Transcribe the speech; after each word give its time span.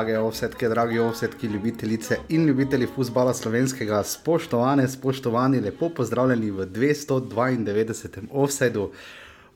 Drage 0.00 0.18
ovsetke, 0.18 0.68
dragi 0.68 0.98
ovsetki, 0.98 1.46
ljubitelice 1.46 2.16
in 2.28 2.46
ljubitelji 2.46 2.86
futbola 2.94 3.34
slovenskega, 3.34 4.02
spoštovane, 4.04 4.88
spoštovani, 4.88 5.60
lepo 5.60 5.90
pozdravljeni 5.92 6.50
v 6.50 6.66
292. 6.66 8.22
offsetu 8.30 8.90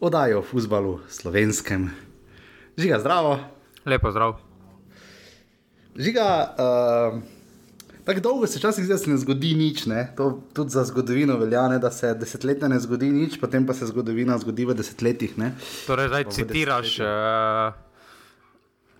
oddaji 0.01 0.35
o 0.35 0.43
futbalu 0.43 0.99
slovenskem. 1.09 1.89
Žiga, 2.77 2.99
zdravo. 3.01 3.39
Lepo 3.87 4.11
zdrav. 4.11 4.35
Žiga, 5.97 6.27
uh, 6.59 7.23
tako 8.05 8.21
dolgo 8.21 8.47
se 8.47 8.59
včasih 8.59 8.85
se 8.99 9.11
ne 9.11 9.17
zgodi 9.17 9.55
nič. 9.55 9.87
Ne? 9.87 10.13
To 10.17 10.43
tudi 10.53 10.71
za 10.71 10.85
zgodovino 10.85 11.39
velja, 11.41 11.69
ne? 11.69 11.79
da 11.79 11.91
se 11.91 12.13
desetletja 12.15 12.69
ne 12.69 12.81
zgodi 12.81 13.09
nič, 13.09 13.41
potem 13.41 13.67
pa 13.67 13.73
se 13.73 13.87
zgodovina 13.87 14.37
zgodi 14.39 14.65
v 14.65 14.77
desetletjih. 14.77 15.39
Ne? 15.39 15.55
Torej, 15.87 16.09
zdaj 16.09 16.25
citiraš 16.31 16.99
uh, 17.01 17.94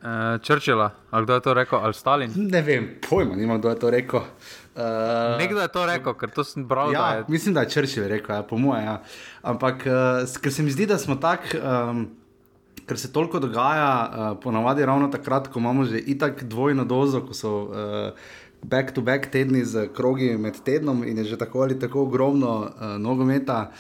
uh, 0.05 0.39
Churchilla, 0.43 0.91
ali 1.11 1.25
kdo 1.25 1.35
je 1.35 1.41
to 1.41 1.55
rekel, 1.55 1.79
ali 1.79 1.95
Stalin? 1.95 2.33
Ne 2.37 2.63
vem, 2.63 2.89
pojma, 3.09 3.37
nimam 3.37 3.59
kdo 3.59 3.69
je 3.69 3.79
to 3.79 3.91
rekel. 3.91 4.21
Uh, 4.21 5.39
Nekdo 5.39 5.61
je 5.61 5.69
to 5.69 5.87
rekel, 5.87 6.15
ker 6.15 6.31
to 6.31 6.45
sem 6.45 6.67
bral. 6.67 6.93
Ja, 6.93 7.09
je... 7.15 7.25
Mislim, 7.29 7.55
da 7.55 7.65
je 7.65 7.71
Churchill 7.71 8.09
rekel, 8.09 8.37
ja, 8.37 8.43
po 8.43 8.59
mojem. 8.59 8.85
Ja. 8.85 9.03
Ampak 9.43 9.87
uh, 9.87 10.37
ker 10.43 10.53
se 10.53 10.63
mi 10.63 10.71
zdi, 10.71 10.87
da 10.87 10.99
smo 10.99 11.17
tako, 11.17 11.59
um, 11.59 12.07
ker 12.87 12.99
se 13.01 13.13
toliko 13.13 13.41
dogaja, 13.41 13.91
uh, 14.05 14.37
ponavadi 14.43 14.85
ravno 14.85 15.09
takrat, 15.09 15.49
ko 15.49 15.59
imamo 15.59 15.85
že 15.85 15.99
itak 15.99 16.45
dvojno 16.45 16.85
dozo, 16.85 17.25
ko 17.25 17.35
so 17.35 17.53
back-to-back 18.63 19.25
uh, 19.25 19.29
-back 19.29 19.33
tedni 19.33 19.65
z 19.65 19.89
krogi 19.97 20.37
med 20.37 20.61
tednom 20.65 21.05
in 21.05 21.19
je 21.19 21.25
že 21.25 21.39
tako 21.39 21.63
ali 21.63 21.79
tako 21.79 22.03
ogromno 22.03 22.61
uh, 22.61 22.99
nogometa. 22.99 23.73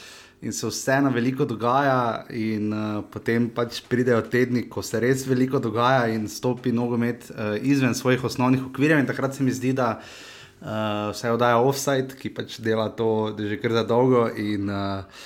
In 0.45 0.53
se 0.53 0.69
vseeno 0.69 1.09
veliko 1.11 1.47
dogaja, 1.48 2.27
in 2.37 2.69
uh, 2.73 2.98
potem 3.11 3.47
pač 3.48 3.78
pridejo 3.89 4.20
tedni, 4.28 4.67
ko 4.69 4.83
se 4.84 5.01
res 5.01 5.25
veliko 5.25 5.61
dogaja, 5.62 6.11
in 6.12 6.27
stopi 6.28 6.73
nogomet 6.73 7.31
uh, 7.33 7.55
izven 7.64 7.97
svojih 7.97 8.27
osnovnih 8.28 8.67
okvirjev. 8.69 9.01
In 9.01 9.09
takrat 9.09 9.36
se 9.36 9.47
mi 9.47 9.55
zdi, 9.56 9.73
da 9.73 9.95
uh, 9.97 11.14
vse 11.14 11.33
oddaja 11.33 11.62
offside, 11.64 12.19
ki 12.20 12.34
pač 12.36 12.59
dela 12.61 12.91
to 12.92 13.33
že 13.39 13.56
kar 13.62 13.73
za 13.78 13.86
dolgo 13.89 14.27
in 14.36 14.69
uh, 14.69 15.25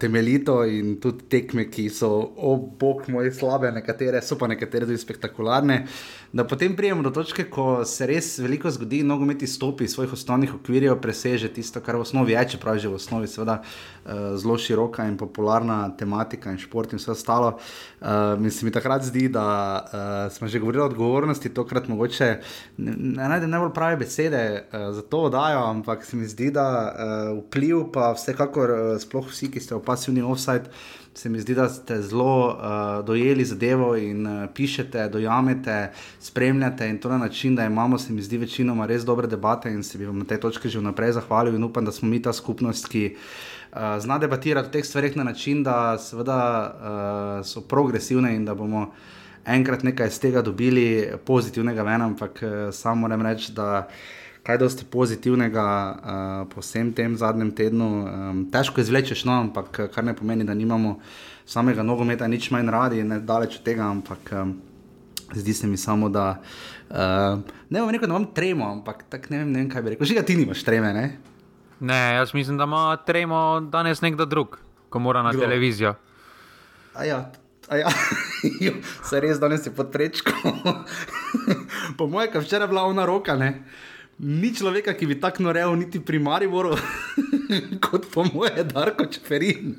temeljito, 0.00 0.64
in 0.66 0.96
tudi 0.98 1.28
tekme, 1.30 1.68
ki 1.70 1.86
so, 1.92 2.10
o 2.18 2.54
oh, 2.56 2.66
bog 2.80 3.06
moj, 3.12 3.30
slabe, 3.38 3.70
nekatere 3.76 4.22
so 4.24 4.40
pa 4.40 4.50
nekatere 4.50 4.88
tudi 4.88 4.98
spektakularne. 4.98 5.82
Uh, 5.84 6.25
da 6.32 6.44
potem 6.44 6.76
prijemo 6.76 7.02
do 7.02 7.10
točke, 7.10 7.44
ko 7.50 7.84
se 7.84 8.06
res 8.06 8.38
veliko 8.38 8.70
zgodi, 8.70 9.00
in 9.00 9.06
nogomet 9.06 9.42
izstopi 9.42 9.84
iz 9.84 9.94
svojih 9.94 10.12
osnovnih 10.12 10.54
okvirjev, 10.54 10.98
preseže 11.00 11.48
tisto, 11.48 11.80
kar 11.80 11.96
v 11.96 12.04
osnovi 12.06 12.32
je, 12.32 12.44
čeprav 12.54 12.76
je 12.76 12.86
že 12.86 12.88
v 12.88 12.98
osnovi 12.98 13.30
seveda, 13.30 13.60
uh, 13.62 14.12
zelo 14.36 14.58
široka 14.58 15.06
in 15.06 15.16
popularna 15.16 15.78
tematika 15.98 16.50
in 16.50 16.58
šport 16.58 16.92
in 16.92 16.98
vse 16.98 17.10
ostalo. 17.14 17.56
Uh, 18.00 18.38
mislim, 18.38 18.68
mi 18.68 18.72
takrat 18.72 19.04
zdi, 19.04 19.28
da 19.28 19.46
uh, 19.84 20.32
smo 20.32 20.48
že 20.48 20.58
govorili 20.58 20.82
o 20.82 20.86
odgovornosti, 20.86 21.54
tokrat 21.54 21.88
mogoče 21.88 22.40
ne 22.76 23.28
najdem 23.28 23.50
najbolj 23.50 23.72
prave 23.74 23.96
besede 23.96 24.44
uh, 24.72 24.94
za 24.94 25.02
to 25.02 25.26
oddajo, 25.30 25.64
ampak 25.64 26.04
se 26.04 26.16
mi 26.16 26.26
zdi, 26.26 26.50
da 26.50 26.66
uh, 26.68 27.44
vpliv 27.44 27.90
pa 27.92 28.12
vsekakor, 28.12 28.70
uh, 28.70 29.00
sploh 29.00 29.30
vsi, 29.30 29.50
ki 29.50 29.60
ste 29.60 29.74
v 29.74 29.84
pasivni 29.84 30.22
offside 30.22 30.70
se 31.16 31.28
mi 31.28 31.40
zdi, 31.40 31.54
da 31.54 31.68
ste 31.68 32.02
zelo 32.02 32.48
uh, 32.48 33.04
dojeli 33.06 33.44
zadevo 33.44 33.96
in 33.96 34.26
uh, 34.26 34.48
pišete, 34.54 35.08
dojamete, 35.08 35.92
spremljate 36.20 36.88
in 36.88 36.98
to 36.98 37.08
na 37.08 37.18
način, 37.18 37.56
da 37.56 37.64
imamo, 37.64 37.98
se 37.98 38.12
mi 38.12 38.22
zdi, 38.22 38.38
večinoma 38.38 38.86
res 38.86 39.04
dobre 39.04 39.26
debate 39.26 39.72
in 39.72 39.82
se 39.82 39.98
bi 39.98 40.06
vam 40.06 40.18
na 40.18 40.24
tej 40.24 40.40
točki 40.40 40.68
že 40.68 40.78
vnaprej 40.78 41.12
zahvalil 41.12 41.54
in 41.54 41.64
upam, 41.64 41.84
da 41.84 41.92
smo 41.92 42.08
mi 42.08 42.22
ta 42.22 42.32
skupnost, 42.32 42.88
ki 42.88 43.16
uh, 43.16 43.78
zna 43.98 44.18
debatirati 44.18 44.68
o 44.68 44.72
teh 44.72 44.84
stvarih 44.84 45.16
na 45.16 45.24
način, 45.24 45.62
da 45.64 45.96
seveda 45.98 46.40
uh, 46.68 47.46
so 47.46 47.60
progresivne 47.60 48.34
in 48.36 48.44
da 48.44 48.54
bomo 48.54 48.92
enkrat 49.46 49.82
nekaj 49.82 50.06
iz 50.06 50.20
tega 50.20 50.42
dobili 50.42 51.08
pozitivnega 51.24 51.82
ven, 51.82 52.02
ampak 52.02 52.42
uh, 52.42 52.74
samo 52.74 53.08
moram 53.08 53.22
reči, 53.22 53.52
da 53.52 53.88
kaj 54.46 54.58
dosti 54.62 54.84
pozitivnega 54.86 55.66
uh, 55.66 56.54
po 56.54 56.62
vsem 56.62 56.92
tem 56.94 57.16
zadnjem 57.18 57.50
tednu. 57.50 57.88
Um, 58.06 58.44
težko 58.52 58.80
izvlečeš, 58.80 59.24
no, 59.26 59.40
ampak 59.42 59.90
kar 59.90 60.06
ne 60.06 60.14
pomeni, 60.14 60.46
da 60.46 60.54
nimamo 60.54 61.00
samega 61.46 61.82
nogometa, 61.82 62.28
nič 62.30 62.52
manj 62.54 62.70
radi, 62.70 63.02
ne 63.02 63.18
daleč 63.18 63.58
od 63.58 63.64
tega. 63.66 63.90
Ampak 63.90 64.30
um, 64.38 64.54
zdi 65.34 65.54
se 65.54 65.66
mi 65.66 65.76
samo, 65.76 66.08
da 66.08 66.38
uh, 66.38 67.42
ne 67.70 67.82
bom 67.82 67.90
rekel, 67.90 68.06
da 68.06 68.14
imam 68.14 68.28
tremo, 68.34 68.70
ampak 68.78 69.02
tak, 69.10 69.30
ne, 69.34 69.42
vem, 69.42 69.50
ne 69.50 69.64
vem, 69.64 69.70
kaj 69.72 69.82
bi 69.82 69.96
rekel. 69.96 70.06
Že 70.06 70.22
ti 70.22 70.38
nimaš 70.38 70.62
treme, 70.62 70.92
ne? 70.94 71.06
Ne, 71.80 72.14
jaz 72.20 72.30
mislim, 72.34 72.56
da 72.56 72.64
ima 72.70 72.96
tremo 73.06 73.60
danes 73.60 74.00
nekdo 74.00 74.24
drug, 74.24 74.60
ko 74.88 75.02
mora 75.02 75.26
na 75.26 75.34
Kdo? 75.34 75.42
televizijo. 75.42 75.96
Ja, 77.02 77.26
Ja, 77.66 77.90
se 79.08 79.20
res 79.20 79.40
danes 79.42 79.66
je 79.66 79.72
pod 79.74 79.90
prečko. 79.90 80.30
po 81.98 82.06
mojem, 82.06 82.30
včeraj 82.38 82.64
je 82.64 82.70
bila 82.70 82.84
ona 82.86 83.02
roka, 83.06 83.34
ne? 83.34 83.66
Ni 84.18 84.54
človeka, 84.54 84.94
ki 84.96 85.06
bi 85.06 85.20
tako 85.20 85.42
norel, 85.42 85.76
niti 85.76 86.00
pri 86.00 86.18
Mariboru, 86.18 86.76
kot 87.84 88.08
po 88.12 88.24
moje, 88.24 88.64
Darko 88.64 89.06
Čeferin. 89.06 89.76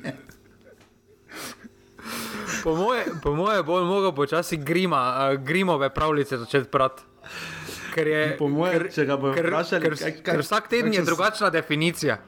Po 2.64 2.76
moje, 2.76 3.06
po 3.24 3.36
moje 3.36 3.64
bo 3.64 3.80
lahko 3.80 4.12
počasi 4.16 4.58
grima, 4.58 5.32
uh, 5.34 5.44
grimove 5.44 5.90
pravljice 5.90 6.38
začeti 6.38 6.70
prati. 6.72 7.04
Ker 7.94 8.08
je 8.08 8.24
po 8.38 8.48
moje, 8.50 8.92
če 8.94 9.06
ga 9.06 9.18
bo 9.18 9.32
vprašali, 9.34 9.82
ker, 9.84 9.96
kaj, 9.98 10.12
kaj, 10.22 10.24
ker 10.24 10.42
vsak 10.46 10.68
teden 10.70 10.94
je 10.94 11.02
drugačna 11.06 11.50
definicija. 11.50 12.20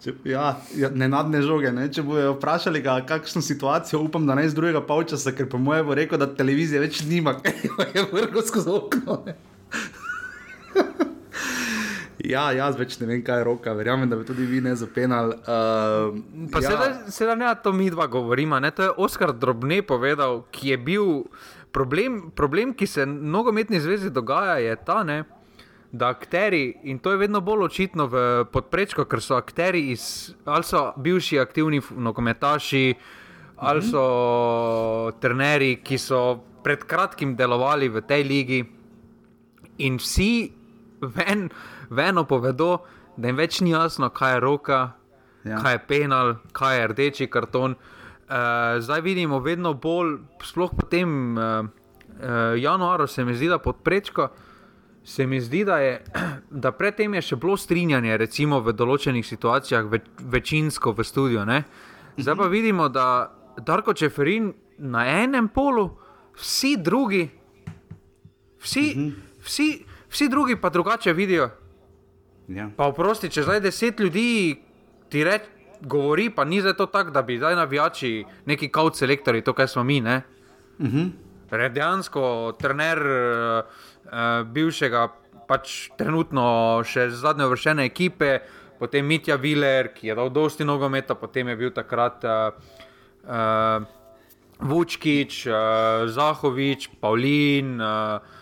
Če, 0.00 0.14
ja, 0.24 0.54
ja, 0.78 0.88
ne 0.94 1.10
nadne 1.12 1.42
žoge. 1.44 1.72
Ne? 1.76 1.90
Če 1.92 2.04
bojo 2.06 2.36
vprašali, 2.38 2.80
ga, 2.84 3.00
kakšno 3.08 3.42
situacijo, 3.44 4.00
upam, 4.06 4.24
da 4.28 4.38
ne 4.38 4.46
iz 4.46 4.54
drugega 4.56 4.80
polčasa, 4.86 5.34
ker 5.36 5.50
po 5.50 5.58
moje 5.60 5.84
bo 5.84 5.98
rekel, 5.98 6.20
da 6.20 6.30
televizije 6.30 6.80
več 6.80 7.02
nima, 7.08 7.34
ker 7.42 7.90
je 7.92 8.06
vrgo 8.12 8.46
skozi 8.46 8.70
okno. 8.78 9.22
Ja, 12.26 12.50
jaz 12.52 12.76
več 12.76 12.98
ne 13.00 13.06
vem, 13.08 13.22
kaj 13.24 13.40
je 13.40 13.44
roka, 13.48 13.72
verjamem, 13.76 14.08
da 14.10 14.18
bi 14.18 14.26
tudi 14.28 14.44
vi 14.48 14.60
ne 14.60 14.74
zapenali. 14.76 15.36
Uh, 15.48 16.18
ja. 16.60 16.90
Sedaj 17.08 17.36
ne, 17.40 17.52
to 17.62 17.72
mi 17.72 17.88
dva 17.90 18.06
govorimo. 18.10 18.60
To 18.76 18.88
je 18.88 18.94
Oskar 19.00 19.32
Drobne 19.32 19.80
povedal, 19.86 20.44
ki 20.52 20.74
je 20.74 20.78
bil 20.78 21.06
problem, 21.72 22.30
problem 22.36 22.74
ki 22.74 22.86
se 22.86 23.06
nogometni 23.06 23.80
zvezi 23.80 24.10
dogaja, 24.10 24.58
je 24.60 24.76
ta, 24.84 25.00
ne, 25.04 25.22
da 25.92 26.12
akteri, 26.12 26.74
in 26.82 26.98
to 26.98 27.14
je 27.14 27.18
vedno 27.18 27.40
bolj 27.40 27.64
očitno 27.66 28.06
v 28.06 28.44
podprečku, 28.52 29.04
ker 29.10 29.22
so 29.22 29.34
akteri 29.38 29.88
iz, 29.90 30.34
ali 30.44 30.66
so 30.66 30.90
bivši 30.96 31.40
aktivni 31.40 31.80
nogometaši, 31.96 32.84
ali 33.56 33.82
so 33.82 34.04
trenerji, 35.20 35.80
ki 35.84 35.98
so 35.98 36.22
pred 36.64 36.84
kratkim 36.84 37.34
delovali 37.36 37.88
v 37.88 38.04
tej 38.06 38.22
ligi. 38.28 38.60
In 39.80 39.96
vsi 39.98 40.52
ven, 41.00 41.48
veno 41.90 42.24
povedo, 42.24 42.78
da 43.16 43.28
jim 43.28 43.36
več 43.36 43.60
ni 43.60 43.74
jasno, 43.74 44.08
kaj 44.10 44.34
je 44.34 44.40
roka, 44.40 44.80
ja. 45.44 45.58
kaj 45.62 45.74
je 45.74 45.82
penal, 45.88 46.34
kaj 46.52 46.78
je 46.78 46.86
rdeči 46.94 47.26
karton. 47.30 47.74
Uh, 48.30 48.78
zdaj 48.78 49.00
vidimo 49.00 49.40
vedno 49.40 49.74
bolj, 49.74 50.18
sploh 50.46 50.70
po 50.76 50.86
tem 50.86 51.38
uh, 51.38 51.66
uh, 51.66 52.54
januarju, 52.56 53.06
se 53.06 53.24
mi 53.24 53.34
zdi, 53.34 53.48
da 53.48 53.58
pod 53.58 53.82
prečko. 53.84 54.28
Se 55.04 55.26
mi 55.26 55.40
zdi, 55.40 55.64
da, 55.64 55.78
je, 55.78 56.04
da 56.64 56.72
predtem 56.72 57.14
je 57.18 57.22
še 57.22 57.36
bilo 57.40 57.56
strinjanje, 57.56 58.16
recimo 58.20 58.60
v 58.60 58.74
določenih 58.76 59.26
situacijah, 59.26 59.88
ve, 59.90 60.02
večinsko 60.20 60.92
v 60.94 61.04
studiu. 61.04 61.44
Ne? 61.48 61.64
Zdaj 62.16 62.36
pa 62.36 62.46
mhm. 62.46 62.52
vidimo, 62.52 62.88
da 62.88 63.06
Darko 63.66 63.94
Čeferin 63.94 64.52
na 64.78 65.04
enem 65.24 65.48
polu, 65.48 65.90
vsi 66.38 66.76
drugi, 66.78 67.26
vsi, 68.62 68.84
uh 68.94 68.96
mhm. 68.96 69.08
-huh. 69.08 69.44
vsi, 69.44 69.68
vsi 70.08 70.28
drugi 70.28 70.56
pa 70.56 70.70
drugače 70.70 71.12
vidijo. 71.12 71.50
Ja. 72.50 72.66
Pa 72.76 72.88
oprosti, 72.90 73.30
če 73.30 73.44
zdaj 73.46 73.60
deset 73.62 74.00
ljudi 74.02 74.58
ti 75.10 75.24
reče, 75.24 75.58
govori, 75.80 76.28
pa 76.34 76.44
ni 76.44 76.60
za 76.60 76.74
to 76.76 76.86
tako, 76.86 77.10
da 77.10 77.22
bi 77.22 77.38
zdaj 77.38 77.54
navijači 77.56 78.24
neki 78.46 78.68
kaut 78.68 78.98
selektori, 78.98 79.40
to, 79.44 79.52
kar 79.52 79.68
smo 79.68 79.84
mi. 79.84 80.00
Uh 80.00 80.08
mhm. 80.78 80.98
-huh. 81.50 81.68
Dejansko, 81.72 82.52
trener 82.58 82.98
uh, 82.98 84.46
bivšega, 84.46 85.08
pač 85.48 85.90
trenutno 85.98 86.82
še 86.84 87.10
zadnje 87.10 87.46
vršene 87.46 87.84
ekipe, 87.84 88.38
potem 88.78 89.06
Mitja 89.06 89.36
Viler, 89.36 89.88
ki 89.94 90.06
je 90.06 90.14
dal 90.14 90.30
dosti 90.30 90.64
nogometa, 90.64 91.14
potem 91.14 91.48
je 91.48 91.56
bil 91.56 91.70
takrat 91.70 92.24
uh, 92.24 92.54
uh, 93.24 93.82
Vučkič, 94.60 95.46
uh, 95.46 95.54
Zahovič, 96.06 96.90
Pavlin. 97.00 97.80
Uh, 97.80 98.39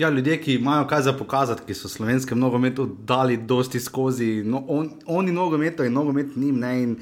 Ja, 0.00 0.08
ljudje, 0.10 0.38
ki 0.40 0.54
imajo 0.54 0.86
kaj 0.88 1.02
za 1.02 1.12
pokazati, 1.12 1.62
ki 1.66 1.74
so 1.74 1.88
slovenskem 1.88 2.38
nogometu 2.38 2.86
dali 3.04 3.36
dosti 3.36 3.80
skozi, 3.80 4.42
no, 4.46 4.62
on, 4.68 4.90
oni 5.06 5.32
nogometu 5.32 5.84
in 5.84 5.92
nogomet 5.92 6.36
njim. 6.36 6.56
Ne, 6.56 6.70
in 6.82 6.94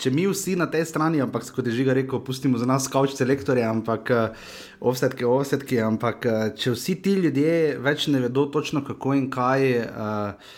če 0.00 0.10
mi 0.10 0.24
vsi 0.24 0.54
na 0.56 0.64
tej 0.72 0.86
strani, 0.88 1.20
ampak 1.20 1.44
kot 1.52 1.66
je 1.68 1.74
že 1.76 1.94
rekel, 1.98 2.22
pustimo 2.24 2.56
za 2.58 2.64
nas 2.66 2.88
kavč 2.88 3.12
selektorje, 3.18 3.64
ampak 3.64 4.10
eh, 4.10 4.46
offsetke, 4.80 5.26
offsetke, 5.26 5.82
ampak 5.84 6.24
uh, 6.24 6.46
če 6.56 6.72
vsi 6.72 6.94
ti 7.04 7.12
ljudje 7.20 7.76
več 7.76 8.08
ne 8.08 8.24
vedo 8.24 8.46
točno 8.46 8.84
kako 8.84 9.18
in 9.20 9.28
kaj. 9.30 9.68
Uh, 9.84 10.54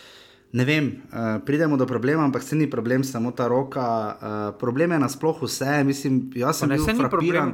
Ne 0.52 0.64
vem, 0.64 0.86
uh, 1.12 1.42
pridemo 1.44 1.76
do 1.76 1.84
problema, 1.86 2.24
ampak 2.24 2.42
se 2.42 2.56
ni 2.56 2.70
problem 2.70 3.02
samo 3.04 3.34
ta 3.36 3.50
roka. 3.52 3.84
Uh, 3.84 4.58
problem 4.58 4.94
je 4.96 4.98
nasplošno 4.98 5.44
vse. 5.44 5.82
Mislim, 5.84 6.22
jaz 6.32 6.62
sem 6.62 6.72
bil 6.72 6.86
frapiran. 6.96 7.52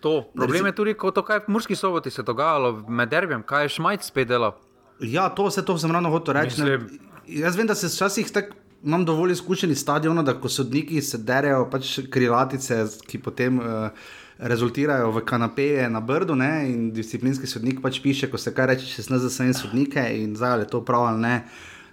To. 0.00 0.24
Problem 0.34 0.66
je 0.66 0.72
tudi, 0.72 0.94
ko 0.94 1.10
to, 1.10 1.22
kaj 1.22 1.38
v 1.38 1.48
Murski 1.48 1.76
soboti 1.76 2.10
se 2.10 2.20
je 2.20 2.24
dogajalo 2.24 2.84
med 2.88 3.08
derbijem, 3.08 3.42
kaj 3.42 3.64
je 3.64 3.68
Šmajc 3.68 4.04
spet 4.04 4.28
delal. 4.28 4.52
Ja, 5.00 5.28
to 5.28 5.46
vse 5.46 5.64
to 5.64 5.78
sem 5.78 5.92
ravno 5.92 6.10
hotel 6.10 6.34
reči. 6.34 6.60
ne. 6.60 6.78
Mislim- 6.78 7.00
Jaz 7.26 7.56
vem, 7.56 7.66
da 7.66 7.74
se 7.74 7.86
včasih 7.86 8.30
tako. 8.32 8.54
Imam 8.84 9.04
dovolj 9.04 9.32
izkušeni 9.32 9.74
stadion, 9.74 10.24
da 10.24 10.32
ko 10.34 10.48
sodniki 10.48 11.02
se 11.02 11.18
derejo, 11.18 11.66
pač 11.70 11.98
krilatice, 12.10 12.86
ki 13.06 13.18
potem 13.18 13.58
uh, 13.58 13.90
rezultirajo 14.38 15.10
v 15.10 15.20
kanapeje 15.20 15.90
na 15.90 16.00
Brdu. 16.00 16.34
Ne, 16.34 16.70
in 16.70 16.90
disciplinski 16.90 17.46
sodnik 17.46 17.82
pač 17.82 18.00
piše, 18.02 18.30
ko 18.30 18.38
se 18.38 18.54
kaj 18.54 18.66
reče, 18.66 18.86
če 18.86 19.02
snez 19.02 19.20
za 19.20 19.30
svoje 19.30 19.54
sodnike 19.54 20.00
in 20.16 20.32
zdaj 20.36 20.52
ali 20.52 20.62
je 20.62 20.68
to 20.68 20.80
prav 20.80 21.02
ali 21.02 21.20
ne. 21.20 21.44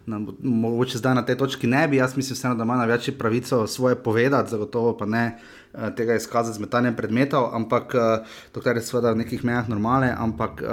Na, 0.06 0.22
mogoče 0.40 0.98
zdaj 0.98 1.16
na 1.16 1.26
tej 1.26 1.36
točki 1.38 1.68
ne 1.68 1.88
bi, 1.88 1.98
jaz 2.00 2.16
mislim, 2.16 2.36
vseeno, 2.36 2.56
da 2.56 2.64
ima 2.64 2.78
največ 2.78 3.12
pravico 3.20 3.68
svoje 3.68 3.96
povedati, 3.96 4.50
zagotovo 4.50 4.98
pa 4.98 5.06
ne 5.06 5.36
uh, 5.36 5.57
tega 5.96 6.16
izkazati 6.16 6.58
z 6.58 6.62
metanjem 6.66 6.96
predmetov, 6.96 7.52
ampak 7.56 7.94
to 8.52 8.62
je 8.66 8.82
seveda 8.82 9.12
v 9.14 9.24
nekih 9.24 9.44
mejah 9.44 9.70
normale, 9.70 10.14
ampak. 10.18 10.64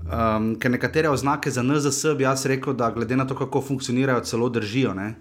Um, 0.00 0.54
ker 0.56 0.72
nekatere 0.72 1.10
oznake 1.12 1.50
za 1.52 1.62
NZS 1.62 2.16
bi 2.16 2.24
jaz 2.24 2.46
rekel, 2.48 2.72
da 2.72 2.88
glede 2.90 3.16
na 3.16 3.26
to, 3.28 3.36
kako 3.36 3.60
funkcionirajo, 3.60 4.24
celo 4.24 4.48
držijo. 4.48 4.94
Ne? 4.96 5.14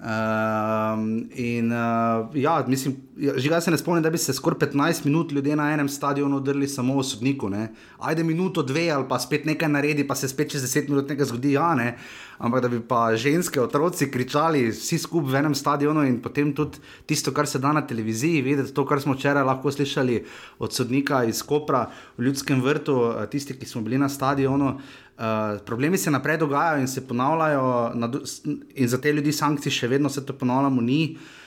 Um, 0.00 1.28
in 1.36 1.72
uh, 1.72 2.30
ja, 2.34 2.64
mislim, 2.66 2.96
že 3.36 3.50
jaz 3.50 3.64
se 3.64 3.70
ne 3.70 3.78
spomnim, 3.78 4.02
da 4.02 4.10
bi 4.10 4.18
se 4.18 4.32
skoraj 4.32 4.58
15 4.58 5.04
minut 5.04 5.32
ljudje 5.32 5.56
na 5.56 5.72
enem 5.72 5.88
stadionu 5.88 6.40
drli 6.40 6.68
samo 6.68 6.96
o 6.96 7.02
sodniku. 7.02 7.50
Ne? 7.50 7.68
Ajde 7.98 8.24
minuto, 8.24 8.62
dve 8.62 8.90
ali 8.90 9.04
pa 9.08 9.18
spet 9.18 9.44
nekaj 9.44 9.68
naredi, 9.68 10.06
pa 10.08 10.14
se 10.14 10.28
spet 10.28 10.50
čez 10.50 10.62
10 10.62 10.88
minut 10.88 11.08
nekaj 11.08 11.26
zgodi. 11.26 11.52
Ja, 11.52 11.74
ne? 11.74 11.98
Ampak 12.40 12.62
da 12.64 12.68
bi 12.72 12.80
pa 12.80 13.16
ženske, 13.16 13.60
otroci 13.60 14.08
kričali 14.10 14.62
vsi 14.72 14.98
skupaj 14.98 15.32
v 15.32 15.40
enem 15.42 15.54
stadionu 15.54 16.06
in 16.08 16.22
potem 16.24 16.54
tudi 16.56 16.80
tisto, 17.06 17.34
kar 17.36 17.46
se 17.46 17.60
da 17.60 17.72
na 17.76 17.82
televiziji, 17.86 18.40
videti 18.42 18.72
to, 18.72 18.86
kar 18.88 19.00
smo 19.00 19.12
včeraj 19.12 19.44
lahko 19.44 19.72
slišali 19.72 20.22
od 20.58 20.72
sodnika 20.72 21.24
iz 21.28 21.42
Kopra 21.44 21.84
v 22.16 22.24
Ljudskem 22.24 22.62
vrtu, 22.64 22.96
eh, 23.12 23.26
tisti, 23.28 23.58
ki 23.58 23.66
smo 23.66 23.82
bili 23.84 23.98
na 23.98 24.08
stadionu. 24.08 24.78
Uh, 25.20 25.60
problemi 25.66 25.98
se 25.98 26.10
naprej 26.10 26.38
dogajajo 26.40 26.80
in 26.80 26.88
se 26.88 27.02
ponavljajo, 27.04 27.92
in 28.74 28.88
za 28.88 28.98
te 28.98 29.12
ljudi 29.12 29.32
sankcij 29.32 29.72
še 29.72 29.88
vedno 29.88 30.08
se 30.08 30.24
to 30.26 30.32
ponavljamo. 30.32 30.80
Ni. 30.80 31.02
Uh, 31.12 31.39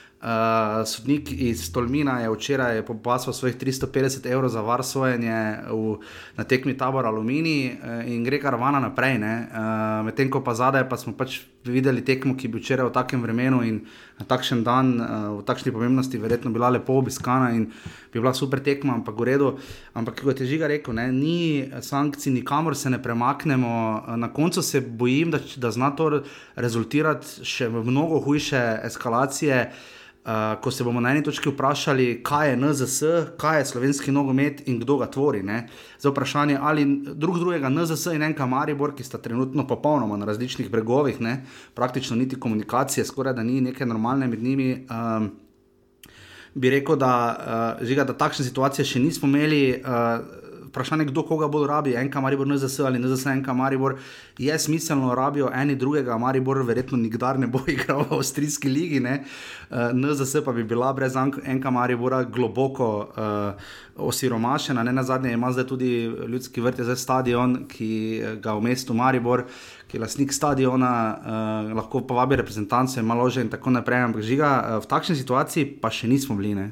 sodnik 0.86 1.32
iz 1.32 1.72
Tolmina 1.72 2.20
je 2.20 2.30
včeraj 2.32 2.86
popasal 2.86 3.34
svojih 3.34 3.58
350 3.58 4.32
evrov 4.32 4.50
za 4.50 4.62
varsojenje 4.62 5.58
v, 5.72 5.98
na 6.38 6.44
tekmi 6.44 6.78
tabor 6.78 7.06
Alumini 7.06 7.76
uh, 7.76 8.08
in 8.08 8.24
gre 8.24 8.40
karavana 8.40 8.80
naprej. 8.80 9.18
Uh, 9.18 10.06
Medtem 10.06 10.30
ko 10.32 10.40
pa 10.40 10.54
zadaj 10.56 10.88
pa 10.90 10.98
smo 10.98 11.12
pač 11.14 11.42
videli 11.64 12.06
tekmo, 12.06 12.38
ki 12.40 12.48
bi 12.48 12.60
včeraj 12.60 12.88
v 12.88 12.94
takem 12.96 13.22
vremenu 13.22 13.62
in 13.68 13.82
na 14.20 14.26
takšen 14.26 14.64
dan, 14.64 14.94
uh, 14.96 15.08
v 15.40 15.44
takšni 15.44 15.74
pomembnosti, 15.76 16.18
verjetno 16.18 16.52
bila 16.56 16.70
lepo 16.72 16.96
obiskana 16.96 17.52
in 17.52 17.68
bi 18.14 18.20
bila 18.20 18.34
super 18.34 18.64
tekma, 18.64 18.94
ampak 18.96 19.20
v 19.20 19.28
redu. 19.28 19.50
Ampak 19.94 20.24
kot 20.24 20.40
je 20.40 20.48
Žiga 20.48 20.72
rekel, 20.72 20.96
ne, 20.96 21.12
ni 21.12 21.68
sankcij, 21.68 22.32
nikamor 22.32 22.78
se 22.80 22.90
ne 22.90 23.02
premaknemo. 23.02 23.74
Uh, 24.08 24.16
Na 24.16 24.32
koncu 24.32 24.62
se 24.62 24.80
bojim, 24.82 25.32
da, 25.32 25.40
da 25.58 25.72
zna 25.72 25.92
to 25.92 26.10
re- 26.10 26.22
rezultirati 26.56 27.44
še 27.44 27.68
v 27.68 27.84
mnogo 27.84 28.24
hujše 28.24 28.80
eskalacije. 28.88 29.68
Uh, 30.24 30.62
ko 30.62 30.72
se 30.72 30.84
bomo 30.84 31.02
na 31.04 31.12
eni 31.12 31.24
točki 31.24 31.50
vprašali, 31.52 32.22
kaj 32.24 32.50
je 32.50 32.58
NZS, 32.58 33.04
kaj 33.38 33.58
je 33.60 33.66
slovenski 33.66 34.12
nogomet 34.12 34.62
in 34.72 34.78
kdo 34.80 34.96
ga 34.98 35.10
tvori. 35.12 35.42
Ne? 35.44 35.66
Za 36.00 36.14
vprašanje, 36.14 36.58
ali 36.62 36.86
drug 37.04 37.40
drugega 37.40 37.70
NZS 37.70 38.14
in 38.16 38.24
enka 38.24 38.46
Maribor, 38.48 38.94
ki 38.96 39.04
sta 39.04 39.20
trenutno 39.20 39.68
popolnoma 39.68 40.18
na 40.18 40.26
različnih 40.26 40.70
bregovih, 40.72 41.20
ne? 41.22 41.42
praktično 41.76 42.16
niti 42.16 42.40
komunikacije, 42.40 43.06
skoraj 43.06 43.34
da 43.34 43.44
ni 43.44 43.62
neke 43.62 43.86
normalne 43.86 44.28
med 44.28 44.44
njimi. 44.44 44.88
Um, 44.88 45.30
bi 46.56 46.70
rekel, 46.70 46.96
da, 46.96 47.12
uh, 47.82 47.88
žiga, 47.88 48.08
da 48.08 48.16
takšne 48.16 48.46
situacije 48.46 48.86
še 48.86 49.04
nismo 49.04 49.28
imeli. 49.28 49.82
Uh, 49.84 50.43
Vprašanje, 50.74 51.06
kdo 51.06 51.22
koga 51.22 51.46
bolj 51.48 51.68
rabi, 51.70 51.92
enka 51.94 52.22
Maribor, 52.22 52.48
NZS 52.50 52.80
ali 52.80 53.00
NZS, 53.00 53.28
enka 53.30 53.54
Maribor, 53.54 53.94
je 54.38 54.60
smiselno 54.60 55.14
rabijo 55.16 55.52
eni 55.54 55.76
drugega, 55.76 56.18
Maribor 56.18 56.64
verjetno 56.66 56.98
nikdar 56.98 57.38
ne 57.40 57.48
bo 57.48 57.62
igral 57.76 58.02
v 58.10 58.18
Avstrijski 58.18 58.70
ligi, 58.70 59.00
ne? 59.00 59.20
uh, 59.70 59.94
NZS 59.94 60.42
pa 60.46 60.52
bi 60.52 60.64
bila 60.64 60.90
brez 60.94 61.14
enka 61.46 61.70
Maribora 61.70 62.24
globoko 62.24 62.90
uh, 63.06 63.54
osiromašena, 64.08 64.84
ne 64.84 64.94
na 64.94 65.04
zadnje 65.04 65.34
ima 65.34 65.52
zdaj 65.52 65.68
tudi 65.68 65.94
ljudski 66.28 66.62
vrt, 66.62 66.82
zdaj 66.82 66.96
stadion, 66.96 67.58
ki 67.70 67.92
eh, 68.18 68.36
ga 68.42 68.58
v 68.58 68.66
mestu 68.66 68.94
Maribor, 68.94 69.46
ki 69.88 69.98
je 69.98 70.02
lastnik 70.02 70.34
stadiona, 70.34 70.94
uh, 71.14 71.74
lahko 71.78 72.02
povabi 72.02 72.42
reprezentance, 72.42 73.00
ima 73.00 73.14
lože 73.14 73.46
in 73.46 73.54
tako 73.54 73.78
naprej, 73.78 74.10
ampak 74.10 74.26
žiga, 74.26 74.56
uh, 74.58 74.82
v 74.82 74.90
takšni 74.90 75.22
situaciji 75.22 75.76
pa 75.78 75.94
še 75.94 76.10
nismo 76.10 76.34
bili. 76.36 76.58
Ne? 76.58 76.72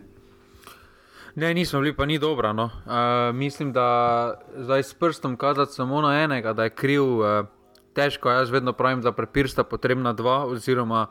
Ne, 1.36 1.54
nismo 1.54 1.80
bili, 1.80 1.96
pa 1.96 2.06
ni 2.06 2.20
dobro. 2.20 2.54
No. 2.54 2.64
Uh, 2.64 3.36
mislim, 3.36 3.72
da 3.74 4.34
zdaj 4.56 4.84
s 4.84 4.94
prstom 4.94 5.38
kazati 5.38 5.74
samo 5.74 6.02
na 6.02 6.24
enega, 6.24 6.54
da 6.54 6.64
je 6.64 6.70
kriv, 6.70 7.04
uh, 7.04 7.46
težko. 7.94 8.30
Jaz 8.30 8.50
vedno 8.50 8.74
pravim, 8.74 9.02
da 9.02 9.12
prepir 9.12 9.50
sta 9.50 9.64
potrebna 9.64 10.14
dva, 10.14 10.46
oziroma 10.46 11.08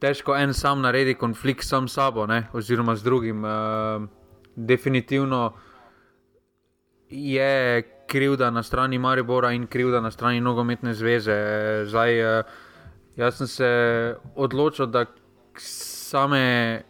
težko 0.00 0.36
en 0.36 0.54
sam 0.54 0.80
naredi 0.80 1.14
konflikt 1.14 1.66
sam 1.66 1.88
s 1.88 1.94
sabo, 1.94 2.26
ne, 2.26 2.46
oziroma 2.52 2.96
z 2.96 3.02
drugim. 3.02 3.44
Uh, 3.44 4.08
definitivno 4.56 5.52
je 7.10 7.82
krivda 8.06 8.50
na 8.50 8.62
strani 8.62 8.98
Maribora 8.98 9.52
in 9.52 9.66
krivda 9.66 10.00
na 10.00 10.10
strani 10.10 10.40
nogometne 10.40 10.94
zveze. 10.94 11.36
Zdaj, 11.86 12.38
uh, 12.38 12.44
jaz 13.16 13.36
sem 13.36 13.46
se 13.46 13.70
odločil, 14.34 14.86
da 14.86 15.04
same 15.56 16.82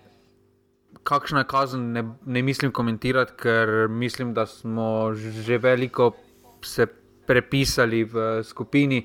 kakšna 1.11 1.43
je 1.43 1.51
kazen, 1.51 1.93
ne, 1.93 2.05
ne 2.27 2.43
mislim 2.43 2.73
komentirati, 2.73 3.33
ker 3.43 3.89
mislim, 3.91 4.35
da 4.35 4.47
smo 4.47 5.13
že 5.15 5.59
veliko 5.59 6.13
se 6.63 6.87
prepisali 7.27 8.05
v 8.05 8.43
skupini. 8.45 9.05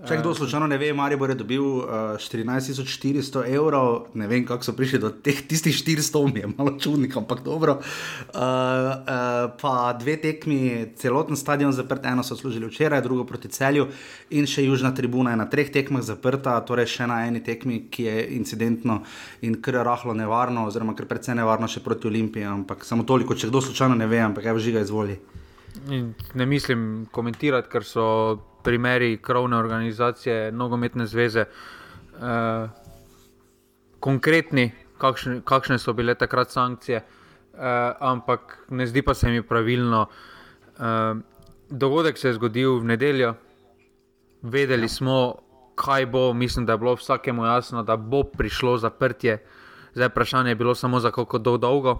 Če 0.00 0.16
kdo 0.16 0.30
slučajno 0.32 0.64
ne 0.70 0.78
ve, 0.80 0.94
Maribor 0.96 1.28
je 1.28 1.34
dobil 1.36 1.60
uh, 1.60 2.16
14.400 2.16 3.42
evrov, 3.52 4.06
ne 4.16 4.24
vem, 4.30 4.46
kako 4.48 4.64
so 4.64 4.72
prišli 4.72 5.00
do 5.02 5.10
teh 5.12 5.42
tistih 5.44 5.76
400, 5.76 6.22
mi 6.32 6.40
je 6.40 6.48
malo 6.54 6.72
čudnik, 6.80 7.16
ampak 7.20 7.42
dobro. 7.44 7.74
Uh, 7.76 8.40
uh, 8.40 9.50
pa 9.60 9.92
dve 10.00 10.16
tekmi, 10.22 10.94
celoten 10.96 11.36
stadion 11.36 11.74
zaprt, 11.76 12.08
eno 12.08 12.24
so 12.24 12.36
služili 12.36 12.70
včeraj, 12.70 13.02
drugo 13.04 13.26
proti 13.28 13.52
celju 13.52 13.90
in 14.32 14.48
še 14.48 14.64
južna 14.64 14.94
tribuna 14.96 15.34
je 15.34 15.42
na 15.42 15.50
treh 15.52 15.68
tekmah 15.68 16.04
zaprta, 16.06 16.56
torej 16.64 16.88
še 16.96 17.10
na 17.10 17.20
eni 17.28 17.44
tekmi, 17.44 17.82
ki 17.92 18.08
je 18.08 18.16
incidentno 18.40 19.02
in 19.44 19.60
kar 19.60 19.82
rahlo 19.84 20.16
nevarno, 20.16 20.64
oziroma 20.70 20.96
kar 20.96 21.10
precej 21.12 21.36
nevarno 21.36 21.68
še 21.68 21.84
proti 21.84 22.08
Olimpiji, 22.08 22.48
ampak 22.48 22.88
samo 22.88 23.04
toliko, 23.04 23.36
če 23.36 23.52
kdo 23.52 23.60
slučajno 23.68 24.00
ne 24.00 24.08
ve, 24.08 24.24
ampak 24.24 24.48
evo 24.48 24.62
žiga 24.64 24.80
izvoli. 24.80 25.20
In 25.92 26.14
Ne 26.34 26.46
mislim 26.46 27.06
komentirati, 27.12 27.68
ker 27.70 27.84
so 27.84 28.06
primeri 28.62 29.18
krovne 29.22 29.56
organizacije, 29.56 30.52
nogometne 30.52 31.06
zveze, 31.06 31.40
eh, 31.40 32.68
konkretni, 34.00 34.72
kakšne, 34.98 35.40
kakšne 35.44 35.78
so 35.78 35.92
bile 35.92 36.14
takrat 36.14 36.50
sankcije, 36.50 36.96
eh, 36.96 37.04
ampak 38.00 38.64
ne 38.68 38.86
zdi 38.86 39.02
pa 39.02 39.14
se 39.14 39.28
mi 39.28 39.42
pravilno. 39.42 40.06
Eh, 40.78 41.14
dogodek 41.70 42.18
se 42.18 42.28
je 42.28 42.34
zgodil 42.34 42.78
v 42.78 42.84
nedeljo, 42.84 43.34
vedeli 44.42 44.82
ja. 44.82 44.88
smo, 44.88 45.34
kaj 45.74 46.06
bo, 46.06 46.32
mislim, 46.32 46.66
da 46.66 46.72
je 46.72 46.78
bilo 46.78 46.94
vsakemu 46.94 47.44
jasno, 47.44 47.82
da 47.82 47.96
bo 47.96 48.22
prišlo 48.22 48.76
zaprtje. 48.78 49.38
Zdaj 49.94 50.08
vprašanje 50.08 50.50
je 50.50 50.54
bilo 50.54 50.74
samo 50.74 51.00
za 51.00 51.10
kako 51.10 51.38
dol- 51.38 51.58
dolgo. 51.58 51.98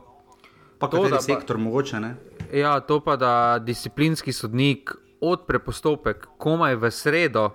Pa 0.78 0.86
To, 0.88 1.04
da 1.04 1.16
pa- 1.16 1.20
sektor, 1.20 1.58
mogoče 1.58 2.00
ne. 2.00 2.14
Ja, 2.52 2.80
to 2.80 3.00
pa 3.00 3.16
da 3.16 3.58
disciplinski 3.58 4.32
sodnik 4.32 4.90
odpre 5.20 5.58
postopek 5.58 6.26
komaj 6.38 6.76
v 6.76 6.90
sredo 6.90 7.50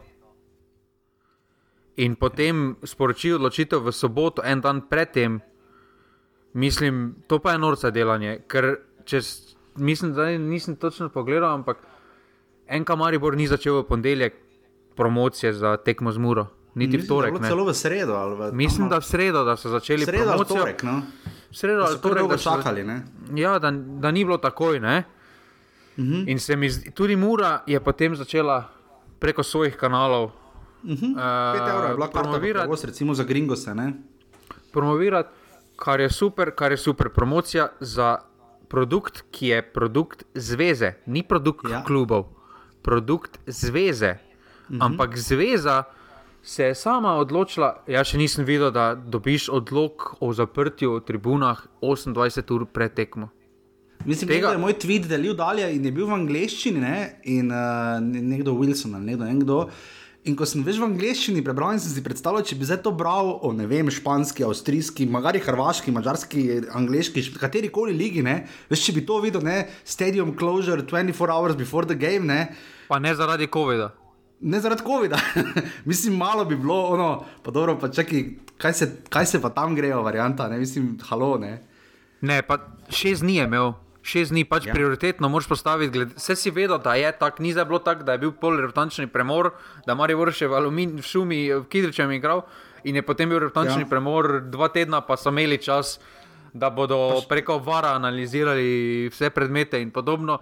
in 1.96 2.16
potem 2.16 2.76
sporoči 2.84 3.34
odločitev 3.34 3.80
v 3.80 3.92
soboto, 3.92 4.44
en 4.44 4.62
dan 4.62 4.82
predtem, 4.82 5.40
mislim, 6.54 7.16
to 7.28 7.40
pa 7.40 7.52
je 7.52 7.58
norca 7.58 7.90
delanje. 7.90 8.44
Ker 8.48 8.76
čez, 9.04 9.56
mislim, 9.76 10.14
da 10.14 10.28
nisem 10.30 10.76
točno 10.76 11.10
pogledal, 11.10 11.54
ampak 11.54 11.78
en 12.68 12.84
kamaribor 12.84 13.36
ni 13.36 13.48
začel 13.48 13.80
v 13.80 13.88
ponedeljek 13.88 14.34
promocije 14.96 15.54
za 15.54 15.78
tekmo 15.78 16.12
z 16.12 16.18
Muro, 16.18 16.48
niti 16.76 16.98
v 16.98 17.00
Mislim, 17.00 17.02
je 17.02 17.08
torek. 17.08 17.48
Celo 17.48 17.64
v 17.64 17.74
sredo. 17.74 18.14
V, 18.30 18.52
Mislim, 18.54 18.90
da 18.90 19.00
v 19.00 19.06
sredo, 19.06 19.44
da 19.44 19.56
so 19.56 19.70
začeli 19.70 20.06
Sredo 20.06 20.24
promocijo. 20.26 20.56
torek, 20.58 20.84
no. 20.84 21.02
V 21.52 21.56
Sredo 21.56 21.82
ali 21.82 22.00
torek, 22.00 22.28
da 22.28 22.38
so- 22.38 22.44
čakali, 22.52 22.84
ne. 22.84 23.04
Ja, 23.34 23.60
da, 23.60 23.72
da 23.72 24.12
ni 24.12 24.26
bilo 24.26 24.38
takoj. 24.38 24.80
Ne? 24.80 25.04
Uh 25.98 26.04
Mhm. 26.04 26.14
-huh. 26.14 26.24
In 26.28 26.40
se 26.40 26.56
mi 26.56 26.70
zdi, 26.70 26.92
tudi 26.92 27.16
Mura 27.16 27.64
je 27.68 27.80
potem 27.80 28.16
začela 28.16 28.70
preko 29.20 29.44
svojih 29.44 29.76
kanalov 29.76 30.24
uh 30.24 30.32
-huh. 30.84 31.16
5 31.16 31.70
evrov 31.70 31.90
je 31.90 31.96
bila 31.96 32.08
karta 32.08 32.22
promovirati, 32.22 32.64
prevoz, 32.64 32.84
recimo 32.84 33.14
za 33.14 33.24
Gringose, 33.24 33.76
ne. 33.76 33.94
promovirati, 34.72 35.30
kar 35.76 36.00
je 36.00 36.10
super, 36.10 36.52
kar 36.52 36.72
je 36.72 36.78
super 36.78 37.10
promocija 37.10 37.68
za 37.80 38.18
produkt, 38.68 39.24
ki 39.32 39.48
je 39.48 39.62
produkt 39.64 40.24
zveze, 40.36 40.94
ni 41.06 41.24
produkt 41.24 41.70
Ja. 41.70 41.84
klubov, 41.84 42.24
produkt 42.82 43.40
zveze. 43.48 44.12
Uh 44.70 44.76
-huh. 44.76 44.86
Ampak 44.86 45.18
zveza 45.18 45.84
se 46.44 46.64
je 46.64 46.76
sama 46.76 47.16
odločila. 47.16 47.84
Jaz 47.88 48.08
še 48.08 48.18
nisem 48.18 48.46
videl, 48.46 48.72
da 48.72 48.96
dobiš 48.96 49.50
odlog 49.50 50.16
o 50.20 50.34
zaprtju 50.34 50.96
v 50.96 51.00
tribunah 51.02 51.66
28 51.82 52.52
ur 52.52 52.66
pred 52.66 52.94
tekmo. 52.94 53.30
Mislim, 54.06 54.30
Tega... 54.30 54.48
da 54.48 54.54
je 54.54 54.62
moj 54.62 54.76
tweet 54.82 55.08
delil 55.08 55.34
dalje 55.34 55.70
in 55.76 55.86
je 55.86 55.92
bil 55.92 56.06
v 56.10 56.18
angleščini, 56.20 56.82
ne? 56.82 56.98
in 57.24 57.52
uh, 57.52 57.98
nekdo 58.02 58.54
Wilson 58.60 58.98
ali 58.98 59.14
nekdo. 59.14 59.26
nekdo 59.26 59.60
In 60.26 60.34
ko 60.34 60.46
sem 60.50 60.64
več 60.66 60.80
v 60.82 60.88
angleščini 60.88 61.44
prebral, 61.46 61.76
sem 61.78 61.92
si 61.94 62.02
predstavljal, 62.02 62.42
če 62.50 62.56
bi 62.58 62.66
zdaj 62.66 62.80
to 62.88 62.90
bral 62.98 63.28
o 63.46 63.52
ne 63.54 63.68
vem, 63.70 63.92
španski, 63.94 64.42
avstrijski, 64.48 65.06
magari 65.14 65.38
hrvaški, 65.46 65.94
mačarski, 65.94 66.46
angliški, 66.74 67.22
kateri 67.38 67.70
koli 67.70 67.94
ligi, 67.94 68.24
ne? 68.26 68.40
veš, 68.72 68.88
če 68.88 68.96
bi 68.96 69.04
to 69.06 69.20
videl, 69.22 69.46
ne? 69.46 69.68
stadium 69.86 70.34
closure 70.34 70.82
24 70.82 71.30
hours 71.30 71.60
before 71.60 71.86
the 71.86 71.94
game. 71.94 72.26
Ne? 72.26 72.56
Pa 72.90 72.98
ne 72.98 73.14
zaradi 73.14 73.46
COVID-a. 73.54 73.92
Ne 74.50 74.64
zaradi 74.66 74.82
COVID-a. 74.88 75.22
Mislim, 75.92 76.18
malo 76.18 76.50
bi 76.50 76.58
bilo, 76.58 76.80
ono, 76.98 77.12
pa 77.46 77.54
dobro, 77.54 77.78
pa 77.78 77.94
čakaj, 77.94 78.26
kaj 78.58 78.78
se, 78.82 78.92
kaj 79.14 79.30
se 79.30 79.46
pa 79.46 79.54
tam 79.54 79.78
grejo, 79.78 80.02
varianta, 80.02 80.50
ne 80.50 80.58
mislim, 80.58 80.96
halo. 81.06 81.36
Ne, 81.38 81.60
ne 82.26 82.42
pa 82.42 82.64
šest 82.90 83.22
dni 83.22 83.44
je 83.44 83.46
imel 83.46 83.76
šest 84.06 84.32
dni 84.32 84.46
pač 84.46 84.68
ja. 84.70 84.74
prioritetno 84.74 85.30
moraš 85.30 85.48
postaviti. 85.50 86.06
Vse 86.16 86.36
si 86.38 86.54
vedel, 86.54 86.78
da 86.82 86.94
je 87.00 87.10
tako, 87.18 87.44
ni 87.44 87.54
zdaj 87.54 87.66
bilo 87.66 87.80
tako, 87.80 88.06
da 88.06 88.16
je 88.16 88.22
bil 88.22 88.32
polretančni 88.32 89.08
premor, 89.08 89.52
da 89.86 89.96
Marijo 89.98 90.22
Vrše 90.22 90.48
v 90.48 90.58
aluminiju, 90.60 91.02
v 91.02 91.10
šumi, 91.10 91.40
v 91.54 91.64
Kidričem 91.72 92.12
igral 92.14 92.46
in 92.86 92.96
je 92.96 93.02
potem 93.02 93.30
bil 93.30 93.42
retančni 93.42 93.82
ja. 93.82 93.90
premor, 93.90 94.44
dva 94.46 94.70
tedna 94.70 95.02
pa 95.02 95.18
so 95.18 95.34
imeli 95.34 95.58
čas, 95.58 95.98
da 96.54 96.70
bodo 96.70 97.18
pač... 97.18 97.28
preko 97.30 97.58
vara 97.60 97.96
analizirali 97.98 99.10
vse 99.10 99.34
predmete 99.34 99.82
in 99.82 99.90
podobno. 99.92 100.40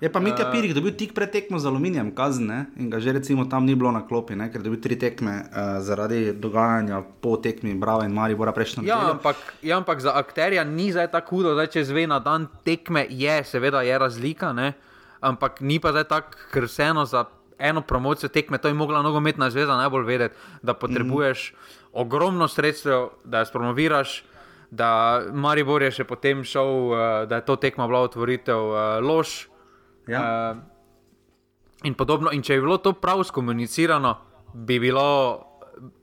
Je 0.00 0.10
pa 0.12 0.20
Mitja 0.20 0.48
eh, 0.48 0.50
Pirik 0.50 0.74
dobil 0.74 0.92
tik 0.98 1.14
pred 1.14 1.30
tekmo 1.30 1.58
z 1.58 1.70
aluminijem, 1.70 2.10
kazen, 2.12 2.46
ne? 2.50 2.60
in 2.76 2.90
ga 2.90 2.98
že 2.98 3.14
recimo 3.14 3.46
tam 3.46 3.62
ni 3.62 3.78
bilo 3.78 3.94
na 3.94 4.02
klopi, 4.02 4.34
ne? 4.34 4.50
ker 4.50 4.58
je 4.58 4.66
dobil 4.66 4.82
tri 4.82 4.98
tekme 4.98 5.46
uh, 5.46 5.78
zaradi 5.78 6.34
dogajanja 6.34 6.98
po 7.22 7.38
tekmi 7.38 7.78
Brava 7.78 8.02
in 8.04 8.10
Mari 8.10 8.34
Bora 8.34 8.50
prejšnjo 8.50 8.82
ja, 8.82 9.14
ampak, 9.14 9.38
ja, 9.62 9.78
ampak 9.78 10.02
za 10.02 10.18
akterja 10.18 10.66
ni 10.66 10.90
zdaj 10.90 11.14
tako 11.14 11.38
hudo, 11.38 11.54
da 11.54 11.70
če 11.70 11.86
zve 11.86 12.04
na 12.10 12.18
dan 12.18 12.50
tekme, 12.66 13.06
je 13.06 13.38
seveda 13.46 13.86
je 13.86 13.94
razlika, 13.98 14.52
ne? 14.52 14.74
ampak 15.22 15.62
ni 15.62 15.78
pa 15.78 15.94
zdaj 15.94 16.10
tako, 16.10 16.36
ker 16.50 16.66
vseeno 16.66 17.06
za 17.06 17.24
eno 17.58 17.80
promocijo 17.80 18.28
tekme, 18.28 18.58
to 18.58 18.68
je 18.68 18.74
mogla 18.74 19.02
nogometna 19.02 19.50
zveza 19.50 19.78
najbolj 19.78 20.04
vedeti, 20.04 20.34
da 20.62 20.74
potrebuješ 20.74 21.52
mm. 21.52 21.56
ogromno 22.02 22.48
sredstev, 22.48 23.14
da 23.24 23.46
jo 23.46 23.46
spromoviraš. 23.46 24.24
Da 24.74 25.22
Maribor 25.30 25.84
je 25.86 25.92
še 25.94 26.04
potem 26.04 26.40
šel, 26.42 26.70
uh, 26.90 26.98
da 27.30 27.38
je 27.38 27.44
to 27.46 27.54
tekma 27.62 27.86
bila 27.86 28.00
otvoritev 28.02 28.58
uh, 28.58 28.78
lož, 28.98 29.46
Ja. 30.08 30.52
Uh, 30.56 30.62
in 31.84 31.94
podobno. 31.94 32.32
In 32.32 32.42
če 32.42 32.58
je 32.58 32.64
bilo 32.64 32.78
to 32.78 32.92
prav 32.92 33.24
skomunicirano, 33.24 34.16
bi 34.54 34.80
bilo 34.80 35.06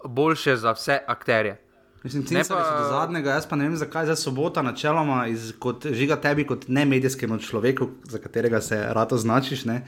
boljše 0.06 0.58
za 0.58 0.74
vse 0.78 1.00
akterje. 1.08 1.58
Mislim, 2.04 2.24
ne 2.32 2.42
pa 2.50 2.56
do 2.56 2.88
zadnjega, 2.90 3.36
jaz 3.38 3.46
pa 3.46 3.56
ne 3.56 3.68
vem, 3.68 3.76
zakaj 3.78 4.08
je 4.10 4.16
sobota 4.18 4.64
načeloma 4.66 5.28
iz, 5.30 5.52
kot, 5.62 5.86
žiga 5.94 6.16
tebi 6.18 6.48
kot 6.50 6.64
ne 6.68 6.86
medijskemu 6.86 7.38
človeku, 7.38 7.88
za 8.10 8.18
katerega 8.18 8.62
se 8.62 8.80
rado 8.90 9.18
značiš. 9.22 9.66
Ne? 9.70 9.84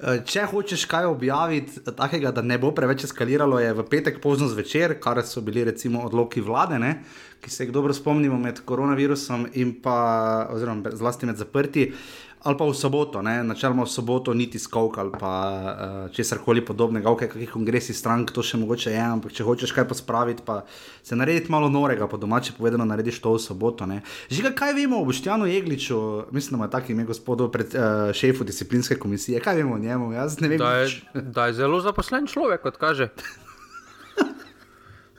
Eh, 0.00 0.24
če 0.26 0.48
hočeš 0.50 0.84
kaj 0.90 1.06
objaviti, 1.06 1.84
takega, 1.86 2.32
da 2.34 2.42
ne 2.42 2.58
bo 2.58 2.72
preveč 2.74 3.04
eskaliralo, 3.06 3.60
je 3.62 3.76
v 3.78 3.84
petek 3.86 4.18
pozno 4.22 4.48
zvečer, 4.50 4.96
kar 5.00 5.22
so 5.22 5.40
bili 5.40 5.62
recimo 5.70 6.02
odloki 6.02 6.42
vlade, 6.42 6.82
ne? 6.82 6.96
ki 7.42 7.50
se 7.50 7.64
jih 7.64 7.72
dobro 7.74 7.94
spomnimo 7.94 8.36
med 8.38 8.60
koronavirusom 8.66 9.48
in 9.58 9.72
pa, 9.82 10.48
oziroma 10.50 10.90
zlasti 10.98 11.26
med 11.26 11.38
zaprti. 11.38 11.88
Uh, 11.90 12.31
ali 12.42 12.58
pa 12.58 12.64
v 12.66 12.74
soboto, 12.74 13.22
ne? 13.22 13.42
načeloma 13.46 13.86
v 13.86 13.90
soboto, 13.90 14.34
niti 14.34 14.58
skok 14.58 14.98
ali 14.98 15.12
pa 15.14 15.34
uh, 15.34 16.10
česar 16.10 16.42
koli 16.42 16.64
podobnega, 16.64 17.10
ok, 17.10 17.30
kakšni 17.30 17.46
kongresi 17.46 17.94
strank, 17.94 18.34
to 18.34 18.42
še 18.42 18.58
mogoče 18.58 18.90
je, 18.90 18.98
ampak 18.98 19.30
če 19.32 19.46
hočeš 19.46 19.70
kaj 19.76 19.86
pospraviti, 19.90 20.42
pa 20.42 20.64
se 21.06 21.14
narediti 21.16 21.52
malo 21.54 21.70
norega, 21.70 22.08
po 22.10 22.18
domače 22.18 22.56
povedano, 22.58 22.84
narediš 22.88 23.22
to 23.22 23.36
v 23.36 23.42
soboto. 23.42 23.86
Ne? 23.86 24.02
Žiga, 24.26 24.50
kaj 24.58 24.74
vemo 24.74 24.98
o 24.98 25.06
Boštjanu 25.06 25.46
Jegliču, 25.46 25.98
mislim, 26.34 26.58
da 26.58 26.64
ima 26.64 26.70
tak 26.72 26.90
ime 26.90 27.06
gospodo 27.06 27.46
pred 27.52 27.70
uh, 27.78 28.10
šefu 28.10 28.44
disciplinske 28.44 28.98
komisije, 28.98 29.40
kaj 29.40 29.62
vemo 29.62 29.78
o 29.78 29.82
njemu, 29.82 30.12
jaz 30.18 30.40
ne 30.42 30.50
vem. 30.50 30.58
Da 30.58 30.82
je, 30.82 30.90
da 31.14 31.46
je 31.46 31.58
zelo 31.62 31.78
zaposlen 31.80 32.26
človek, 32.26 32.66
kot 32.66 32.76
kaže. 32.82 33.12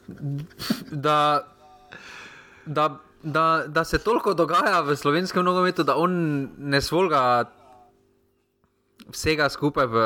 da, 1.08 1.48
da 2.66 3.00
da, 3.24 3.64
da 3.68 3.84
se 3.84 3.98
toliko 3.98 4.34
dogaja 4.34 4.82
v 4.82 4.96
slovenskem 4.96 5.46
nogometu, 5.46 5.84
da 5.84 5.96
on 5.96 6.14
ne 6.58 6.82
svolga 6.82 7.52
vsega 9.12 9.50
skupaj 9.50 9.88
v, 9.88 10.04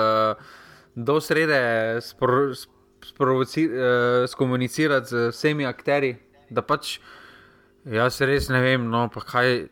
do 0.95 1.19
srede 1.21 1.62
spro, 2.01 2.53
sprovoci, 3.05 3.65
eh, 3.65 4.27
skomunicirati 4.27 5.07
z 5.09 5.29
vsemi 5.31 5.65
akteri. 5.65 6.15
Da 6.50 6.62
pač 6.62 7.00
jaz 7.86 8.21
res 8.21 8.50
ne 8.50 8.62
vem, 8.62 8.86
no 8.89 9.07
pa 9.13 9.21
kaj. 9.21 9.67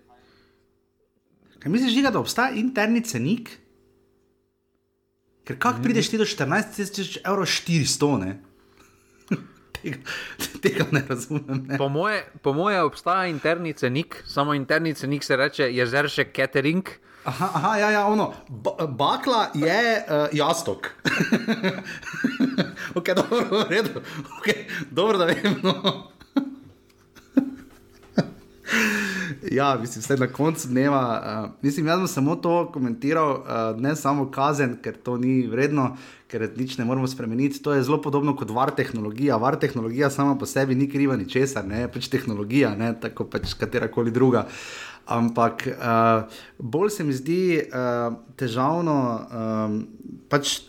Kaj 1.59 1.71
misliš, 1.71 2.01
da 2.03 2.19
obstaja 2.19 2.57
interni 2.59 3.01
cenik? 3.01 3.53
Ker 5.45 5.57
kako 5.61 5.83
prideš 5.85 6.09
ti 6.09 6.17
do 6.17 6.25
14.000 6.25 7.21
evrov 7.21 7.45
400? 7.45 8.17
Ne? 8.21 8.31
Tega, 9.85 9.97
tega 10.61 10.85
ne 10.91 11.03
razumem. 11.09 11.65
Ne. 11.67 11.77
Po, 11.77 11.89
moje, 11.89 12.25
po 12.41 12.53
moje 12.53 12.81
obstaja 12.81 13.27
interni 13.27 13.73
cenik, 13.73 14.23
samo 14.25 14.53
interni 14.53 14.93
cenik 14.93 15.23
se 15.23 15.35
reče 15.35 15.73
jezerše 15.75 16.25
catering. 16.35 16.89
Aha, 17.25 17.49
aha, 17.53 17.77
ja, 17.77 17.89
ja, 17.91 18.05
ono. 18.07 18.33
Ba 18.49 18.87
bakla 18.87 19.47
je 19.53 20.03
uh, 20.07 20.27
jastok. 20.31 20.89
ok, 22.97 23.05
dobro. 23.15 23.65
Okay, 24.41 24.69
dobro, 24.91 25.17
da 25.17 25.25
vem. 25.25 25.59
No. 25.63 26.14
ja, 29.57 29.77
mislim, 29.81 30.01
vse 30.01 30.17
na 30.17 30.27
koncu 30.27 30.67
dneva. 30.67 31.21
Uh, 31.43 31.49
mislim, 31.61 31.87
jaz 31.87 31.99
sem 31.99 32.07
samo 32.07 32.35
to 32.35 32.71
komentiral, 32.73 33.31
uh, 33.31 33.81
ne 33.81 33.95
samo 33.95 34.31
kazen, 34.31 34.77
ker 34.81 34.97
to 35.03 35.17
ni 35.17 35.47
vredno, 35.47 35.95
ker 36.27 36.49
nič 36.57 36.77
ne 36.77 36.85
moramo 36.85 37.07
spremeniti. 37.07 37.61
To 37.63 37.73
je 37.73 37.83
zelo 37.83 38.01
podobno 38.01 38.35
kot 38.35 38.49
var 38.49 38.71
tehnologija. 38.75 39.37
Var 39.37 39.59
tehnologija 39.59 40.09
sama 40.09 40.37
po 40.37 40.45
sebi 40.45 40.75
ni 40.75 40.89
kriva 40.89 41.15
ničesar, 41.15 41.65
ne 41.67 41.87
pač 41.91 42.09
tehnologija, 42.11 42.75
ne 42.75 42.93
tako 43.01 43.29
pač 43.29 43.53
katera 43.59 43.87
koli 43.91 44.11
druga. 44.11 44.47
Ampak 45.05 45.67
uh, 45.69 46.39
bolj 46.57 46.89
se 46.89 47.03
mi 47.03 47.13
zdi 47.13 47.41
uh, 47.61 48.15
težavno, 48.35 48.95
um, 49.29 49.83
pač 50.29 50.59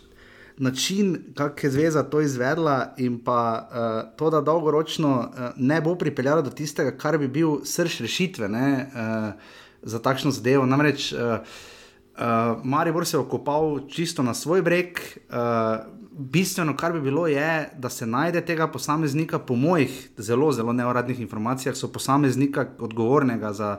način, 0.57 1.17
kako 1.35 1.65
je 1.67 1.71
zveza 1.71 2.03
to 2.03 2.21
izvedla, 2.21 2.93
in 2.97 3.19
pa 3.23 3.69
uh, 3.69 4.17
to, 4.17 4.29
da 4.29 4.41
dolgoročno 4.41 5.19
uh, 5.19 5.39
ne 5.57 5.81
bo 5.81 5.95
pripeljalo 5.95 6.41
do 6.41 6.49
tistega, 6.49 6.97
kar 6.97 7.17
bi 7.17 7.27
bil 7.27 7.59
srč 7.63 8.01
rešitve 8.01 8.49
ne, 8.49 8.89
uh, 8.89 9.33
za 9.81 9.99
takšno 9.99 10.31
zadevo. 10.31 10.65
Namreč 10.65 11.13
uh, 11.13 11.19
uh, 11.19 12.63
Maribor 12.63 13.05
se 13.05 13.17
je 13.17 13.21
okopal 13.21 13.79
čisto 13.89 14.23
na 14.23 14.33
svoj 14.33 14.61
breg. 14.61 14.99
Uh, 15.29 15.97
Bistveno, 16.19 16.73
kar 16.77 16.93
bi 16.93 17.01
bilo, 17.01 17.27
je, 17.27 17.69
da 17.77 17.89
se 17.89 18.05
najde 18.05 18.41
tega 18.41 18.67
posameznika, 18.67 19.39
po 19.39 19.55
mojih 19.55 20.09
zelo, 20.17 20.51
zelo 20.51 20.73
neuradnih 20.73 21.19
informacijah, 21.21 21.75
so 21.75 21.91
posameznika 21.93 22.65
odgovornega 22.79 23.53
za 23.53 23.77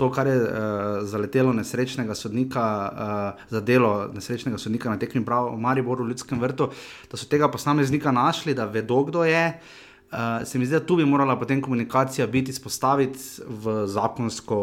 to, 0.00 0.08
kar 0.12 0.26
je 0.26 0.36
uh, 0.40 0.48
zaletelo 1.04 1.52
nesrečnega 1.52 2.14
sodnika, 2.16 2.64
uh, 2.88 3.44
za 3.52 3.60
delo 3.60 4.08
nesrečnega 4.14 4.58
sodnika 4.58 4.88
na 4.88 4.96
tekmi 4.98 5.20
Bravo 5.20 5.52
v 5.52 5.60
Mariboru 5.60 6.06
v 6.06 6.14
Ljudskem 6.14 6.40
vrtu, 6.40 6.70
da 7.10 7.20
so 7.20 7.28
tega 7.28 7.50
posameznika 7.52 8.12
našli, 8.12 8.56
da 8.56 8.64
vedo, 8.64 9.02
kdo 9.04 9.26
je. 9.28 9.44
Uh, 10.10 10.40
se 10.48 10.58
mi 10.58 10.66
zdi, 10.66 10.78
da 10.78 10.86
tu 10.86 10.96
bi 10.96 11.04
morala 11.04 11.36
potem 11.38 11.60
komunikacija 11.62 12.26
biti 12.26 12.50
izpostaviti 12.50 13.44
v, 13.46 13.84
zakonsko, 13.86 14.60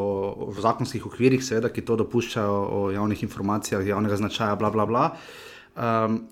v 0.58 0.64
zakonskih 0.66 1.06
okvirih, 1.06 1.44
seveda, 1.46 1.70
ki 1.70 1.86
to 1.86 1.96
dopuščajo 2.02 2.58
o 2.80 2.82
javnih 2.92 3.22
informacijah, 3.24 3.86
javnega 3.86 4.18
značaja, 4.18 4.58
bla, 4.58 4.74
bla, 4.74 4.90
bla. 4.90 5.06
Um, 5.78 6.24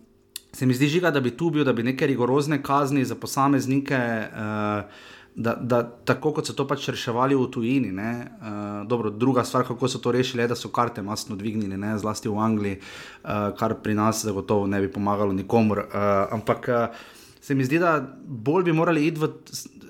se 0.51 0.65
mi 0.65 0.73
zdi 0.73 0.89
žiga, 0.97 1.13
da 1.13 1.21
bi 1.21 1.37
tu 1.37 1.51
bil, 1.53 1.63
da 1.63 1.73
bi 1.77 1.85
neke 1.85 2.07
rigorozne 2.09 2.63
kazni 2.63 3.05
za 3.05 3.15
posameznike. 3.15 4.01
Uh, 4.33 5.13
da, 5.35 5.55
da 5.55 5.83
tako 5.83 6.31
kot 6.33 6.47
so 6.47 6.53
to 6.55 6.65
pač 6.67 6.87
reševali 6.89 7.35
v 7.35 7.47
tujini. 7.51 7.91
Uh, 7.91 8.87
dobro, 8.87 9.09
druga 9.09 9.43
stvar, 9.43 9.65
kako 9.67 9.87
so 9.87 9.99
to 9.99 10.11
rešili, 10.11 10.43
je, 10.43 10.47
da 10.47 10.55
so 10.55 10.69
karte 10.69 11.01
masno 11.01 11.35
dvignili, 11.35 11.77
ne? 11.77 11.97
zlasti 11.99 12.29
v 12.29 12.39
Angliji, 12.39 12.79
uh, 12.79 13.51
kar 13.59 13.75
pri 13.83 13.93
nas 13.93 14.23
zagotovo 14.25 14.67
ne 14.67 14.81
bi 14.81 14.91
pomagalo 14.91 15.33
nikomor. 15.33 15.85
Uh, 15.85 15.99
ampak 16.31 16.69
uh, 16.69 17.05
se 17.41 17.55
mi 17.55 17.65
zdi, 17.65 17.79
da 17.79 17.99
bolj 18.25 18.63
bi 18.63 18.73
morali 18.73 19.07
iti 19.07 19.19
v 19.19 19.33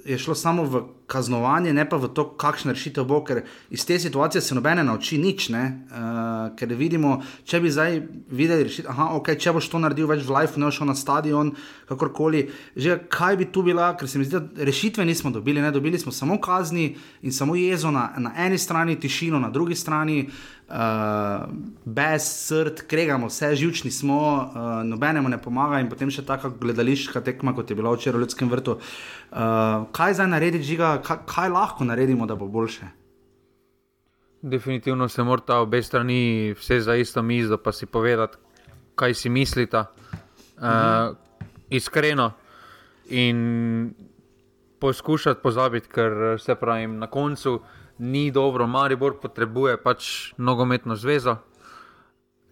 je 0.06 0.18
šlo 0.18 0.36
samo 0.36 0.64
v 0.64 0.82
kaznovanje, 1.08 1.74
ne 1.74 1.86
pa 1.90 1.98
v 2.02 2.10
to, 2.14 2.26
kakšna 2.40 2.74
rešitev 2.74 3.06
bo, 3.06 3.22
ker 3.26 3.44
iz 3.70 3.86
te 3.86 3.98
situacije 4.02 4.42
se 4.42 4.56
nobene 4.58 4.84
nauči 4.84 5.20
nič. 5.22 5.50
Uh, 5.50 6.50
ker 6.58 6.72
vidimo, 6.74 7.20
če 7.46 7.60
bi 7.62 7.72
zdaj 7.72 8.00
videli 8.34 8.66
rešitev, 8.66 8.90
da 8.90 9.10
okay, 9.14 9.38
če 9.38 9.54
boš 9.54 9.70
to 9.70 9.82
naredil 9.82 10.10
več 10.10 10.24
v 10.26 10.34
life, 10.34 10.60
ne 10.60 10.72
šel 10.74 10.90
na 10.90 10.96
stadion, 10.98 11.52
kakorkoli, 11.90 12.48
že 12.76 12.98
kaj 13.12 13.38
bi 13.38 13.50
tu 13.54 13.62
bila, 13.66 13.92
ker 14.00 14.10
se 14.10 14.18
mi 14.18 14.26
zdi, 14.26 14.42
da 14.42 14.66
rešitve 14.66 15.06
nismo 15.06 15.30
dobili, 15.32 15.62
ne? 15.62 15.72
dobili 15.72 16.00
smo 16.02 16.12
samo 16.12 16.40
kazni 16.42 16.96
in 17.22 17.32
samo 17.32 17.56
jezo 17.56 17.94
na, 17.94 18.10
na 18.18 18.34
eni 18.46 18.58
strani, 18.58 18.98
tišino 19.00 19.40
na 19.40 19.54
drugi 19.54 19.76
strani. 19.78 20.26
Uh, 20.26 20.55
Bez 21.86 22.26
srd, 22.26 22.82
kregamo, 22.90 23.30
vse 23.30 23.52
živčni 23.56 23.92
smo, 23.94 24.18
uh, 24.18 24.68
nobenemu 24.88 25.30
ne 25.30 25.38
pomaga, 25.38 25.78
in 25.80 25.90
potem 25.92 26.10
še 26.10 26.26
tako 26.26 26.50
gledališka 26.58 27.22
tekma, 27.22 27.54
kot 27.54 27.70
je 27.70 27.78
bila 27.78 27.94
včeraj 27.94 28.18
v 28.18 28.26
Ljudskem 28.26 28.50
vrtu. 28.50 28.80
Uh, 28.80 29.86
kaj 29.94 30.18
zdaj 30.18 30.32
narediti, 30.34 30.72
žiga, 30.74 30.96
kaj, 31.06 31.22
kaj 31.30 31.54
lahko 31.54 31.86
naredimo, 31.86 32.26
da 32.26 32.36
bo 32.40 32.50
boljše? 32.50 32.90
definitivno 34.50 35.08
se 35.10 35.24
morata 35.24 35.58
obe 35.58 35.82
strani 35.84 36.54
vse 36.54 36.80
za 36.80 36.96
isto 36.96 37.22
mizo, 37.22 37.58
pa 37.58 37.72
si 37.72 37.86
povedati, 37.86 38.38
kaj 38.96 39.14
si 39.14 39.30
mislita. 39.30 39.86
Mhm. 40.58 40.68
Uh, 40.68 41.16
iskreno 41.70 42.32
in 43.10 43.94
poskušati 44.80 45.40
pozabiti, 45.44 45.88
ker 45.88 46.40
se 46.40 46.56
pravi, 46.56 46.88
na 46.88 47.08
koncu 47.08 47.62
ni 47.98 48.32
dobro, 48.32 48.68
Maribor 48.68 49.20
potrebuje 49.20 49.78
pač 49.78 50.34
nogometno 50.38 50.96
zvezo. 50.96 51.38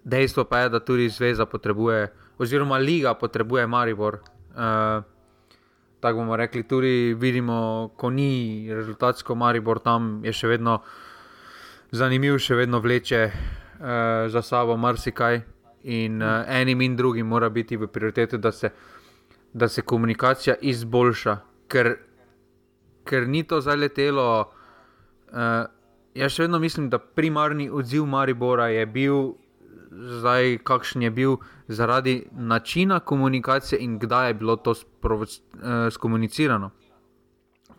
Dejstvo 0.03 0.43
pa 0.43 0.59
je, 0.59 0.69
da 0.69 0.79
tudi 0.79 1.09
zveza 1.09 1.45
potrebuje, 1.45 2.11
oziroma 2.37 2.77
liga 2.77 3.13
potrebuje 3.13 3.67
Maribor. 3.67 4.19
Uh, 4.53 5.03
tako 5.99 6.17
bomo 6.17 6.35
rekli, 6.35 6.63
tudi 6.63 7.13
vidimo, 7.13 7.89
ko 7.97 8.09
ni 8.09 8.67
rezultatsko 8.73 9.35
Maribor 9.35 9.79
tam, 9.79 10.19
je 10.23 10.33
še 10.33 10.47
vedno 10.47 10.81
zanimiv, 11.91 12.39
še 12.39 12.55
vedno 12.55 12.79
vleče 12.83 13.21
uh, 13.27 13.35
za 14.27 14.41
sabo 14.41 14.77
marsikaj. 14.77 15.41
In 15.83 16.21
uh, 16.23 16.47
enim 16.47 16.81
in 16.81 16.95
drugim 16.95 17.27
mora 17.27 17.49
biti 17.49 17.77
v 17.77 17.87
prioriteti, 17.91 18.37
da 18.37 18.51
se, 18.51 18.71
da 19.53 19.67
se 19.67 19.81
komunikacija 19.81 20.55
izboljša, 20.61 21.37
ker, 21.67 21.95
ker 23.03 23.27
ni 23.27 23.43
to 23.43 23.59
zdaj 23.61 23.79
letelo. 23.87 24.27
Uh, 25.33 25.65
jaz 26.13 26.35
še 26.35 26.45
vedno 26.45 26.59
mislim, 26.61 26.89
da 26.93 26.99
primarni 26.99 27.69
odziv 27.69 28.05
Maribora 28.05 28.67
je 28.69 28.85
bil 28.85 29.33
zdaj, 29.91 30.59
kakšen 30.63 31.01
je 31.01 31.11
bil 31.11 31.37
zaradi 31.67 32.27
načina 32.31 32.99
komunikacije 32.99 33.79
in 33.81 33.99
kdaj 33.99 34.29
je 34.29 34.33
bilo 34.33 34.55
to 34.55 34.71
uh, 34.71 35.23
skomunicirano. 35.91 36.69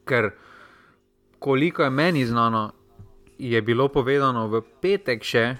Ker, 0.05 0.31
koliko 1.39 1.83
je 1.83 1.91
meni 1.91 2.27
znano, 2.27 2.73
je 3.39 3.63
bilo 3.63 3.89
povedano 3.89 4.49
v 4.49 4.63
petek 4.83 5.23
še, 5.23 5.57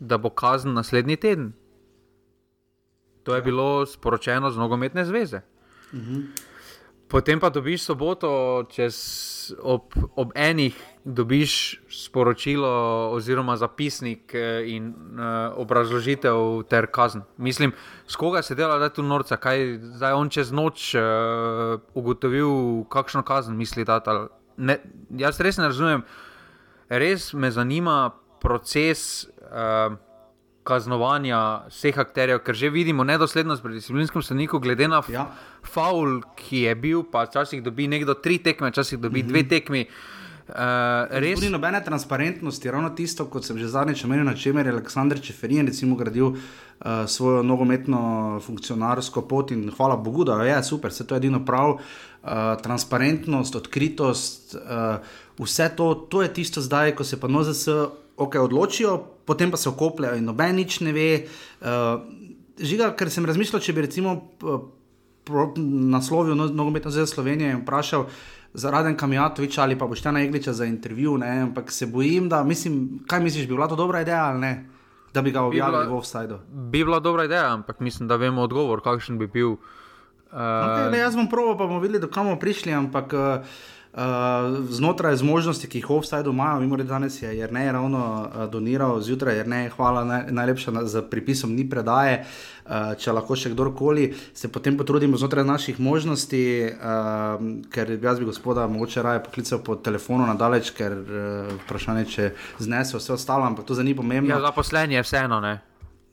da 0.00 0.18
bo 0.18 0.30
kazen 0.30 0.74
naslednji 0.74 1.16
teden. 1.16 1.52
To 3.24 3.34
je 3.34 3.42
bilo 3.42 3.86
sporočeno 3.86 4.50
z 4.50 4.58
nogometne 4.58 5.04
zveze. 5.04 5.40
Mhm. 5.92 6.20
Potem 7.08 7.40
pa 7.40 7.50
dobiš 7.50 7.84
soboto, 7.84 8.64
čez, 8.72 8.96
ob, 9.60 9.92
ob 10.16 10.32
enih, 10.34 10.76
dobiš 11.04 11.80
sporočilo, 11.90 12.68
oziroma 13.12 13.56
zapisnik 13.60 14.34
eh, 14.34 14.64
in 14.72 14.88
uh, 14.88 15.52
obrazložitev 15.60 16.64
ter 16.68 16.88
kazen. 16.88 17.22
Mislim, 17.36 17.72
s 18.08 18.16
koga 18.16 18.42
se 18.42 18.54
dela, 18.54 18.78
da 18.78 18.88
je 18.88 18.94
tu 18.96 19.02
norca, 19.02 19.36
kaj 19.36 19.78
zdaj 19.98 20.12
on 20.12 20.32
čez 20.32 20.52
noč 20.52 20.94
uh, 20.94 21.76
ugotovil, 21.94 22.84
kakšno 22.88 23.22
kazen 23.22 23.56
misli 23.56 23.84
ta. 23.84 24.00
Ne, 24.56 24.78
jaz 25.12 25.40
res 25.40 25.60
ne 25.60 25.68
razumem, 25.68 26.02
res 26.88 27.32
me 27.34 27.50
zanima 27.52 28.14
proces. 28.40 29.28
Uh, 29.44 30.00
kaznovanja 30.64 31.68
vseh 31.68 31.98
akterjev, 31.98 32.40
ker 32.44 32.56
že 32.56 32.72
vidimo 32.72 33.04
nedoslednost 33.04 33.62
pri 33.62 33.78
disciplinskem 33.78 34.24
sodniku, 34.24 34.58
glede 34.58 34.88
na 34.88 35.02
ja. 35.12 35.28
faul, 35.62 36.22
ki 36.36 36.64
je 36.64 36.74
bil, 36.74 37.04
pa 37.04 37.26
včasih 37.28 37.62
dobi 37.62 37.88
nekdo 37.88 38.14
tri 38.14 38.38
tekme, 38.38 38.72
včasih 38.72 38.98
dobi 38.98 39.22
mm 39.22 39.26
-hmm. 39.26 39.32
dve 39.32 39.48
tekmi. 39.48 39.86
Uh, 40.44 41.08
res 41.08 41.40
ni 41.40 41.48
nobene 41.48 41.80
transparentnosti, 41.84 42.70
ravno 42.70 42.90
tisto, 42.90 43.24
kot 43.32 43.44
sem 43.44 43.56
že 43.58 43.68
zadnjič 43.68 44.04
omenil, 44.04 44.26
na 44.28 44.34
čemer 44.36 44.66
je 44.66 44.72
Aleksandr 44.72 45.20
Čeferin 45.20 45.66
recimo 45.66 45.96
gradil 45.96 46.26
uh, 46.26 46.36
svojo 47.06 47.42
nogometno 47.42 48.40
funkcionarsko 48.44 49.22
pot 49.22 49.50
in 49.50 49.70
hvala 49.76 49.96
Bogu, 49.96 50.24
da 50.24 50.36
je 50.44 50.62
super, 50.62 50.90
vse 50.90 51.06
to 51.06 51.14
je 51.14 51.16
edino 51.16 51.44
prav. 51.44 51.70
Uh, 51.70 52.60
transparentnost, 52.62 53.56
odkritost, 53.56 54.54
uh, 54.54 55.00
vse 55.38 55.68
to, 55.76 55.94
to 55.94 56.22
je 56.22 56.32
tisto 56.32 56.60
zdaj, 56.60 56.92
ko 56.94 57.04
se 57.04 57.20
pa 57.20 57.28
NOZS 57.28 57.68
okay, 58.16 58.40
odločijo, 58.40 58.98
potem 59.24 59.50
pa 59.50 59.56
se 59.56 59.68
okopljajo 59.68 60.18
in 60.18 60.24
noben 60.24 60.56
nič 60.56 60.80
ne 60.80 60.92
ve. 60.92 61.08
Uh, 61.60 62.02
žiga, 62.58 62.92
ker 62.98 63.10
sem 63.10 63.26
razmišljal, 63.26 63.62
če 63.62 63.74
bi 63.74 63.86
recimo 63.86 64.14
naslovil 65.56 66.36
no, 66.36 66.46
nogometno 66.52 66.90
zvezo 66.90 67.14
Slovenije 67.14 67.50
in 67.50 67.62
vprašal 67.62 68.06
za 68.54 68.70
Raden 68.70 68.96
Kamijatovič 68.96 69.58
ali 69.58 69.78
pa 69.78 69.86
boš 69.86 70.02
ta 70.02 70.12
najgliča 70.12 70.52
za 70.52 70.64
intervju, 70.64 71.18
ne? 71.18 71.40
ampak 71.48 71.72
se 71.72 71.86
bojim, 71.86 72.28
da 72.28 72.44
mislim, 72.44 73.00
kaj 73.06 73.20
misliš, 73.20 73.48
bi 73.48 73.54
bila 73.54 73.68
to 73.68 73.76
dobra 73.76 74.00
ideja 74.00 74.24
ali 74.24 74.40
ne? 74.40 74.68
Da 75.14 75.22
bi 75.22 75.30
ga 75.30 75.42
objavili 75.42 75.86
v 75.88 75.94
offsajdu. 75.94 76.38
Bi 76.48 76.84
bila 76.84 77.00
dobra 77.00 77.24
ideja, 77.24 77.52
ampak 77.54 77.80
mislim, 77.80 78.08
da 78.08 78.16
vemo 78.16 78.42
odgovor, 78.42 78.80
kakšen 78.82 79.18
bi 79.18 79.26
bil. 79.26 79.50
Uh... 79.50 79.58
Okay, 80.38 80.90
ne, 80.90 80.98
jaz 80.98 81.16
bom 81.16 81.28
proval, 81.30 81.54
pa 81.58 81.66
bomo 81.66 81.78
videli, 81.80 82.00
do 82.02 82.08
kam 82.10 82.26
bomo 82.26 82.38
prišli, 82.38 82.72
ampak 82.74 83.12
uh, 83.12 83.46
Uh, 83.94 84.00
znotraj 84.74 85.16
zmožnosti, 85.16 85.68
ki 85.70 85.78
jih 85.78 85.90
offside 85.90 86.26
imajo, 86.26 86.60
mimo 86.60 86.76
reči, 86.76 86.88
danes 86.88 87.22
je 87.22 87.28
Jrnej 87.38 87.72
ravno 87.72 88.00
uh, 88.26 88.50
doniral, 88.50 88.98
zjutraj 89.00 89.36
Jrnej, 89.38 89.68
hvala 89.76 90.02
naj, 90.04 90.24
najlepša 90.34 90.72
na, 90.74 90.82
za 90.90 91.02
pripisom, 91.02 91.52
ni 91.54 91.62
predaje, 91.70 92.24
uh, 92.66 92.96
če 92.98 93.14
lahko 93.14 93.36
še 93.38 93.52
kdorkoli, 93.52 94.08
se 94.34 94.50
potem 94.50 94.74
potrudimo 94.74 95.14
znotraj 95.14 95.46
naših 95.46 95.78
možnosti, 95.78 96.42
uh, 96.74 97.38
ker 97.70 97.94
jaz 97.94 98.18
bi 98.18 98.26
gospoda 98.26 98.66
mogoče 98.66 99.06
raje 99.06 99.22
poklical 99.28 99.62
po 99.62 99.78
telefonu 99.78 100.26
nadaleč, 100.26 100.74
ker 100.74 100.98
uh, 100.98 101.54
vprašanje, 101.62 102.04
če 102.10 102.28
znese 102.66 102.98
vse 102.98 103.14
ostalo, 103.14 103.46
ampak 103.46 103.70
to 103.70 103.78
za 103.78 103.86
ni 103.86 103.94
pomembno. 103.94 104.34
Ja, 104.34 104.42
zaposlenje 104.42 104.98
je 104.98 105.06
vseeno, 105.06 105.38
ne? 105.38 105.54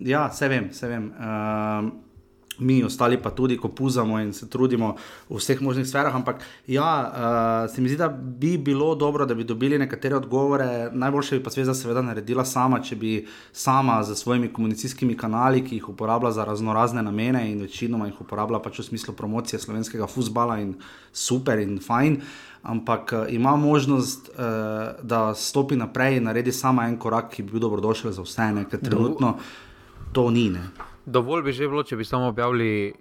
Ja, 0.05 0.29
se 0.29 0.53
vem, 0.53 0.69
se 0.69 0.85
vem. 0.85 1.09
Uh, 1.17 2.10
mi 2.59 2.83
ostali 2.83 3.17
pa 3.17 3.29
tudi, 3.29 3.57
ko 3.57 3.69
puzamo 3.69 4.19
in 4.19 4.33
se 4.33 4.49
trudimo 4.49 4.95
v 5.29 5.37
vseh 5.37 5.61
možnih 5.61 5.87
sferah. 5.87 6.15
Ampak 6.15 6.41
ja, 6.67 7.11
uh, 7.67 7.75
se 7.75 7.81
mi 7.81 7.89
zdi, 7.89 7.97
da 7.97 8.09
bi 8.09 8.57
bilo 8.57 8.95
dobro, 8.95 9.25
da 9.25 9.35
bi 9.35 9.43
dobili 9.43 9.79
nekatere 9.79 10.15
odgovore. 10.15 10.89
Najboljše 10.93 11.37
bi 11.37 11.43
pa 11.43 11.49
sveda 11.49 11.73
seveda 11.73 12.01
naredila 12.01 12.45
sama, 12.45 12.81
če 12.81 12.95
bi 12.95 13.27
sama 13.51 14.03
z 14.03 14.15
svojimi 14.15 14.53
komunicijskimi 14.53 15.17
kanali, 15.17 15.63
ki 15.65 15.75
jih 15.75 15.89
uporablja 15.89 16.31
za 16.31 16.45
razno 16.45 16.73
razne 16.73 17.03
namene 17.03 17.51
in 17.51 17.61
večinoma 17.61 18.05
jih 18.05 18.21
uporablja 18.21 18.59
pač 18.59 18.79
v 18.79 18.87
smislu 18.91 19.13
promocije 19.13 19.59
slovenskega 19.59 20.07
futbola 20.07 20.59
in 20.59 20.75
super 21.13 21.59
in 21.59 21.79
fajn. 21.79 22.21
Ampak 22.61 23.13
uh, 23.13 23.25
ima 23.33 23.55
možnost, 23.55 24.29
uh, 24.29 25.01
da 25.01 25.33
stopi 25.33 25.75
naprej 25.75 26.17
in 26.17 26.29
naredi 26.29 26.51
sama 26.51 26.85
en 26.87 26.97
korak, 26.97 27.33
ki 27.33 27.43
bi 27.43 27.57
bil 27.57 27.65
dobrodošel 27.65 28.11
za 28.11 28.21
vse, 28.21 28.53
ker 28.69 28.79
trenutno 28.79 29.37
to 30.13 30.29
ni. 30.29 30.49
Ne 30.49 30.90
dovolj 31.11 31.43
bi 31.43 31.53
že 31.53 31.67
bilo, 31.67 31.83
če 31.83 31.99
bi 31.99 32.07
samo 32.07 32.31
objavili, 32.31 32.93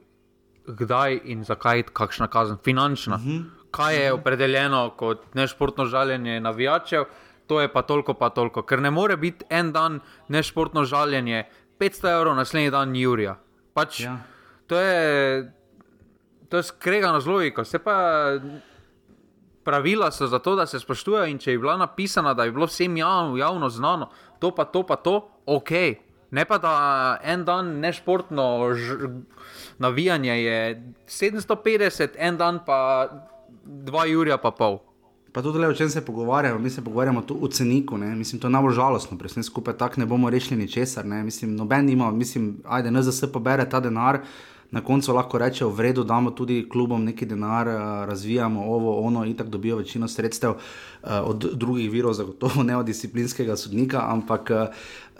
kdaj 0.67 1.21
in 1.33 1.45
zakaj 1.45 1.89
kakšna 1.97 2.29
kazen, 2.29 2.59
finančna. 2.65 3.17
Uh 3.17 3.23
mhm. 3.23 3.39
-huh. 3.39 3.45
Kaj 3.71 4.05
je 4.05 4.13
opredeljeno 4.13 4.91
kot 4.97 5.35
nešportno 5.35 5.85
žaljenje 5.85 6.41
navijačev, 6.41 7.05
to 7.47 7.61
je 7.61 7.73
pa 7.73 7.83
toliko, 7.83 8.15
pa 8.15 8.31
toliko. 8.31 8.63
Ker 8.63 8.83
ne 8.83 8.91
more 8.91 9.17
biti 9.17 9.45
en 9.51 9.73
dan 9.73 10.01
nešportno 10.29 10.85
žaljenje 10.85 11.45
500 11.79 12.17
evrov, 12.17 12.37
naslednji 12.37 12.71
dan 12.71 12.97
Jurija. 12.97 13.37
Pač, 13.75 14.01
ja. 14.01 14.19
To 14.67 14.77
je, 14.79 15.53
je 16.53 16.63
skregano 16.63 17.21
z 17.21 17.27
logiko. 17.27 17.63
Pravila 19.65 20.11
so 20.11 20.27
zato, 20.27 20.55
da 20.57 20.67
se 20.67 20.79
spoštujejo, 20.81 21.27
in 21.27 21.39
če 21.39 21.53
je 21.53 21.59
bila 21.59 21.77
napisana, 21.77 22.35
da 22.35 22.45
je 22.45 22.53
bilo 22.53 22.67
vsem 22.67 22.97
javno, 22.97 23.37
javno 23.37 23.69
znano, 23.69 24.11
to 24.39 24.55
pa 24.55 24.65
to, 24.65 24.83
pa 24.83 24.97
to, 24.97 25.29
ok. 25.47 25.71
Ne 26.31 26.45
pa 26.45 26.59
da 26.59 26.75
en 27.23 27.45
dan 27.45 27.79
nešportno 27.81 28.75
navijanje 29.79 30.43
je 30.43 30.93
750, 31.07 32.09
en 32.19 32.37
dan 32.37 32.61
pa 32.67 33.09
2 33.67 34.05
Jurija 34.05 34.39
pa 34.39 34.51
pol. 34.51 34.79
Pa 35.33 35.43
tudi, 35.43 35.59
le, 35.59 35.69
o 35.69 35.75
čem 35.75 35.91
se 35.91 36.05
pogovarjamo, 36.05 36.59
mi 36.59 36.71
se 36.71 36.85
pogovarjamo 36.85 37.23
o 37.41 37.49
ceniku, 37.49 37.99
ne? 37.99 38.15
mislim, 38.17 38.41
to 38.41 38.47
je 38.47 38.53
najbolj 38.53 38.75
žalostno, 38.75 39.19
presne 39.19 39.43
skupaj 39.43 39.77
tako 39.79 40.01
ne 40.01 40.07
bomo 40.07 40.31
rešili 40.31 40.61
ničesar, 40.61 41.07
ne? 41.07 41.23
mislim, 41.23 41.55
noben 41.57 41.89
ima, 41.89 42.11
mislim, 42.11 42.57
ajde, 42.65 42.91
NZS 42.91 43.33
pobere 43.33 43.69
ta 43.71 43.81
denar, 43.81 44.19
na 44.71 44.81
koncu 44.85 45.13
lahko 45.13 45.39
rečejo, 45.39 45.71
v 45.71 45.81
redu, 45.81 46.05
damo 46.05 46.31
tudi 46.31 46.63
klubom 46.71 47.05
neki 47.05 47.27
denar, 47.27 47.69
eh, 47.69 48.07
razvijamo 48.07 48.65
ovo, 48.65 49.01
ono, 49.01 49.25
in 49.25 49.37
tako 49.37 49.51
dobijo 49.51 49.77
večino 49.77 50.09
sredstev 50.09 50.51
uh, 50.51 51.11
od 51.25 51.51
drugih 51.55 51.91
virov, 51.91 52.13
zagotovo 52.13 52.63
ne 52.63 52.77
od 52.77 52.87
disciplinskega 52.87 53.57
sodnika, 53.57 54.03
ampak 54.07 54.51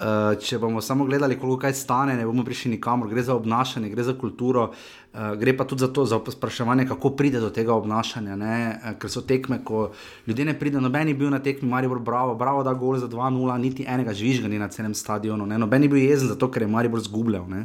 uh, 0.01 0.39
če 0.41 0.59
bomo 0.59 0.81
samo 0.81 1.05
gledali, 1.05 1.39
koliko 1.39 1.61
kaj 1.67 1.75
stane, 1.77 2.17
ne 2.17 2.25
bomo 2.27 2.45
prišli 2.45 2.73
nikamor, 2.75 3.09
gre 3.11 3.23
za 3.23 3.37
obnašanje, 3.37 3.93
gre 3.93 4.07
za 4.07 4.17
kulturo. 4.19 4.71
Uh, 5.13 5.35
gre 5.39 5.57
pa 5.57 5.65
tudi 5.65 5.85
za 5.85 5.89
to, 5.93 6.07
za 6.07 6.21
spraševanje, 6.33 6.87
kako 6.89 7.11
pride 7.19 7.41
do 7.41 7.51
tega 7.51 7.75
obnašanja. 7.75 8.37
Uh, 8.37 8.91
ker 9.01 9.13
so 9.13 9.23
tekme, 9.27 9.61
ko 9.65 9.91
ljudje 10.27 10.49
ne 10.49 10.59
pridejo, 10.59 10.81
noben 10.81 11.09
je 11.09 11.15
bil 11.15 11.31
na 11.31 11.39
tekmi, 11.39 11.69
Maribor, 11.69 11.99
bravo, 11.99 12.35
bravo, 12.35 12.63
da 12.67 12.75
gol 12.75 12.99
za 12.99 13.09
2-0, 13.09 13.57
niti 13.61 13.87
enega 13.89 14.15
žvižga 14.15 14.49
ni 14.49 14.59
na 14.59 14.69
celem 14.69 14.95
stadionu. 14.95 15.47
Ne? 15.47 15.59
Noben 15.59 15.83
je 15.83 15.93
bil 15.93 16.03
jezen 16.03 16.29
zato, 16.29 16.51
ker 16.51 16.67
je 16.67 16.73
Maribor 16.73 17.03
zgubljal. 17.05 17.47
Uh, 17.47 17.65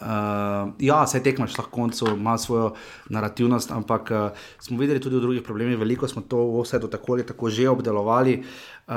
Uh, 0.00 0.70
ja, 0.78 1.06
se 1.06 1.22
tekmaš 1.22 1.58
lahko 1.58 1.70
koncu, 1.70 2.06
ima 2.14 2.38
svojo 2.38 2.74
narativnost, 3.10 3.70
ampak 3.70 4.10
uh, 4.10 4.30
smo 4.62 4.78
videli 4.78 5.00
tudi 5.00 5.16
v 5.16 5.20
drugih 5.20 5.42
problemih, 5.42 5.78
veliko 5.78 6.08
smo 6.08 6.22
to 6.22 6.38
vse 6.60 6.78
do 6.78 6.86
tako 6.86 7.12
ali 7.12 7.26
tako 7.26 7.50
že 7.50 7.68
obdelovali. 7.68 8.36
Uh, 8.38 8.94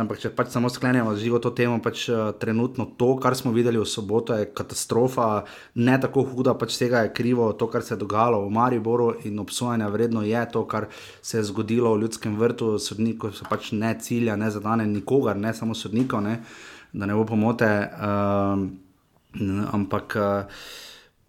ampak 0.00 0.18
če 0.18 0.30
pač 0.32 0.48
samo 0.50 0.70
sklenemo 0.72 1.12
z 1.14 1.28
živo 1.28 1.38
to 1.38 1.52
temo, 1.52 1.76
pač 1.84 2.08
uh, 2.08 2.32
trenutno 2.40 2.88
to, 2.96 3.12
kar 3.20 3.36
smo 3.36 3.52
videli 3.52 3.78
v 3.78 3.84
soboto, 3.84 4.32
je 4.32 4.48
katastrofa, 4.48 5.44
ne 5.74 6.00
tako 6.00 6.24
huda, 6.32 6.56
pač 6.56 6.72
vsega 6.72 7.04
je 7.04 7.12
krivo, 7.12 7.52
to, 7.52 7.68
kar 7.68 7.84
se 7.84 7.94
je 7.94 8.00
dogajalo 8.00 8.40
v 8.48 8.50
Mariboru 8.50 9.12
in 9.28 9.38
obsojanja 9.38 9.92
vredno 9.92 10.24
je 10.24 10.48
to, 10.48 10.64
kar 10.64 10.88
se 11.22 11.38
je 11.38 11.44
zgodilo 11.52 11.92
v 11.92 12.08
ljudskem 12.08 12.40
vrtu, 12.40 12.78
sodnikov 12.80 13.36
se 13.36 13.44
pač 13.44 13.70
ne 13.76 13.92
cilja, 14.00 14.40
ne 14.40 14.48
zadane 14.50 14.88
nikogar, 14.88 15.36
ne 15.36 15.52
samo 15.52 15.76
sodnikov, 15.76 16.24
ne, 16.24 16.40
da 16.96 17.04
ne 17.06 17.14
bo 17.14 17.28
pomote. 17.28 17.68
Uh, 18.00 18.87
ampak 19.72 20.16
uh, 20.16 20.62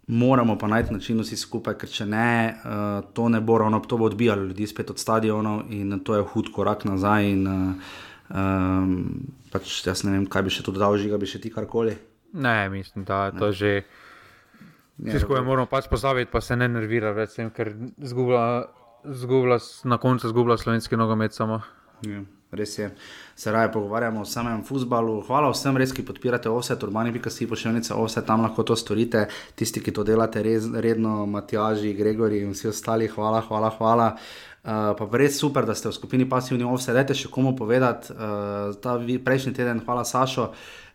moramo 0.06 0.58
pa 0.58 0.66
najti 0.66 0.92
način 0.92 1.20
vsi 1.20 1.36
skupaj, 1.36 1.76
ker 1.78 1.88
če 1.88 2.06
ne, 2.06 2.54
uh, 2.64 3.12
to 3.14 3.28
ne 3.28 3.40
bo 3.40 3.58
ravno, 3.58 3.80
to 3.80 3.98
bo 3.98 4.08
odbijalo 4.10 4.48
ljudi 4.50 4.66
spet 4.66 4.90
od 4.90 4.98
stadionov 4.98 5.62
in 5.70 6.00
to 6.04 6.14
je 6.14 6.26
hud 6.32 6.52
korak 6.52 6.84
nazaj. 6.84 7.30
In, 7.30 7.46
um, 7.46 8.96
pač 9.52 9.80
jaz 9.86 10.04
ne 10.04 10.16
vem, 10.16 10.26
kaj 10.26 10.46
bi 10.46 10.54
še 10.54 10.66
tu 10.66 10.74
dodal, 10.74 10.98
žiga 10.98 11.18
bi 11.20 11.28
še 11.30 11.42
ti 11.42 11.52
karkoli. 11.52 11.96
Ne, 12.32 12.68
mislim, 12.70 13.04
da 13.04 13.26
je 13.28 13.38
to 13.38 13.52
že. 13.52 13.72
Vsi 15.00 15.22
skupaj 15.22 15.44
moramo 15.44 15.66
pač 15.66 15.88
pozaviti, 15.88 16.30
pa 16.32 16.42
se 16.44 16.56
ne 16.60 16.68
nervira 16.68 17.14
več, 17.16 17.38
ker 17.56 17.72
zgubla, 18.04 18.42
zgubla, 19.04 19.56
na 19.88 19.96
koncu 19.96 20.28
zgubla 20.28 20.58
slovenski 20.60 20.98
nogomet 21.00 21.32
samo. 21.32 21.62
Ja 22.04 22.20
res 22.52 22.78
je, 22.78 22.90
se 23.36 23.52
raje 23.52 23.72
pogovarjamo 23.72 24.20
o 24.20 24.24
samem 24.24 24.64
futbalu. 24.64 25.20
Hvala 25.26 25.50
vsem, 25.52 25.76
res, 25.78 25.92
ki 25.94 26.04
podpirate 26.06 26.50
vse, 26.50 26.76
turbani, 26.78 27.12
pika 27.14 27.30
si 27.30 27.48
pošiljnice, 27.50 27.94
vse 27.94 28.24
tam 28.26 28.42
lahko 28.46 28.64
to 28.66 28.76
storite, 28.76 29.26
tisti, 29.54 29.82
ki 29.84 29.94
to 29.94 30.04
delate 30.04 30.42
res, 30.42 30.66
redno, 30.74 31.24
Matjaži, 31.30 31.94
Gregori 31.98 32.42
in 32.44 32.54
vsi 32.54 32.72
ostali, 32.72 33.08
hvala, 33.08 33.42
hvala, 33.48 33.72
hvala. 33.78 34.12
Uh, 34.60 34.90
pa 34.92 35.06
res 35.16 35.38
super, 35.40 35.64
da 35.64 35.72
ste 35.72 35.88
v 35.88 35.96
skupini 35.96 36.26
pasivni 36.28 36.66
ovse. 36.68 36.92
Dajte 36.92 37.14
še 37.16 37.30
komu 37.32 37.54
povedati, 37.56 38.12
uh, 38.12 39.22
prejšnji 39.24 39.54
teden, 39.56 39.80
hvala 39.86 40.04
Sašo 40.04 40.50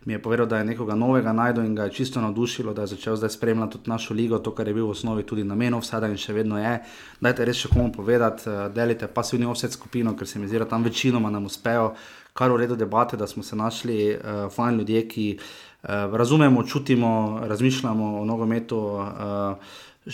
mi 0.06 0.12
je 0.12 0.22
povedal, 0.22 0.46
da 0.46 0.58
je 0.58 0.64
nekoga 0.64 0.94
novega 0.94 1.32
najdel 1.32 1.64
in 1.64 1.74
ga 1.74 1.84
je 1.84 1.92
čisto 1.92 2.20
navdušilo, 2.20 2.74
da 2.74 2.82
je 2.82 2.94
začel 2.94 3.16
zdaj 3.16 3.30
spremljati 3.30 3.72
tudi 3.72 3.90
našo 3.90 4.14
ligo, 4.14 4.38
to, 4.38 4.54
kar 4.54 4.68
je 4.68 4.74
bil 4.74 4.86
v 4.86 4.90
osnovi 4.94 5.22
tudi 5.26 5.44
namen 5.44 5.74
vsega 5.74 6.06
in 6.06 6.16
še 6.16 6.32
vedno 6.32 6.60
je. 6.62 6.76
Dajte 7.20 7.44
res 7.44 7.58
še 7.58 7.72
komu 7.72 7.90
povedati, 7.92 8.46
eh, 8.46 8.68
delite 8.74 9.08
pasivni 9.10 9.46
offset 9.50 9.74
skupino, 9.74 10.14
ker 10.16 10.26
se 10.26 10.38
mi 10.38 10.46
zdi, 10.46 10.62
da 10.62 10.68
tam 10.70 10.86
večinoma 10.86 11.30
nam 11.30 11.50
uspejo, 11.50 11.94
kar 12.32 12.52
v 12.52 12.62
redu 12.62 12.76
debate, 12.76 13.16
da 13.16 13.26
smo 13.26 13.42
se 13.42 13.56
našli 13.56 14.14
uh, 14.14 14.52
fajn 14.52 14.78
ljudje, 14.78 15.08
ki 15.08 15.38
uh, 15.38 15.88
razumemo, 16.12 16.62
čutimo, 16.62 17.40
razmišljamo 17.48 18.20
o 18.20 18.24
nogometu. 18.24 18.78
Uh, 18.78 19.56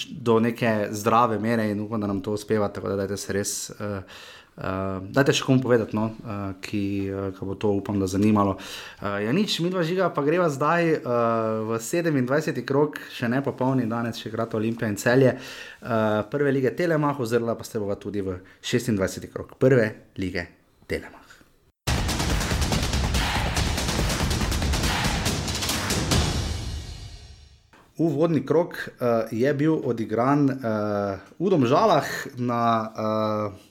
Do 0.09 0.39
neke 0.41 0.89
zdrave 0.97 1.37
mere, 1.39 1.67
in 1.71 1.81
upam, 1.85 2.01
da 2.01 2.09
nam 2.09 2.23
to 2.25 2.33
uspeva, 2.33 2.71
tako 2.73 2.95
da 2.97 3.17
se 3.17 3.33
res 3.37 3.53
uh, 3.77 4.01
Uh, 4.53 4.99
dajte 5.09 5.33
še 5.33 5.47
komu 5.47 5.63
povedati, 5.65 5.97
no, 5.97 6.11
uh, 6.29 6.41
ki 6.61 6.83
uh, 7.09 7.39
bo 7.41 7.55
to, 7.57 7.71
upam, 7.73 7.97
da 7.97 8.05
zanimalo. 8.05 8.59
Uh, 9.01 9.17
ja, 9.25 9.33
nič, 9.33 9.55
mi 9.65 9.71
dva 9.73 9.81
žiga, 9.81 10.11
pa 10.13 10.21
greva 10.27 10.51
zdaj 10.53 10.91
uh, 10.99 11.71
v 11.71 11.81
27. 11.81 12.61
krok, 12.69 13.01
še 13.17 13.33
ne 13.33 13.41
popolni, 13.41 13.89
danes 13.89 14.21
še 14.21 14.29
igrata 14.29 14.61
Olimpija 14.61 14.93
in 14.93 15.01
celje. 15.01 15.33
Uh, 15.81 16.21
prve 16.29 16.53
lige 16.53 16.75
Telemach, 16.77 17.25
oziroma 17.25 17.57
pa 17.57 17.65
ste 17.65 17.81
bova 17.81 17.97
tudi 17.97 18.21
v 18.21 18.43
26. 18.61 19.33
krok, 19.33 19.57
prve 19.57 19.89
lige 20.21 20.45
Telemach. 20.85 21.22
Uvodni 27.99 28.41
krok 28.47 28.73
uh, 28.77 29.29
je 29.31 29.55
bil 29.55 29.75
odigran 29.85 30.49
uh, 30.49 31.21
v 31.39 31.51
Domžalah 31.53 32.09
na. 32.41 32.63
Uh, 32.97 33.71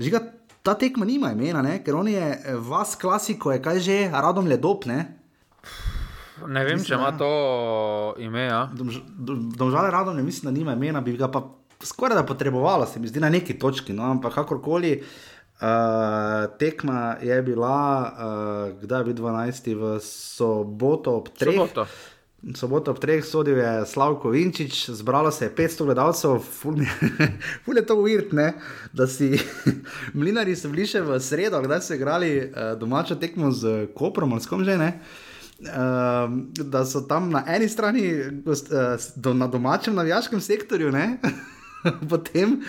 Žiga, 0.00 0.20
ta 0.64 0.74
tekma 0.74 1.04
nima 1.04 1.30
imena, 1.32 1.62
ne? 1.62 1.76
ker 1.84 1.94
on 1.94 2.08
je 2.08 2.22
eh, 2.22 2.54
vas 2.56 2.96
klasiko, 2.96 3.52
je 3.52 3.60
kaj 3.62 3.80
že, 3.84 3.98
radom 4.10 4.48
le 4.48 4.56
dop. 4.58 4.86
Ne, 4.88 5.04
vem, 6.44 6.74
mislim, 6.74 6.86
če 6.88 6.96
ima 6.96 7.12
to 7.18 7.28
ime. 8.18 8.48
Ja. 8.48 8.64
Domžale 8.74 9.92
radom, 9.92 10.16
ne 10.16 10.24
mislim, 10.24 10.48
da 10.48 10.56
nima 10.58 10.74
imena, 10.74 11.04
bi 11.04 11.14
ga 11.20 11.28
pa 11.30 11.44
skoraj 11.84 12.16
da 12.16 12.24
potrebovalo, 12.26 12.88
se 12.90 13.00
mi 13.00 13.12
zdi 13.12 13.20
na 13.22 13.30
neki 13.30 13.58
točki. 13.58 13.92
No? 13.92 14.08
Ampak 14.16 14.34
kakorkoli. 14.40 14.98
Uh, 15.54 16.50
tekma 16.58 17.14
je 17.22 17.36
bila, 17.46 17.76
uh, 18.10 18.80
kdaj 18.80 19.00
je 19.00 19.04
bil 19.06 19.14
12. 19.22 19.70
v 19.78 19.92
soboto 20.02 21.14
ob 21.20 21.30
3. 21.38 21.54
Soboto 21.54 21.86
soboto 22.52 22.92
ob 22.92 22.98
treh 23.00 23.24
sodil 23.24 23.58
je 23.58 23.86
Slavko 23.86 24.28
Vinčič, 24.28 24.90
zbralo 24.90 25.30
se 25.30 25.44
je 25.44 25.54
500 25.54 25.84
gledalcev, 25.84 26.38
ful 27.64 27.76
je 27.76 27.86
to 27.86 27.96
uvirt, 27.96 28.34
da 28.92 29.06
si 29.06 29.40
mlinari 30.18 30.56
so 30.56 30.68
bili 30.68 30.86
še 30.86 31.00
v 31.00 31.20
sredo, 31.20 31.62
kdaj 31.64 31.80
so 31.80 31.96
igrali 31.96 32.36
uh, 32.44 32.74
domačo 32.78 33.16
tekmo 33.16 33.52
z 33.52 33.88
Koprom 33.96 34.32
ali 34.32 34.44
s 34.44 34.50
kom 34.50 34.64
že 34.64 34.76
ne. 34.78 34.90
Uh, 35.64 36.28
da 36.60 36.84
so 36.84 37.06
tam 37.08 37.30
na 37.32 37.44
eni 37.48 37.68
strani, 37.68 38.04
uh, 38.44 39.08
do, 39.16 39.34
na 39.34 39.46
domačem 39.48 39.94
navijaškem 39.94 40.40
sektorju, 40.40 40.92
potem, 42.10 42.62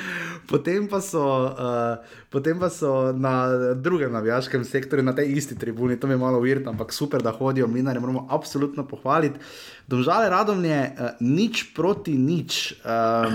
potem, 0.50 0.88
pa 0.88 1.00
so, 1.02 1.24
uh, 1.52 2.04
potem 2.30 2.60
pa 2.60 2.70
so 2.70 3.12
na 3.16 3.48
drugem 3.74 4.12
navijaškem 4.12 4.64
sektorju, 4.64 5.04
na 5.04 5.16
tej 5.16 5.32
isti 5.38 5.58
tribuni, 5.60 6.00
to 6.00 6.08
mi 6.08 6.14
je 6.14 6.22
malo 6.22 6.40
uvirno, 6.40 6.72
ampak 6.72 6.94
super, 6.94 7.24
da 7.24 7.32
hodijo, 7.32 7.68
mi 7.68 7.82
naj 7.82 8.00
moramo 8.00 8.28
absolutno 8.32 8.88
pohvaliti. 8.88 9.40
Domžale 9.88 10.30
radovne, 10.30 10.96
uh, 10.96 11.10
nič 11.20 11.72
proti 11.76 12.18
nič. 12.18 12.82
Uh, 12.84 13.32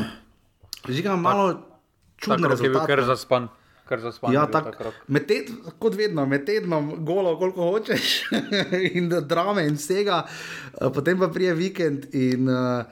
Že 0.89 1.03
ga 1.05 1.17
malo 1.17 1.61
čudno 2.17 2.49
razumem. 2.49 2.57
Ker 2.57 2.65
je 2.65 2.77
bil 2.77 2.87
kar 2.87 3.05
zaspan. 3.05 3.49
Ja, 4.31 4.45
tak, 4.47 4.77
med 5.11 5.25
ted, 5.27 5.49
kot 5.83 5.97
vedno, 5.99 6.23
med 6.31 6.45
tednom, 6.47 6.93
golo, 7.03 7.35
koliko 7.41 7.73
hočeš, 7.73 8.31
in 8.95 9.11
drame 9.27 9.65
in 9.67 9.75
vsega, 9.75 10.21
potem 10.95 11.19
pa 11.19 11.27
prije 11.35 11.57
vikend. 11.59 12.07
In, 12.15 12.47
uh, 12.47 12.87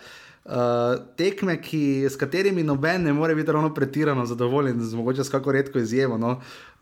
uh, 0.45 0.99
tekme, 1.17 1.59
ki, 1.63 2.07
s 2.11 2.17
katerimi 2.17 2.63
noben 2.63 3.03
ne 3.03 3.13
more 3.13 3.35
biti 3.35 3.53
ravno 3.53 3.75
pretirano 3.75 4.27
zadovoljen, 4.27 4.81
z 4.81 4.95
mogoče 4.95 5.25
s 5.25 5.33
kako 5.33 5.53
redko 5.53 5.79
izjemo. 5.79 6.19
No? 6.19 6.39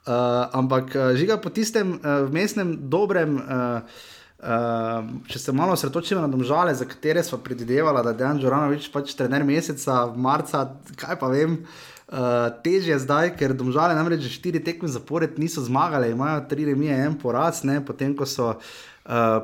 Uh, 0.07 0.13
ampak 0.53 0.95
uh, 0.95 1.17
žiga 1.17 1.37
po 1.37 1.51
tistem 1.51 1.97
uh, 1.97 2.29
mestnem 2.33 2.77
dobrem. 2.91 3.37
Uh, 3.37 4.05
Uh, 4.37 5.07
če 5.33 5.39
se 5.41 5.53
malo 5.57 5.73
osredotočimo 5.73 6.21
na 6.21 6.29
domžale, 6.29 6.75
za 6.77 6.85
katere 6.85 7.23
smo 7.25 7.39
predvidevali, 7.41 8.03
da 8.05 8.13
je 8.13 8.19
Dejan 8.19 8.41
Žoranovič 8.43 8.91
pač 8.93 9.15
trener 9.17 9.41
meseca, 9.49 9.95
marca, 10.13 10.61
kaj 11.01 11.17
pa 11.23 11.31
vem, 11.33 11.55
uh, 11.57 12.53
težje 12.61 12.99
zdaj, 13.01 13.33
ker 13.41 13.57
domžale 13.57 13.97
namreč 13.97 14.27
že 14.27 14.35
štiri 14.35 14.61
tekme 14.61 14.93
zapored 14.93 15.41
niso 15.41 15.65
zmagale, 15.65 16.13
imajo 16.13 16.45
tri 16.53 16.69
remije, 16.69 16.99
en 17.07 17.17
poraz, 17.17 17.63
ne, 17.65 17.81
potem 17.81 18.13
ko 18.13 18.29
so 18.29 18.53
uh, 18.53 18.77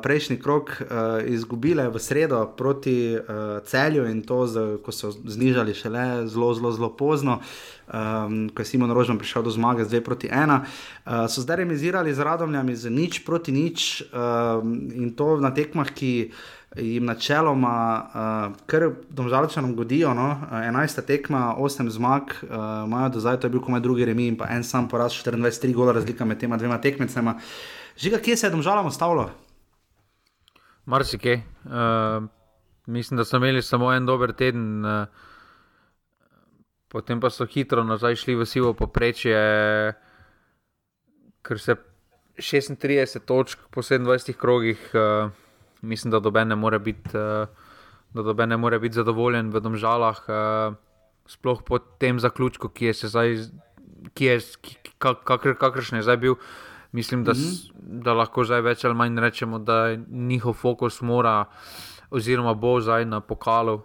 prejšnji 0.03 0.41
krok 0.43 0.83
uh, 0.83 0.87
izgubile 1.23 1.89
v 1.89 1.99
sredo 1.99 2.47
proti 2.57 3.15
uh, 3.15 3.63
celju 3.65 4.07
in 4.11 4.23
to, 4.27 4.47
z, 4.47 4.79
ko 4.83 4.91
so 4.93 5.13
znižali 5.13 5.75
šele 5.75 6.27
zelo, 6.27 6.55
zelo, 6.55 6.73
zelo 6.73 6.91
pozno. 6.97 7.39
Um, 7.93 8.49
ko 8.51 8.63
je 8.63 8.67
Simon 8.67 8.91
Rožman 8.91 9.19
prišel 9.19 9.43
do 9.43 9.51
zmage 9.51 9.85
z 9.85 10.01
2 10.01 10.01
proti 10.01 10.27
1, 10.27 10.51
uh, 10.51 11.27
so 11.29 11.45
zdaj 11.45 11.63
remisirali 11.63 12.15
z 12.15 12.25
radomljami 12.25 12.75
z 12.75 12.91
nič 12.91 13.23
proti 13.23 13.53
nič 13.53 14.03
um, 14.11 14.89
in 14.91 15.15
to 15.15 15.37
na 15.39 15.55
tekmah, 15.55 15.91
ki 15.95 16.33
jim 16.77 17.05
načeloma, 17.05 17.77
uh, 18.01 18.57
kar 18.67 18.97
domžalčanom 19.13 19.77
godijo, 19.77 20.15
no? 20.17 20.41
11 20.51 21.05
tekma, 21.07 21.55
8 21.59 21.91
zmag, 21.91 22.35
uh, 22.49 22.89
imajo 22.89 23.09
do 23.15 23.21
zdaj, 23.21 23.39
to 23.39 23.47
je 23.47 23.55
bil 23.55 23.61
komaj 23.61 23.85
drugi 23.85 24.09
remi 24.09 24.27
in 24.33 24.41
pa 24.41 24.49
en 24.51 24.65
sam 24.65 24.89
poraz, 24.89 25.13
24 25.13 25.75
gola 25.75 25.93
razlika 25.93 26.25
med 26.25 26.41
tema 26.41 26.57
dvema 26.57 26.81
tekmecema. 26.81 27.39
Žiga, 27.99 28.19
kje 28.19 28.37
se 28.37 28.47
je 28.47 28.51
domžalam 28.51 28.87
ostalo? 28.87 29.31
Marsikaj. 30.85 31.35
Uh, 31.65 32.25
mislim, 32.87 33.17
da 33.17 33.25
so 33.25 33.37
imeli 33.37 33.63
samo 33.63 33.93
en 33.93 34.07
dober 34.07 34.33
teden, 34.33 34.85
uh, 34.85 35.07
potem 36.89 37.21
pa 37.21 37.31
so 37.31 37.47
hitro 37.47 37.85
nazaj 37.85 38.17
šli 38.17 38.35
v 38.35 38.47
sivo 38.47 38.73
poprečje, 38.75 39.39
ker 41.43 41.61
se 41.61 41.77
36 42.39 43.23
točk 43.27 43.59
po 43.71 43.83
27 43.83 44.33
krogih, 44.33 44.91
uh, 44.95 45.31
mislim, 45.83 46.11
da 46.11 46.21
doben 46.21 46.49
ne 46.49 46.57
more 46.57 46.79
biti. 46.79 47.17
Uh, 47.17 47.49
Da 48.13 48.21
dobe 48.21 48.45
ne 48.47 48.59
more 48.61 48.77
biti 48.79 48.93
zadovoljen 48.93 49.49
v 49.51 49.61
domžalah, 49.65 50.19
uh, 50.29 50.75
sploh 51.27 51.63
po 51.65 51.79
tem 51.79 52.19
zaključku, 52.21 52.69
ki 52.69 52.91
je 52.91 53.09
zdaj, 53.09 53.31
ki 54.13 54.25
je, 54.27 54.35
kakr, 55.01 55.55
kakršen 55.57 55.97
je 55.97 56.03
zdaj 56.05 56.19
bil. 56.21 56.35
Uh, 56.37 56.72
Mislim, 56.93 57.25
da, 57.25 57.33
mm 57.33 57.35
-hmm. 57.35 57.71
da 58.03 58.13
lahko 58.13 58.45
zdaj 58.45 58.61
več 58.61 58.85
ali 58.85 58.95
manj 58.95 59.21
rečemo, 59.21 59.59
da 59.59 59.97
njihov 60.11 60.53
fokus 60.53 61.01
mora, 61.01 61.45
oziroma 62.11 62.55
bo 62.55 62.81
zdaj 62.81 63.05
na 63.05 63.21
pokalu, 63.21 63.75
uh, 63.75 63.83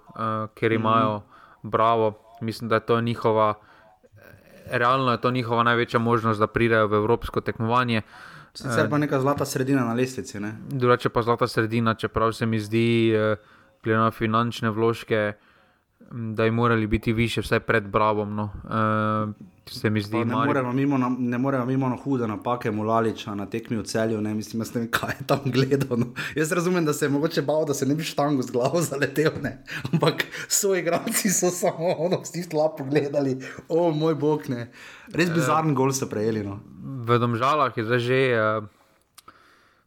ker 0.56 0.72
imajo 0.72 1.18
mm 1.18 1.22
-hmm. 1.22 1.70
bravo. 1.70 2.14
Mislim, 2.42 2.70
da 2.70 2.76
je 2.76 2.86
to 2.86 3.02
njihova, 3.02 3.54
realno 4.72 5.12
je 5.12 5.22
to 5.22 5.32
njihova 5.32 5.64
največja 5.64 6.00
možnost, 6.00 6.40
da 6.40 6.48
pridejo 6.48 6.88
v 6.88 6.94
evropsko 6.94 7.42
tekmovanje. 7.42 8.02
Sicer 8.54 8.90
pa 8.90 8.98
neka 8.98 9.20
zlata 9.20 9.46
sredina 9.46 9.86
na 9.86 9.94
lestvici. 9.94 10.40
Drugače 10.70 11.10
pa 11.10 11.22
zlata 11.22 11.48
sredina, 11.48 11.94
čeprav 11.94 12.32
se 12.32 12.46
mi 12.46 12.60
zdi. 12.60 13.14
Uh, 13.16 13.38
glede 13.84 14.00
na 14.00 14.12
finančne 14.12 14.70
vložke, 14.70 15.34
m, 15.34 15.36
da 16.12 16.44
bi 16.44 16.52
morali 16.52 16.88
biti 16.88 17.14
više, 17.14 17.42
vsaj 17.42 17.60
pred 17.62 17.84
Bravom. 17.86 18.36
No. 18.36 18.44
Uh, 18.64 19.34
se 19.68 19.90
mi 19.90 20.02
zdi, 20.02 20.18
Ne 20.18 20.26
Maribor- 20.26 20.46
moremo 20.46 20.74
mimo, 20.74 20.98
na- 20.98 21.16
ne 21.20 21.38
moremo 21.38 21.66
mimo 21.66 21.90
na 21.90 21.96
hude 21.96 22.28
napake 22.28 22.72
Mulaliča 22.72 23.36
na 23.36 23.46
tekmi 23.46 23.78
v 23.78 23.84
celju, 23.84 24.22
ne 24.22 24.34
mislim, 24.34 24.64
ne 24.66 24.82
vem, 24.82 24.92
kaj 24.92 25.10
je 25.12 25.28
tam 25.28 25.40
gledal. 25.46 25.98
No. 25.98 26.06
Jaz 26.36 26.52
razumem, 26.52 26.86
da 26.86 26.94
se 26.94 27.06
je 27.06 27.10
mogoče 27.10 27.42
bal, 27.42 27.66
da 27.66 27.74
se 27.74 27.86
ne 27.86 27.96
bi 27.96 28.04
štango 28.04 28.42
z 28.42 28.52
glavo 28.52 28.82
zaletel, 28.90 29.32
ne. 29.42 29.64
ampak 29.94 30.24
so 30.50 30.76
igralci 30.76 31.30
so 31.30 31.50
samo 31.50 31.96
ono, 31.98 32.22
vsi 32.22 32.50
tla 32.50 32.70
pogledali, 32.70 33.38
o 33.70 33.92
moj 33.92 34.16
bog, 34.16 34.50
ne. 34.50 34.72
Res 35.10 35.30
bizarni 35.30 35.74
gol 35.74 35.92
so 35.92 36.08
prejeli. 36.08 36.44
No. 36.44 36.60
v 37.04 37.20
Domžalah 37.20 37.72
je 37.72 37.84
zdaj 37.84 38.00
že 38.00 38.20
uh, 38.32 38.64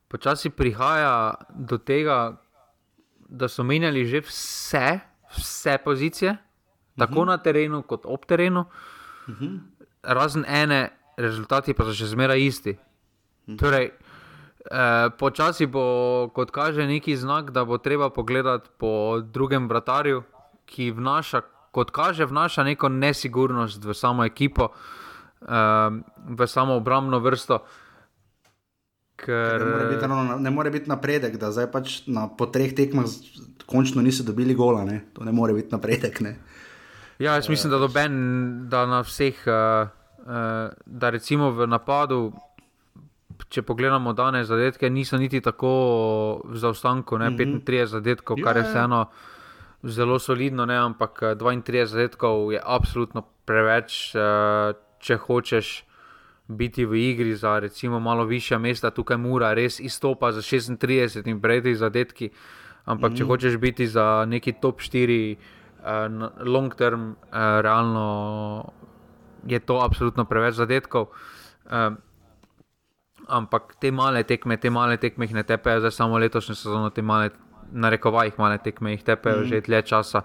počasi 0.08 0.50
prihaja 0.50 1.34
do 1.50 1.78
tega, 1.78 2.36
da 3.22 3.48
so 3.48 3.62
menjali 3.62 4.04
že 4.04 4.20
vse, 4.20 5.00
vse 5.36 5.78
pozicije, 5.84 6.36
tako 6.98 7.24
na 7.24 7.38
terenu 7.38 7.82
kot 7.82 8.04
ob 8.04 8.26
terenu, 8.26 8.64
razen 10.02 10.44
ene, 10.48 10.88
rezultati 11.16 11.74
pa 11.74 11.84
so 11.84 11.94
še 11.96 12.10
zmeraj 12.12 12.44
isti. 12.46 12.76
Torej, 13.60 13.90
eh, 13.90 15.08
počasi 15.18 15.66
bo, 15.66 16.30
kot 16.34 16.50
kaže, 16.50 16.86
neki 16.86 17.16
znak, 17.16 17.50
da 17.50 17.64
bo 17.64 17.78
treba 17.78 18.10
pogledati 18.10 18.70
po 18.78 19.20
drugem 19.20 19.68
vratarju, 19.68 20.22
ki 20.66 20.90
vnaša, 20.96 21.42
kot 21.72 21.90
kaže, 21.90 22.26
vnaša 22.26 22.64
neko 22.64 22.88
nesigurnost 22.88 23.84
v 23.84 23.94
samo 23.94 24.24
ekipo, 24.24 24.70
eh, 25.42 25.90
v 26.28 26.46
samo 26.46 26.76
obrambno 26.76 27.18
vrsto. 27.18 27.64
Ker, 29.20 29.60
Ne 29.60 29.70
more, 29.72 29.86
biti, 29.90 30.06
ravno, 30.06 30.38
ne 30.38 30.50
more 30.50 30.70
biti 30.70 30.88
napredek, 30.88 31.36
da 31.36 31.50
zdaj 31.52 31.66
pač 31.72 31.96
na, 32.08 32.28
po 32.28 32.46
treh 32.48 32.72
tekmah 32.76 33.04
končno 33.66 34.02
niso 34.02 34.24
dobili 34.24 34.54
gola. 34.54 34.84
Ne. 34.84 35.00
To 35.12 35.24
ne 35.24 35.32
more 35.32 35.54
biti 35.54 35.74
napredek. 35.74 36.20
Ne. 36.24 36.36
Ja, 37.20 37.34
jaz 37.36 37.48
mislim, 37.48 37.70
da 37.70 37.78
doben, 37.78 38.14
da 38.68 38.86
na 38.86 39.02
vseh, 39.04 39.42
uh, 39.46 39.88
uh, 40.24 40.70
da 40.86 41.10
recimo 41.10 41.50
v 41.52 41.66
napadu, 41.68 42.30
če 43.48 43.62
pogledamo 43.62 44.12
danes 44.16 44.48
zadetke, 44.48 44.90
niso 44.90 45.18
niti 45.20 45.40
tako 45.44 45.72
v 46.44 46.60
zaostanku, 46.60 47.18
ne, 47.20 47.30
35 47.36 47.92
zadetkov, 47.96 48.40
kar 48.44 48.56
je 48.56 48.62
Ja, 48.62 48.66
ja. 48.66 48.72
vseeno 48.72 49.04
zelo 49.82 50.18
solidno, 50.18 50.66
ne, 50.66 50.76
ampak 50.76 51.22
eh, 51.22 51.34
32 51.34 51.84
zadetkov 51.86 52.52
je 52.52 52.60
absolutno 52.64 53.24
preveč, 53.44 54.12
uh, 54.14 54.76
če 55.00 55.16
hočeš 55.16 55.70
biti 56.50 56.84
v 56.84 56.98
igri 56.98 57.34
za 57.36 57.58
recimo 57.58 58.00
malo 58.00 58.24
višja 58.24 58.58
mesta, 58.58 58.90
tukaj 58.90 59.16
mora 59.16 59.54
res 59.54 59.80
izstopa 59.80 60.32
za 60.32 60.42
36 60.42 61.28
in 61.30 61.40
prejti 61.40 61.74
zadetki. 61.74 62.30
Ampak, 62.84 63.14
če 63.14 63.24
hočeš 63.24 63.56
biti 63.60 63.86
za 63.86 64.24
neki 64.26 64.56
top 64.58 64.80
4, 64.80 65.36
uh, 65.36 66.30
long 66.42 66.74
term, 66.74 67.12
uh, 67.30 67.60
realno 67.62 68.72
je 69.46 69.60
to 69.60 69.78
absolutno 69.84 70.24
preveč 70.24 70.58
zadetkov. 70.58 71.12
Uh, 71.70 71.94
ampak 73.28 73.76
te 73.80 73.92
male 73.94 74.24
tekme, 74.26 74.56
te 74.56 74.70
male 74.70 74.96
tekme 74.96 75.28
jih 75.28 75.36
ne 75.38 75.44
tepejo, 75.46 75.84
zdaj 75.84 75.94
samo 75.94 76.18
letošnjo 76.18 76.54
sezono, 76.54 76.90
te 76.90 77.02
male, 77.02 77.30
narekovajih 77.70 78.40
male 78.40 78.58
tekme 78.58 78.96
jih 78.96 79.04
tepejo 79.06 79.44
mm. 79.44 79.46
že 79.52 79.60
dlje 79.60 79.82
časa. 79.82 80.24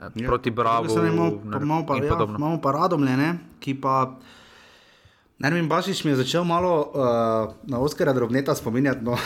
Ja. 0.00 0.26
Proti 0.26 0.50
Bravo 0.50 0.88
Imamo, 0.88 1.30
pa- 1.44 1.60
imamo, 1.60 1.86
pa, 1.86 1.96
ja, 2.00 2.16
imamo 2.24 2.56
pa 2.60 2.72
radomlje, 2.72 3.16
ne, 3.16 3.30
ki 3.60 3.76
pa. 3.80 4.16
Nermin 5.40 5.68
Bašič 5.68 6.04
mi 6.04 6.10
je 6.12 6.20
začel 6.20 6.44
malo 6.44 6.92
uh, 6.92 7.54
na 7.64 7.78
Oskarja 7.80 8.12
drobneta 8.12 8.54
spominjati. 8.54 9.04
No. 9.04 9.16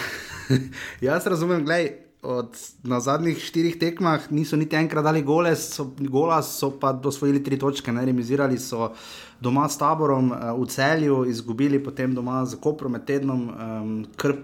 Jaz 1.01 1.27
razumem, 1.27 1.65
gledaj, 1.65 1.89
od, 2.23 2.55
na 2.87 3.01
zadnjih 3.01 3.43
štirih 3.43 3.75
tekmah 3.81 4.31
niso 4.31 4.57
niti 4.57 4.77
enkrat 4.79 5.05
dali 5.05 5.23
gole, 5.23 5.57
so, 5.57 5.91
gola, 5.99 6.39
so 6.43 6.71
pa 6.79 6.95
osvojili 7.05 7.43
tri 7.45 7.59
točke, 7.59 7.93
ne 7.93 8.05
remizirali 8.07 8.59
so 8.59 8.93
doma 9.41 9.67
s 9.69 9.79
taborom 9.79 10.31
uh, 10.31 10.55
v 10.55 10.71
celju, 10.71 11.25
izgubili 11.27 11.83
potem 11.83 12.15
doma 12.15 12.45
z 12.47 12.63
Koprom 12.63 12.95
med 12.95 13.11
tednom, 13.11 13.49
um, 13.51 13.93
kar 14.17 14.39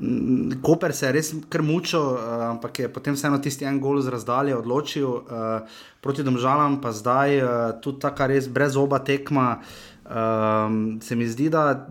Mm, 0.00 0.60
Koper 0.62 0.92
se 0.94 1.06
je 1.06 1.12
res 1.12 1.28
kar 1.50 1.62
mučil, 1.66 1.98
uh, 1.98 2.18
ampak 2.52 2.78
je 2.78 2.88
potem 2.92 3.16
vseeno 3.16 3.40
tisti 3.42 3.66
en 3.66 3.80
gol 3.82 3.98
z 3.98 4.12
razdalje 4.14 4.54
odločil 4.54 5.08
uh, 5.10 5.80
proti 6.00 6.22
domžalam, 6.22 6.78
pa 6.78 6.92
zdaj 6.94 7.40
uh, 7.42 7.48
tudi 7.82 7.98
ta 8.06 8.14
res 8.30 8.46
brez 8.46 8.78
oba 8.78 9.02
tekma. 9.02 9.58
Um, 10.08 11.00
se 11.02 11.16
mi 11.16 11.26
zdi, 11.28 11.50
da 11.52 11.88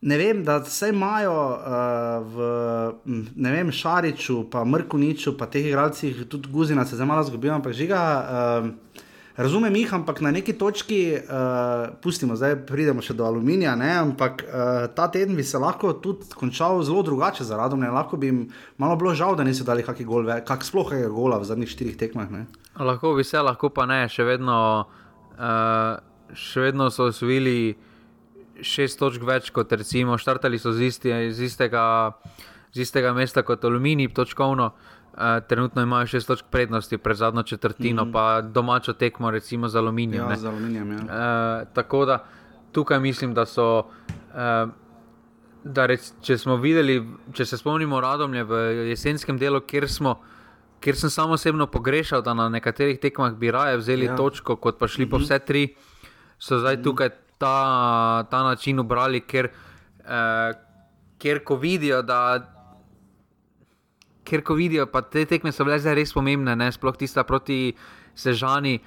ne 0.00 0.16
vem, 0.16 0.44
da 0.44 0.58
vse 0.60 0.88
imajo 0.88 1.32
uh, 1.32 2.26
v 2.34 2.48
ne 3.36 3.52
vem, 3.52 3.72
Šariču, 3.72 4.50
pa 4.50 4.64
Mrkuniču, 4.64 5.36
pa 5.38 5.46
teh 5.46 5.66
igralcih, 5.66 6.26
tudi 6.28 6.48
Guzina 6.52 6.84
se 6.84 6.96
zdaj 6.96 7.06
malo 7.06 7.24
zgubijo, 7.24 7.54
ampak 7.54 7.72
žiga. 7.72 8.00
Uh, 8.64 9.06
Razumem 9.40 9.76
jih, 9.76 9.92
ampak 9.94 10.18
na 10.20 10.30
neki 10.30 10.52
točki, 10.52 11.16
uh, 11.16 11.94
pustimo, 12.02 12.34
zdaj 12.36 12.58
pridemo 12.68 13.00
še 13.00 13.14
do 13.16 13.24
aluminija, 13.24 13.72
ne, 13.78 13.88
ampak 14.02 14.42
uh, 14.44 14.84
ta 14.92 15.06
teden 15.08 15.32
bi 15.38 15.44
se 15.46 15.56
lahko 15.58 15.94
tudi 15.96 16.28
končal 16.36 16.82
zelo 16.84 17.00
drugače 17.06 17.46
za 17.48 17.56
radom. 17.56 17.80
Lahko 17.80 18.18
bi 18.20 18.28
jim 18.28 18.42
malo 18.76 18.98
bilo 19.00 19.14
žal, 19.16 19.38
da 19.38 19.46
niso 19.46 19.64
dali 19.64 19.86
kakšen 19.86 20.06
gol, 20.06 20.26
ve- 20.28 20.42
kak 20.44 20.66
sploh 20.66 20.92
je 20.92 21.08
gola 21.08 21.38
v 21.40 21.48
zadnjih 21.48 21.72
štirih 21.72 21.96
tekmah. 21.96 22.28
Ne. 22.28 22.44
Lahko 22.76 23.14
bi 23.16 23.24
se, 23.24 23.40
lahko 23.40 23.70
pa 23.72 23.86
ne, 23.88 24.02
še 24.12 24.28
vedno, 24.28 24.58
uh, 25.38 26.09
še 26.34 26.60
vedno 26.60 26.90
so 26.90 27.08
osvojili 27.10 27.74
šest 28.62 28.98
točk 28.98 29.22
več 29.24 29.50
kot 29.54 29.72
recimo, 29.72 30.18
štartali 30.20 30.58
so 30.58 30.72
z, 30.72 30.90
isti, 30.92 31.12
z, 31.32 31.46
istega, 31.48 31.84
z 32.74 32.84
istega 32.86 33.14
mesta 33.16 33.42
kot 33.42 33.64
Aluminij, 33.64 34.12
točkovno. 34.14 34.72
Uh, 35.10 35.40
trenutno 35.48 35.82
imajo 35.82 36.06
šest 36.06 36.28
točk 36.30 36.50
prednosti 36.50 36.98
pred 36.98 37.16
zadnjo 37.16 37.42
četrtino, 37.42 38.04
mm 38.04 38.08
-hmm. 38.08 38.12
pa 38.12 38.40
domačo 38.40 38.92
tekmo, 38.92 39.30
recimo 39.30 39.68
z 39.68 39.76
Aluminijem. 39.76 40.24
Ja, 40.24 40.28
ne. 40.28 40.36
z 40.36 40.46
aluminijem. 40.46 40.92
Ja. 40.92 40.98
Uh, 40.98 41.68
tako 41.74 42.04
da 42.04 42.24
tukaj 42.72 43.00
mislim, 43.00 43.34
da 43.34 43.46
so. 43.46 43.84
Uh, 44.34 44.70
da 45.64 45.86
rec, 45.86 46.12
če 46.24 46.38
smo 46.40 46.56
videli, 46.60 47.00
če 47.36 47.44
se 47.44 47.58
spomnimo 47.60 48.00
Radomlje 48.00 48.44
v 48.48 48.60
jesenskem 48.90 49.38
delu, 49.40 49.60
kjer, 49.60 49.88
smo, 49.90 50.16
kjer 50.80 50.96
sem 50.96 51.12
samo 51.12 51.36
osebno 51.36 51.66
pogrešal, 51.70 52.22
da 52.24 52.34
na 52.34 52.48
nekaterih 52.48 53.00
tekmah 53.00 53.34
bi 53.36 53.50
raje 53.50 53.76
vzeli 53.76 54.08
Ja. 54.08 54.16
točko, 54.16 54.56
kot 54.56 54.78
pa 54.78 54.88
šli 54.88 55.08
po 55.10 55.20
vse 55.20 55.38
tri, 55.38 55.74
so 56.40 56.58
zdaj 56.58 56.80
tukaj 56.82 57.12
ta, 57.38 58.24
ta 58.30 58.42
način 58.42 58.80
obrali, 58.80 59.20
ker, 59.20 59.50
uh, 60.00 60.56
ker 61.20 61.44
ko 61.44 61.56
vidijo, 61.60 62.02
da. 62.02 62.40
Ker 64.24 64.44
ko 64.46 64.54
vidijo, 64.54 64.86
pa 64.86 65.02
te 65.02 65.24
tekme 65.26 65.52
so 65.52 65.64
bile 65.64 65.78
zdaj 65.80 65.96
res 65.98 66.12
pomembne, 66.14 66.56
ne? 66.56 66.68
sploh 66.72 66.96
tista 66.96 67.24
proti 67.24 67.74
Sežani. 68.14 68.80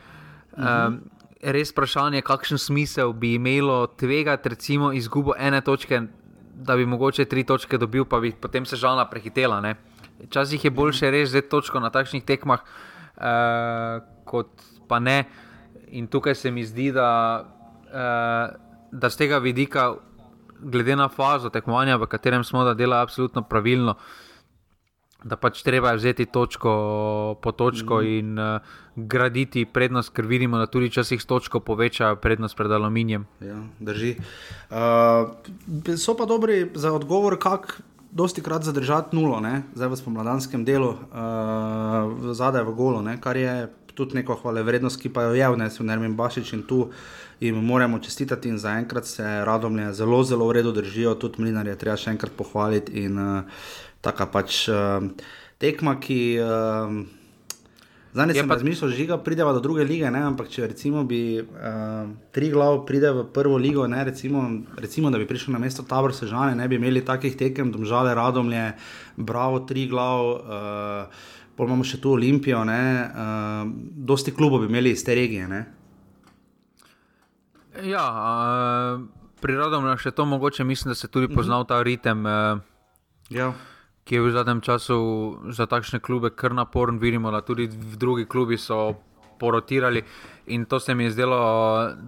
Uh 0.54 0.64
-huh. 0.64 0.88
um, 0.88 1.02
res 1.42 1.72
vprašanje, 1.72 2.22
kakšen 2.22 2.58
smisel 2.58 3.14
bi 3.14 3.34
imelo 3.36 3.88
tvegati, 3.88 4.50
recimo, 4.50 4.92
izgubo 4.94 5.34
ene 5.38 5.62
točke, 5.62 6.02
da 6.56 6.76
bi 6.76 6.86
mogoče 6.86 7.26
tri 7.26 7.44
točke 7.44 7.78
dobil, 7.78 8.06
pa 8.06 8.20
bi 8.20 8.32
potem 8.32 8.66
Sežana 8.66 9.06
prehitela. 9.10 9.62
Ne? 9.62 9.76
Včasih 10.24 10.66
je 10.66 10.72
boljše 10.72 11.12
res 11.12 11.30
zdaj 11.30 11.42
točko 11.42 11.80
na 11.80 11.90
takšnih 11.90 12.24
tekmah, 12.24 12.60
uh, 13.18 14.04
kot 14.26 14.48
pa 14.88 15.00
ne. 15.00 15.26
In 15.94 16.08
tukaj 16.08 16.36
se 16.36 16.52
mi 16.52 16.66
zdi, 16.66 16.92
da, 16.92 17.10
uh, 17.86 18.56
da 18.92 19.10
z 19.10 19.18
tega 19.18 19.38
vidika, 19.38 19.94
glede 20.64 20.96
na 20.96 21.10
fazo 21.10 21.50
tekmovanja, 21.54 22.00
v 22.02 22.08
katerem 22.10 22.44
smo, 22.44 22.64
da 22.64 22.74
dela 22.74 23.02
absolutno 23.02 23.44
pravilno. 23.46 23.96
Da 25.24 25.38
pač 25.40 25.62
treba 25.64 25.94
je 25.94 26.02
vzeti 26.02 26.26
točko 26.26 26.72
po 27.42 27.52
točko 27.52 28.02
mm. 28.02 28.08
in 28.08 28.40
uh, 28.40 28.74
graditi 28.96 29.64
prednost, 29.66 30.12
ker 30.12 30.26
vidimo, 30.28 30.58
da 30.60 30.68
tudi 30.68 30.90
časih 30.92 31.22
s 31.22 31.30
točko 31.30 31.62
poveča 31.64 32.16
prednost 32.16 32.58
pred 32.58 32.72
aluminijem. 32.72 33.24
Ja, 33.40 33.62
drži. 33.80 34.18
Uh, 34.68 35.32
so 35.96 36.18
pa 36.20 36.26
dobri 36.26 36.66
za 36.76 36.92
odgovor, 36.92 37.40
kako 37.40 37.86
dosti 38.14 38.42
krat 38.42 38.64
zadržati 38.64 39.16
nulo, 39.16 39.40
ne? 39.40 39.64
zdaj 39.76 39.90
v 39.90 39.98
spomladanskem 39.98 40.66
delu, 40.66 40.92
uh, 40.94 42.34
zadaj 42.34 42.64
v 42.68 42.76
golo, 42.78 43.02
ne? 43.02 43.18
kar 43.22 43.38
je 43.38 43.72
tudi 43.96 44.16
neko 44.16 44.36
hvale 44.42 44.64
vrednost, 44.64 45.00
ki 45.02 45.10
pa 45.14 45.24
jo 45.28 45.34
je 45.38 45.50
vnesel 45.56 45.86
Nermin 45.86 46.16
Bašič 46.16 46.54
in 46.54 46.64
tu 46.64 46.90
jim 47.40 47.56
moramo 47.56 48.00
čestitati 48.00 48.50
in 48.50 48.58
zaenkrat 48.58 49.06
se 49.06 49.24
radomlje 49.46 49.94
zelo, 49.94 50.24
zelo 50.24 50.48
v 50.48 50.52
redu 50.52 50.72
držijo, 50.72 51.16
tudi 51.16 51.42
mlinar 51.42 51.68
je 51.68 51.76
treba 51.76 51.98
še 51.98 52.14
enkrat 52.14 52.32
pohvaliti 52.38 53.04
in 53.04 53.20
uh, 53.20 53.44
taka 54.02 54.26
pač 54.26 54.68
uh, 54.70 55.04
tekma, 55.60 56.00
ki. 56.00 56.22
Uh, 56.40 57.04
Zdaj 58.14 58.30
Je 58.30 58.34
sem 58.34 58.48
pa- 58.48 58.56
razmišljal, 58.56 58.92
že 58.94 59.06
ga 59.10 59.18
prideva 59.18 59.54
do 59.54 59.60
druge 59.60 59.82
lige, 59.84 60.06
ne? 60.12 60.20
ampak 60.22 60.46
če 60.46 60.68
recimo 60.70 61.02
bi 61.04 61.42
uh, 61.42 61.48
tri 62.30 62.52
glav 62.54 62.84
pride 62.86 63.10
v 63.10 63.24
prvo 63.34 63.58
ligo, 63.58 63.88
ne? 63.90 64.04
recimo, 64.06 64.44
recimo 64.78 65.10
da 65.10 65.18
bi 65.18 65.26
prišel 65.26 65.50
na 65.50 65.60
mesto 65.60 65.82
tabor 65.82 66.14
Sežane, 66.14 66.54
ne 66.54 66.68
bi 66.70 66.78
imeli 66.78 67.02
takih 67.02 67.34
tekem, 67.34 67.72
domžale, 67.74 68.14
radomlje, 68.14 68.76
bravo, 69.18 69.66
tri 69.66 69.88
glav. 69.90 70.30
Uh, 70.30 71.33
Pol 71.56 71.68
imamo 71.68 71.84
še 71.86 72.02
tu 72.02 72.12
Olimpijo, 72.16 72.64
ne, 72.66 72.84
uh, 73.06 73.68
dosti 74.10 74.34
klubov 74.34 74.64
bi 74.64 74.72
imeli 74.72 74.92
iz 74.92 75.04
te 75.06 75.16
regije. 75.16 75.48
Ne? 75.48 75.66
Ja, 77.86 78.06
uh, 78.10 79.04
pri 79.42 79.58
Radomlju 79.58 79.98
še 80.02 80.12
to 80.12 80.26
mogoče 80.26 80.64
mislim, 80.64 80.92
da 80.92 80.96
se 80.96 81.08
tudi 81.08 81.30
poznal 81.30 81.66
ta 81.70 81.82
ritem. 81.84 82.26
Uh, 82.26 82.70
Ja. 83.30 83.54
ki 84.04 84.20
je 84.20 84.22
v 84.22 84.32
zadnjem 84.36 84.60
času 84.60 84.98
za 85.56 85.64
takšne 85.64 86.04
klube 86.04 86.36
kar 86.36 86.52
naporen. 86.52 87.00
Vidimo, 87.00 87.32
da 87.32 87.40
tudi 87.40 87.72
drugi 87.72 88.28
klubi 88.28 88.60
so 88.60 89.00
porotirali. 89.40 90.04
In 90.52 90.66
to 90.66 90.80
se 90.80 90.96
mi 90.96 91.08
je 91.08 91.12
zdelo, 91.16 91.40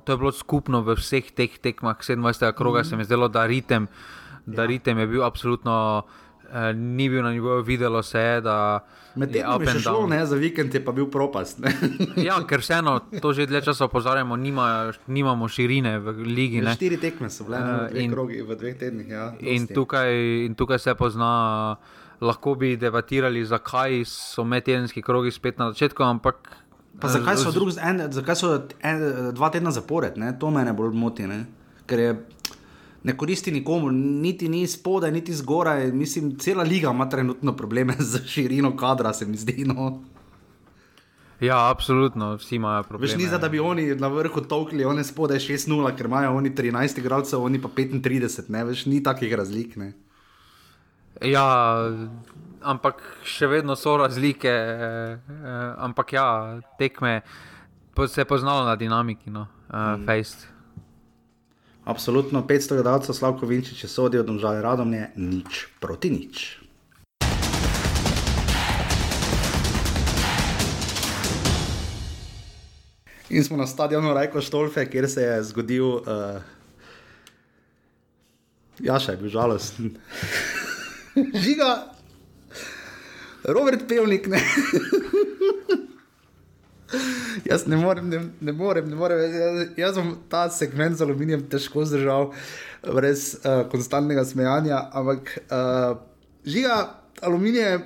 to 0.04 0.14
je 0.14 0.18
bilo 0.18 0.32
skupno 0.32 0.84
v 0.84 0.96
vseh 1.00 1.32
teh 1.32 1.56
tekmah 1.56 1.96
27. 2.04 2.52
kroga, 2.52 2.80
mm 2.80 2.84
-hmm. 2.84 2.90
se 2.90 2.96
mi 2.96 3.02
je 3.02 3.06
zdelo, 3.06 3.28
da 3.28 3.46
ritem, 3.46 3.88
da 4.46 4.62
ja. 4.64 4.68
ritem 4.68 5.00
je 5.00 5.08
bil 5.08 5.24
absolutno. 5.24 6.04
Eh, 6.46 6.74
ni 6.74 7.10
bil 7.10 7.24
na 7.24 7.32
nivoju, 7.32 7.64
videlo 7.64 8.04
se 8.04 8.20
je, 8.20 8.42
da 8.42 8.86
Med 9.16 9.36
je 9.36 9.44
up 9.48 9.68
and 9.68 9.84
down. 9.84 10.10
Ne, 10.10 10.26
za 10.26 10.36
vikend 10.36 10.74
je 10.74 10.82
pa 10.86 10.92
bil 10.92 11.08
propast. 11.12 11.60
ja, 12.28 12.36
ker 12.48 12.60
vseeno, 12.60 13.00
to 13.22 13.34
že 13.34 13.48
dlje 13.48 13.62
časa 13.70 13.88
opozarjamo, 13.88 14.36
nima, 14.36 14.92
nimamo 15.08 15.48
širine 15.48 16.00
v 16.00 16.16
ligi. 16.28 16.62
Ne. 16.62 16.76
Štiri 16.76 17.00
tekme 17.00 17.30
so 17.32 17.48
bile 17.48 17.62
uh, 17.62 17.96
in, 17.96 18.12
krogi, 18.12 18.42
v 18.44 18.60
dveh 18.60 18.76
tednih. 18.80 19.08
Ja, 19.08 19.30
in, 19.40 19.68
tukaj, 19.72 20.12
in 20.46 20.56
tukaj 20.60 20.80
se 20.84 20.96
pozna, 21.00 21.32
lahko 22.22 22.56
bi 22.60 22.76
debatirali, 22.80 23.46
zakaj 23.48 24.04
so 24.10 24.44
medtedenski 24.44 25.02
krogi 25.02 25.32
spet 25.32 25.60
na 25.64 25.72
začetku, 25.72 26.04
ampak. 26.04 26.52
Pa 27.00 27.12
zakaj 27.12 27.40
so, 27.40 27.52
drug, 27.56 27.72
en, 27.80 28.08
zakaj 28.12 28.36
so 28.40 28.54
en, 28.84 29.32
dva 29.36 29.52
tedna 29.52 29.72
zapored, 29.72 30.20
ne? 30.20 30.36
to 30.40 30.52
me 30.52 30.64
ne 30.68 30.76
bolj 30.76 30.96
moti. 30.96 31.28
Ne? 31.28 31.46
Ker 31.88 32.00
je 32.00 32.12
ne 33.06 33.18
koristi 33.18 33.52
nikomu, 33.52 33.92
niti 33.92 34.50
ni 34.50 34.68
spodaj, 34.68 35.12
niti 35.12 35.34
zgoraj. 35.34 35.92
Mislim, 35.92 36.38
cela 36.40 36.64
liga 36.64 36.90
ima 36.90 37.10
trenutno 37.10 37.56
probleme 37.56 37.94
z 38.12 38.26
širino 38.28 38.78
kadra, 38.78 39.14
se 39.14 39.26
mi 39.26 39.38
zdi. 39.38 39.66
No. 39.66 40.02
Ja, 41.40 41.70
absolutno, 41.70 42.36
vsi 42.36 42.56
imajo 42.56 42.84
probleme. 42.84 43.12
Veš, 43.12 43.18
ni 43.18 43.28
za 43.28 43.38
to, 43.38 43.42
da 43.42 43.50
bi 43.50 43.60
oni 43.60 43.96
na 43.96 44.08
vrhu 44.08 44.42
tolkli, 44.42 44.86
oni 44.86 45.04
spodaj 45.04 45.38
6-0, 45.38 45.92
ker 45.98 46.10
imajo 46.10 46.32
oni 46.36 46.50
13 46.56 47.00
igralcev, 47.00 47.44
oni 47.44 47.62
pa 47.62 47.70
35, 47.70 48.50
ne 48.50 48.64
veš, 48.64 48.86
ni 48.86 49.04
takih 49.04 49.34
razlik. 49.36 49.76
Ne. 49.76 49.92
Ja, 51.22 51.46
ampak 52.62 53.04
še 53.24 53.52
vedno 53.52 53.76
so 53.76 53.98
razlike, 54.02 54.50
eh, 54.50 55.20
ampak 55.78 56.14
ja, 56.14 56.26
tekme 56.80 57.22
se 58.08 58.22
je 58.22 58.26
poznalo 58.26 58.66
na 58.66 58.76
dinamiki, 58.76 59.30
no, 59.30 59.48
uh, 59.70 59.76
mm. 59.76 60.06
face. 60.06 60.55
Absolutno 61.86 62.42
500 62.48 62.74
gledalcev, 62.74 63.14
Slavko 63.14 63.46
Vinči, 63.46 63.76
če 63.78 63.88
sodijo, 63.88 64.24
da 64.26 64.34
žal 64.42 64.58
radom 64.66 64.90
je 64.94 65.06
nič 65.22 65.68
proti 65.78 66.10
nič. 66.10 66.46
In 73.30 73.46
smo 73.46 73.58
na 73.58 73.68
stadionu 73.70 74.14
Rajko 74.18 74.42
Štolfe, 74.42 74.88
kjer 74.90 75.10
se 75.10 75.22
je 75.22 75.38
zgodil, 75.52 75.86
uh, 75.86 76.42
ja, 78.82 78.98
še 78.98 79.14
je 79.14 79.22
bil 79.22 79.30
žalosten. 79.30 79.94
Žiga, 81.46 81.72
Robert 83.46 83.86
Pevnik, 83.86 84.26
ne. 84.34 84.42
jaz 87.50 87.66
ne 87.68 87.78
morem, 87.78 88.10
ne, 88.10 88.20
ne 88.42 88.52
morem, 88.52 88.88
ne 88.90 88.96
morem. 88.96 89.20
Jaz, 89.20 89.68
jaz 89.78 90.00
sem 90.00 90.14
ta 90.30 90.46
segment 90.50 90.98
z 90.98 91.06
aluminijem 91.06 91.44
težko 91.50 91.86
zdržal, 91.86 92.32
brez 92.86 93.36
uh, 93.42 93.64
konstantnega 93.72 94.26
smejanja. 94.26 94.82
Ampak 94.94 95.38
uh, 95.46 95.98
žiga 96.46 96.80
aluminije, 97.22 97.80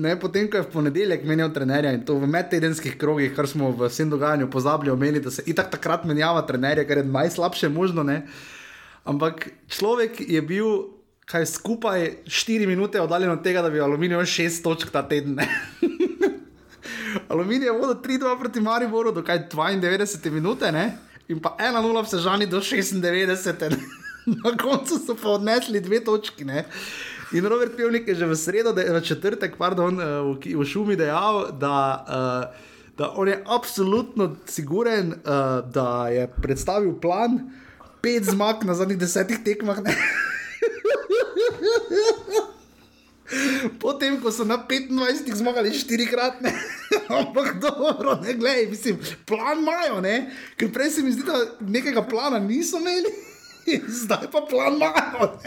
ne 0.00 0.14
potem, 0.20 0.48
ko 0.50 0.60
je 0.60 0.66
v 0.66 0.72
ponedeljek 0.72 1.26
menjal 1.28 1.52
trenerja 1.54 1.92
in 1.96 2.04
to 2.06 2.16
v 2.20 2.30
medtedenskih 2.30 2.96
krogih, 3.00 3.34
kar 3.36 3.48
smo 3.50 3.72
v 3.74 3.90
vsem 3.90 4.10
dogajanju 4.10 4.50
pozabili 4.50 4.94
omeniti, 4.94 5.26
da 5.26 5.34
se 5.34 5.44
itak 5.46 5.70
takrat 5.74 6.06
menjava 6.08 6.42
trenerja, 6.46 6.86
kar 6.88 7.02
je 7.02 7.10
najslabše 7.10 7.68
možno. 7.68 8.06
Ne? 8.06 8.22
Ampak 9.04 9.50
človek 9.68 10.22
je 10.26 10.42
bil. 10.42 10.96
Kaj 11.30 11.44
skupaj 11.46 12.26
4 12.26 12.66
minute 12.66 12.98
oddaljen 12.98 13.30
od 13.30 13.44
tega, 13.44 13.62
da 13.62 13.70
bi 13.70 13.78
aluminij 13.78 14.26
6 14.26 14.64
točk 14.64 14.90
ta 14.90 15.04
teden. 15.06 15.38
Aluminij 17.28 17.66
je 17.66 17.72
vodil 17.72 18.18
3-2 18.18 18.38
proti 18.38 18.60
Mariboru 18.60 19.12
do 19.12 19.22
92 19.22 20.30
minute 20.30 20.72
ne? 20.72 20.98
in 21.28 21.40
pa 21.40 21.54
1-0 21.58 22.02
v 22.02 22.08
Sežani 22.08 22.46
do 22.46 22.60
96. 22.60 23.76
Na 24.42 24.50
koncu 24.58 24.98
so 24.98 25.14
pa 25.14 25.28
odnesli 25.38 25.80
dve 25.80 26.00
točki. 26.04 26.44
Ne? 26.44 26.64
In 27.32 27.46
Robert 27.46 27.76
Pivnik 27.76 28.08
je 28.08 28.14
že 28.14 28.26
v 28.26 28.34
sredo, 28.36 28.72
da 28.72 28.82
je 28.82 28.90
v 28.90 29.02
četrtek, 29.02 29.54
pardon, 29.56 29.94
v, 29.96 30.58
v 30.58 30.64
šumi 30.66 30.98
dejal, 30.98 31.54
da, 31.54 31.76
uh, 32.02 32.50
da 32.98 33.14
on 33.14 33.28
je 33.30 33.38
absolutno 33.46 34.36
siguren, 34.46 35.14
uh, 35.14 35.62
da 35.62 36.10
je 36.10 36.26
predstavil 36.42 36.98
plan, 36.98 37.38
pet 38.02 38.26
zmag 38.26 38.66
na 38.66 38.74
zadnjih 38.74 38.98
desetih 38.98 39.38
tekmah. 39.46 39.78
Potem, 43.78 44.18
ko 44.20 44.32
so 44.32 44.44
na 44.44 44.58
25 44.58 45.34
zmagali 45.38 45.70
štirikrat, 45.74 46.40
ne. 46.42 46.50
ampak 47.18 47.60
dobro, 47.62 48.18
ne 48.22 48.34
gledaj, 48.34 48.66
mislim, 48.66 48.98
plan 49.26 49.58
imajo, 49.58 50.00
ne? 50.00 50.30
ker 50.56 50.72
prej 50.72 50.90
se 50.90 51.02
mi 51.02 51.12
zdi, 51.12 51.22
da 51.22 51.38
nekega 51.60 52.02
plana 52.02 52.38
niso 52.38 52.78
imeli. 52.82 53.12
Zdaj 54.02 54.30
pa 54.32 54.40
plan 54.50 54.74
imajo. 54.76 55.38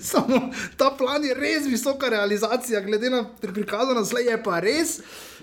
Samo 0.00 0.50
ta 0.76 0.90
plan 0.98 1.24
je 1.24 1.34
res 1.34 1.66
visoka 1.66 2.08
realizacija, 2.08 2.80
glede 2.80 3.10
na 3.10 3.24
prikazano 3.40 4.04
slej, 4.04 4.30
je 4.30 4.42
pa 4.42 4.60
res. 4.60 5.00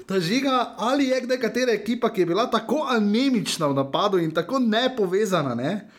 Ta 0.08 0.20
žiga 0.20 0.76
ali 0.78 1.08
je 1.08 1.22
kdaj 1.22 1.40
katera 1.40 1.72
ekipa, 1.72 2.14
ki 2.14 2.22
je 2.22 2.26
bila 2.26 2.46
tako 2.52 2.86
anemična 2.90 3.68
v 3.68 3.74
napadu 3.74 4.18
in 4.18 4.32
tako 4.32 4.60
nepovezana. 4.60 5.56
Ne? 5.56 5.90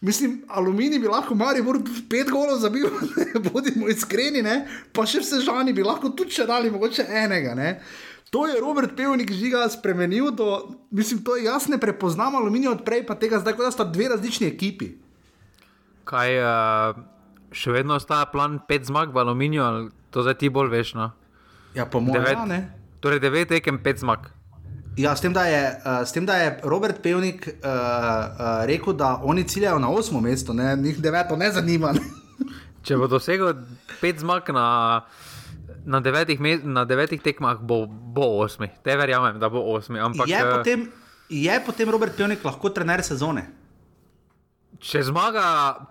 Mislim, 0.00 0.42
aluminij 0.48 1.00
bi 1.00 1.08
lahko 1.08 1.34
mari, 1.34 1.62
mora 1.64 1.80
pet 2.10 2.28
golov 2.30 2.58
zabil, 2.60 2.84
bodimo 3.46 3.88
iskreni, 3.88 4.42
ne? 4.44 4.66
pa 4.92 5.06
še 5.08 5.22
vse 5.24 5.40
žani 5.46 5.72
bi 5.72 5.86
lahko 5.86 6.10
tudi 6.12 6.36
če 6.36 6.44
dali, 6.46 6.70
mogoče 6.70 7.06
enega. 7.24 7.54
Ne? 7.56 7.70
To 8.30 8.44
je 8.46 8.60
Robert 8.60 8.92
Pevnik 8.96 9.32
žiga 9.32 9.64
spremenil, 9.72 10.28
do, 10.36 10.76
mislim, 10.90 11.22
to 11.24 11.36
je 11.36 11.46
jasno, 11.48 11.78
prepoznamo 11.80 12.36
aluminij 12.38 12.74
od 12.74 12.84
prej, 12.84 13.06
pa 13.08 13.16
tega 13.16 13.40
zdaj, 13.40 13.56
da 13.56 13.72
sta 13.72 13.88
dve 13.88 14.10
različni 14.12 14.50
ekipi. 14.50 14.92
Kaj, 16.06 16.38
uh, 16.44 17.00
še 17.56 17.72
vedno 17.72 17.96
ostaja 17.96 18.28
plan 18.28 18.60
pet 18.68 18.84
zmag 18.90 19.16
v 19.16 19.24
aluminiju, 19.24 19.88
to 20.12 20.26
zdaj 20.26 20.36
ti 20.42 20.52
bolj 20.52 20.74
veš. 20.74 20.92
No? 20.98 21.10
Ja, 21.72 21.88
po 21.88 22.04
mojem, 22.04 22.20
devet, 22.20 22.44
ne. 22.50 22.60
Torej, 23.00 23.24
devet 23.24 23.48
tekem, 23.54 23.80
pet 23.80 24.04
zmag. 24.04 24.28
Ja, 24.96 25.16
s 25.16 25.20
tem, 25.20 25.32
da 25.32 25.44
je, 25.44 25.60
uh, 25.84 26.06
s 26.08 26.12
tem, 26.12 26.24
da 26.26 26.36
je 26.40 26.60
Robert 26.64 27.02
Pevnik 27.02 27.46
uh, 27.46 27.52
uh, 27.60 28.64
rekel, 28.64 28.94
da 28.96 29.20
oni 29.22 29.44
ciljajo 29.44 29.78
na 29.78 29.90
osmo 29.90 30.20
mesto, 30.20 30.52
ne, 30.56 30.76
njih 30.76 31.02
deveto 31.02 31.36
ne 31.36 31.50
zanima. 31.52 31.92
Če 32.86 32.96
bo 32.96 33.08
dosegel 33.10 33.52
pet 34.00 34.22
zmag 34.24 34.48
na, 34.56 34.66
na, 35.84 36.00
devetih, 36.00 36.40
na 36.64 36.86
devetih 36.88 37.20
tekmah, 37.20 37.60
bo, 37.60 37.84
bo 37.86 38.30
osmi. 38.46 38.70
Te 38.84 38.96
verjamem, 38.96 39.36
da 39.42 39.52
bo 39.52 39.60
osmi. 39.74 40.00
Ampak, 40.00 40.32
je, 40.32 40.40
potem, 40.54 40.88
je 41.28 41.60
potem 41.66 41.92
Robert 41.92 42.16
Pevnik 42.16 42.44
lahko 42.46 42.72
trener 42.72 43.04
sezone? 43.04 43.44
Če 44.82 45.00
zmaga 45.08 45.42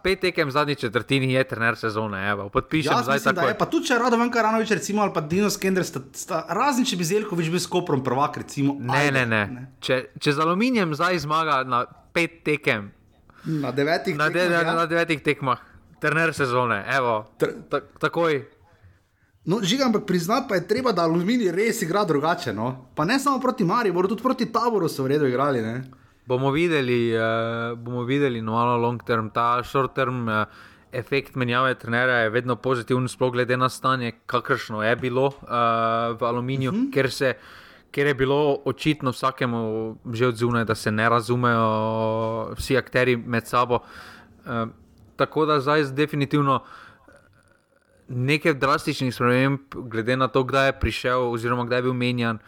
pet 0.04 0.20
tekem 0.22 0.52
zadnji 0.54 0.76
četrtini, 0.76 1.32
je 1.34 1.44
trener 1.50 1.78
sezone. 1.80 2.20
Evo, 2.30 2.50
podpišem 2.54 2.94
ja, 2.94 3.04
zdaj 3.04 3.22
tako. 3.26 3.48
Pa 3.58 3.68
tudi 3.70 3.90
če 3.90 3.98
rado 4.00 4.20
venka 4.22 4.44
Ranovič, 4.46 4.76
recimo, 4.78 5.02
ali 5.02 5.14
pa 5.16 5.24
Dino 5.26 5.50
Skender, 5.50 5.86
sta, 5.88 6.04
sta, 6.14 6.44
razen 6.54 6.86
če 6.86 7.00
bi 7.00 7.08
Zelkovič 7.08 7.50
bil 7.54 7.64
skoprom 7.64 8.04
prvak, 8.06 8.38
recimo. 8.44 8.78
Ne, 8.80 9.00
ajde, 9.00 9.14
ne, 9.18 9.26
ne. 9.26 9.42
ne. 9.54 9.66
Če, 9.82 10.02
če 10.22 10.36
z 10.38 10.46
aluminijem 10.46 10.94
zdaj 10.98 11.24
zmaga 11.26 11.64
na 11.66 11.86
pet 12.14 12.44
tekem. 12.46 12.92
Na 13.46 13.74
devetih 13.74 14.18
na 14.18 14.30
tekmah. 14.30 14.50
De, 14.50 14.66
ja. 14.70 14.76
Na 14.78 14.86
devetih 14.90 15.24
tekmah, 15.26 15.66
trener 16.02 16.34
sezone, 16.38 16.84
evo, 16.94 17.24
Tr 17.42 17.58
ta, 17.70 17.82
takoj. 18.06 18.44
No, 19.46 19.60
žigam, 19.62 19.92
ampak 19.94 20.08
priznati 20.10 20.50
pa 20.50 20.56
je 20.58 20.68
treba, 20.68 20.92
da 20.92 21.04
aluminij 21.06 21.52
res 21.54 21.82
igra 21.86 22.06
drugače. 22.06 22.54
No? 22.54 22.90
Pa 22.96 23.06
ne 23.06 23.20
samo 23.22 23.40
proti 23.40 23.64
Mariju, 23.64 24.08
tudi 24.08 24.24
proti 24.24 24.50
Taboru 24.50 24.90
so 24.90 25.06
v 25.06 25.14
redu 25.14 25.30
igrali. 25.30 25.62
Ne? 25.62 26.05
Bomo 26.26 26.52
videli, 26.52 27.14
uh, 27.18 27.78
bomo 27.78 28.04
videli 28.04 28.42
no, 28.42 28.52
malo 28.52 28.78
long 28.78 29.04
term, 29.04 29.30
ta 29.30 29.64
short 29.64 29.96
term. 29.96 30.28
Uh, 30.28 30.46
Efekt 30.96 31.36
menjave 31.36 31.74
trenera 31.76 32.22
je 32.24 32.30
vedno 32.32 32.56
pozitiven, 32.56 33.08
sploh 33.12 33.34
glede 33.34 33.58
na 33.58 33.68
stanje, 33.70 34.14
kakršno 34.26 34.80
je 34.84 34.96
bilo 34.96 35.26
uh, 35.26 36.16
v 36.16 36.24
aluminiju, 36.24 36.72
uh 36.72 36.78
mhm. 36.78 36.86
-huh. 36.86 36.94
ker, 36.94 37.12
se, 37.12 37.34
ker 37.92 38.08
je 38.08 38.14
bilo 38.14 38.62
očitno 38.66 39.12
vsakemu 39.12 39.98
že 40.14 40.28
odzivno, 40.28 40.64
da 40.64 40.76
se 40.76 40.92
ne 40.92 41.10
razumejo 41.10 42.54
vsi 42.56 42.78
akteri 42.78 43.18
med 43.18 43.48
sabo. 43.48 43.80
Uh, 44.46 44.70
tako 45.16 45.46
da 45.46 45.60
zdaj 45.60 45.84
definitivno 45.84 46.64
nekaj 48.08 48.54
drastičnih 48.54 49.16
sprememb, 49.16 49.60
glede 49.76 50.18
na 50.18 50.28
to, 50.28 50.44
kdaj 50.44 50.68
je 50.68 50.80
prišel, 50.80 51.32
oziroma 51.32 51.66
kdaj 51.66 51.78
je 51.78 51.84
bil 51.84 51.94
menjan, 51.94 52.40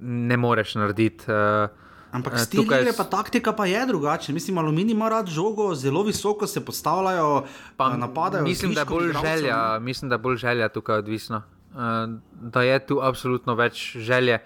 ne 0.00 0.36
moreš 0.36 0.74
narediti. 0.74 1.24
Uh, 1.26 1.70
Ampak 2.12 2.34
eh, 2.34 2.38
stil 2.38 2.66
je 2.66 2.92
pa 2.96 3.04
taktika, 3.04 3.52
pa 3.52 3.66
je 3.66 3.86
drugačna. 3.86 4.34
Mislim, 4.34 4.58
aluminij 4.58 4.92
ima 4.92 5.08
rad 5.08 5.26
žogo, 5.26 5.74
zelo 5.74 6.02
visoko 6.02 6.46
se 6.46 6.64
postavljajo, 6.64 7.44
pa 7.76 7.92
eh, 7.94 7.98
napadajo. 7.98 8.44
Mislim, 8.44 8.74
da 8.74 8.80
je 8.80 8.84
bolj 8.84 9.12
želja, 9.22 9.78
mislim, 9.78 10.08
da 10.08 10.14
je 10.14 10.18
bolj 10.18 10.36
želja 10.36 10.68
tukaj 10.68 10.98
odvisna. 10.98 11.42
Uh, 11.70 11.76
da 12.50 12.62
je 12.62 12.86
tu 12.86 12.98
absolutno 13.02 13.54
več 13.54 13.96
želje, 13.96 14.40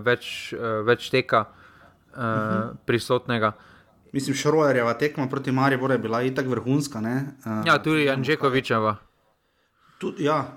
več, 0.00 0.54
več 0.84 1.10
teka 1.10 1.44
uh, 1.44 2.16
uh 2.16 2.22
-huh. 2.22 2.72
prisotnega. 2.86 3.52
Mislim, 4.12 4.36
Šrojerjeva 4.36 4.94
tekma 4.94 5.28
proti 5.28 5.52
Mariju 5.52 5.90
je 5.90 5.98
bila 5.98 6.22
itak 6.22 6.46
vrhunska. 6.46 6.98
Uh, 6.98 7.66
ja, 7.66 7.82
tudi 7.82 8.04
Janžekovičeva. 8.04 8.96
Ja, 10.18 10.56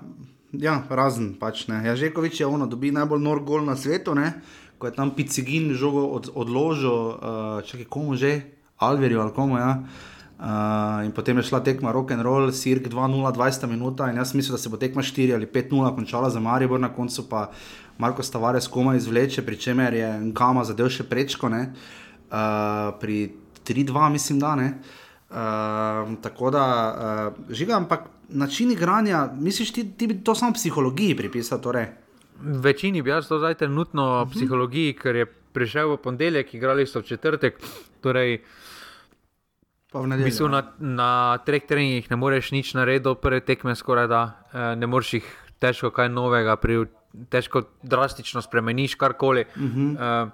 ja, 0.52 0.82
razen 0.88 1.34
pač 1.38 1.66
ne. 1.68 1.82
Ja, 1.86 1.96
Žekovič 1.96 2.40
je 2.40 2.46
ono, 2.46 2.66
dobi 2.66 2.90
najbolj 2.90 3.22
nor 3.22 3.40
gol 3.44 3.64
na 3.64 3.76
svetu, 3.76 4.14
ne? 4.14 4.32
Ko 4.78 4.86
je 4.86 4.94
tam 4.94 5.10
Picigin 5.10 5.72
žogo 5.74 6.06
od, 6.16 6.30
odložil, 6.34 6.92
uh, 6.92 7.62
če 7.64 7.84
je 7.84 7.88
komu 7.88 8.16
že, 8.16 8.40
Alverju 8.76 9.20
ali 9.20 9.32
komu. 9.32 9.56
Ja? 9.56 9.80
Uh, 10.36 11.00
in 11.08 11.12
potem 11.16 11.38
je 11.40 11.48
šla 11.48 11.62
tekma 11.64 11.92
rock 11.96 12.12
and 12.12 12.20
roll, 12.20 12.52
Sirk 12.52 12.90
2-0, 12.92 13.24
20 13.32 13.66
minut. 13.72 14.00
In 14.04 14.20
jaz 14.20 14.34
mislim, 14.34 14.52
da 14.52 14.60
se 14.60 14.68
bo 14.68 14.76
tekma 14.76 15.02
4 15.02 15.34
ali 15.34 15.48
5-0 15.48 15.94
končala 15.96 16.30
za 16.30 16.40
Maribor, 16.40 16.80
na 16.80 16.92
koncu 16.92 17.28
pa 17.28 17.50
Marko 17.98 18.22
Stavares 18.22 18.68
komaj 18.68 18.96
izvleče, 18.96 19.46
pri 19.46 19.56
čemer 19.56 19.94
je 19.94 20.10
Nkama 20.20 20.64
zadev 20.64 20.92
še 20.92 21.08
prečko, 21.08 21.48
uh, 21.48 21.64
pri 23.00 23.32
3-2, 23.64 24.12
mislim, 24.12 24.38
da 24.38 24.54
ne. 24.56 24.68
Uh, 25.26 26.14
tako 26.22 26.52
da, 26.52 26.66
uh, 26.92 27.50
žiga, 27.50 27.80
ampak 27.80 28.12
način 28.28 28.70
igranja, 28.70 29.30
misliš, 29.40 29.72
ti, 29.72 29.88
ti 29.96 30.06
bi 30.06 30.20
to 30.24 30.34
samo 30.34 30.52
psihologiji 30.52 31.16
pripisal? 31.16 31.60
Torej? 31.64 32.05
Večini 32.40 33.02
bi 33.02 33.10
jaz 33.10 33.28
to 33.28 33.38
zdaj 33.38 33.54
trenutno 33.54 34.02
uh 34.04 34.20
mhm. 34.20 34.30
-huh. 34.30 34.34
psihologiji, 34.34 34.92
ker 34.94 35.16
je 35.16 35.26
prišel 35.52 35.92
v 35.92 35.96
ponedeljek, 35.96 36.54
igrali 36.54 36.86
so 36.86 37.00
v 37.00 37.02
četrtek. 37.02 37.60
Torej, 38.00 38.42
Mislim, 39.94 40.50
na, 40.50 40.62
na 40.78 41.38
treh 41.38 41.62
treningih 41.66 42.10
ne 42.10 42.16
moreš 42.16 42.50
nič 42.52 42.74
narediti, 42.74 43.14
prve 43.22 43.40
tekme 43.40 43.74
skoraj 43.74 44.08
da, 44.08 44.32
eh, 44.52 44.76
ne 44.76 44.86
moreš 44.86 45.12
jih 45.14 45.28
težko 45.58 45.90
kaj 45.90 46.08
novega, 46.08 46.56
pri, 46.56 46.84
težko 47.32 47.62
drastično 47.82 48.42
spremeniš 48.42 48.94
karkoli. 48.94 49.46
Uh 49.56 49.62
-huh. 49.62 50.24
uh, 50.24 50.30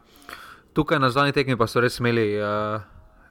tukaj 0.73 0.99
na 0.99 1.11
zadnji 1.11 1.33
tekmi 1.33 1.57
pa 1.57 1.67
so 1.67 1.81
res 1.81 2.01
imeli 2.01 2.41
uh, 2.41 2.81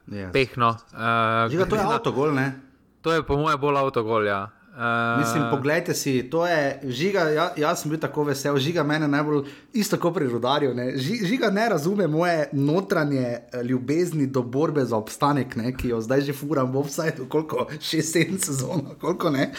yes. 0.08 0.32
pehno. 0.32 0.68
Uh, 0.68 1.50
Žiga, 1.50 1.66
to 1.66 1.76
je 1.76 1.82
avtogol, 1.94 2.34
ne? 2.34 2.60
To 3.02 3.12
je 3.12 3.22
po 3.22 3.36
mojem 3.36 3.60
bolj 3.60 3.76
avtogol. 3.76 4.26
Ja. 4.26 4.50
Uh, 4.72 5.20
Mislim, 5.20 5.44
poglejte 5.50 5.94
si, 5.94 6.30
to 6.30 6.46
je 6.46 6.80
žiga. 6.88 7.20
Ja, 7.20 7.50
jaz 7.56 7.82
sem 7.82 7.90
bil 7.92 7.98
tako 8.00 8.24
vesel, 8.24 8.56
žiga 8.56 8.80
mene 8.82 9.04
najbolj 9.08 9.42
isto 9.76 9.98
kot 10.00 10.14
pri 10.16 10.30
rodarju. 10.32 10.70
Ne. 10.74 10.86
Žiga 10.96 11.50
ne 11.52 11.66
razume 11.68 12.06
moje 12.08 12.46
notranje 12.52 13.20
eh, 13.20 13.62
ljubezni 13.62 14.26
do 14.26 14.42
borbe 14.42 14.84
za 14.84 14.96
obstanek, 14.96 15.56
ne, 15.60 15.74
ki 15.76 15.92
jo 15.92 16.00
zdaj 16.00 16.24
že 16.24 16.32
furam 16.32 16.72
v 16.72 16.80
offsajdu, 16.80 17.28
koliko 17.28 17.66
šest, 17.80 18.12
sedem 18.12 18.40
sezon, 18.40 18.86
koliko 19.00 19.30
ne. 19.30 19.50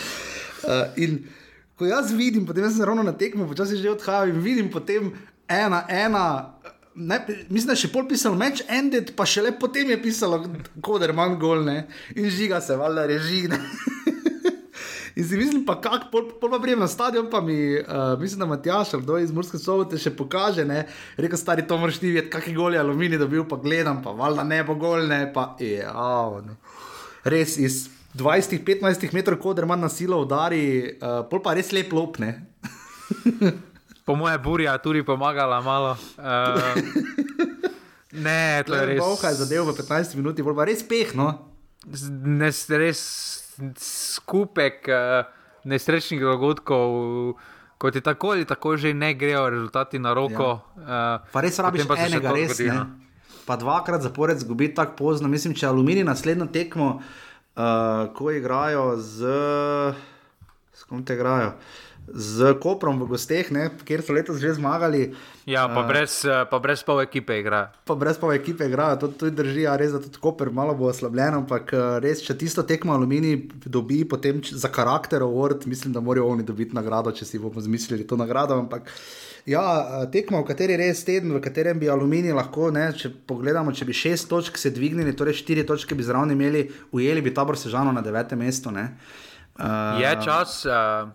Uh, 0.64 0.90
in 0.98 1.20
ko 1.78 1.86
jaz 1.86 2.10
vidim, 2.12 2.50
potem 2.50 2.66
sem 2.72 2.82
ravno 2.82 3.04
na 3.04 3.14
tekmo, 3.14 3.46
počasi 3.48 3.78
že 3.78 3.94
odhajam 3.94 4.34
in 4.34 4.42
vidim 4.42 4.74
potem 4.74 5.14
ena, 5.48 5.86
ena. 5.90 6.26
Ne, 6.96 7.22
mislim, 7.50 7.68
da 7.68 7.78
je 7.78 7.86
še 7.86 7.94
pol 7.94 8.10
pisal 8.10 8.34
meč, 8.34 8.66
ended, 8.66 9.14
pa 9.14 9.30
še 9.30 9.46
le 9.46 9.54
potem 9.54 9.94
je 9.94 10.02
pisalo, 10.02 10.42
kot 10.82 11.06
je 11.06 11.14
manj 11.14 11.38
golne 11.38 11.84
in 12.16 12.34
žiga 12.34 12.62
se, 12.62 12.74
valjda 12.82 13.06
režine. 13.14 13.62
In 15.16 15.28
si 15.28 15.38
mislim, 15.38 15.62
pa 15.66 15.76
kako, 15.82 16.08
pol, 16.12 16.30
pol 16.42 16.50
pa 16.50 16.60
prijem 16.60 16.80
na 16.82 16.88
stadion, 16.90 17.28
pa 17.30 17.42
mi, 17.42 17.78
uh, 17.78 18.20
mislim, 18.20 18.40
da 18.40 18.46
Matjaš, 18.46 18.96
kdo 19.04 19.18
iz 19.22 19.32
Murske 19.32 19.60
sobote 19.62 19.98
še 20.02 20.10
pokaže, 20.18 20.66
ne, 20.66 20.88
rekel 21.22 21.38
stari, 21.38 21.68
to 21.70 21.78
moraš 21.78 22.00
ti 22.02 22.10
videti, 22.10 22.32
kakšen 22.34 22.56
gol 22.58 22.74
je 22.74 22.82
aluminij 22.82 23.22
dobil, 23.22 23.46
pa 23.50 23.60
gledam, 23.62 24.02
pa 24.02 24.16
valjda 24.18 24.46
ne 24.48 24.64
bo 24.66 24.74
golne, 24.82 25.20
pa 25.34 25.52
je, 25.62 25.86
oh, 25.86 26.40
no. 26.42 26.58
res 27.30 27.60
iz 27.62 27.84
20-15 28.18 29.14
metrov, 29.14 29.38
kot 29.42 29.60
da 29.60 29.68
ima 29.68 29.78
na 29.78 29.90
silo 29.90 30.24
udari, 30.26 30.98
uh, 30.98 31.22
pol 31.30 31.46
pa 31.46 31.54
res 31.54 31.70
lep 31.78 31.94
lopne. 31.94 32.34
po 34.06 34.18
moje 34.18 34.38
burja 34.42 34.78
tudi 34.82 35.06
pomagala 35.06 35.62
malo. 35.62 35.94
Uh, 36.18 36.74
ne, 38.26 38.64
to 38.66 38.76
je 38.76 38.86
res. 38.96 39.00
Boha 39.00 39.30
je 39.30 39.42
zadev 39.46 39.70
v 39.70 39.78
15 39.78 40.18
minutah, 40.18 40.46
bolj 40.46 40.58
pa 40.58 40.68
res 40.70 40.82
pehno. 40.86 41.30
Ne, 41.86 42.50
res 42.82 43.02
skupek 43.78 44.88
uh, 44.90 45.26
nesrečnih 45.64 46.22
dogodkov, 46.22 46.88
kot 47.78 47.96
je 47.96 48.02
tako 48.02 48.36
ali 48.36 48.46
tako 48.46 48.78
že 48.78 48.94
ne 48.94 49.14
grejo 49.14 49.50
rezultati 49.50 50.00
na 50.00 50.14
roko. 50.14 50.60
Ja. 50.78 51.20
Uh, 51.22 51.32
pa 51.34 51.42
res 51.42 51.60
rabiš 51.60 51.88
pa 51.88 51.98
enega, 52.00 52.32
res 52.32 52.60
ne. 52.60 52.74
No. 52.74 52.86
Pa 53.44 53.58
dvakrat 53.60 54.02
zapored 54.02 54.40
zgubi 54.40 54.72
tako 54.76 54.96
pozno. 54.98 55.28
Mislim, 55.28 55.56
če 55.56 55.68
aluminij 55.68 56.06
naslednjo 56.08 56.48
tekmo, 56.48 57.00
uh, 57.00 58.08
ko 58.16 58.32
igrajo 58.32 58.96
z. 58.98 59.34
S 60.74 60.88
kom 60.88 61.04
te 61.06 61.18
igrajo? 61.20 61.54
Z 62.08 62.54
Koprom 62.60 63.00
v 63.00 63.08
gosteh, 63.14 63.48
ne, 63.52 63.70
kjer 63.88 64.04
so 64.04 64.16
letos 64.16 64.42
že 64.44 64.54
zmagali. 64.58 65.14
Ja, 65.48 65.68
pa, 65.68 65.84
uh, 65.84 65.88
brez, 65.88 66.24
eh, 66.28 66.44
pa 66.50 66.60
brez 66.60 66.84
pol 66.84 67.04
ekipe 67.04 67.40
igra. 67.40 67.72
Pa 67.88 67.96
brez 67.96 68.20
pol 68.20 68.36
ekipe 68.36 68.68
igra, 68.68 68.94
to 69.00 69.08
tudi 69.08 69.36
drži, 69.36 69.68
a 69.68 69.76
res, 69.80 69.96
da 69.96 70.04
tudi 70.04 70.20
Koper 70.22 70.52
malo 70.52 70.76
bo 70.76 70.92
oslabljen, 70.92 71.40
ampak 71.44 71.74
eh, 71.74 71.84
res, 72.04 72.24
če 72.24 72.38
tisto 72.40 72.64
tekmo 72.68 72.96
aluminij 72.96 73.38
dobi 73.66 74.04
potem 74.08 74.44
za 74.44 74.72
karakter 74.72 75.24
award, 75.24 75.68
mislim, 75.68 75.96
da 75.96 76.04
morajo 76.04 76.32
oni 76.36 76.48
dobiti 76.48 76.76
nagrado, 76.76 77.12
če 77.12 77.28
si 77.28 77.42
bomo 77.42 77.64
zmislili 77.64 78.08
to 78.08 78.20
nagrado. 78.20 78.60
Ampak, 78.60 78.92
Ja, 79.46 79.62
eh, 80.04 80.06
tekmo, 80.08 80.40
v 80.40 80.48
kateri 80.48 80.78
res 80.80 81.04
teden, 81.04 81.34
v 81.36 81.42
katerem 81.44 81.80
bi 81.80 81.90
aluminij 81.92 82.32
lahko, 82.32 82.70
ne, 82.72 82.86
če 82.96 83.12
pogledamo, 83.28 83.74
če 83.76 83.86
bi 83.86 83.96
šest 83.96 84.30
točk 84.32 84.58
se 84.58 84.72
dvignili, 84.72 85.12
torej 85.20 85.36
štiri 85.42 85.66
točke 85.68 85.98
bi 86.00 86.06
zraven 86.08 86.32
imeli, 86.32 86.70
ujeli 86.96 87.22
bi 87.22 87.34
tabor 87.36 87.60
sežano 87.60 87.92
na 87.92 88.02
devetem 88.02 88.40
mestu. 88.40 88.72
Uh, 88.72 90.00
je 90.00 90.14
čas, 90.24 90.64
uh, 90.66 91.12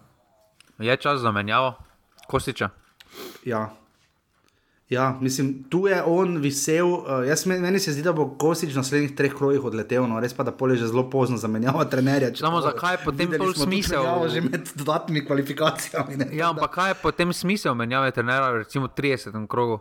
Je 0.78 0.96
čas 0.96 1.20
za 1.20 1.32
menjavo, 1.32 1.74
Kostiča. 2.26 2.68
Ja. 3.44 3.74
Ja, 4.88 5.18
mislim, 5.20 5.64
tu 5.68 5.86
je 5.86 6.02
on 6.06 6.36
visel. 6.36 6.86
Uh, 6.88 7.04
jaz, 7.28 7.46
meni 7.46 7.78
se 7.78 7.92
zdi, 7.92 8.02
da 8.02 8.12
bo 8.12 8.28
Kostič 8.38 8.72
na 8.72 8.80
naslednjih 8.80 9.12
treh 9.16 9.34
krojih 9.36 9.64
odletel, 9.64 10.06
no 10.08 10.20
res 10.20 10.32
pa 10.34 10.46
da 10.48 10.52
polje 10.52 10.78
že 10.80 10.88
zelo 10.88 11.10
pozno 11.10 11.36
za 11.36 11.48
menjavo 11.48 11.84
trenerja. 11.84 12.30
Samo 12.36 12.60
zakaj 12.64 12.94
je 12.94 13.02
potem 13.04 13.34
pol 13.36 13.52
smisel? 13.52 14.04
Ja, 14.04 14.28
že 14.28 14.40
med 14.40 14.72
dodatnimi 14.74 15.26
kvalifikacijami. 15.26 16.16
Ne, 16.16 16.28
ja, 16.32 16.48
ampak 16.48 16.72
kaj 16.72 16.90
je 16.90 16.98
potem 17.02 17.32
smisel 17.32 17.74
menjave 17.74 18.10
trenerja, 18.16 18.50
recimo 18.64 18.88
30 18.88 19.46
krogu? 19.46 19.80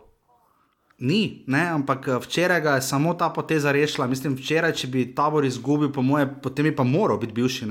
Ni, 0.98 1.44
ne, 1.46 1.62
ampak 1.70 2.08
eh, 2.08 2.18
včeraj 2.18 2.74
je 2.74 2.82
samo 2.82 3.14
ta 3.14 3.30
poteza 3.30 3.72
rešila. 3.72 4.06
Mislim, 4.06 4.36
včeraj, 4.36 4.72
če 4.72 4.88
bi 4.92 5.06
tabor 5.14 5.44
izgubil, 5.44 5.92
po 5.92 6.02
moje, 6.02 6.26
potem 6.42 6.68
bi 6.68 6.76
pa 6.76 6.84
moral 6.84 7.18
biti 7.22 7.32
bivši. 7.32 7.64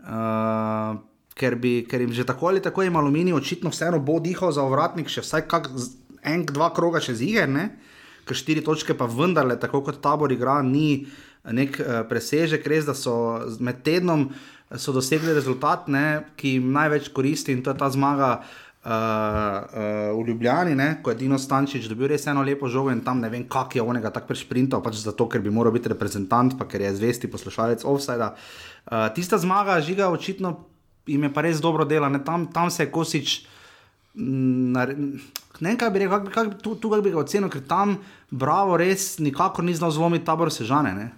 Uh, 0.00 0.98
ker, 1.34 1.56
bi, 1.56 1.80
ker 1.88 2.02
jim 2.04 2.12
že 2.12 2.26
tako 2.28 2.50
ali 2.50 2.62
tako 2.62 2.82
ima 2.82 3.00
aluminij, 3.00 3.34
očitno 3.34 3.70
vseeno 3.70 3.98
bo 3.98 4.18
dihal 4.20 4.52
za 4.52 4.64
ovratnik, 4.66 5.08
še 5.08 5.24
vsaj 5.24 5.46
kak, 5.48 5.70
en, 6.22 6.44
dva 6.48 6.70
kroga 6.76 7.00
še 7.02 7.16
ziger, 7.18 7.50
ker 8.28 8.36
štiri 8.36 8.64
točke 8.64 8.94
pa 8.94 9.08
vendarle, 9.10 9.58
tako 9.60 9.82
kot 9.86 10.00
tabor 10.02 10.32
igra, 10.32 10.60
ni 10.62 11.06
nek 11.44 11.78
uh, 11.80 12.00
presežek, 12.08 12.66
res 12.68 12.88
da 12.88 12.94
so 12.94 13.14
med 13.64 13.80
tednom 13.86 14.28
so 14.78 14.92
dosegli 14.94 15.32
rezultat, 15.34 15.88
ne, 15.90 16.32
ki 16.38 16.58
jim 16.58 16.68
največ 16.74 17.08
koristi 17.16 17.56
in 17.56 17.64
to 17.64 17.72
je 17.72 17.80
ta 17.80 17.90
zmaga. 17.90 18.40
Uh, 18.80 18.88
uh, 18.88 20.16
v 20.16 20.22
Ljubljani, 20.24 20.72
ne, 20.72 20.86
ko 21.04 21.12
je 21.12 21.18
Dino 21.20 21.36
Stančič 21.36 21.84
dobil 21.84 22.08
res 22.14 22.22
eno 22.32 22.40
lepo 22.40 22.64
žogo 22.64 22.88
in 22.88 23.02
tam 23.04 23.18
ne 23.20 23.28
vem, 23.28 23.42
kako 23.44 23.76
je 23.76 23.82
onega 23.84 24.08
tako 24.08 24.30
prešprintal, 24.30 24.80
pač 24.80 25.02
zato, 25.02 25.26
ker 25.28 25.42
bi 25.44 25.52
moral 25.52 25.74
biti 25.74 25.92
reprezentant, 25.92 26.56
pa 26.56 26.64
ker 26.64 26.86
je 26.86 26.94
zvesti 26.96 27.28
poslušalec 27.28 27.84
offside. 27.84 28.30
Uh, 28.88 29.10
tista 29.12 29.36
zmaga, 29.36 29.76
žiga, 29.84 30.08
očitno 30.08 30.54
jim 31.06 31.22
je 31.22 31.32
pa 31.32 31.40
res 31.40 31.60
dobro 31.60 31.84
delo, 31.84 32.10
tam, 32.24 32.46
tam 32.52 32.70
se 32.70 32.84
je 32.84 32.90
kosič. 32.90 33.46
Mm, 34.14 34.72
ne 35.60 35.68
vem, 35.68 35.78
kaj 35.78 35.90
bi 35.90 36.02
rekel, 36.02 36.26
kako 36.32 36.50
bi, 36.50 36.58
tu, 36.62 36.74
tu 36.74 36.90
bi 36.90 37.10
ga 37.10 37.22
ocenil, 37.22 37.50
ker 37.50 37.62
tam 37.66 37.98
bravo, 38.30 38.76
res 38.76 39.18
nikakor 39.18 39.64
ni 39.64 39.74
znal 39.74 39.90
zlomiti 39.94 40.26
tabor 40.26 40.50
sežane. 40.52 40.94
Ne? 40.94 41.10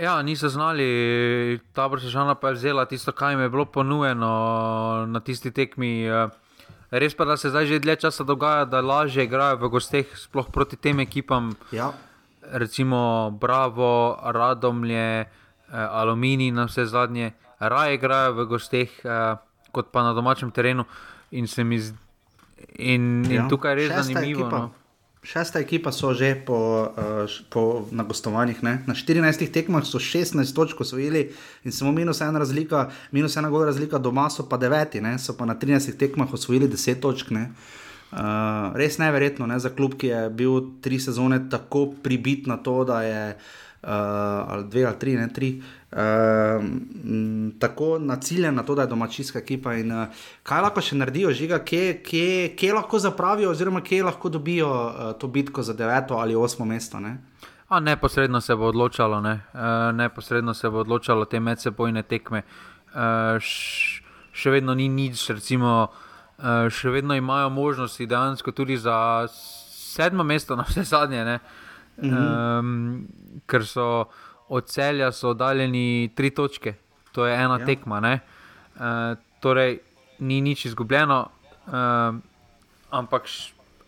Ja, 0.00 0.22
niso 0.22 0.48
znali, 0.48 1.60
tabor 1.72 2.02
sežana 2.02 2.34
pa 2.34 2.52
je 2.52 2.60
vzela 2.60 2.84
tisto, 2.86 3.12
kar 3.12 3.32
jim 3.32 3.40
je 3.40 3.50
bilo 3.50 3.64
ponujeno 3.64 5.06
na 5.08 5.20
tisti 5.20 5.50
tekmi. 5.50 6.06
Res 6.90 7.14
pa, 7.18 7.24
da 7.24 7.36
se 7.36 7.50
zdaj 7.50 7.66
že 7.66 7.80
dlje 7.82 7.96
časa 8.06 8.24
dogaja, 8.24 8.64
da 8.64 8.80
lažje 8.80 9.24
igrajo 9.24 9.58
v 9.58 9.70
gosteh, 9.70 10.06
sploh 10.14 10.50
proti 10.52 10.76
tem 10.76 11.00
ekipam. 11.00 11.54
Ja. 11.72 11.90
Recimo 12.52 13.30
Bravo, 13.40 14.18
Radomlje, 14.22 15.26
Aluminij 15.72 16.52
na 16.54 16.68
vse 16.70 16.86
zadnje 16.86 17.32
raje 17.58 17.94
igrajo 17.94 18.32
v 18.32 18.46
gosteh, 18.46 18.90
uh, 19.04 19.36
kot 19.72 19.92
pa 19.92 20.02
na 20.02 20.12
domačem 20.12 20.50
terenu. 20.50 20.84
In, 21.30 21.46
zdi, 21.46 21.62
in, 22.78 23.24
in 23.26 23.32
ja. 23.32 23.46
tukaj 23.50 23.74
je 23.74 23.76
res 23.76 23.88
Šesta 23.88 24.02
zanimivo. 24.02 24.46
Ekipa. 24.46 24.58
No. 24.58 24.70
Šesta 25.26 25.58
ekipa 25.58 25.90
so 25.90 26.12
že 26.14 26.36
po, 26.46 26.86
uh, 26.86 27.26
po, 27.50 27.88
na 27.90 28.06
gostovanjih. 28.06 28.62
Ne? 28.62 28.78
Na 28.86 28.94
14 28.94 29.50
tekmah 29.50 29.82
so 29.82 29.98
16 29.98 30.54
točk 30.54 30.80
osvojili 30.80 31.32
in 31.64 31.72
samo 31.72 31.92
minus 31.92 32.20
ena 32.22 32.38
razlika, 32.38 32.90
minus 33.10 33.36
ena 33.36 33.50
gola 33.50 33.66
razlika, 33.66 33.98
doma 33.98 34.30
so 34.30 34.46
pa 34.46 34.56
deveti, 34.56 35.00
ne? 35.02 35.18
so 35.18 35.34
pa 35.34 35.46
na 35.46 35.58
13 35.58 35.98
tekmah 35.98 36.30
osvojili 36.32 36.68
10 36.70 37.02
točk. 37.02 37.34
Uh, 37.34 38.70
res 38.78 39.00
neverjetno 39.02 39.50
ne? 39.50 39.58
za 39.58 39.74
klub, 39.74 39.98
ki 39.98 40.06
je 40.06 40.20
bil 40.30 40.78
tri 40.80 41.00
sezone 41.02 41.48
tako 41.50 41.90
pribit 42.02 42.46
na 42.46 42.56
to, 42.56 42.84
da 42.86 43.02
je 43.02 43.22
uh, 43.34 43.65
ali 43.86 44.64
dve 44.68 44.84
ali 44.84 44.98
tri, 44.98 45.16
ne 45.16 45.28
tri. 45.32 45.50
Uh, 45.56 45.86
Uh, 45.96 46.64
tako 47.58 47.98
naciljen 47.98 48.54
na 48.54 48.62
to, 48.62 48.74
da 48.74 48.82
je 48.82 48.88
domačijska 48.88 49.38
ekipa. 49.38 49.74
In, 49.74 49.92
uh, 49.92 50.08
kaj 50.42 50.60
lahko 50.60 50.82
še 50.84 50.96
naredijo, 50.98 51.30
žiga, 51.32 51.60
kje, 51.64 52.02
kje, 52.04 52.50
kje 52.58 52.72
lahko 52.74 52.98
zapravijo, 52.98 53.52
oziroma 53.54 53.80
kje 53.80 54.02
lahko 54.04 54.28
dobijo 54.28 54.68
uh, 54.68 55.12
to 55.16 55.30
bitko 55.30 55.62
za 55.62 55.72
deveto 55.72 56.18
ali 56.20 56.34
osmo 56.36 56.66
mesto? 56.68 57.00
Ne? 57.00 57.14
A, 57.68 57.80
neposredno 57.80 58.40
se 58.40 58.54
bo 58.54 58.68
odločalo, 58.68 59.20
ne? 59.24 59.40
uh, 59.54 59.94
neposredno 59.96 60.54
se 60.54 60.68
bo 60.68 60.82
odločalo 60.84 61.24
te 61.24 61.40
medsebojne 61.40 62.02
tekme. 62.02 62.42
Uh, 62.92 63.38
še 64.36 64.52
vedno 64.52 64.74
ni 64.74 64.90
nič, 64.92 65.30
recimo, 65.30 65.86
uh, 65.86 66.66
še 66.68 66.92
vedno 66.92 67.16
imajo 67.16 67.48
možnosti 67.54 68.04
dejansko 68.06 68.52
tudi 68.52 68.76
za 68.76 68.98
sedmo 69.30 70.28
mesto, 70.28 70.56
na 70.60 70.66
vse 70.68 70.84
zadnje, 70.84 71.38
mm 72.02 72.10
-hmm. 72.10 72.58
um, 72.58 73.08
ker 73.46 73.66
so 73.66 74.04
od 74.48 74.66
celja 74.66 75.12
so 75.12 75.28
oddaljeni 75.28 76.12
tri 76.14 76.30
točke, 76.30 76.74
to 77.12 77.26
je 77.26 77.34
ena 77.34 77.58
ja. 77.58 77.66
tekma. 77.66 78.18
Uh, 78.76 78.82
torej, 79.40 79.78
ni 80.18 80.40
nič 80.40 80.64
izgubljeno, 80.64 81.28
uh, 81.66 81.72
ampak, 82.90 83.22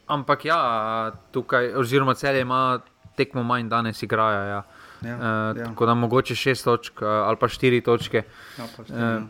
ampak 0.07 0.45
ja, 0.45 1.13
tukaj, 1.31 1.75
oziroma 1.75 2.15
celje 2.15 2.41
ima 2.41 2.81
tekmo 3.17 3.43
manj, 3.43 3.69
danes 3.69 4.03
igrajo. 4.03 4.43
Ja. 4.49 4.63
Ja, 5.03 5.17
uh, 5.17 5.59
ja. 5.59 5.65
Tako 5.65 5.87
da 5.87 5.95
mogoče 5.95 6.35
šest 6.35 6.65
točk 6.65 7.03
uh, 7.03 7.09
ali 7.09 7.37
pa 7.37 7.49
štiri 7.49 7.81
točke. 7.81 8.23
Ja, 8.59 8.65
pa 8.77 8.85
štiri, 8.85 8.99
uh, 8.99 9.23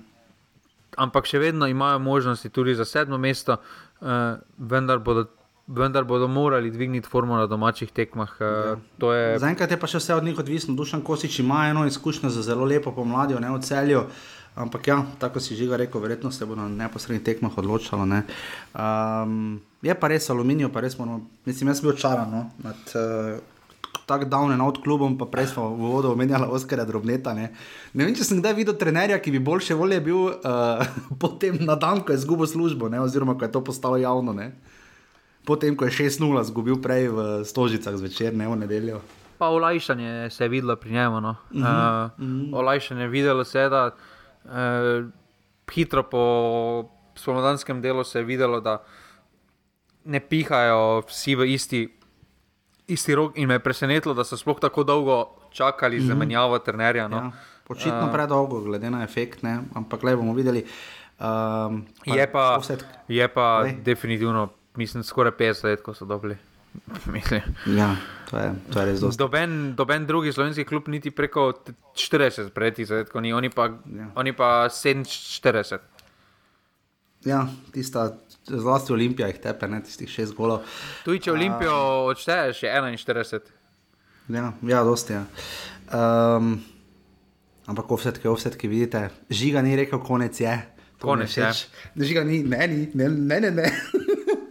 ampak 0.97 1.29
še 1.29 1.39
vedno 1.39 1.67
imajo 1.69 1.99
možnosti 1.99 2.49
tudi 2.49 2.75
za 2.75 2.85
sedmo 2.89 3.19
mesto, 3.19 3.59
uh, 4.01 4.41
vendar 4.59 4.99
bodo 4.99 5.27
vendar 5.69 6.05
bodo 6.05 6.29
morali 6.29 6.71
dvigniti 6.71 7.09
formo 7.09 7.37
na 7.37 7.47
domačih 7.47 7.93
tekmah. 7.93 8.31
Uh, 8.41 9.13
je... 9.15 9.39
Zaenkrat 9.39 9.71
je 9.71 9.77
pa 9.81 9.87
še 9.87 10.01
vse 10.01 10.17
od 10.17 10.25
njih 10.25 10.41
odvisno. 10.41 10.75
Dušan 10.75 11.05
Kosič 11.05 11.39
ima 11.45 11.67
eno 11.69 11.85
izkušnjo 11.87 12.31
za 12.33 12.43
zelo 12.43 12.65
lepo 12.65 12.93
pomladjo, 12.97 13.41
ne 13.41 13.53
v 13.53 13.61
celju. 13.61 14.07
Ampak 14.59 14.89
ja, 14.89 14.97
tako 15.21 15.41
si 15.41 15.55
že 15.55 15.69
rekel, 15.77 16.01
verjetno 16.01 16.33
se 16.33 16.47
bo 16.47 16.57
na 16.57 16.67
neposrednih 16.69 17.23
tekmah 17.23 17.59
odločalo. 17.59 18.07
Ne. 18.09 18.25
Um, 18.75 19.61
je 19.83 19.95
pa 19.95 20.09
res 20.09 20.31
aluminij, 20.31 20.73
pa 20.73 20.81
res 20.81 20.99
moramo, 20.99 21.21
mislim, 21.47 21.69
jaz 21.69 21.79
sem 21.79 21.87
bil 21.87 21.95
očaran 21.95 22.33
no, 22.33 22.41
nad 22.65 22.81
uh, 22.99 23.39
tako 24.09 24.25
davnim 24.25 24.65
od 24.65 24.81
klubom, 24.83 25.15
pa 25.21 25.29
prej 25.31 25.53
smo 25.53 25.69
v 25.77 25.93
vodo 25.93 26.11
omenjali 26.17 26.49
Oskarja 26.51 26.89
Drobneta. 26.89 27.37
Ne. 27.37 27.53
ne 27.93 28.09
vem, 28.09 28.17
če 28.17 28.25
sem 28.25 28.41
kdaj 28.41 28.57
videl 28.57 28.75
trenerja, 28.75 29.21
ki 29.23 29.37
bi 29.37 29.45
boljše 29.45 29.77
volje 29.79 30.01
bil 30.01 30.33
uh, 30.33 30.83
potem 31.23 31.61
na 31.61 31.77
dan, 31.77 32.03
ko 32.03 32.17
je 32.17 32.19
izgubil 32.19 32.49
službo, 32.51 32.89
ne, 32.89 33.05
oziroma 33.05 33.39
ko 33.39 33.47
je 33.47 33.53
to 33.53 33.63
postalo 33.63 34.01
javno. 34.01 34.35
Ne 34.35 34.57
potem 35.49 35.73
ko 35.73 35.89
je 35.89 36.13
6-0 36.13 36.21
zgubil 36.53 36.77
prej 36.77 37.09
v 37.09 37.19
Stožicah 37.41 37.97
zvečer, 37.97 38.37
ne 38.37 38.45
v 38.45 38.69
nedeljo. 38.69 39.01
Pa 39.41 39.49
olajšanje 39.49 40.29
se 40.29 40.45
je 40.45 40.49
videlo 40.53 40.77
pri 40.77 40.93
njemu. 40.93 41.21
No. 41.25 41.33
Uh 41.51 41.57
-huh, 41.57 41.65
uh, 41.65 42.11
uh 42.13 42.29
-huh. 42.29 42.57
Olajšanje 42.57 43.03
je 43.03 43.09
videlo 43.09 43.45
se, 43.45 43.69
da 43.69 43.91
uh, 44.45 44.53
hitro 45.73 46.03
po 46.03 46.25
spomladanskem 47.17 47.81
delu 47.81 48.05
se 48.05 48.19
je 48.19 48.25
videlo, 48.25 48.61
da 48.61 48.85
ne 50.05 50.21
pihajo 50.21 51.01
vsi 51.09 51.35
v 51.35 51.45
isti, 51.55 51.89
isti 52.87 53.15
rok. 53.15 53.33
In 53.39 53.49
me 53.49 53.55
je 53.55 53.59
presenetilo, 53.59 54.15
da 54.15 54.25
so 54.25 54.37
sploh 54.37 54.61
tako 54.61 54.85
dolgo 54.85 55.27
čakali 55.51 55.97
uh 55.97 56.03
-huh. 56.03 56.07
za 56.07 56.13
mhm. 56.13 56.19
menjavo 56.19 56.59
trenerja. 56.59 57.09
No. 57.09 57.17
Ja, 57.17 57.31
očitno 57.69 58.07
uh, 58.07 58.13
predolgo, 58.13 58.61
glede 58.61 58.91
na 58.91 59.05
efekt, 59.05 59.43
ne? 59.43 59.61
ampak 59.75 60.03
le 60.03 60.17
bomo 60.17 60.35
videli. 60.35 60.65
Um, 61.21 61.87
je 62.05 62.33
pa, 62.33 62.61
je 63.09 63.29
pa 63.29 63.65
definitivno 63.85 64.49
mislim, 64.79 65.03
skoraj 65.05 65.35
50 65.39 65.65
let, 65.65 65.83
ko 65.83 65.95
so 65.95 66.07
dobili. 66.07 66.39
ja, 67.81 67.97
to 68.31 68.39
je, 68.39 68.55
to 68.73 68.81
je 68.81 68.87
res 68.87 69.01
dobro. 69.01 69.17
Doben, 69.17 69.75
doben 69.77 70.07
drugi 70.07 70.33
slovenski 70.33 70.65
klub, 70.65 70.89
niti 70.89 71.11
preko 71.11 71.53
40, 71.95 72.51
preti 72.55 72.87
letko, 72.91 73.21
ni, 73.21 73.33
oni 73.33 73.51
pa, 73.51 73.71
ja. 73.99 74.11
oni 74.15 74.33
pa 74.37 74.69
47. 74.71 75.79
Ja, 77.27 77.49
tista, 77.75 78.13
zlasti 78.47 78.93
Olimpija 78.93 79.27
jih 79.29 79.41
tepe, 79.43 79.69
ne 79.69 79.81
tistih 79.83 80.11
šest 80.11 80.37
golov. 80.39 80.63
Tu, 81.05 81.19
če 81.19 81.33
Olimpijo 81.35 81.75
uh, 81.75 82.11
odšteješ, 82.13 82.63
je 82.63 82.75
41. 82.75 83.55
Ja, 84.29 84.53
ja 84.63 84.85
dosti. 84.87 85.17
Ja. 85.17 85.25
Um, 85.89 86.59
ampak 87.67 87.91
offsetke, 87.91 88.29
offsetke, 88.31 88.71
vidite, 88.71 89.09
žiga 89.31 89.65
ni 89.67 89.75
rekel, 89.77 89.99
konec 90.05 90.41
je. 90.41 90.55
Konec 91.03 91.35
je. 91.37 91.51
Žiga 91.97 92.25
ni, 92.29 92.45
ne, 92.47 92.69
ne, 92.95 93.09
ne, 93.09 93.41
ne. 93.41 93.51
ne. 93.63 94.07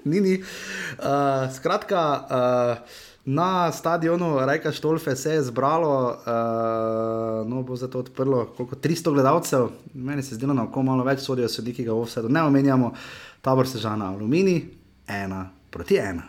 Ni. 0.09 0.21
ni. 0.21 0.37
Uh, 0.37 1.47
skratka, 1.55 2.01
uh, 2.29 3.05
na 3.27 3.71
stadionu 3.71 4.39
Rajka 4.39 4.71
Štolfe 4.71 5.15
se 5.15 5.31
je 5.31 5.41
zbralo, 5.43 6.07
uh, 6.09 7.49
no 7.49 7.63
bo 7.63 7.75
za 7.75 7.87
to 7.87 7.99
odprlo, 7.99 8.45
koliko 8.57 8.75
300 8.75 9.13
gledalcev, 9.13 9.67
meni 9.93 10.23
se 10.23 10.35
zdi, 10.35 10.47
da 10.47 10.53
lahko 10.53 10.83
malo 10.83 11.03
več 11.03 11.25
sodijo 11.25 11.49
sodniki, 11.51 11.83
ki 11.83 11.89
ga 11.89 11.99
vse 11.99 12.23
do 12.23 12.31
ne 12.31 12.43
omenjamo, 12.43 12.93
tabor 13.41 13.67
se 13.67 13.83
žana 13.83 14.13
Alumini, 14.13 14.61
ena 15.07 15.49
proti 15.69 15.99
ena. 15.99 16.23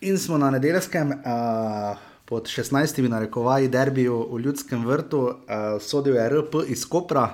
In 0.00 0.18
smo 0.18 0.38
na 0.38 0.50
nedeljskem, 0.50 1.12
uh, 1.12 2.09
pod 2.30 2.46
16. 2.46 3.08
narekovaji 3.08 3.68
derbiju 3.68 4.28
v 4.32 4.38
Ljudskem 4.38 4.86
vrtu, 4.86 5.20
uh, 5.20 5.34
sodil 5.82 6.14
je 6.14 6.28
RP 6.28 6.54
iz 6.68 6.84
Kopra, 6.86 7.24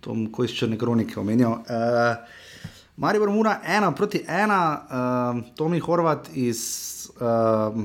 je 0.00 0.14
kot 0.32 0.48
še 0.48 0.70
nekaj 0.70 0.80
kronike 0.80 1.20
omenjal. 1.20 1.58
Uh, 1.60 2.64
Marijo 2.96 3.28
Mura, 3.28 3.58
ena 3.68 3.92
proti 3.92 4.22
ena, 4.24 4.60
uh, 4.72 5.42
Tomi 5.56 5.80
Horvat 5.84 6.30
iz 6.32 6.62
uh, 7.20 7.76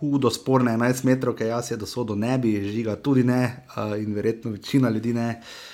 hudo 0.00 0.34
sporne 0.34 0.74
11 0.74 1.06
metrov, 1.06 1.38
ki 1.38 1.52
jaz 1.52 1.70
je 1.70 1.78
do 1.78 1.86
sodo 1.86 2.18
ne 2.18 2.34
bi, 2.42 2.56
žiga 2.72 2.98
tudi 2.98 3.22
ne 3.22 3.44
uh, 3.76 3.94
in 3.94 4.10
verjetno 4.14 4.50
večina 4.58 4.90
ljudi 4.90 5.14
ne. 5.14 5.28
Uh, 5.38 5.69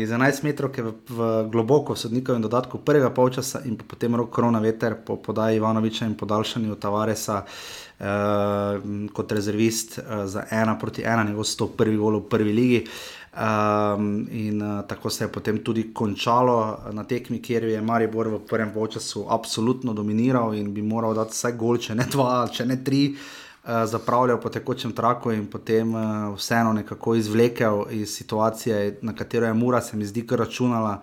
iz 0.00 0.10
11 0.10 0.44
metrov, 0.44 0.72
ki 0.74 0.80
je 0.80 0.84
v, 0.84 0.94
v 1.08 1.28
globoko 1.48 1.94
sodnikovem 1.96 2.42
dodatku 2.42 2.82
prvega 2.84 3.08
polčasa 3.14 3.62
in 3.64 3.78
potem 3.78 4.14
rok 4.18 4.30
korona 4.34 4.58
veter 4.60 4.98
po 5.06 5.16
podaji 5.16 5.56
Ivanoviča 5.56 6.06
in 6.06 6.16
podaljšanju 6.18 6.74
Tavaresa. 6.74 7.44
Uh, 7.44 7.84
uh, 8.00 9.08
kot 9.12 9.32
rezervist 9.32 9.98
uh, 9.98 10.26
za 10.26 10.44
ena 10.50 10.78
proti 10.78 11.02
ena, 11.02 11.24
njegov 11.24 11.44
101. 11.44 11.98
gol 11.98 12.18
v 12.18 12.28
prvi 12.28 12.52
ligi. 12.52 12.86
Um, 13.34 14.28
in 14.30 14.62
uh, 14.62 14.84
tako 14.86 15.10
se 15.10 15.24
je 15.24 15.28
potem 15.28 15.58
tudi 15.64 15.88
končalo 15.94 16.78
na 16.92 17.04
tekmi, 17.04 17.42
kjer 17.42 17.64
je 17.64 17.80
Maribor 17.82 18.28
v 18.28 18.38
prvem 18.46 18.70
času 18.90 19.26
absolutno 19.28 19.92
dominiral 19.92 20.54
in 20.54 20.74
bi 20.74 20.82
moral 20.82 21.14
dati 21.14 21.32
vse 21.32 21.52
gol, 21.58 21.78
če 21.78 21.94
ne 21.94 22.06
dva, 22.06 22.46
če 22.52 22.66
ne 22.66 22.84
tri, 22.84 23.08
uh, 23.10 23.43
zapravljal 23.64 24.40
po 24.40 24.48
tekočem 24.48 24.92
traku 24.92 25.32
in 25.32 25.46
potem 25.46 25.94
uh, 25.94 26.34
vseeno 26.36 26.72
nekako 26.72 27.14
izvlekel 27.14 27.84
iz 27.90 28.16
situacije, 28.16 28.98
na 29.02 29.14
katero 29.14 29.46
je 29.46 29.54
Mura, 29.54 29.80
se 29.80 29.96
mi 29.96 30.06
zdi, 30.06 30.26
kar 30.26 30.38
računala. 30.38 31.02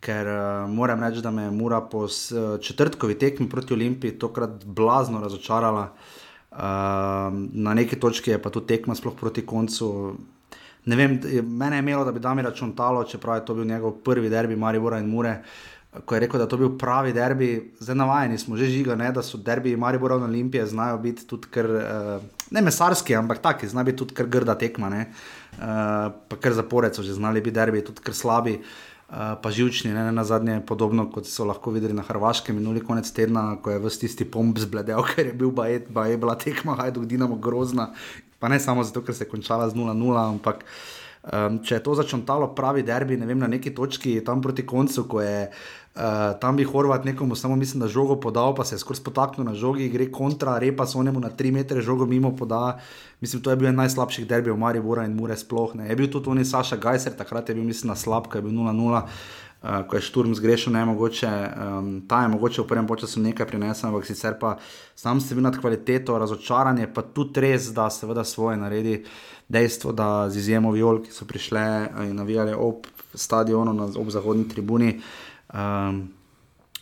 Ker 0.00 0.26
uh, 0.28 0.70
moram 0.70 1.00
reči, 1.00 1.22
da 1.22 1.30
me 1.30 1.42
je 1.42 1.50
Mura 1.50 1.80
po 1.80 2.04
uh, 2.04 2.10
četrtkovi 2.60 3.18
tekmi 3.18 3.48
proti 3.48 3.74
Olimpiji 3.74 4.18
tokrat 4.18 4.64
blazno 4.64 5.20
razočarala. 5.20 5.92
Uh, 6.52 6.58
na 7.52 7.74
neki 7.74 8.00
točki 8.00 8.30
je 8.30 8.42
pa 8.42 8.50
tudi 8.50 8.66
tekma, 8.66 8.94
sploh 8.94 9.14
proti 9.20 9.46
koncu. 9.46 10.14
Ne 10.84 10.96
vem, 10.96 11.20
mene 11.42 11.76
je 11.76 11.80
imelo, 11.80 12.04
da 12.04 12.12
bi 12.12 12.20
da 12.20 12.34
mi 12.34 12.42
računalo, 12.42 13.04
čeprav 13.04 13.36
je 13.36 13.44
to 13.44 13.54
bil 13.54 13.64
njegov 13.64 13.92
prvi 14.04 14.28
derbi, 14.28 14.56
Maribora 14.56 14.98
in 14.98 15.08
Mure. 15.08 15.42
Ko 16.04 16.14
je 16.14 16.20
rekel, 16.20 16.40
da 16.40 16.48
to 16.48 16.58
bil 16.60 16.74
pravi 16.78 17.12
derbi, 17.16 17.50
zdaj 17.80 17.96
navajeni 17.96 18.38
smo 18.38 18.56
že 18.56 18.68
žiga, 18.70 18.96
ne, 18.96 19.12
da 19.12 19.22
so 19.22 19.38
derbi 19.38 19.76
Maribora 19.76 20.16
in 20.16 20.26
Olimpije 20.28 20.66
znajo 20.66 20.98
biti 20.98 21.26
tudi 21.26 21.48
kar, 21.50 21.70
uh, 21.70 22.26
ne 22.50 22.62
mesarski, 22.62 23.14
ampak 23.14 23.38
taki, 23.42 23.68
znajo 23.68 23.84
biti 23.84 23.98
tudi 23.98 24.14
kar 24.14 24.26
grda 24.26 24.58
tekma, 24.58 24.90
uh, 24.90 25.06
pa 26.28 26.36
kar 26.40 26.52
zapored 26.52 26.94
so 26.94 27.02
že 27.02 27.14
znali 27.14 27.40
biti 27.40 27.54
derbi, 27.54 27.84
tudi 27.84 28.04
kar 28.04 28.14
slabi. 28.14 28.58
Uh, 28.60 28.96
Eh, 29.06 29.36
pa 29.42 29.50
živčni, 29.54 29.92
ne, 29.94 30.02
ne 30.04 30.12
na 30.12 30.24
zadnje, 30.26 30.58
podobno 30.66 31.04
kot 31.14 31.28
so 31.30 31.44
lahko 31.46 31.70
videli 31.70 31.94
na 31.94 32.02
Hrvaškem 32.02 32.56
minuli 32.58 32.82
konec 32.82 33.06
tedna, 33.14 33.54
ko 33.62 33.70
je 33.70 33.78
v 33.78 33.90
tisti 34.02 34.26
pomp 34.26 34.58
zbledel, 34.58 34.98
ker 35.14 35.30
je 35.30 35.32
bil 35.32 35.52
bajet, 35.54 35.86
ba 35.94 36.08
je 36.10 36.18
bila 36.18 36.34
tekma, 36.34 36.74
hajduk 36.74 37.06
Dinamo 37.06 37.38
grozna. 37.38 37.92
Pa 38.42 38.50
ne 38.50 38.58
samo 38.58 38.82
zato, 38.82 39.04
ker 39.06 39.14
se 39.14 39.22
je 39.22 39.30
končala 39.30 39.70
z 39.70 39.78
0-0, 39.78 39.94
ampak 40.18 40.66
um, 41.32 41.58
če 41.64 41.78
je 41.78 41.82
to 41.82 41.94
začrtalo 41.98 42.52
pravi 42.54 42.84
derbi, 42.86 43.16
ne 43.16 43.26
vem, 43.26 43.38
na 43.38 43.48
neki 43.50 43.74
točki 43.74 44.18
tam 44.24 44.42
proti 44.42 44.66
koncu, 44.66 45.06
ko 45.08 45.20
je. 45.24 45.50
Uh, 45.96 46.34
tam 46.36 46.58
bi 46.58 46.64
Horvat 46.68 47.06
nekomu 47.08 47.32
samo 47.36 47.56
mislim, 47.56 47.80
da 47.80 47.88
žogo 47.88 48.18
podal, 48.20 48.52
pa 48.54 48.66
se 48.68 48.74
je 48.74 48.82
skoraj 48.82 48.98
spotaknil 49.00 49.46
na 49.48 49.54
žogi, 49.56 49.88
gre 49.88 50.10
kontra, 50.12 50.58
repa 50.60 50.84
so 50.86 51.00
njemu 51.02 51.22
na 51.24 51.30
3 51.32 51.52
metre 51.52 51.80
žogo 51.80 52.04
mimo 52.06 52.34
poda. 52.36 52.76
Mislim, 53.20 53.40
to 53.42 53.50
je 53.50 53.56
bil 53.56 53.70
en 53.70 53.80
najslabših 53.80 54.26
derbijev 54.28 54.58
Maribora 54.60 55.06
in 55.08 55.16
Mure 55.16 55.36
sploh. 55.40 55.72
Ne. 55.74 55.88
Je 55.88 55.96
bil 55.96 56.10
tudi 56.12 56.28
Tony 56.28 56.44
Saša 56.44 56.76
Gajser, 56.76 57.16
takrat 57.16 57.48
je 57.48 57.54
bil 57.56 57.64
mislim 57.64 57.88
na 57.88 57.96
slab, 57.96 58.28
ko 58.28 58.38
je 58.38 58.44
bil 58.44 58.52
0-0. 58.52 59.02
Uh, 59.66 59.82
ko 59.88 59.96
je 59.96 60.02
šturm 60.06 60.34
zgrešil, 60.34 60.72
ne 60.72 60.84
mogoče, 60.86 61.26
um, 61.26 61.86
ta 62.06 62.20
je 62.22 62.28
mogoče 62.28 62.62
v 62.62 62.66
prvem 62.70 62.86
času 63.00 63.20
nekaj 63.20 63.46
prinesel, 63.50 63.88
ampak 63.88 64.06
sicer 64.06 64.36
pa 64.38 64.58
sam 64.94 65.20
ste 65.20 65.34
bili 65.34 65.42
nad 65.42 65.58
kvaliteto, 65.58 66.18
razočaranje, 66.18 66.86
pa 66.94 67.02
tudi 67.02 67.40
res, 67.40 67.72
da 67.74 67.88
seveda 67.90 68.24
svoje 68.24 68.60
naredi 68.62 69.00
dejstvo, 69.48 69.92
da 69.92 70.30
z 70.30 70.38
izjemo 70.38 70.70
viol, 70.70 71.02
ki 71.02 71.10
so 71.10 71.26
prišle 71.26 71.64
in 72.06 72.14
navijali 72.14 72.54
ob 72.54 72.86
stadionu, 73.14 73.74
na, 73.74 73.90
ob 73.98 74.14
zahodni 74.14 74.46
tribuni, 74.48 75.00
um, 75.50 76.04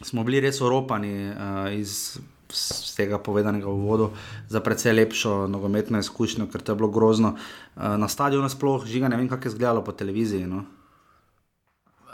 smo 0.02 0.24
bili 0.24 0.44
res 0.44 0.60
oropani 0.60 1.14
uh, 1.32 1.72
iz 1.72 2.18
z 2.54 2.94
tega 2.94 3.18
povedanega 3.18 3.66
v 3.66 3.80
vodo 3.82 4.12
za 4.48 4.60
precej 4.60 4.92
lepšo 4.92 5.46
nogometno 5.50 5.98
izkušnjo, 5.98 6.46
ker 6.52 6.62
to 6.62 6.72
je 6.72 6.76
bilo 6.76 6.88
grozno. 6.92 7.34
Na 7.74 8.08
stadionu 8.08 8.48
sploh 8.48 8.84
žiga, 8.86 9.08
ne 9.08 9.16
vem, 9.16 9.28
kako 9.28 9.48
je 9.48 9.52
izgledalo 9.56 9.82
po 9.84 9.92
televiziji. 9.92 10.46
No? 10.46 10.62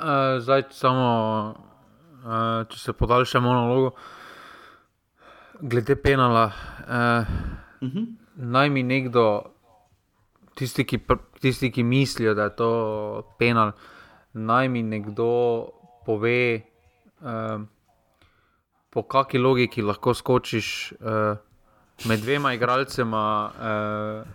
Uh, 0.01 0.41
zdaj, 0.41 0.63
samo 0.73 1.09
uh, 2.25 2.67
če 2.73 2.79
se 2.79 2.93
podaljšamo 2.97 3.53
na 3.53 3.65
logo, 3.69 3.91
glede 5.61 5.97
penala. 5.97 6.47
Uh, 6.47 7.29
uh 7.83 7.89
-huh. 7.89 8.07
Naj 8.37 8.71
mi 8.71 8.83
nekdo, 8.83 9.43
tisti, 10.55 10.85
ki, 10.85 11.01
tisti, 11.41 11.71
ki 11.73 11.83
mislijo, 11.83 12.35
da 12.35 12.43
je 12.43 12.57
to 12.57 12.71
penal, 13.39 13.73
naj 14.33 14.69
mi 14.69 14.83
nekdo 14.83 15.69
pove, 16.07 16.61
uh, 17.21 17.61
po 18.91 19.03
kakšni 19.03 19.39
logiki 19.41 19.83
lahko 19.83 20.15
skočiš 20.15 20.93
uh, 20.93 21.37
med 22.05 22.21
dvema 22.21 22.55
igralcema. 22.55 23.51
Uh, 24.25 24.29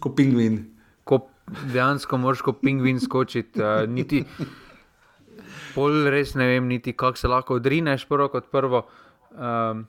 kot 0.00 0.16
pingvin. 0.16 0.74
Ko 1.04 1.28
dejansko 1.72 2.16
moraš 2.16 2.40
kot 2.40 2.60
pingvin 2.60 3.00
skočiti. 3.00 3.62
Uh, 3.62 3.88
niti, 3.88 4.24
pol 5.74 6.08
res 6.10 6.34
ne 6.34 6.46
vem, 6.46 6.68
niti 6.68 6.92
kako 6.92 7.18
se 7.18 7.28
lahko 7.28 7.58
odrineš, 7.60 8.06
prvo 8.08 8.28
kot 8.28 8.50
prvo. 8.50 8.86
Um, 9.32 9.86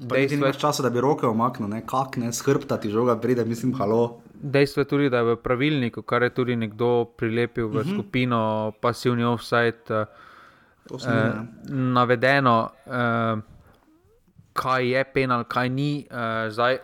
Dejstvo 0.00 0.46
je, 0.46 0.52
časa, 0.56 0.82
da 0.82 0.90
bi 0.90 1.00
roke 1.00 1.26
omaknil, 1.26 1.68
kako 1.86 2.20
ne 2.20 2.32
skrbta 2.32 2.78
ti 2.80 2.88
žoga, 2.90 3.18
pride, 3.20 3.44
mislim, 3.44 3.74
halo. 3.76 4.20
Dejstvo 4.34 4.80
je 4.80 4.88
tudi, 4.88 5.10
da 5.10 5.20
je 5.20 5.34
v 5.34 5.36
pravilniku, 5.36 6.02
kar 6.02 6.22
je 6.22 6.30
tudi 6.34 6.56
nekdo 6.56 7.04
prilepil 7.04 7.68
v 7.68 7.76
uh 7.76 7.80
mhm. 7.80 7.90
-huh. 7.90 7.94
skupino 7.94 8.72
pasivni 8.80 9.24
offside, 9.24 9.84
uh, 9.90 10.06
eh, 11.06 11.32
navedeno, 11.68 12.70
uh, 12.86 13.40
kaj 14.52 14.88
je 14.88 15.04
penal, 15.04 15.44
kaj 15.44 15.68
ni. 15.68 16.06
Uh, 16.10 16.50
zdaj, 16.50 16.78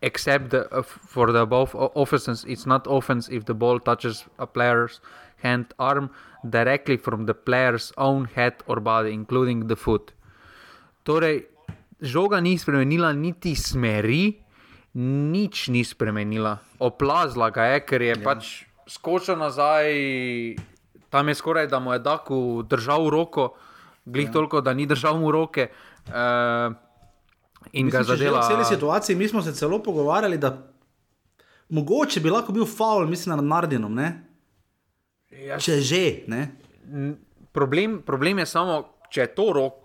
except 0.00 0.50
the, 0.50 0.64
uh, 0.72 0.82
for 0.84 1.32
the 1.32 1.40
above 1.40 1.70
offenses, 1.74 2.44
it's 2.44 2.66
not 2.66 2.86
offense 2.86 3.36
if 3.36 3.44
the 3.44 3.54
ball 3.54 3.78
touches 3.80 4.24
a 4.38 4.46
player's 4.46 5.00
hand, 5.42 5.66
arm 5.78 6.08
directly 6.44 6.96
from 6.96 7.26
the 7.26 7.34
player's 7.34 7.92
own 7.96 8.28
head 8.34 8.54
or 8.66 8.80
body, 8.80 9.12
including 9.12 9.66
the 9.66 9.76
foot. 9.76 10.12
Torej, 11.04 11.44
žoga 12.00 12.40
ni 12.40 12.58
spremenila 12.58 13.12
niti 13.12 13.56
smeri, 13.56 14.36
nič 15.32 15.68
ni 15.68 15.84
spremenila. 15.84 16.58
Oplazla 16.78 17.50
ga 17.50 17.74
je, 17.74 17.80
ker 17.88 18.02
je 18.02 18.14
ja. 18.14 18.22
pač 18.22 18.64
skočil 18.88 19.36
nazaj, 19.40 19.88
tam 21.10 21.28
je 21.28 21.34
skoraj 21.34 21.68
da 21.72 21.80
mu 21.80 21.92
je 21.92 21.98
Daku 22.04 22.62
držal 22.68 23.08
roko, 23.10 23.54
glih 24.04 24.28
ja. 24.28 24.32
toliko, 24.32 24.60
da 24.60 24.74
ni 24.74 24.86
držal 24.86 25.18
mu 25.20 25.32
roke. 25.32 25.70
Uh, 26.08 26.74
in 27.72 27.86
Mislim, 27.86 27.90
ga 27.90 28.02
zadela. 28.04 28.40
V 28.40 28.48
celi 28.48 28.64
situaciji 28.64 29.16
mi 29.16 29.28
smo 29.28 29.42
se 29.42 29.54
celo 29.54 29.82
pogovarjali, 29.82 30.38
da 30.38 30.52
mogoče 31.68 32.20
bi 32.20 32.30
lahko 32.30 32.52
bil 32.52 32.66
faul, 32.66 33.06
mislim, 33.06 33.36
nad 33.36 33.44
Nardinom. 33.44 33.98
Ja, 35.42 35.58
če 35.58 35.80
že. 35.82 36.04
Problem, 37.52 38.02
problem 38.06 38.42
je 38.42 38.46
samo, 38.46 38.82
če 39.10 39.26
je 39.26 39.30
to 39.34 39.48
rok. 39.54 39.80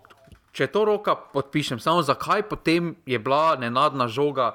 Če 0.50 0.66
to 0.66 0.82
roka 0.82 1.14
podpišem, 1.14 1.78
samo 1.78 2.02
zakaj 2.02 2.42
potem 2.50 2.96
je 3.06 3.18
bila 3.22 3.54
nenadna 3.54 4.08
žoga 4.10 4.48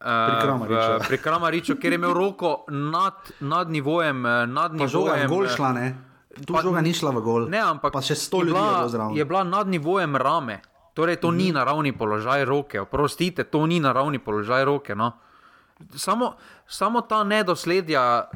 uh, 0.00 1.04
pri 1.04 1.18
Kramariču, 1.20 1.76
ker 1.76 1.92
je 1.92 1.98
imel 2.00 2.16
roko 2.16 2.64
nad, 2.72 3.28
nad 3.44 3.68
nivojem. 3.68 4.24
Eh, 4.24 4.46
nad 4.48 4.72
nivojem 4.72 4.88
žoga 4.88 5.18
je 5.20 5.28
gol 5.28 5.44
šla, 5.44 5.70
ne? 5.76 5.86
Tu 6.34 6.48
pa, 6.48 6.64
žoga 6.64 6.80
ni 6.80 6.96
šla 6.96 7.12
v 7.12 7.20
gol. 7.20 7.44
Ne, 7.52 7.60
ampak 7.60 7.92
pa 7.92 8.00
še 8.00 8.16
sto 8.16 8.40
ljudi 8.40 8.56
je 8.56 8.72
bilo 8.72 8.88
zraven. 8.88 9.18
Je 9.20 9.24
bila 9.28 9.42
nad 9.44 9.68
nivojem 9.68 10.16
rame, 10.16 10.64
torej 10.96 11.20
to 11.20 11.28
mm 11.28 11.36
ni 11.36 11.52
naravni 11.52 11.92
položaj 11.92 12.48
roke. 12.48 12.80
Oprostite, 12.80 13.44
to 13.44 13.68
ni 13.68 13.84
naravni 13.84 14.18
položaj 14.18 14.64
roke. 14.64 14.96
No? 14.96 15.12
Samo, 15.92 16.34
samo 16.64 17.04
ta 17.04 17.20
nedosledja, 17.20 18.32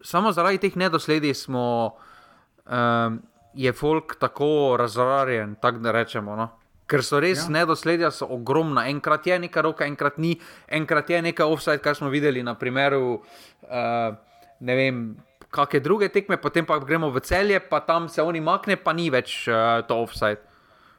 samo 0.00 0.32
zaradi 0.32 0.58
teh 0.58 0.76
nedosledij 0.76 1.34
smo. 1.34 1.96
Um, 2.68 3.22
je 3.58 3.72
folk 3.72 4.16
tako 4.20 4.76
razvarjen, 4.78 5.56
tako 5.60 5.78
da 5.78 5.92
rečemo. 5.92 6.36
No? 6.36 6.48
Ker 6.86 7.02
so 7.02 7.18
res 7.20 7.44
ja. 7.44 7.50
nedosledja, 7.52 8.10
so 8.14 8.28
ogromna. 8.30 8.86
Enkrat 8.88 9.26
je 9.26 9.38
neka 9.38 9.62
roka, 9.64 9.86
enkrat 9.86 10.18
ni, 10.18 10.36
enkrat 10.68 11.10
je 11.10 11.22
neka 11.22 11.46
offside, 11.46 11.82
kar 11.82 11.96
smo 11.96 12.08
videli 12.08 12.42
na 12.42 12.54
primeru. 12.54 13.18
Uh, 13.66 14.14
ne 14.60 14.76
vem, 14.78 15.02
kakšne 15.50 15.82
druge 15.84 16.08
tekme, 16.14 16.38
potem 16.40 16.66
pa 16.68 16.78
gremo 16.78 17.10
v 17.10 17.20
celje, 17.24 17.60
pa 17.60 17.80
tam 17.80 18.08
se 18.08 18.22
oni 18.22 18.40
makne, 18.40 18.78
pa 18.78 18.94
ni 18.94 19.10
več 19.10 19.42
uh, 19.50 19.82
to 19.88 19.98
offside. 20.06 20.40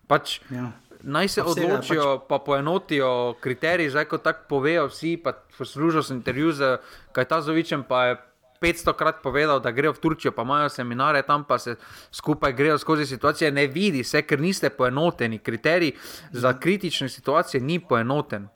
Pač, 0.10 0.40
ja. 0.52 0.72
Naj 1.00 1.30
se 1.32 1.42
Vsega, 1.42 1.52
odločijo, 1.64 2.06
pač... 2.20 2.28
pa 2.28 2.38
poenotijo 2.44 3.12
kriterije, 3.40 3.94
zdaj 3.94 4.10
ko 4.12 4.18
tako 4.20 4.50
povejo 4.50 4.90
vsi, 4.90 5.16
pa 5.24 5.32
poslušajo 5.56 6.04
se 6.04 6.14
intervju 6.14 6.52
z 6.52 6.72
Kajtazovičem, 7.16 7.86
pa 7.88 8.02
je 8.10 8.18
500 8.62 8.94
krat 8.94 9.22
povedal, 9.24 9.60
da 9.60 9.72
grejo 9.72 9.94
v 9.94 10.00
Turčijo, 10.00 10.32
pa 10.32 10.42
imajo 10.42 10.70
seminare 10.70 11.22
tam, 11.22 11.44
pa 11.44 11.60
se 11.60 11.76
skupaj 12.12 12.54
grejo 12.54 12.78
skozi 12.78 13.06
situacije. 13.06 13.52
Ne 13.52 13.68
vidi 13.68 14.04
se, 14.04 14.22
ker 14.22 14.40
niste 14.40 14.70
poenoteni. 14.70 15.40
Kriterij 15.40 15.92
za 16.32 16.54
kritične 16.60 17.10
situacije 17.10 17.62
ni 17.62 17.80
poenoten. 17.80 18.48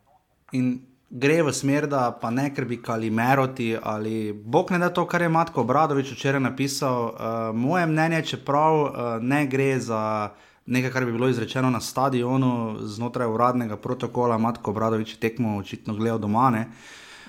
In 0.52 0.82
gre 1.14 1.44
v 1.44 1.54
smer, 1.54 1.88
da 1.88 2.12
pa 2.22 2.30
ne 2.30 2.50
ker 2.54 2.66
bi 2.66 2.82
kali 2.82 3.10
meroti 3.10 3.76
ali 3.82 4.34
bog 4.34 4.72
ne 4.72 4.80
da 4.80 4.90
to, 4.90 5.06
kar 5.08 5.22
je 5.22 5.30
Matko 5.30 5.62
Obradovič 5.62 6.12
včeraj 6.12 6.42
napisal. 6.42 7.04
Uh, 7.04 7.56
moje 7.56 7.86
mnenje, 7.86 8.22
čeprav 8.22 8.82
uh, 8.82 8.90
ne 9.22 9.46
gre 9.48 9.80
za. 9.80 10.30
Nekaj, 10.66 10.92
kar 10.92 11.04
bi 11.06 11.12
bilo 11.12 11.28
izrečeno 11.28 11.70
na 11.70 11.80
stadionu, 11.84 12.78
znotraj 12.88 13.28
uradnega 13.28 13.76
protokola, 13.78 14.38
Matko 14.38 14.72
Obradovič 14.72 15.14
je 15.14 15.20
tekmo 15.20 15.58
očitno 15.58 15.94
gledal 15.94 16.20
doma. 16.24 16.50
Ne, 16.50 16.68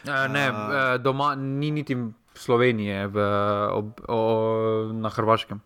uh, 0.07 0.31
ne 0.31 0.51
uh, 0.51 1.03
doma 1.03 1.35
ni 1.35 1.71
niti 1.71 1.97
Slovenije 2.35 3.07
v, 3.07 3.29
ob, 3.73 4.01
o, 4.09 4.21
na 4.93 5.09
Hrvaškem. 5.09 5.63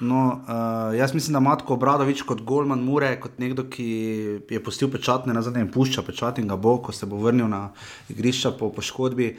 No, 0.00 0.42
uh, 0.42 0.96
jaz 0.98 1.14
mislim, 1.14 1.32
da 1.32 1.40
Matko 1.40 1.74
Obradovič 1.74 2.22
kot 2.22 2.42
Golman 2.42 2.82
Mure, 2.82 3.12
kot 3.20 3.38
nekdo, 3.38 3.64
ki 3.70 3.86
je 4.50 4.62
postil 4.62 4.90
pečat, 4.90 5.26
ne 5.26 5.36
nazadnje, 5.36 5.68
pušča 5.72 6.02
pečat 6.02 6.40
in 6.42 6.48
ga 6.50 6.56
bo, 6.56 6.76
ko 6.82 6.92
se 6.92 7.06
bo 7.06 7.20
vrnil 7.22 7.46
na 7.48 7.68
igrišča 8.10 8.56
po 8.58 8.72
poškodbi. 8.74 9.36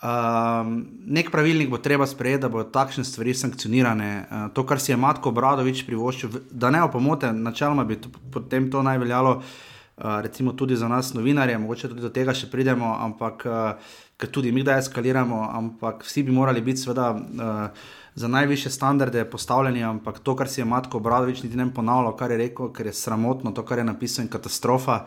Um, 0.00 0.78
nek 1.12 1.28
pravilnik 1.28 1.68
bo 1.68 1.78
treba 1.78 2.06
sprejeti, 2.08 2.46
da 2.46 2.48
bodo 2.48 2.70
takšne 2.72 3.04
stvari 3.04 3.34
sankcionirane. 3.36 4.12
Uh, 4.16 4.46
to, 4.56 4.64
kar 4.64 4.80
si 4.80 4.94
je 4.94 4.96
Matko 4.96 5.28
Obradovič 5.34 5.84
privoščil, 5.84 6.40
da 6.50 6.70
ne 6.72 6.80
opomote, 6.86 7.34
načeloma 7.36 7.84
bi 7.84 8.00
to, 8.00 8.08
potem 8.32 8.70
to 8.72 8.80
naj 8.82 8.98
veljalo, 9.04 9.36
uh, 9.42 10.16
recimo 10.24 10.56
tudi 10.56 10.80
za 10.80 10.88
nas, 10.88 11.12
novinarje, 11.12 11.58
mogoče 11.60 11.92
tudi 11.92 12.08
do 12.08 12.08
tega 12.08 12.32
še 12.32 12.48
pridemo, 12.48 12.94
ampak 13.04 13.44
uh, 13.44 13.92
ker 14.20 14.30
tudi 14.30 14.52
mi, 14.52 14.62
da 14.66 14.76
eskaliramo, 14.78 15.40
ampak 15.56 16.04
vsi 16.04 16.22
bi 16.28 16.36
morali 16.36 16.60
biti, 16.60 16.84
seveda, 16.84 17.10
uh, 17.16 17.88
za 18.14 18.28
najviše 18.28 18.70
standarde 18.70 19.24
postavljeni. 19.24 19.84
Ampak 19.84 20.18
to, 20.18 20.36
kar 20.36 20.48
si 20.48 20.60
je 20.60 20.64
Matko 20.64 20.98
Obradovič 20.98 21.42
niti 21.42 21.56
ne 21.56 21.70
ponavljal, 21.74 22.16
kar 22.16 22.30
je 22.30 22.38
rekel, 22.38 22.72
ker 22.72 22.86
je 22.86 22.92
sramotno, 22.92 23.52
to, 23.52 23.64
kar 23.64 23.78
je 23.78 23.84
napisal, 23.84 24.24
in 24.24 24.30
katastrofa. 24.30 25.04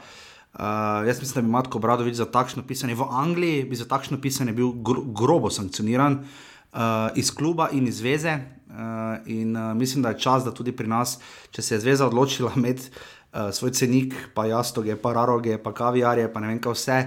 Uh, 0.53 1.05
jaz 1.07 1.19
mislim, 1.19 1.35
da 1.35 1.41
bi 1.41 1.51
Matko 1.51 1.77
Obradovič 1.77 2.15
za 2.15 2.25
takšno 2.25 2.63
pisanje 2.67 2.95
v 2.95 3.07
Angliji, 3.09 3.63
bi 3.69 3.75
za 3.75 3.85
takšno 3.89 4.21
pisanje 4.21 4.53
bil 4.53 4.71
gro 4.71 5.01
grobo 5.01 5.49
sankcioniran 5.49 6.19
uh, 6.21 6.79
iz 7.15 7.31
kluba 7.33 7.69
in 7.71 7.87
iz 7.87 7.97
zveze. 8.01 8.37
Uh, 8.73 9.17
in 9.25 9.57
uh, 9.57 9.73
mislim, 9.77 10.03
da 10.03 10.09
je 10.09 10.19
čas, 10.19 10.45
da 10.45 10.53
tudi 10.53 10.71
pri 10.71 10.87
nas, 10.87 11.19
če 11.51 11.61
se 11.61 11.75
je 11.75 11.79
zveza 11.79 12.07
odločila 12.07 12.51
imeti 12.55 12.89
uh, 12.89 13.49
svoj 13.53 13.71
cenik, 13.71 14.15
pa 14.33 14.45
jastoge, 14.45 14.95
pa 14.95 15.13
raroge, 15.13 15.57
pa 15.57 15.73
kaviarje, 15.73 16.29
pa 16.33 16.39
ne 16.39 16.47
vem 16.47 16.61
kaj 16.61 16.73
vse, 16.73 16.97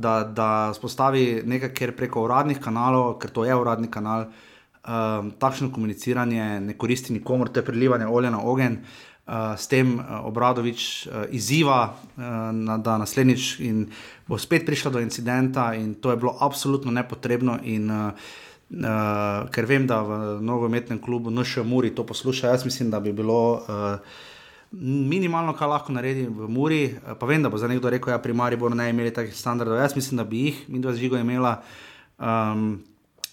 da, 0.00 0.24
da 0.24 0.48
spostavi 0.74 1.42
nekaj, 1.46 1.74
ker 1.76 1.92
preko 1.96 2.24
uradnih 2.24 2.58
kanalov, 2.62 3.18
ker 3.20 3.30
to 3.30 3.44
je 3.44 3.54
uradni 3.56 3.90
kanal, 3.92 4.26
uh, 4.30 5.28
takšno 5.38 5.70
komuniciranje 5.74 6.46
ne 6.64 6.76
koristi 6.78 7.14
nikomor, 7.16 7.52
to 7.52 7.60
je 7.60 7.68
prelivanje 7.68 8.08
olja 8.08 8.32
na 8.32 8.42
ogen. 8.42 8.80
Uh, 9.30 9.54
s 9.54 9.68
tem 9.70 9.92
uh, 9.98 10.24
Obradovič 10.26 11.06
uh, 11.06 11.28
izziva, 11.30 11.82
uh, 11.92 12.24
na, 12.56 12.78
da 12.82 12.96
naslednjič 12.98 13.60
bo 14.26 14.38
spet 14.38 14.66
prišlo 14.66 14.96
do 14.96 15.04
incidenta, 15.04 15.70
in 15.78 15.94
to 15.94 16.10
je 16.10 16.18
bilo 16.18 16.34
absolutno 16.40 16.90
nepotrebno. 16.90 17.60
In, 17.62 17.86
uh, 17.90 18.10
uh, 18.74 19.46
ker 19.54 19.70
vem, 19.70 19.86
da 19.86 20.00
v 20.02 20.18
nogometnem 20.42 20.98
klubu 20.98 21.30
Nošejo 21.30 21.64
Muri 21.64 21.94
to 21.94 22.02
posluša, 22.06 22.50
jaz 22.56 22.66
mislim, 22.66 22.90
da 22.90 23.00
bi 23.00 23.12
bilo. 23.12 23.62
Uh, 23.68 24.28
minimalno, 24.72 25.52
kar 25.58 25.68
lahko 25.68 25.92
naredi 25.92 26.26
v 26.26 26.48
Muri. 26.48 26.84
Eh, 26.84 27.14
pa 27.18 27.26
vem, 27.26 27.42
da 27.42 27.50
bo 27.50 27.58
za 27.58 27.68
nekdo 27.68 27.90
rekel, 27.90 28.12
da 28.12 28.18
ja, 28.18 28.22
pri 28.22 28.32
Mariboru 28.32 28.74
ne 28.74 28.90
imeli 28.90 29.12
takih 29.14 29.34
standardov. 29.36 29.78
Jaz 29.78 29.96
mislim, 29.96 30.16
da 30.16 30.24
bi 30.24 30.44
jih, 30.46 30.64
mi 30.68 30.78
dva 30.78 30.94
zžigo 30.94 31.18
imela. 31.18 31.60
Um, 32.18 32.82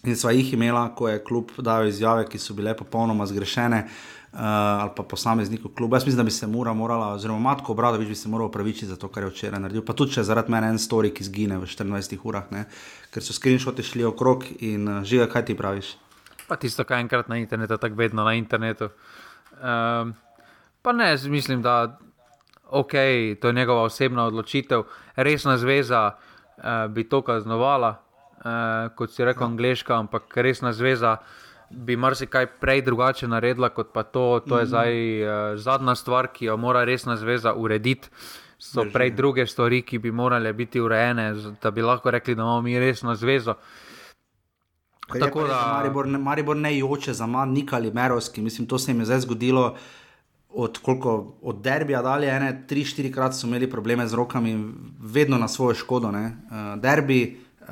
in 0.04 0.16
sva 0.16 0.32
jih 0.32 0.54
imela, 0.54 0.88
ko 0.96 1.10
je 1.10 1.24
klub 1.24 1.52
dal 1.58 1.88
izjave, 1.88 2.26
ki 2.30 2.40
so 2.40 2.56
bile 2.58 2.74
popolnoma 2.78 3.26
zgrešene. 3.26 3.88
Uh, 4.38 4.44
ali 4.44 4.92
pa 4.96 5.04
posameznikov 5.04 5.72
kluba. 5.74 5.98
Jaz 5.98 6.06
mislim, 6.06 6.18
da 6.18 6.24
bi 6.24 6.32
se 6.32 6.48
mora, 6.48 6.74
morala, 6.74 7.14
oziroma 7.16 7.40
Matko 7.40 7.72
Obradovič 7.72 8.08
bi 8.08 8.16
se 8.16 8.30
moral 8.30 8.48
upravičiti 8.48 8.86
za 8.86 8.96
to, 8.96 9.08
kar 9.08 9.24
je 9.24 9.30
včeraj 9.30 9.60
naredil. 9.60 9.86
Pa 9.86 9.94
tudi, 9.94 10.14
če 10.14 10.24
zaradi 10.24 10.52
mene 10.52 10.70
en 10.70 10.78
story, 10.78 11.14
ki 11.16 11.24
zgine 11.24 11.58
v 11.58 11.66
14 11.66 12.18
urah, 12.24 12.52
ne? 12.52 12.66
ker 13.14 13.24
so 13.24 13.34
screenshoti 13.34 13.84
šli 13.84 14.06
okrog 14.06 14.46
in 14.60 14.88
uh, 14.88 15.00
žive, 15.08 15.30
kaj 15.32 15.46
ti 15.48 15.56
praviš. 15.58 15.96
Pa 16.48 16.60
tisto, 16.60 16.84
kar 16.84 17.00
enkrat 17.00 17.32
na 17.32 17.40
internetu, 17.40 17.78
tako 17.78 17.96
vedno 17.96 18.28
na 18.28 18.36
internetu. 18.38 18.92
Um, 19.58 20.14
Pa 20.88 20.94
ne, 20.94 21.18
mislim, 21.30 21.62
da 21.62 22.00
okay, 22.72 23.40
to 23.40 23.48
je 23.48 23.54
njegova 23.54 23.82
osebna 23.82 24.26
odločitev. 24.26 24.84
Resna 25.16 25.58
zveza 25.58 26.12
uh, 26.12 26.64
bi 26.90 27.10
to 27.10 27.22
kaznovala, 27.22 27.90
uh, 28.38 28.96
kot 28.96 29.12
si 29.12 29.26
rekel, 29.26 29.44
ja. 29.44 29.48
angliška, 29.48 29.98
ampak 30.00 30.38
resna 30.38 30.72
zveza 30.74 31.18
bi 31.70 31.96
marsikaj 31.96 32.46
prej 32.46 32.82
drugače 32.82 33.28
naredila, 33.28 33.70
kot 33.70 33.92
pa 33.94 34.04
to. 34.04 34.40
To 34.48 34.60
je 34.60 34.64
mm. 34.64 34.68
zdaj 34.68 35.24
uh, 35.24 35.60
zadnja 35.60 35.96
stvar, 35.96 36.28
ki 36.28 36.46
jo 36.46 36.58
mora 36.58 36.86
resna 36.86 37.18
zveza 37.18 37.54
urediti. 37.54 38.08
So 38.58 38.82
Drži. 38.82 38.94
prej 38.94 39.12
druge 39.12 39.48
stvari, 39.48 39.82
ki 39.82 40.00
bi 40.00 40.12
morale 40.12 40.54
biti 40.54 40.80
urejene, 40.80 41.34
da 41.64 41.72
bi 41.72 41.82
lahko 41.82 42.12
rekli, 42.12 42.36
da 42.36 42.42
imamo 42.42 42.62
mi 42.62 42.80
resno 42.80 43.16
zvezo. 43.16 43.54
Tako 45.20 45.48
da 45.48 45.62
Maribor 45.74 46.08
ne, 46.08 46.18
Maribor 46.18 46.56
ne 46.56 46.78
joče 46.78 47.14
za 47.14 47.26
manj, 47.28 47.54
nikali 47.54 47.92
Merovski. 47.92 48.42
Mislim, 48.42 48.68
to 48.68 48.80
se 48.80 48.92
jim 48.92 49.00
je 49.00 49.06
zdaj 49.06 49.20
zgodilo. 49.20 49.76
Od, 50.58 50.78
koliko, 50.82 51.38
od 51.46 51.62
derbija 51.62 52.02
dalje, 52.02 52.30
ene, 52.34 52.50
tri, 52.68 52.82
štiri 52.86 53.12
krat 53.14 53.36
so 53.38 53.46
imeli 53.48 53.70
probleme 53.70 54.08
z 54.08 54.18
rokami, 54.18 54.56
vedno 55.00 55.38
na 55.38 55.48
svojo 55.48 55.76
škodo. 55.78 56.10
Uh, 56.10 56.80
derbi, 56.82 57.38
uh, 57.62 57.68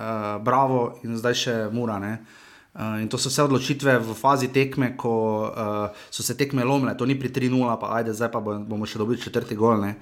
bravo 0.46 1.00
in 1.04 1.18
zdaj 1.18 1.40
še 1.40 1.56
mura. 1.74 1.98
Uh, 1.98 3.02
in 3.02 3.10
to 3.10 3.18
so 3.18 3.32
vse 3.34 3.48
odločitve 3.48 3.98
v 4.06 4.14
fazi 4.14 4.52
tekme, 4.54 4.94
ko 5.00 5.16
uh, 5.50 6.06
so 6.14 6.24
se 6.24 6.38
tekme 6.38 6.64
lomile, 6.64 6.94
to 6.94 7.10
ni 7.10 7.18
pri 7.18 7.34
3-0, 7.34 7.74
pa 7.82 7.96
ajde, 7.98 8.14
zdaj 8.14 8.32
pa 8.32 8.44
bomo 8.44 8.86
še 8.86 9.02
dobili 9.02 9.22
četrti 9.22 9.58
gol. 9.58 9.82
Uh, 9.82 9.96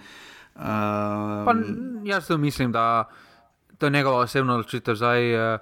pa, 1.48 1.54
jaz 2.04 2.30
mislim, 2.36 2.76
da 2.76 3.08
to 3.78 3.88
je 3.88 3.96
njegova 3.96 4.28
osebna 4.28 4.60
odločitev. 4.60 4.96
Zdaj, 5.00 5.36
uh, 5.36 5.60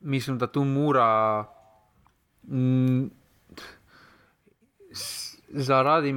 mislim, 0.00 0.38
da 0.38 0.50
tu 0.50 0.64
mora. 0.64 1.44
Mm, 2.50 3.23
zaradi, 5.54 6.14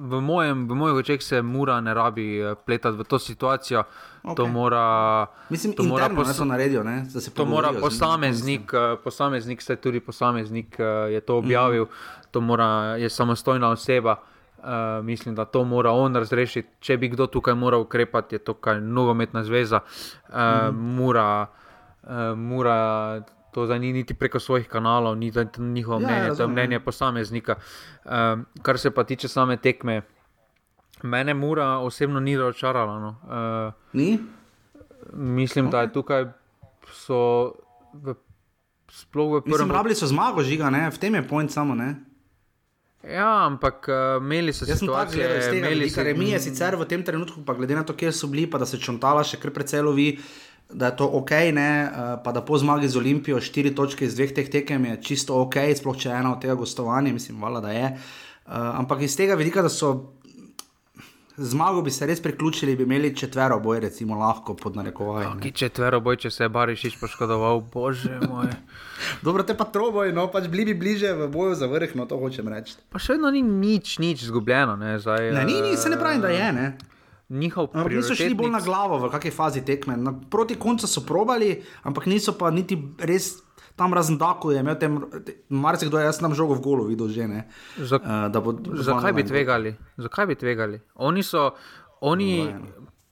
v 0.00 0.20
mojem, 0.20 0.64
v 0.68 0.74
mojih 0.74 0.96
očeh 0.96 1.22
se 1.22 1.42
mora 1.42 1.80
ne 1.80 1.94
rabi 1.94 2.40
eh, 2.40 2.54
pletati 2.54 2.96
v 2.96 3.04
to 3.04 3.18
situacijo. 3.18 3.84
Okay. 4.22 4.36
To 4.36 4.46
mora, 4.46 5.26
mislim, 5.48 5.72
to 5.72 5.82
mora 5.82 6.08
pos 6.08 6.40
naredijo, 6.40 6.84
to 7.34 7.44
mora 7.44 7.72
posameznik, 7.80 8.72
eh, 8.72 8.96
posameznik, 9.04 9.62
se 9.62 9.76
tudi 9.76 10.00
posameznik 10.00 10.80
eh, 10.80 10.84
je 11.12 11.20
to 11.20 11.38
objavil, 11.38 11.84
mm. 11.84 12.28
to 12.30 12.40
mora, 12.40 12.96
je 12.96 13.08
samostojna 13.08 13.70
oseba. 13.70 14.16
Uh, 14.60 15.04
mislim, 15.04 15.34
da 15.34 15.44
to 15.44 15.64
mora 15.64 15.90
on 15.90 16.16
razrešiti. 16.16 16.68
Če 16.80 16.96
bi 16.96 17.08
kdo 17.08 17.26
tukaj 17.26 17.54
moral 17.54 17.80
ukrepati, 17.80 18.34
je 18.34 18.38
to 18.38 18.54
kaj 18.54 18.80
nogometna 18.80 19.40
zveza, 19.44 19.80
uh, 20.28 20.34
mm. 20.36 20.76
mora 20.76 21.46
uh, 22.02 22.36
mora 22.36 23.22
to 23.52 23.66
zdaj 23.66 23.78
ni 23.78 23.92
niti 23.92 24.14
preko 24.14 24.40
svojih 24.40 24.68
kanalov, 24.68 25.16
ni 25.18 25.32
to 25.32 25.44
njihovo 25.58 26.00
ja, 26.00 26.06
mnenje, 26.06 26.36
to 26.36 26.42
je 26.42 26.48
mnenje 26.48 26.76
ja. 26.76 26.80
posameznika. 26.80 27.56
Um, 28.04 28.46
kar 28.62 28.78
se 28.78 28.90
pa 28.90 29.04
tiče 29.04 29.28
same 29.28 29.56
tekme, 29.56 30.02
mene 31.02 31.34
mora 31.34 31.78
osebno 31.78 32.20
ni 32.20 32.38
razočaralo. 32.38 32.98
No. 33.00 33.16
Uh, 33.22 33.72
ni? 33.92 34.18
Mislim, 35.12 35.66
okay. 35.66 35.70
da 35.70 35.80
je 35.80 35.92
tukaj 35.92 36.26
so. 36.92 37.52
V, 37.92 38.14
Sploh 38.90 39.38
v 39.38 39.40
prvem. 39.46 39.68
Pravili 39.68 39.94
so 39.94 40.06
zmago, 40.06 40.42
žiga, 40.42 40.70
ne? 40.70 40.88
v 40.90 40.98
tem 40.98 41.14
je 41.14 41.22
point 41.22 41.52
samo. 41.52 41.74
Ne? 41.78 41.94
Ja, 43.06 43.46
ampak 43.46 43.86
uh, 43.88 44.18
imeli 44.20 44.52
so 44.52 44.66
se 44.66 44.76
situacije, 44.76 45.28
ki 45.28 45.42
so 45.42 45.52
bile 45.54 45.88
zelo 45.88 46.16
mi 46.18 46.30
je 46.34 46.40
sicer 46.40 46.76
v 46.76 46.84
tem 46.84 47.02
trenutku, 47.02 47.40
pa 47.46 47.54
glede 47.54 47.74
na 47.74 47.84
to, 47.86 47.94
kje 47.96 48.12
so 48.12 48.28
bili, 48.28 48.44
pa 48.50 48.58
da 48.58 48.66
se 48.68 48.76
čontala 48.76 49.22
še 49.24 49.38
kar 49.40 49.54
precej 49.56 49.80
lovi, 49.86 50.10
da 50.72 50.86
je 50.86 50.96
to 50.96 51.08
ok, 51.20 51.30
ne, 51.52 51.70
uh, 51.84 52.22
pa 52.24 52.32
da 52.32 52.42
po 52.42 52.58
zmagi 52.58 52.88
z 52.88 52.96
Olimpijo 52.96 53.40
štiri 53.40 53.74
točke 53.74 54.04
iz 54.04 54.14
dveh 54.14 54.32
teh 54.34 54.50
tekem 54.50 54.84
je 54.84 55.02
čisto 55.02 55.40
ok, 55.42 55.58
sploh 55.76 55.96
če 55.96 56.08
je 56.08 56.16
ena 56.16 56.34
od 56.34 56.42
tega 56.42 56.54
gostovanja, 56.54 57.12
mislim, 57.12 57.42
vala, 57.42 57.60
da 57.60 57.74
je. 57.74 57.92
Uh, 58.46 58.52
ampak 58.54 59.02
iz 59.02 59.16
tega 59.16 59.34
vidika, 59.34 59.62
da 59.62 59.68
so 59.68 60.12
zmago 61.40 61.82
bi 61.82 61.90
se 61.90 62.06
res 62.06 62.20
priključili, 62.22 62.76
bi 62.76 62.82
imeli 62.82 63.16
četvero 63.16 63.60
boj, 63.60 63.80
recimo, 63.80 64.18
lahko 64.18 64.54
pod 64.54 64.76
narekovajem. 64.76 65.40
Ki 65.40 65.52
četvero 65.52 66.00
boj, 66.00 66.18
če 66.20 66.30
se 66.30 66.44
je 66.44 66.48
Barišič 66.48 66.98
poškodoval, 67.00 67.62
bože 67.72 68.18
moj. 68.28 68.52
Dobro, 69.24 69.42
te 69.42 69.56
pa 69.56 69.64
troboj, 69.64 70.12
no 70.12 70.28
pač 70.32 70.50
bili 70.52 70.68
bi 70.70 70.74
bliže 70.74 71.14
v 71.16 71.30
boju 71.32 71.54
za 71.56 71.66
vrh, 71.70 71.96
no 71.96 72.06
to 72.06 72.20
hočem 72.20 72.48
reči. 72.48 72.76
Pa 72.92 73.00
še 73.00 73.16
vedno 73.16 73.32
ni 73.32 73.42
nič, 73.42 73.98
nič 73.98 74.28
izgubljeno. 74.28 74.76
Ne, 74.76 74.98
zdaj, 75.00 75.32
ne, 75.32 75.44
ni, 75.48 75.60
ni, 75.64 75.76
se 75.80 75.92
ne 75.92 75.98
pravi, 76.00 76.20
da 76.22 76.32
je. 76.34 76.52
Ne 76.52 76.70
njihov 77.30 77.70
primer. 77.72 77.92
Niso 77.96 78.14
šli 78.14 78.34
bolj 78.34 78.50
na 78.50 78.60
glavo, 78.60 78.98
v 78.98 79.10
kakšni 79.12 79.30
fazi 79.30 79.62
tekme. 79.64 79.96
Na, 79.96 80.12
proti 80.30 80.58
koncu 80.58 80.90
so 80.90 81.04
probali, 81.06 81.54
ampak 81.82 82.06
niso 82.10 82.36
pa 82.38 82.50
niti 82.50 82.78
res. 82.98 83.38
Tam 83.78 83.94
razen 83.96 84.18
tako 84.20 84.50
je, 84.52 84.60
imel 84.60 84.74
tem, 84.76 84.98
marsikdo 85.48 85.96
je, 85.96 86.04
jaz 86.04 86.18
sem 86.18 86.34
žogo 86.36 86.58
v 86.58 86.60
golu 86.64 86.88
videl 86.90 87.08
že. 87.08 87.28
Ne, 87.30 87.46
Zak, 87.78 88.04
uh, 88.04 88.42
bo, 88.42 88.52
zakaj 88.76 89.14
bi 89.16 89.24
tvegali? 89.24 89.72
Zakaj 89.96 90.26
bi 90.26 90.36
tvegali? 90.36 90.80
Oni 91.00 91.22
so, 91.24 91.54
oni 92.04 92.50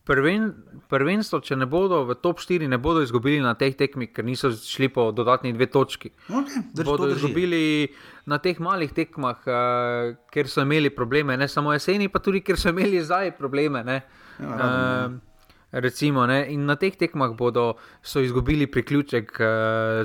prven, 0.08 0.48
prvenstvo, 0.88 1.40
če 1.44 1.58
ne 1.60 1.66
bodo 1.68 2.00
v 2.08 2.16
top 2.22 2.40
4, 2.40 2.68
ne 2.70 2.78
bodo 2.80 3.02
izgubili 3.04 3.42
na 3.44 3.52
teh 3.60 3.76
tekmih, 3.76 4.10
ker 4.14 4.24
niso 4.24 4.50
šli 4.56 4.88
po 4.92 5.10
dodatni 5.12 5.52
dve 5.52 5.68
točki. 5.68 6.10
Okay, 6.28 6.62
bodo 6.86 7.10
izgubili 7.12 7.90
na 8.28 8.40
teh 8.42 8.60
malih 8.64 8.92
tekmah, 8.96 9.44
uh, 9.44 10.16
ker 10.32 10.48
so 10.48 10.64
imeli 10.64 10.90
probleme, 10.94 11.36
ne 11.36 11.48
samo 11.48 11.74
jeseni, 11.76 12.08
pa 12.08 12.22
tudi 12.24 12.40
ker 12.44 12.60
so 12.60 12.72
imeli 12.72 13.02
zdaj 13.04 13.34
probleme. 13.38 13.84
Ja, 13.84 13.98
uh, 14.48 15.18
recimo, 15.72 16.24
in 16.24 16.64
na 16.64 16.78
teh 16.80 16.96
tekmah 16.96 17.36
bodo 17.36 17.74
izgubili 18.02 18.66
priključek 18.66 19.36
uh, 19.36 19.48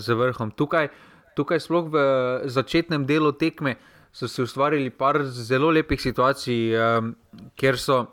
z 0.03 0.19
vrhom. 0.19 0.51
Tukaj, 0.51 0.91
tukaj, 1.39 1.63
sploh 1.63 1.87
v 1.93 2.03
začetnem 2.51 3.07
delu 3.07 3.31
tekme, 3.31 3.77
so 4.13 4.27
se 4.27 4.43
ustvarili 4.43 4.91
par 4.91 5.23
zelo 5.23 5.71
lepih 5.73 6.01
situacij, 6.01 6.75
um, 6.77 7.15
kjer 7.57 7.79
so 7.79 8.03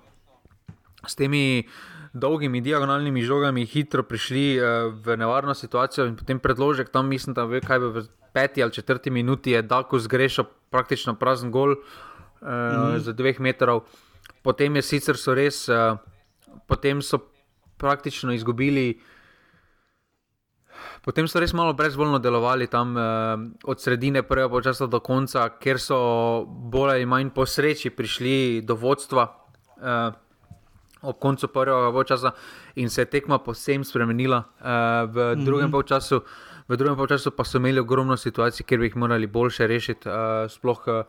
s 1.06 1.14
temi. 1.14 1.68
Dolgimi 2.12 2.58
diagonalnimi 2.58 3.22
žogami 3.22 3.62
hitro 3.70 4.02
prišli 4.02 4.58
uh, 4.58 4.90
v 4.98 5.14
nevarno 5.14 5.54
situacijo, 5.54 6.08
in 6.10 6.16
potem 6.18 6.40
predložek 6.42 6.88
tam, 6.90 7.06
mislim, 7.06 7.36
da 7.38 7.44
ve, 7.46 7.60
kaj 7.62 7.78
bo 7.78 7.90
v 7.94 8.02
peti 8.34 8.62
ali 8.62 8.72
četrti 8.72 9.10
minuti 9.10 9.50
je 9.50 9.62
Dako 9.62 9.98
zgrešil 9.98 10.44
praktično 10.70 11.14
prazen 11.14 11.50
gol 11.50 11.76
mm. 12.42 12.98
za 12.98 13.12
dveh 13.12 13.40
metrov. 13.40 13.86
Potem 14.42 14.76
je 14.76 14.82
sicer 14.82 15.16
so 15.16 15.34
res, 15.34 15.68
uh, 15.68 16.02
potem 16.66 17.02
so 17.02 17.20
praktično 17.78 18.32
izgubili. 18.32 18.98
Potem 21.04 21.28
so 21.28 21.40
res 21.40 21.52
malo 21.52 21.72
brezvoljno 21.72 22.18
delovali 22.18 22.66
tam 22.66 22.96
uh, 22.96 23.04
od 23.64 23.80
sredine 23.80 24.22
prvega 24.22 24.62
časa 24.62 24.86
do 24.86 25.00
konca, 25.00 25.46
ker 25.62 25.78
so 25.78 26.42
bolj 26.46 26.90
ali 26.90 27.06
manj 27.06 27.30
po 27.30 27.46
sreči 27.46 27.90
prišli 27.90 28.62
do 28.66 28.74
vodstva 28.74 29.28
uh, 29.30 30.10
ob 31.02 31.18
koncu 31.18 31.48
prvega 31.48 32.04
časa 32.04 32.32
in 32.74 32.90
se 32.90 33.00
je 33.00 33.10
tekma 33.10 33.38
posebno 33.38 33.84
spremenila 33.84 34.38
uh, 34.60 34.66
v 35.14 35.44
drugem 35.44 35.68
mm 35.68 35.72
-hmm. 35.72 35.88
času. 35.88 36.16
Uh, 36.16 36.22
v 36.70 36.76
drugem 36.78 37.06
času 37.08 37.30
pa 37.34 37.44
so 37.44 37.58
imeli 37.58 37.82
ogromno 37.82 38.16
situacij, 38.16 38.64
kjer 38.66 38.78
bi 38.80 38.86
jih 38.86 38.96
morali 38.96 39.26
boljše 39.26 39.66
rešiti. 39.66 40.08
Uh, 40.08 40.46
sploh 40.50 40.86
uh, 40.86 41.02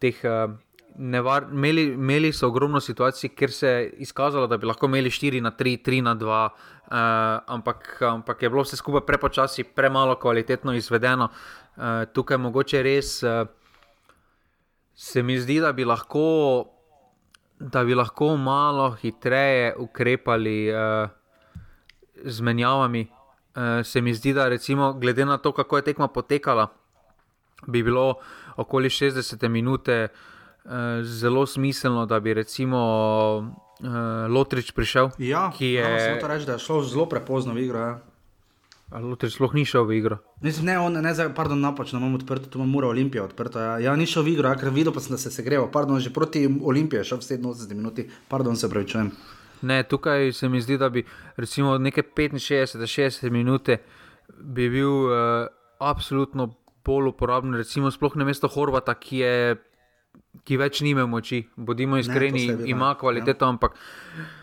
teh. 0.00 0.22
Uh, 0.24 0.56
Nevar, 0.96 1.44
imeli, 1.52 1.82
imeli 1.92 2.30
so 2.32 2.48
ogromno 2.48 2.80
situacij, 2.80 3.34
kjer 3.36 3.50
se 3.52 3.68
je 3.68 3.88
izkazalo, 4.06 4.46
da 4.48 4.56
bi 4.56 4.64
lahko 4.64 4.88
imeli 4.88 5.10
4 5.12 5.42
na 5.44 5.50
3, 5.52 5.74
3 5.84 5.98
na 6.00 6.14
2, 6.16 6.38
uh, 6.46 6.94
ampak, 7.52 7.98
ampak 8.00 8.42
je 8.42 8.48
bilo 8.48 8.64
vse 8.64 8.78
skupaj 8.80 9.04
prepočasi, 9.04 9.64
premalo 9.76 10.14
kvalitetno 10.16 10.72
izvedeno. 10.72 11.28
Uh, 11.76 12.06
tukaj 12.16 12.40
mogoče 12.40 12.80
res 12.82 13.10
uh, 13.22 13.44
se 14.94 15.22
mi 15.22 15.36
zdi, 15.36 15.58
da 15.60 15.74
bi, 15.76 15.84
lahko, 15.84 16.24
da 17.60 17.84
bi 17.84 17.94
lahko 17.94 18.36
malo 18.36 18.90
hitreje 18.90 19.74
ukrepali 19.78 20.70
uh, 20.70 21.08
z 22.24 22.40
menjavami. 22.40 23.08
Uh, 23.56 23.86
se 23.86 24.00
mi 24.00 24.14
zdi, 24.14 24.32
da 24.32 24.48
recimo, 24.48 24.92
glede 24.92 25.24
na 25.24 25.38
to, 25.38 25.52
kako 25.52 25.76
je 25.76 25.82
tekma 25.82 26.08
potekala, 26.08 26.68
bi 27.66 27.82
bilo 27.82 28.14
okoli 28.56 28.88
60 28.88 29.48
minut 29.48 29.88
uh, 29.88 29.94
zelo 31.02 31.46
smiselno, 31.46 32.06
da 32.06 32.20
bi 32.20 32.34
recimo 32.34 32.78
uh, 33.38 34.30
Lotrič 34.30 34.72
prišel. 34.72 35.10
Ja, 35.18 35.52
ki 35.58 35.66
je. 35.66 35.82
Ja, 36.20 36.28
reči, 36.28 36.50
je 36.50 36.58
šlo 36.58 36.82
zelo 36.82 37.08
prepozno 37.08 37.54
v 37.54 37.64
igro. 37.64 37.78
Ja. 37.80 38.15
Lotrič 38.90 39.34
sploh 39.34 39.54
ni 39.54 39.64
šel 39.66 39.82
v 39.84 39.96
igro. 39.98 40.16
Mislim, 40.40 40.66
ne, 40.70 40.78
on, 40.78 40.94
ne, 41.02 41.12
pardon, 41.34 41.58
napačno 41.60 41.98
imamo 41.98 42.20
odprto, 42.20 42.46
tu 42.46 42.58
imamo 42.58 42.86
Olimpijo 42.86 43.24
odprto. 43.24 43.58
Ja, 43.58 43.78
ja 43.78 43.96
ni 43.96 44.06
šel 44.06 44.22
v 44.22 44.36
igro, 44.36 44.48
ja, 44.48 44.54
ker 44.54 44.70
videl 44.70 44.94
pa 44.94 45.02
sem, 45.02 45.16
da 45.16 45.18
se 45.18 45.28
je 45.28 45.34
segreval. 45.34 45.66
Pardon, 45.74 45.98
že 46.00 46.14
proti 46.14 46.46
Olimpiji 46.46 47.02
je 47.02 47.10
šel 47.10 47.18
v 47.18 47.26
87 47.26 47.74
minut, 47.74 47.98
pardon, 48.28 48.56
se 48.56 48.70
pravi, 48.70 48.86
čujem. 48.86 49.10
Ne, 49.66 49.82
tukaj 49.82 50.32
se 50.32 50.48
mi 50.48 50.60
zdi, 50.60 50.78
da 50.78 50.88
bi 50.88 51.02
recimo 51.36 51.78
nekaj 51.78 52.04
65-60 52.14 53.30
minut 53.30 53.68
bi 54.38 54.68
bil 54.70 54.90
uh, 54.90 55.48
absolutno 55.78 56.54
bolj 56.84 57.10
uporaben, 57.10 57.54
recimo 57.54 57.90
sploh 57.90 58.14
na 58.16 58.24
mesto 58.24 58.48
Horvata, 58.48 58.94
ki, 58.94 59.18
je, 59.18 59.56
ki 60.44 60.56
več 60.60 60.80
nima 60.80 61.06
moči. 61.06 61.42
Bodimo 61.56 61.98
iskreni, 61.98 62.46
ne, 62.46 62.68
ima 62.70 62.94
kvaliteto, 62.98 63.44
ja. 63.44 63.54
ampak, 63.54 63.78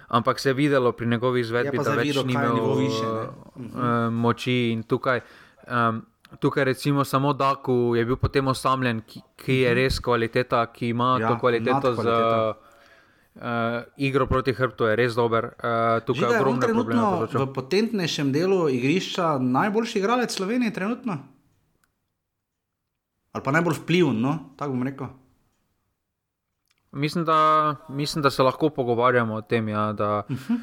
ampak 0.07 0.39
se 0.39 0.49
je 0.49 0.53
videlo 0.53 0.91
pri 0.91 1.07
njegovi 1.07 1.41
izvedbi, 1.41 1.84
da 1.84 1.95
več 1.99 2.19
nima 2.26 2.49
uh, 2.53 4.09
moči 4.11 4.57
in 4.74 4.84
tukaj. 4.84 5.24
Um, 5.67 6.03
Tukaj, 6.34 6.63
recimo, 6.65 7.03
samo 7.05 7.30
Daku 7.38 7.93
je 7.93 8.01
bil 8.09 8.17
potem 8.17 8.47
osamljen, 8.49 9.03
ki, 9.05 9.19
ki 9.38 9.57
je 9.59 9.67
mhm. 9.69 9.78
res 9.78 9.99
kvaliteta, 10.01 10.63
ki 10.74 10.88
ima 10.89 11.17
ja, 11.21 11.30
to 11.30 11.38
kvaliteto 11.39 11.93
za 12.01 12.19
Uh, 13.34 13.41
igro 13.97 14.28
proti 14.30 14.53
hrbtu 14.53 14.86
je 14.86 14.95
res 14.95 15.15
dober, 15.17 15.47
uh, 15.57 16.03
tukaj 16.05 16.36
je 16.36 16.38
ogromno 16.38 16.67
problemov. 16.69 17.24
V 17.34 17.47
potentnejšem 17.49 18.30
delu 18.30 18.67
igrišča 18.69 19.39
najboljši 19.41 19.97
igralec 19.97 20.30
Slovenije 20.30 20.74
trenutno? 20.74 21.17
Ali 23.34 23.43
pa 23.43 23.51
najbolj 23.55 23.80
vpliven, 23.80 24.21
no? 24.21 24.53
tako 24.53 24.78
bom 24.78 24.86
rekel. 24.86 25.09
Mislim 26.94 27.26
da, 27.26 27.76
mislim, 27.89 28.24
da 28.24 28.30
se 28.30 28.44
lahko 28.44 28.70
pogovarjamo 28.70 29.36
o 29.36 29.41
tem, 29.41 29.68
ja, 29.70 29.94
da, 29.94 30.24
uh 30.30 30.38
-huh. 30.38 30.58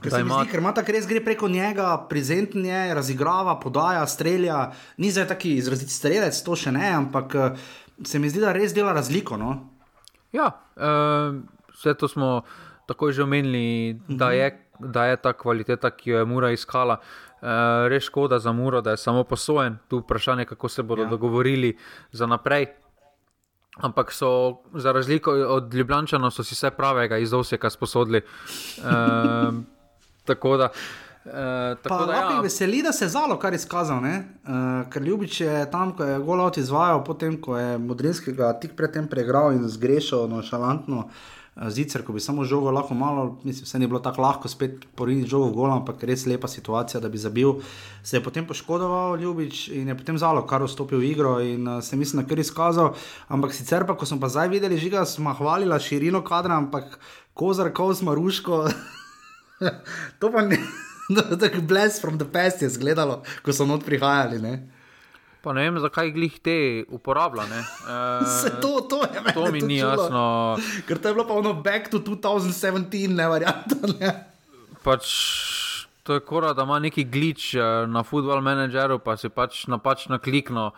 Ker, 0.00 0.20
ima... 0.20 0.40
zdi, 0.40 0.50
ker 0.50 0.62
ima 0.62 0.72
tako 0.72 0.94
res 0.96 1.06
gre 1.08 1.20
preko 1.24 1.48
njega, 1.48 2.06
prezentnje, 2.08 2.94
razigrava, 2.96 3.58
podaja, 3.60 4.06
strelja. 4.08 4.70
Ni 4.96 5.10
zdaj 5.12 5.26
taki 5.34 5.54
izraziti 5.60 5.92
strelec, 5.92 6.38
to 6.46 6.56
še 6.56 6.72
ne, 6.72 6.88
ampak 7.02 7.36
eh, 7.36 7.58
se 8.08 8.18
mi 8.18 8.30
zdi, 8.32 8.40
da 8.40 8.54
res 8.56 8.72
dela 8.76 8.94
razliko. 8.96 9.36
No? 9.36 9.56
Ja, 10.32 10.48
uh, 10.76 11.36
vse 11.74 11.94
to 12.00 12.08
smo 12.08 12.42
tako 12.88 13.12
že 13.12 13.22
omenili, 13.22 13.92
uh 13.92 14.08
-huh. 14.08 14.16
da, 14.16 14.26
mhm. 14.30 14.92
da 14.92 15.04
je 15.04 15.16
ta 15.16 15.32
kvaliteta, 15.32 15.90
ki 15.90 16.10
jo 16.10 16.18
je 16.18 16.24
Mura 16.24 16.50
iskala. 16.50 17.00
Uh, 17.42 17.48
res 17.88 18.04
škoda 18.04 18.38
za 18.38 18.52
Muro, 18.52 18.80
da 18.80 18.90
je 18.90 18.96
samo 18.96 19.24
posojen, 19.24 19.78
tu 19.88 19.98
vprašanje, 19.98 20.44
kako 20.44 20.68
se 20.68 20.82
bodo 20.82 21.02
ja. 21.02 21.08
dogovorili 21.08 21.76
za 22.12 22.26
naprej. 22.26 22.66
Ampak 23.76 24.12
so, 24.12 24.56
za 24.74 24.92
razliko 24.92 25.32
od 25.32 25.74
Ljubljana, 25.74 26.30
so 26.30 26.44
si 26.44 26.54
vse 26.54 26.70
pravega 26.70 27.18
iz 27.18 27.32
Oseka 27.32 27.70
sposodili. 27.70 28.22
Uh, 28.78 29.54
tako 30.28 30.56
da. 30.56 30.68
Uh, 31.24 31.78
tako 31.82 32.06
da 32.06 32.12
ja. 32.12 32.40
veseli, 32.40 32.82
da 32.82 32.92
se 32.92 33.04
je 33.04 33.08
zalo, 33.08 33.38
kar 33.38 33.52
je 33.52 33.56
izkazal. 33.56 33.98
Uh, 33.98 34.90
ker 34.90 35.02
Ljubič 35.02 35.40
je 35.40 35.70
tam, 35.70 35.96
ko 35.96 36.04
je 36.04 36.18
golot 36.18 36.56
izvajal, 36.56 37.04
potem 37.04 37.40
ko 37.40 37.58
je 37.58 37.78
Modrinskega 37.78 38.52
tik 38.60 38.76
predtem 38.76 39.08
pregral 39.08 39.52
in 39.52 39.68
zgrešil, 39.68 40.28
no 40.28 40.42
šalantno. 40.42 40.98
Uh, 40.98 41.39
zicer, 41.68 42.00
ko 42.02 42.14
bi 42.16 42.20
samo 42.20 42.44
žogo 42.44 42.70
lahko 42.72 42.94
malo, 42.94 43.38
mislim, 43.44 43.64
vse 43.64 43.78
ni 43.78 43.86
bilo 43.86 44.00
tako 44.00 44.22
lahko 44.22 44.48
spet 44.48 44.86
poriniti 44.96 45.28
žogo 45.28 45.50
v 45.50 45.54
golo, 45.58 45.74
ampak 45.76 46.04
res 46.08 46.24
lepa 46.26 46.48
situacija, 46.48 47.00
da 47.00 47.08
bi 47.08 47.20
zabil. 47.20 47.52
Se 48.02 48.16
je 48.16 48.22
potem 48.24 48.46
poškodoval 48.46 49.20
Ljubič 49.20 49.68
in 49.76 49.88
je 49.92 49.96
potem 49.98 50.18
zalo, 50.18 50.46
kar 50.48 50.64
vstopil 50.64 51.02
v 51.02 51.10
igro 51.10 51.36
in 51.44 51.68
uh, 51.68 51.82
se 51.84 51.96
mislim, 51.96 52.22
da 52.22 52.28
kar 52.28 52.40
izkazal. 52.40 52.94
Ampak 53.28 53.52
sicer 53.52 53.84
pa, 53.86 53.96
ko 53.96 54.08
smo 54.08 54.20
pa 54.20 54.32
zdaj 54.32 54.48
videli, 54.48 54.80
žiga 54.80 55.04
smo 55.04 55.34
hvalili 55.36 55.80
širino 55.80 56.24
kadra, 56.24 56.56
ampak 56.56 56.96
kozar, 57.34 57.74
ko 57.76 57.92
smo 57.94 58.14
ruško, 58.16 58.64
to 60.20 60.32
pa 60.32 60.48
ni. 60.48 60.56
Tako 61.40 61.60
bless 61.60 62.00
from 62.00 62.18
the 62.18 62.26
past 62.32 62.62
je 62.62 62.66
izgledalo, 62.66 63.22
ko 63.42 63.52
so 63.52 63.66
not 63.66 63.84
prihajali. 63.84 64.38
Ne? 64.38 64.79
Pa 65.40 65.52
ne 65.56 65.64
vem, 65.64 65.78
zakaj 65.80 66.10
jih 66.12 66.36
te 66.44 66.56
uporablja. 66.92 67.46
Se 68.40 68.50
to, 68.60 68.80
to 68.90 69.00
je 69.06 69.20
meni. 69.24 69.34
To 69.34 69.52
mi 69.52 69.60
ni 69.60 69.78
čulo. 69.80 69.90
jasno. 69.90 70.24
Ker 70.88 71.00
to 71.00 71.08
je 71.08 71.14
bilo 71.14 71.26
pa 71.28 71.38
ono 71.40 71.54
back 71.54 71.88
to 71.90 71.98
2017, 72.04 73.08
ne 73.08 73.28
varianta. 73.28 73.78
Ne? 74.00 74.12
Pač, 74.84 75.08
to 76.04 76.18
je 76.18 76.24
kora, 76.24 76.52
da 76.52 76.68
ima 76.68 76.78
neki 76.78 77.04
glitch 77.04 77.54
eh, 77.54 77.86
na 77.88 78.02
football 78.04 78.44
manageru, 78.44 78.98
pa 79.00 79.16
si 79.16 79.28
pač 79.28 79.64
napačno 79.66 80.18
klikno, 80.20 80.70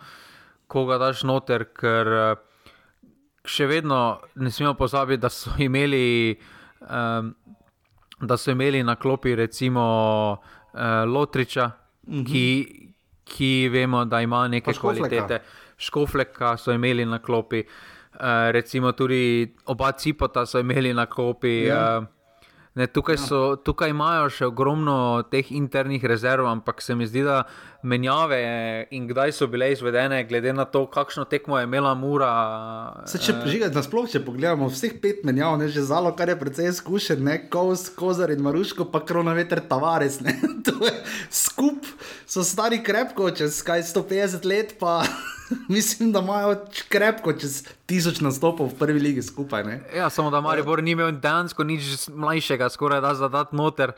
koga 0.67 0.97
daš 0.97 1.25
noter, 1.27 1.67
ker 1.75 2.13
eh, 2.23 2.33
še 3.43 3.67
vedno 3.67 3.99
ne 4.39 4.51
smemo 4.51 4.77
pozabiti, 4.79 5.21
da 5.23 5.31
so 5.31 5.55
imeli. 5.59 6.39
Um, 6.87 7.35
Da 8.23 8.37
so 8.39 8.53
imeli 8.53 8.79
na 8.87 8.93
klopi, 8.95 9.33
recimo, 9.35 9.83
uh, 10.37 10.79
Lotriča, 11.11 11.65
uh 11.65 12.13
-huh. 12.13 12.25
ki, 12.25 12.82
ki 13.23 13.69
vemo, 13.71 14.05
da 14.05 14.21
ima 14.21 14.47
neke 14.47 14.73
kvalitete. 14.73 15.39
Škofleka 15.77 16.57
so 16.57 16.71
imeli 16.71 17.05
na 17.05 17.19
klopi, 17.19 17.63
uh, 17.63 18.51
recimo 18.51 18.91
tudi 18.91 19.55
oba 19.65 19.91
cipota 19.91 20.45
so 20.45 20.59
imeli 20.59 20.93
na 20.93 21.05
klopi. 21.05 21.63
Ja. 21.63 21.97
Uh, 21.97 22.22
Ne, 22.75 22.87
tukaj, 22.87 23.17
so, 23.21 23.39
tukaj 23.61 23.91
imajo 23.93 24.31
še 24.33 24.47
ogromno 24.49 24.95
teh 25.29 25.51
internih 25.53 26.01
rezerv, 26.09 26.47
ampak 26.49 26.81
se 26.81 26.95
mi 26.97 27.05
zdi, 27.05 27.21
da 27.21 27.43
menjave 27.85 28.39
in 28.97 29.05
kdaj 29.05 29.35
so 29.37 29.45
bile 29.51 29.67
izvedene, 29.75 30.23
glede 30.25 30.55
na 30.57 30.65
to, 30.65 30.87
kakšno 30.89 31.27
tekmo 31.29 31.59
je 31.59 31.67
imela 31.67 31.91
Mura. 31.93 32.31
Se, 33.05 33.21
če 33.21 33.35
eh, 33.35 33.45
žigate, 33.53 33.77
nasploh, 33.77 34.07
če 34.09 34.23
pogledamo 34.25 34.71
vseh 34.73 34.95
pet 35.03 35.21
menjav, 35.27 35.59
ne 35.61 35.67
že 35.69 35.85
zalo, 35.85 36.15
kar 36.17 36.33
je 36.33 36.39
precej 36.39 36.71
izkušen, 36.71 37.21
ne 37.21 37.37
Koz, 37.53 37.91
Kozar 37.93 38.33
in 38.33 38.41
Maruško, 38.41 38.89
pa 38.89 39.03
krona 39.05 39.37
veter 39.37 39.61
Tavares. 39.69 40.17
Skup 41.43 41.85
so 42.25 42.41
stari 42.41 42.81
krepko, 42.81 43.29
čez 43.37 43.61
kaj 43.61 43.85
150 43.93 44.49
let 44.49 44.73
pa. 44.81 45.03
mislim, 45.75 46.11
da 46.11 46.19
imajo 46.19 46.55
krepko 46.89 47.33
čez 47.33 47.63
tisoč 47.85 48.21
nastopov 48.21 48.71
v 48.73 48.77
prvi 48.79 48.99
ligi 48.99 49.21
skupaj. 49.21 49.63
Ne? 49.63 49.81
Ja, 49.95 50.09
samo 50.09 50.31
da 50.31 50.41
Maribor 50.41 50.83
ni 50.83 50.91
imel 50.91 51.11
dejansko 51.11 51.63
nič 51.63 52.09
mlajšega, 52.09 52.69
skoraj 52.69 53.01
da 53.01 53.13
za 53.15 53.27
dat 53.27 53.53
noter. 53.53 53.93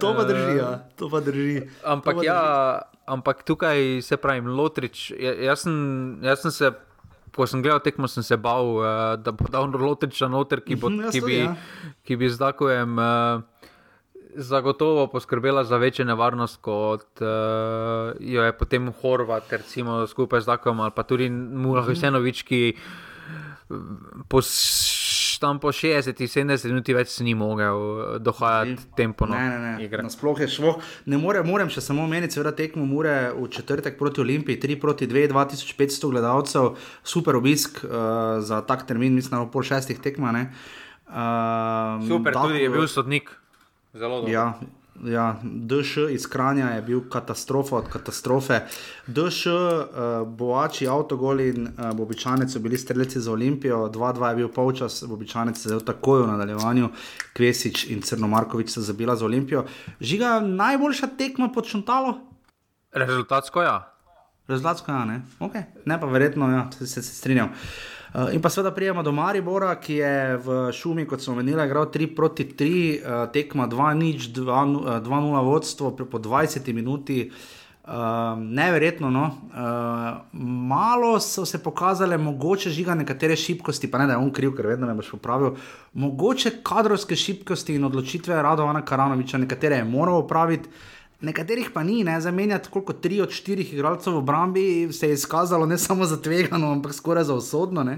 To 0.00 0.12
pa 0.16 0.24
drži, 0.28 0.56
ja. 0.58 0.70
to 0.96 1.08
pa 1.10 1.20
drži. 1.20 1.62
Ampak, 1.84 2.20
pa 2.20 2.24
ja, 2.24 2.40
drži. 2.40 3.00
ampak 3.06 3.42
tukaj 3.42 4.02
se 4.02 4.16
pravi, 4.16 4.44
Lotrič. 4.44 5.10
Ja, 5.16 5.32
jaz, 5.50 5.64
sem, 5.64 5.76
jaz 6.22 6.44
sem 6.44 6.52
se, 6.52 6.70
ko 7.32 7.46
sem 7.48 7.62
gledal 7.64 7.80
tekmo, 7.80 8.08
sem 8.08 8.24
se 8.26 8.36
bal, 8.36 8.76
uh, 8.76 9.16
da 9.16 9.32
bo 9.32 9.48
dal 9.48 9.72
Lotriča 9.72 10.28
noter, 10.28 10.60
ki, 10.60 10.76
bo, 10.76 10.92
mhm, 10.92 11.08
ki, 11.14 11.24
bi, 11.24 11.38
ja. 11.40 11.54
ki 12.04 12.20
bi 12.20 12.28
zdaj, 12.28 12.56
ko 12.60 12.68
je. 12.68 12.82
Uh, 12.84 13.55
zagotovo 14.36 15.06
poskrbela 15.06 15.64
za 15.64 15.76
večjo 15.76 16.04
nevarnost, 16.04 16.60
kot 16.60 17.20
uh, 17.20 18.14
jo 18.20 18.42
je 18.42 18.52
potem 18.58 18.92
Horvat, 19.00 19.52
recimo 19.52 20.06
skupaj 20.06 20.40
z 20.40 20.46
Dakom 20.46 20.80
ali 20.80 20.92
pa 20.94 21.02
tudi 21.02 21.30
Murah 21.30 21.88
Vsenovič, 21.88 22.42
ki 22.42 22.60
po, 24.28 24.40
tam 25.40 25.58
po 25.58 25.72
60-70 25.74 26.70
minut 26.70 26.88
več 26.94 27.16
ni 27.26 27.34
mogel 27.34 27.76
eh, 27.76 28.18
dohajati 28.22 28.92
tempo 28.96 29.26
na 29.26 29.76
igre. 29.82 30.04
Nasploh 30.06 30.38
je 30.40 30.48
šlo. 30.50 30.76
Ne 31.10 31.18
more, 31.20 31.42
morem 31.46 31.70
še 31.72 31.82
samo 31.84 32.04
omeniti, 32.06 32.38
da 32.42 32.54
tekmo 32.54 32.86
Mure 32.86 33.32
v 33.34 33.48
četrtek 33.50 33.98
proti 33.98 34.22
Olimpiji, 34.22 34.60
3 34.62 34.78
proti 34.80 35.10
2, 35.10 35.26
2500 35.34 36.12
gledalcev, 36.14 36.76
super 37.02 37.38
obisk 37.40 37.82
uh, 37.84 38.38
za 38.40 38.62
tak 38.66 38.86
termin, 38.86 39.14
mislim, 39.16 39.40
na 39.40 39.50
pol 39.50 39.66
šestih 39.66 39.98
tekmah. 40.02 40.46
Uh, 41.06 42.06
super, 42.06 42.34
tako, 42.34 42.50
tudi 42.50 42.64
je 42.64 42.70
bil 42.70 42.86
sodnik. 42.90 43.34
Zelo 43.98 44.16
dobro. 44.16 44.32
Ja, 44.32 44.60
ja, 45.04 45.36
DŠ 45.42 45.96
iz 46.10 46.26
Kranja 46.26 46.66
je 46.66 46.82
bil 46.82 47.00
katastrofa 47.10 47.76
od 47.76 47.88
katastrofe. 47.88 48.60
DŠ, 49.06 49.46
uh, 49.46 50.28
boači, 50.28 50.88
avtogol 50.88 51.40
in 51.40 51.68
uh, 51.68 51.92
Bobičanec 51.96 52.52
so 52.52 52.60
bili 52.60 52.78
streljci 52.78 53.20
za 53.20 53.32
Olimpijo, 53.32 53.88
2-2 53.88 54.28
je 54.28 54.36
bil 54.36 54.48
polčas, 54.48 55.04
Bobičanec 55.08 55.64
je 55.64 55.68
zelo 55.68 55.80
takoj 55.80 56.22
v 56.22 56.26
nadaljevanju, 56.26 56.88
Kvesič 57.36 57.86
in 57.90 58.02
Crnomarkovič 58.02 58.70
so 58.70 58.80
zabila 58.80 59.16
za 59.16 59.24
Olimpijo. 59.24 59.64
Žiga, 60.00 60.40
najboljša 60.40 61.06
tekma 61.18 61.48
pod 61.48 61.66
Šuntalo? 61.66 62.18
Rezultatsko 62.92 63.62
ja. 63.62 63.92
Rezultatsko 64.48 64.92
ja, 64.92 65.04
ne. 65.04 65.22
Okay. 65.40 65.62
Ne 65.84 66.00
pa 66.00 66.06
verjetno, 66.06 66.50
ja, 66.50 66.70
se, 66.78 66.86
se, 66.86 67.02
se 67.02 67.14
strinjam. 67.14 67.48
Uh, 67.48 67.95
Uh, 68.14 68.34
in 68.34 68.40
pa 68.42 68.50
seveda 68.50 68.70
prijemo 68.70 69.02
do 69.02 69.12
Maribora, 69.12 69.74
ki 69.80 69.94
je 69.94 70.36
v 70.36 70.56
šumi, 70.72 71.06
kot 71.06 71.20
smo 71.20 71.34
menili, 71.34 71.64
igral 71.66 71.90
3 71.92 72.14
proti 72.16 72.44
3, 72.44 72.70
uh, 72.70 73.06
eh, 73.06 73.32
tekma 73.32 73.68
2-0, 73.68 74.32
2-0 75.02 75.44
vodstvo 75.44 75.90
po 75.96 76.18
20 76.18 76.72
minuti. 76.72 77.30
Uh, 77.86 77.92
neverjetno, 78.38 79.10
no. 79.10 79.24
uh, 79.24 80.38
malo 80.42 81.20
so 81.20 81.44
se 81.46 81.62
pokazale, 81.62 82.18
mogoče 82.18 82.70
žiga 82.70 82.94
nekatere 82.94 83.36
šibkosti, 83.36 83.90
pa 83.90 83.98
ne 83.98 84.06
da 84.06 84.16
je 84.16 84.18
on 84.18 84.32
kriv, 84.34 84.56
ker 84.56 84.66
vedno 84.66 84.86
me 84.86 84.94
boš 84.94 85.12
popravil. 85.14 85.54
Mogoče 85.94 86.50
kadrovske 86.66 87.16
šibkosti 87.16 87.76
in 87.78 87.84
odločitve 87.84 88.42
Radovana 88.42 88.82
Karanoviča, 88.82 89.38
nekatere 89.38 89.76
je 89.76 89.84
moral 89.84 90.24
upraviti. 90.24 90.68
Nekaterih 91.20 91.70
pa 91.72 91.82
ni, 91.82 92.04
ne 92.04 92.20
zamenjati 92.20 92.68
koliko 92.70 92.92
tri 92.92 93.20
od 93.20 93.30
štirih 93.32 93.72
igralcev 93.74 94.12
v 94.12 94.18
obrambi, 94.18 94.92
se 94.92 95.08
je 95.08 95.14
izkazalo 95.14 95.66
ne 95.66 95.78
samo 95.78 96.04
za 96.04 96.20
tvegano, 96.22 96.72
ampak 96.72 96.92
skoraj 96.94 97.24
za 97.24 97.34
usodno. 97.34 97.80
Um, 97.80 97.96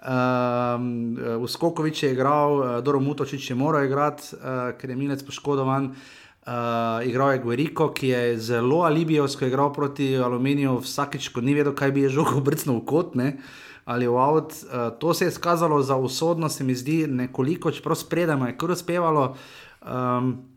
ehm, 0.00 1.42
Uskokovič 1.42 2.02
je 2.02 2.12
igral, 2.12 2.62
eh, 2.62 2.82
Doro 2.82 3.00
Mutočič 3.00 3.50
je 3.50 3.56
moral 3.56 3.84
igrati, 3.84 4.22
uh, 4.32 4.72
ker 4.78 4.90
je 4.90 4.96
Milec 4.96 5.22
poškodovan. 5.22 5.92
Uh, 6.48 7.04
igral 7.04 7.32
je 7.32 7.38
Gueriko, 7.38 7.90
ki 7.92 8.08
je 8.08 8.38
zelo 8.38 8.80
alibijovsko 8.80 9.44
igral 9.44 9.72
proti 9.72 10.16
Aluminiju, 10.16 10.78
vsakeč, 10.80 11.28
ko 11.28 11.40
ni 11.40 11.54
vedel, 11.54 11.74
kaj 11.74 11.92
bi 11.92 12.06
je 12.06 12.14
žogo 12.16 12.40
brcnil 12.40 12.80
v 12.80 12.84
kot. 12.86 13.14
Ne? 13.14 13.36
Ali 13.84 14.08
v 14.08 14.16
avt, 14.16 14.64
uh, 14.64 14.88
to 14.98 15.14
se 15.14 15.24
je 15.24 15.28
izkazalo 15.28 15.82
za 15.82 15.96
usodno, 15.96 16.48
se 16.48 16.64
mi 16.64 16.74
zdi 16.74 17.06
nekoliko, 17.06 17.70
čeprav 17.70 17.96
spredaj 17.96 18.40
je 18.46 18.56
kar 18.56 18.70
uspevalo. 18.70 19.34
Um, 19.84 20.47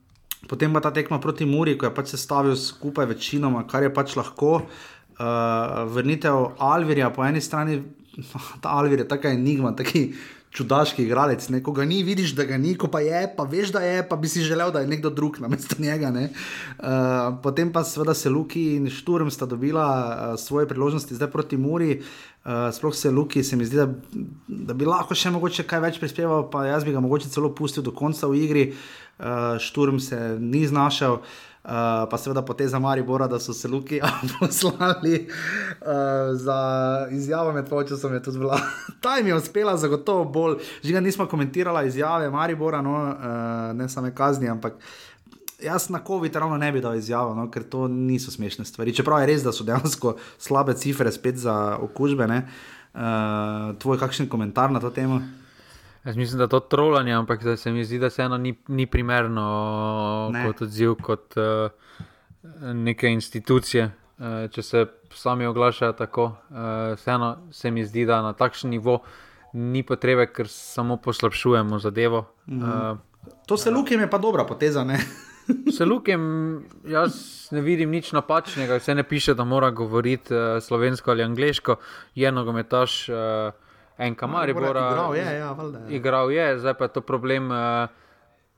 Potem 0.50 0.74
pa 0.74 0.82
ta 0.82 0.92
tekma 0.92 1.20
proti 1.22 1.46
Muri, 1.46 1.78
ko 1.78 1.86
je 1.86 1.94
pač 1.94 2.16
sestavil 2.16 2.56
skupaj 2.58 3.06
večinoma, 3.14 3.68
kar 3.70 3.84
je 3.86 3.94
pač 3.94 4.16
lahko. 4.18 4.62
Uh, 5.22 5.86
vrnitev 5.94 6.56
Alvirja 6.58 7.12
po 7.14 7.26
eni 7.26 7.42
strani, 7.42 7.82
ta 8.64 8.74
Alvir 8.74 9.04
je 9.04 9.08
tako 9.08 9.30
enigma, 9.30 9.76
tako 9.78 10.08
čudaški 10.52 11.06
igralec, 11.06 11.46
nekoga 11.50 11.86
ni, 11.88 12.02
vidiš, 12.04 12.34
da 12.36 12.44
ga 12.44 12.58
ni, 12.60 12.74
ko 12.76 12.90
pa 12.92 13.00
je, 13.00 13.22
pa 13.38 13.46
veš, 13.48 13.72
da 13.72 13.80
je, 13.86 14.02
pa 14.08 14.18
bi 14.20 14.28
si 14.28 14.44
želel, 14.44 14.72
da 14.72 14.82
je 14.84 14.90
nekdo 14.92 15.10
drug 15.10 15.40
na 15.40 15.48
mestu 15.48 15.76
njega. 15.80 16.12
Uh, 16.12 17.40
potem 17.44 17.72
pa 17.72 17.84
seveda 17.88 18.14
se 18.14 18.30
Luki 18.30 18.76
in 18.76 18.90
Šturm 18.92 19.30
sta 19.32 19.46
dobila 19.46 19.86
uh, 19.88 20.40
svoje 20.40 20.68
priložnosti 20.68 21.16
zdaj 21.16 21.32
proti 21.32 21.58
Muri. 21.58 22.02
Uh, 22.44 22.68
sploh 22.74 22.96
se 22.96 23.12
Luki, 23.12 23.44
se 23.44 23.56
mi 23.56 23.66
zdi, 23.66 23.78
da, 23.78 23.88
da 24.48 24.74
bi 24.74 24.86
lahko 24.86 25.16
še 25.16 25.32
mogoče 25.32 25.64
kaj 25.64 25.80
več 25.80 26.00
prispeval, 26.02 26.50
pa 26.52 26.66
jaz 26.66 26.84
bi 26.84 26.92
ga 26.92 27.00
mogoče 27.00 27.30
celo 27.32 27.54
pustil 27.56 27.86
do 27.86 27.96
konca 27.96 28.28
v 28.28 28.44
igri. 28.44 28.66
Uh, 29.22 29.60
Šturm 29.60 30.00
se 30.00 30.38
ni 30.40 30.68
znašel. 30.68 31.18
Uh, 31.64 31.70
pa 32.10 32.18
seveda 32.18 32.42
po 32.42 32.54
tej 32.58 32.68
zamari 32.74 33.04
Bora, 33.06 33.28
da 33.28 33.38
so 33.40 33.54
se 33.54 33.68
Luki 33.68 34.00
poslali 34.40 35.28
uh, 35.82 35.88
za 36.34 36.58
izjavo 37.12 37.52
med 37.54 37.70
počasom, 37.70 38.14
je 38.14 38.24
tudi 38.24 38.40
bila. 38.40 38.58
Ta 39.02 39.18
jim 39.18 39.28
je 39.28 39.36
uspela, 39.36 39.78
zagotovo 39.78 40.26
bolj. 40.26 40.58
Že 40.84 40.94
ga 40.94 41.00
nismo 41.00 41.26
komentirali 41.26 41.88
izjave 41.88 42.30
Maribora, 42.30 42.82
no, 42.82 42.94
uh, 42.94 43.78
ne 43.78 43.90
same 43.90 44.16
kazni, 44.16 44.50
ampak 44.50 44.74
jaz 45.62 45.90
na 45.90 46.02
COVID 46.08 46.36
ravno 46.36 46.58
ne 46.58 46.72
bi 46.72 46.82
dal 46.82 46.96
izjavo, 46.96 47.36
no, 47.36 47.46
ker 47.52 47.64
to 47.64 47.88
niso 47.88 48.32
smešne 48.32 48.66
stvari. 48.66 48.96
Čeprav 48.96 49.22
je 49.22 49.28
res, 49.30 49.44
da 49.46 49.54
so 49.54 49.64
dejansko 49.64 50.16
slabe 50.40 50.74
cifre 50.74 51.12
spet 51.12 51.38
za 51.38 51.78
okužbe. 51.78 52.26
Uh, 52.26 53.78
tvoj 53.78 54.02
kakšen 54.02 54.30
komentar 54.30 54.72
na 54.72 54.80
to 54.80 54.90
temo? 54.90 55.22
Jaz 56.06 56.18
mislim, 56.18 56.38
da 56.38 56.44
je 56.44 56.50
to 56.50 56.60
trolanje, 56.60 57.14
ampak 57.14 57.44
da 57.44 57.58
se 57.58 57.72
mi 57.72 57.86
zdi, 57.86 58.00
da 58.00 58.10
se 58.10 58.22
eno 58.22 58.38
ni, 58.38 58.56
ni 58.68 58.86
primerno 58.86 60.30
ne. 60.34 60.46
kot 60.46 60.62
odziv, 60.62 60.96
kot 61.02 61.38
uh, 61.38 61.72
neke 62.74 63.10
institucije. 63.10 63.92
Uh, 64.18 64.50
če 64.52 64.62
se 64.62 64.86
sami 65.14 65.46
oglašajo 65.46 65.94
tako, 65.94 66.24
uh, 66.24 66.58
vseeno 66.96 67.38
se 67.52 67.72
mi 67.72 67.86
zdi, 67.86 68.06
da 68.06 68.22
na 68.22 68.34
takšen 68.34 68.70
nivo 68.70 69.00
ni 69.54 69.84
potrebe, 69.84 70.26
ker 70.34 70.48
samo 70.50 70.98
poslabšujemo 70.98 71.80
zadevo. 71.80 72.26
Mm. 72.46 72.64
Uh, 72.64 72.98
to 73.46 73.58
se 73.58 73.72
lukem 73.72 74.00
je 74.00 74.10
pa 74.10 74.18
dobra 74.18 74.46
poteza. 74.46 74.86
Se 75.78 75.86
lukem, 75.86 76.22
jaz 76.88 77.14
ne 77.52 77.62
vidim 77.62 77.90
nič 77.92 78.12
napačnega, 78.14 78.78
vse 78.80 78.94
ne 78.96 79.04
piše, 79.04 79.34
da 79.34 79.44
mora 79.44 79.72
govoriti 79.72 80.34
uh, 80.34 80.62
slovensko 80.64 81.12
ali 81.12 81.24
angliško, 81.24 81.76
je 82.16 82.32
nogometaš. 82.32 83.10
Uh, 83.10 83.16
en 83.98 84.16
kamar, 84.16 84.50
Igral 84.50 85.16
je, 85.16 85.38
ja, 85.38 85.52
valda, 85.52 85.80
ja. 85.80 85.90
igral 85.90 86.32
je, 86.32 86.60
zdaj 86.60 86.74
pa 86.74 86.86
je 86.86 86.94
to 86.94 87.02
problem 87.02 87.52
uh, 87.52 87.58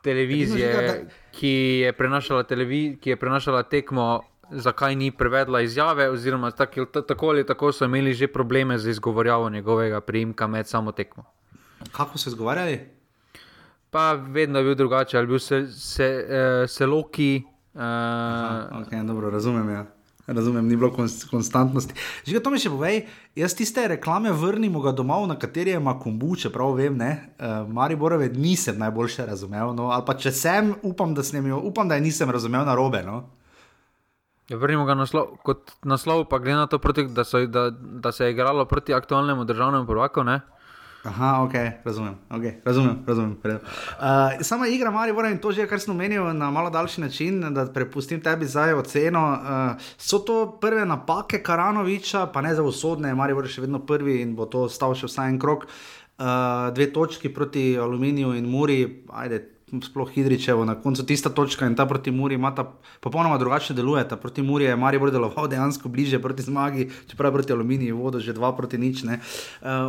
televizije, 0.03 0.71
žiga, 0.71 0.93
ki, 1.31 1.47
je 1.83 2.43
televi 2.47 2.97
ki 3.01 3.09
je 3.09 3.15
prenašala 3.15 3.63
tekmo, 3.63 4.21
zakaj 4.51 4.95
ni 4.95 5.11
prevedla 5.11 5.61
izjave. 5.61 6.09
Oziroma, 6.09 6.51
tak, 6.51 6.75
tako 7.07 7.29
ali 7.29 7.45
tako 7.45 7.71
so 7.71 7.85
imeli 7.85 8.13
že 8.13 8.27
probleme 8.27 8.77
z 8.77 8.89
izgovorjavo 8.89 9.49
njegovega 9.49 10.01
priimka 10.01 10.47
med 10.47 10.67
samo 10.67 10.91
tekmo. 10.91 11.23
Kako 11.91 12.17
so 12.17 12.29
izgovarjali? 12.29 12.79
Pa 13.89 14.13
vedno 14.13 14.59
je 14.59 14.65
bil 14.65 14.75
drugače, 14.75 15.17
ali 15.17 15.27
bil 15.27 15.39
se, 15.39 15.67
se, 15.67 16.25
uh, 16.27 16.69
seloki. 16.69 17.43
Uh, 17.73 17.81
Aha, 17.81 18.69
okay, 18.71 19.07
dobro, 19.07 19.29
razumem. 19.29 19.69
Ja. 19.69 19.85
Razumem, 20.27 20.67
ni 20.67 20.75
bilo 20.75 20.87
konstantnosti. 21.31 21.93
Že 22.23 22.39
to 22.39 22.51
mi 22.53 22.59
še 22.61 22.69
povej, 22.71 23.01
jaz 23.35 23.51
tiste 23.59 23.83
reklame 23.91 24.31
vrnimo 24.31 24.79
ga 24.79 24.93
domov, 24.95 25.25
na 25.27 25.35
kateri 25.35 25.75
ima 25.75 25.97
kombu, 25.99 26.37
čeprav 26.39 26.77
vem, 26.79 26.95
ne, 26.95 27.11
uh, 27.35 27.67
Mariborove 27.67 28.29
nisem 28.31 28.79
najboljše 28.79 29.25
razumel. 29.27 29.73
No, 29.75 29.91
ali 29.91 30.07
pa 30.07 30.15
če 30.15 30.31
sem, 30.31 30.71
upam, 30.87 31.11
da, 31.11 31.27
snemijo, 31.27 31.59
upam, 31.67 31.91
da 31.91 31.99
je 31.99 32.07
nisem 32.07 32.31
razumel 32.31 32.63
na 32.63 32.75
robe. 32.79 33.03
No. 33.03 33.25
Ja, 34.47 34.55
vrnimo 34.59 34.87
ga 34.87 34.95
naslov, 34.95 35.35
kot 35.43 35.75
naslov, 35.83 36.29
pa 36.31 36.39
glede 36.39 36.61
na 36.61 36.71
to, 36.71 36.79
proti, 36.79 37.03
da, 37.11 37.27
so, 37.27 37.43
da, 37.43 37.67
da 37.75 38.15
se 38.15 38.23
je 38.23 38.31
igralo 38.31 38.63
proti 38.65 38.95
aktualnemu 38.95 39.43
državnemu 39.43 39.87
prvaku. 39.87 40.23
Aha, 41.03 41.43
ok, 41.43 41.53
razumem. 41.83 42.15
Okay, 42.29 42.51
razumem, 42.65 43.03
razumem 43.07 43.37
uh, 43.43 43.59
sama 44.41 44.67
igra, 44.67 44.91
ali 44.95 45.13
pa 45.15 45.41
to 45.41 45.51
že, 45.51 45.67
kar 45.67 45.79
sem 45.79 45.91
omenil 45.91 46.33
na 46.33 46.51
malo 46.51 46.69
daljši 46.69 47.01
način, 47.01 47.53
da 47.53 47.65
prepustim 47.65 48.21
tebi 48.21 48.45
zdaj 48.45 48.73
oceno. 48.73 49.23
Uh, 49.31 49.81
so 49.97 50.19
to 50.19 50.57
prve 50.61 50.85
napake 50.85 51.43
Karanoviča, 51.43 52.27
pa 52.33 52.41
ne 52.41 52.55
za 52.55 52.63
usodne, 52.63 53.11
ali 53.11 53.35
pa 53.35 53.43
še 53.43 53.61
vedno 53.61 53.83
prvi 53.85 54.21
in 54.21 54.35
bo 54.35 54.45
to 54.45 54.69
stal 54.69 54.95
še 54.95 55.11
vsaj 55.11 55.29
en 55.29 55.39
krok. 55.39 55.67
Uh, 56.13 56.71
dve 56.71 56.93
točki 56.93 57.33
proti 57.33 57.77
Aluminiju 57.77 58.33
in 58.37 58.47
Muri, 58.47 59.03
ajde, 59.11 59.52
sploh 59.81 60.11
Hidričevo, 60.11 60.65
na 60.65 60.75
koncu 60.75 61.05
tista 61.05 61.29
točka 61.29 61.65
in 61.65 61.75
ta 61.75 61.85
proti 61.85 62.11
Muri 62.11 62.35
ima 62.35 62.55
ta 62.55 62.65
popolnoma 62.99 63.37
drugače 63.37 63.73
deluje. 63.73 64.07
Ta 64.07 64.17
proti 64.17 64.41
Muri 64.41 64.65
je 64.65 64.75
Marijo 64.75 65.09
deloval 65.11 65.47
dejansko 65.47 65.89
bliže 65.89 66.19
proti 66.19 66.41
zmagi, 66.41 66.89
čeprav 67.07 67.31
proti 67.31 67.53
Aluminiju 67.53 67.97
vodo 67.97 68.19
že 68.19 68.33
dva 68.33 68.53
proti 68.55 68.77
nič. 68.77 69.03
Uh, 69.03 69.17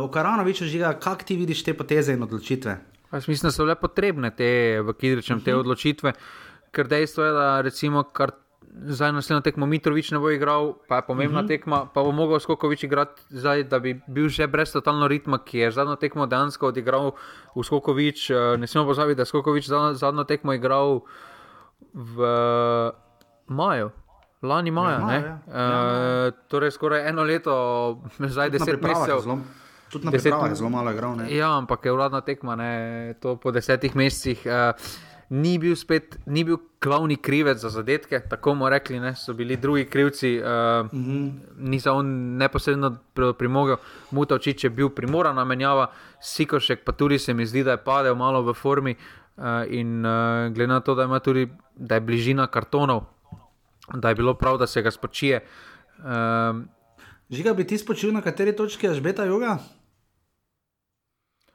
o 0.01 0.07
Karanoviču 0.07 0.65
žiga, 0.65 0.93
kak 0.99 1.23
ti 1.23 1.35
vidiš 1.35 1.63
te 1.63 1.73
poteze 1.73 2.13
in 2.13 2.23
odločitve? 2.23 2.77
Jaz 3.11 3.27
mislim, 3.27 3.47
da 3.47 3.51
so 3.51 3.65
le 3.65 3.75
potrebne 3.75 4.31
te 4.31 4.81
v 4.81 4.93
Hidričem 5.01 5.41
te 5.41 5.51
mhm. 5.51 5.59
odločitve, 5.59 6.13
ker 6.71 6.87
dejstvo 6.87 7.23
je, 7.23 7.31
da 7.31 7.61
recimo 7.61 8.03
kar 8.03 8.31
zdaj 8.83 9.11
naslednjo 9.11 9.41
tekmo 9.41 9.65
Mitrovič 9.65 10.11
ne 10.11 10.19
bo 10.19 10.29
igral, 10.29 10.73
pa 10.87 10.95
je 10.95 11.07
pomembna 11.07 11.39
uh 11.39 11.43
mhm. 11.43 11.51
-huh. 11.51 11.57
tekma, 11.57 11.85
pa 11.93 12.03
bo 12.03 12.11
mogel 12.11 12.39
Skokovič 12.39 12.83
igrati 12.83 13.21
zdaj, 13.29 13.63
da 13.63 13.79
bi 13.79 14.01
bil 14.07 14.29
že 14.29 14.47
brez 14.47 14.71
totalno 14.71 15.07
ritma, 15.07 15.37
ki 15.37 15.57
je 15.57 15.71
zadnjo 15.71 15.95
tekmo 15.95 16.25
dejansko 16.25 16.67
odigral 16.67 17.11
v 17.55 17.63
Skokovič. 17.63 18.29
Eh, 18.29 18.57
ne 18.57 18.67
smemo 18.67 18.87
pozabiti, 18.87 19.15
da 19.15 19.21
je 19.21 19.25
Skokovič 19.25 19.69
zadnjo 19.93 20.23
tekmo 20.23 20.53
igral 20.53 21.01
v 21.93 22.15
maju. 23.47 23.91
Lani 24.41 24.71
maja, 24.71 24.99
ja, 24.99 25.13
ja. 25.13 25.39
ja, 25.53 26.27
e, 26.27 26.31
torej 26.47 26.71
skoraj 26.71 27.09
eno 27.09 27.23
leto, 27.23 27.53
zdaj 28.19 28.49
deset 28.49 28.81
mesecev. 28.81 29.23
Tudi 29.91 30.05
na 30.05 30.11
deset 30.11 30.33
mesecev 30.33 30.49
je 30.49 30.55
zelo 30.55 30.69
malo 30.69 30.91
igral. 30.91 31.17
Ja, 31.29 31.57
ampak 31.57 31.85
je 31.85 31.91
uradna 31.91 32.21
tekma, 32.21 32.55
ne, 32.55 33.13
to 33.19 33.35
po 33.35 33.51
desetih 33.51 33.95
mesecih. 33.95 34.45
E, 34.45 34.73
ni 35.29 35.57
bil 35.57 35.75
spet, 35.75 36.17
ni 36.25 36.43
bil 36.43 36.57
glavni 36.81 37.17
krivec 37.17 37.57
za 37.57 37.69
zadetke, 37.69 38.19
tako 38.29 38.53
bomo 38.53 38.69
rekli, 38.69 38.99
ne, 38.99 39.15
so 39.15 39.33
bili 39.33 39.57
drugi 39.57 39.85
krivci, 39.85 40.37
uh, 40.39 40.45
mm 40.93 41.05
-hmm. 41.05 41.31
ni 41.57 41.79
se 41.79 41.89
on 41.89 42.37
neposredno 42.37 42.97
primogel, 43.37 43.75
Mutavčič 44.11 44.63
je 44.63 44.69
bil 44.69 44.89
primoran 44.89 45.35
na 45.35 45.45
menjava, 45.45 45.91
Sikošek 46.21 46.83
pa 46.83 46.91
tudi 46.91 47.19
se 47.19 47.33
mi 47.33 47.45
zdi, 47.45 47.63
da 47.63 47.71
je 47.71 47.83
padel 47.83 48.15
malo 48.15 48.41
v 48.41 48.53
formi 48.53 48.95
uh, 49.37 49.43
in 49.67 50.05
uh, 50.05 50.53
glede 50.53 50.67
na 50.67 50.79
to, 50.79 50.95
da 50.95 51.03
ima 51.03 51.19
tudi, 51.19 51.49
da 51.75 51.95
je 51.95 52.01
bližina 52.01 52.47
kartonov, 52.47 53.03
da 53.93 54.09
je 54.09 54.15
bilo 54.15 54.33
prav, 54.33 54.57
da 54.57 54.67
se 54.67 54.81
ga 54.81 54.91
spočije. 54.91 55.45
Uh, 55.97 56.61
Žiga 57.29 57.53
bi 57.53 57.67
ti 57.67 57.77
spočil 57.77 58.13
na 58.13 58.21
kateri 58.21 58.55
točki, 58.55 58.87
až 58.87 58.99
beta 58.99 59.25
juga? 59.25 59.57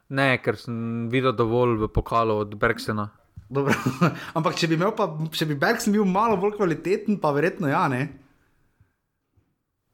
Ne, 0.08 0.38
ker 0.42 0.56
sem 0.58 1.08
videl 1.08 1.32
dovolj 1.32 1.78
v 1.78 1.88
pokalu 1.88 2.34
od 2.42 2.54
Bergsena. 2.54 3.19
Ampak 4.38 4.54
če 4.58 4.68
bi 4.70 4.78
pa, 4.78 5.06
če 5.34 5.46
bi 5.50 5.58
Bergs 5.58 5.88
bil 5.90 6.06
malo 6.06 6.38
bolj 6.40 6.56
kvaliteten, 6.58 7.18
pa 7.22 7.32
verjetno 7.34 7.70
ja. 7.70 7.86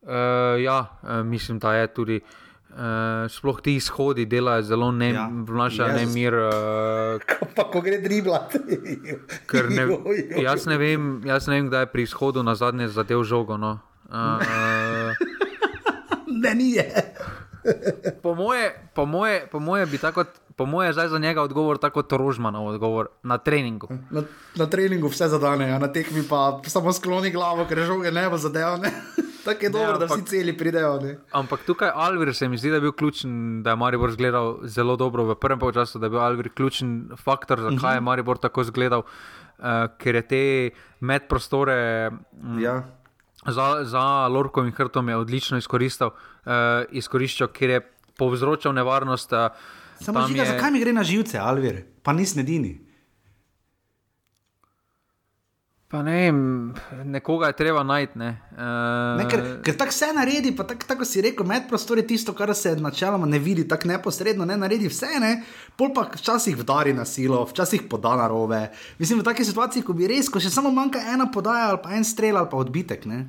Uh, 0.07 0.61
ja, 0.61 0.81
uh, 1.03 1.23
mislim, 1.27 1.59
da 1.59 1.75
je 1.81 1.87
tudi. 1.95 2.21
Uh, 2.77 3.25
sploh 3.33 3.57
ti 3.65 3.79
izhodi 3.81 4.27
delajo 4.29 4.63
zelo 4.63 4.91
ne, 4.93 5.09
ja. 5.15 5.25
vnaša 5.31 5.87
nemir. 5.97 6.35
Uh, 7.17 7.49
pa 7.57 7.65
ko 7.73 7.81
gre 7.81 7.97
driblati. 8.05 8.59
ne, 9.77 9.87
jaz, 10.43 10.67
ne 10.69 10.77
vem, 10.77 11.07
jaz 11.25 11.47
ne 11.49 11.57
vem, 11.57 11.71
kdaj 11.71 11.87
je 11.87 11.89
pri 11.95 12.05
izhodu 12.05 12.43
na 12.45 12.55
zadnje 12.55 12.91
zadev 12.93 13.25
žogo. 13.25 13.57
No. 13.57 13.79
Uh, 14.13 15.17
ne, 16.43 16.53
ni 16.55 16.75
je. 16.77 16.85
po, 18.23 18.35
moje, 18.35 18.69
po, 18.95 19.07
moje, 19.07 19.47
po 19.51 19.59
moje 19.59 19.87
bi 19.87 19.99
tako 19.99 20.27
po 20.57 20.67
mojem, 20.67 20.93
zdaj 20.93 21.09
za 21.09 21.19
njega 21.19 21.43
odgovor 21.43 21.79
tako 21.79 22.03
torožmanov 22.03 22.67
odgovor 22.67 23.07
na 23.23 23.39
treningu. 23.39 23.89
Na, 24.11 24.23
na 24.57 24.67
treningu 24.67 25.09
vse 25.09 25.29
zadane, 25.29 25.69
ja, 25.69 25.79
na 25.79 25.93
tekmi 25.93 26.25
pa 26.29 26.61
samo 26.67 26.93
skloni 26.93 27.31
glavo, 27.31 27.67
ker 27.69 27.85
žoge 27.85 28.11
ne 28.11 28.29
bo 28.31 28.39
zadevane. 28.41 28.91
Tako 29.47 29.65
je 29.65 29.71
dobro, 29.71 29.87
ne, 29.87 29.93
ampak, 29.93 30.09
da 30.09 30.15
vsi 30.15 30.25
celi 30.27 30.57
pridejo. 30.59 30.97
Ne. 31.01 31.19
Ampak 31.31 31.61
tukaj 31.67 31.93
Alvir 31.95 32.35
se 32.35 32.49
mi 32.49 32.59
zdi, 32.59 32.71
da 32.71 32.81
je 32.81 32.81
bil 32.81 32.93
ključen, 32.93 33.63
da 33.63 33.71
je 33.71 33.77
Maribor 33.77 34.11
zgledal 34.11 34.57
zelo 34.65 34.97
dobro 34.97 35.25
v 35.25 35.37
prvem 35.39 35.61
času, 35.75 35.99
da 35.99 36.07
je 36.07 36.11
bil 36.11 36.21
Alvir 36.21 36.49
ključen 36.49 37.11
faktor, 37.17 37.61
zakaj 37.61 37.77
uh 37.77 37.81
-huh. 37.83 37.93
je 37.93 38.01
mhm. 38.01 38.05
Maribor 38.05 38.39
tako 38.39 38.65
zgledal, 38.65 39.03
uh, 39.59 39.65
ker 39.99 40.15
je 40.15 40.23
te 40.23 40.71
medprostore. 41.01 42.11
Um, 42.43 42.59
ja. 42.61 42.83
Za, 43.47 43.85
za 43.85 44.27
Lorkovim 44.27 44.73
hrtom 44.73 45.09
je 45.09 45.17
odlično 45.17 45.59
izkoristil, 45.59 46.07
uh, 46.07 46.53
izkoriščal, 46.91 47.49
ker 47.49 47.71
je 47.71 47.81
povzročal 48.19 48.73
nevarnost. 48.73 49.33
Uh, 49.33 49.39
Samo 50.01 50.27
žiga, 50.29 50.43
je... 50.43 50.51
zakaj 50.53 50.71
mi 50.71 50.81
gre 50.81 50.93
na 50.93 51.05
živce, 51.05 51.39
Alvir, 51.39 51.85
pa 52.03 52.13
nisi 52.13 52.41
edini. 52.41 52.87
Pa 55.87 56.01
ne 56.03 56.13
vem, 56.13 56.39
nekoga 57.05 57.47
je 57.47 57.57
treba 57.61 57.83
najti. 57.87 58.19
Ne. 58.19 58.33
Uh... 58.53 59.21
Ne, 59.21 59.29
ker 59.31 59.43
ker 59.63 59.77
tako 59.79 59.95
vse 59.95 60.09
naredi, 60.17 60.51
pa 60.59 60.67
tako 60.67 60.89
tak 60.89 61.05
si 61.07 61.23
rekel, 61.23 61.47
med 61.47 61.69
prostori 61.71 62.03
je 62.03 62.09
tisto, 62.11 62.35
kar 62.35 62.51
se 62.59 62.75
načeloma 62.75 63.27
ne 63.27 63.39
vidi, 63.39 63.69
tako 63.71 63.93
neposredno 63.93 64.45
ne 64.45 64.57
naredi 64.59 64.91
vse, 64.91 65.13
ne. 65.23 65.31
pol 65.79 65.95
pa 65.95 66.09
včasih 66.11 66.59
vdari 66.59 66.91
na 66.95 67.05
silo, 67.07 67.45
včasih 67.47 67.87
poda 67.91 68.17
na 68.19 68.27
robe. 68.27 68.65
Mislim, 68.99 69.23
v 69.23 69.29
takej 69.31 69.47
situaciji, 69.47 69.87
ko 69.87 69.95
bi 69.95 70.11
res, 70.11 70.27
ko 70.29 70.43
še 70.43 70.51
samo 70.51 70.75
manjka 70.75 71.05
ena 71.15 71.31
podaja 71.31 71.71
ali 71.71 71.83
pa 71.85 71.95
en 71.95 72.05
strel 72.05 72.37
ali 72.37 72.51
pa 72.51 72.59
odbitek. 72.59 73.07
Ne. 73.07 73.23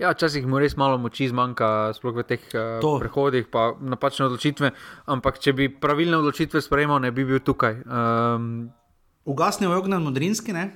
Ja, 0.00 0.14
včasih 0.16 0.46
mu 0.48 0.56
res 0.56 0.78
malo 0.80 0.96
moči 0.96 1.28
zmanjka, 1.28 1.92
sploh 1.92 2.14
v 2.16 2.24
teh 2.24 2.44
uh, 2.56 2.80
prehodih, 2.80 3.44
pa 3.52 3.76
napačne 3.76 4.30
odločitve. 4.30 4.72
Ampak 5.04 5.36
če 5.44 5.52
bi 5.52 5.68
pravilne 5.68 6.16
odločitve 6.16 6.64
sprejemal, 6.64 7.04
ne 7.04 7.12
bi 7.12 7.26
bil 7.28 7.42
tukaj. 7.44 7.84
Um, 7.84 8.72
Ugasnil 9.28 9.68
je 9.68 9.76
ognjen 9.76 10.00
modrinski, 10.00 10.56
ne? 10.56 10.72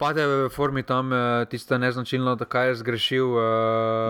Pade 0.00 0.24
v 0.24 0.48
formi 0.48 0.80
tam, 0.80 1.12
uh, 1.12 1.44
tisto 1.44 1.76
neznačilno, 1.76 2.40
da 2.40 2.48
kaj 2.48 2.72
je 2.72 2.80
zgrešil. 2.80 3.36
Uh, 3.36 3.44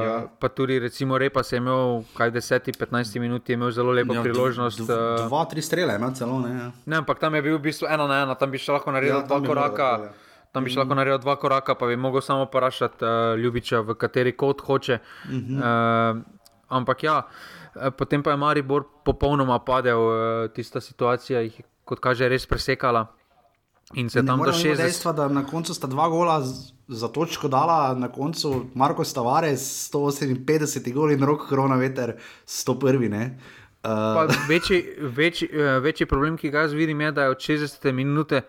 ja. 0.07 0.17
Pa 0.39 0.55
tudi, 0.55 0.79
recimo, 0.79 1.19
Repa 1.19 1.43
se 1.43 1.59
je 1.59 1.67
imel, 1.67 2.07
kaj 2.15 2.31
10-15 2.39 3.19
minut, 3.19 3.43
je 3.43 3.59
imel 3.59 3.75
zelo 3.75 3.91
lepo 3.91 4.15
ja, 4.15 4.23
priložnost. 4.23 4.87
Dva, 4.87 5.45
tri 5.51 5.67
strele, 5.67 5.99
ima 5.99 6.15
celo 6.15 6.39
ne. 6.39 6.55
Ja. 6.55 6.71
Ne, 6.87 7.03
ampak 7.03 7.19
tam 7.19 7.35
je 7.35 7.43
bil 7.43 7.59
v 7.59 7.67
bistvu 7.67 7.91
ena 7.91 8.07
na 8.07 8.23
ena, 8.23 8.39
tam 8.39 8.55
bi 8.55 8.63
še 8.63 8.71
lahko 8.71 8.95
naredil 8.95 9.19
ja, 9.19 9.27
dva 9.27 9.43
koraka. 9.43 9.95
Bilo, 9.99 10.15
ja 10.15 10.29
tam 10.53 10.65
bi 10.65 10.71
šlo 10.71 10.83
lahko 10.83 10.95
narediti 10.95 11.23
dva 11.25 11.37
koraka, 11.37 11.75
pa 11.75 11.87
bi 11.87 11.97
mogel 11.97 12.21
samo 12.21 12.45
vprašati 12.45 13.05
uh, 13.05 13.39
Ljubiča, 13.39 13.81
v 13.81 13.95
kateri 13.95 14.37
kot 14.37 14.61
hoče. 14.61 14.99
Uh 15.25 15.31
-huh. 15.31 16.17
uh, 16.17 16.23
ampak 16.69 17.03
ja, 17.03 17.23
eh, 17.75 17.91
potem 17.91 18.23
pa 18.23 18.31
je 18.31 18.37
Maribor 18.37 18.85
popolnoma 19.05 19.59
padel, 19.59 19.99
uh, 19.99 20.51
tista 20.55 20.81
situacija 20.81 21.41
jih, 21.41 21.61
kot 21.85 22.01
kaže, 22.01 22.29
res 22.29 22.47
presekala. 22.47 23.07
In 23.95 24.11
se 24.11 24.23
Ne 24.23 24.27
tam 24.27 24.39
do 24.39 24.45
moremo 24.45 24.59
mimo 24.59 24.75
60. 24.75 24.83
Dejstva, 24.83 25.13
da 25.13 25.29
na 25.29 25.47
koncu 25.47 25.75
sta 25.75 25.87
dva 25.87 26.09
gola 26.09 26.43
za 26.89 27.09
točko 27.09 27.49
dala, 27.49 27.95
na 27.95 28.09
koncu 28.09 28.65
Marko 28.75 29.05
Stavares 29.05 29.91
158 29.95 30.93
gol 30.93 31.11
in 31.11 31.23
rok 31.23 31.49
korona 31.49 31.77
veter 31.77 32.17
101. 32.47 33.09
Ne? 33.09 33.39
Pa 33.83 34.27
Uh, 34.29 34.35
večji, 34.49 34.85
večji, 35.01 35.49
eh, 35.53 35.79
večji 35.81 36.07
problem, 36.07 36.37
ki 36.37 36.51
ga 36.51 36.61
jaz 36.61 36.73
vidim, 36.73 37.01
je, 37.01 37.13
da 37.13 37.23
je 37.23 37.31
od 37.31 37.39
60 37.39 37.93
minute 37.93 38.43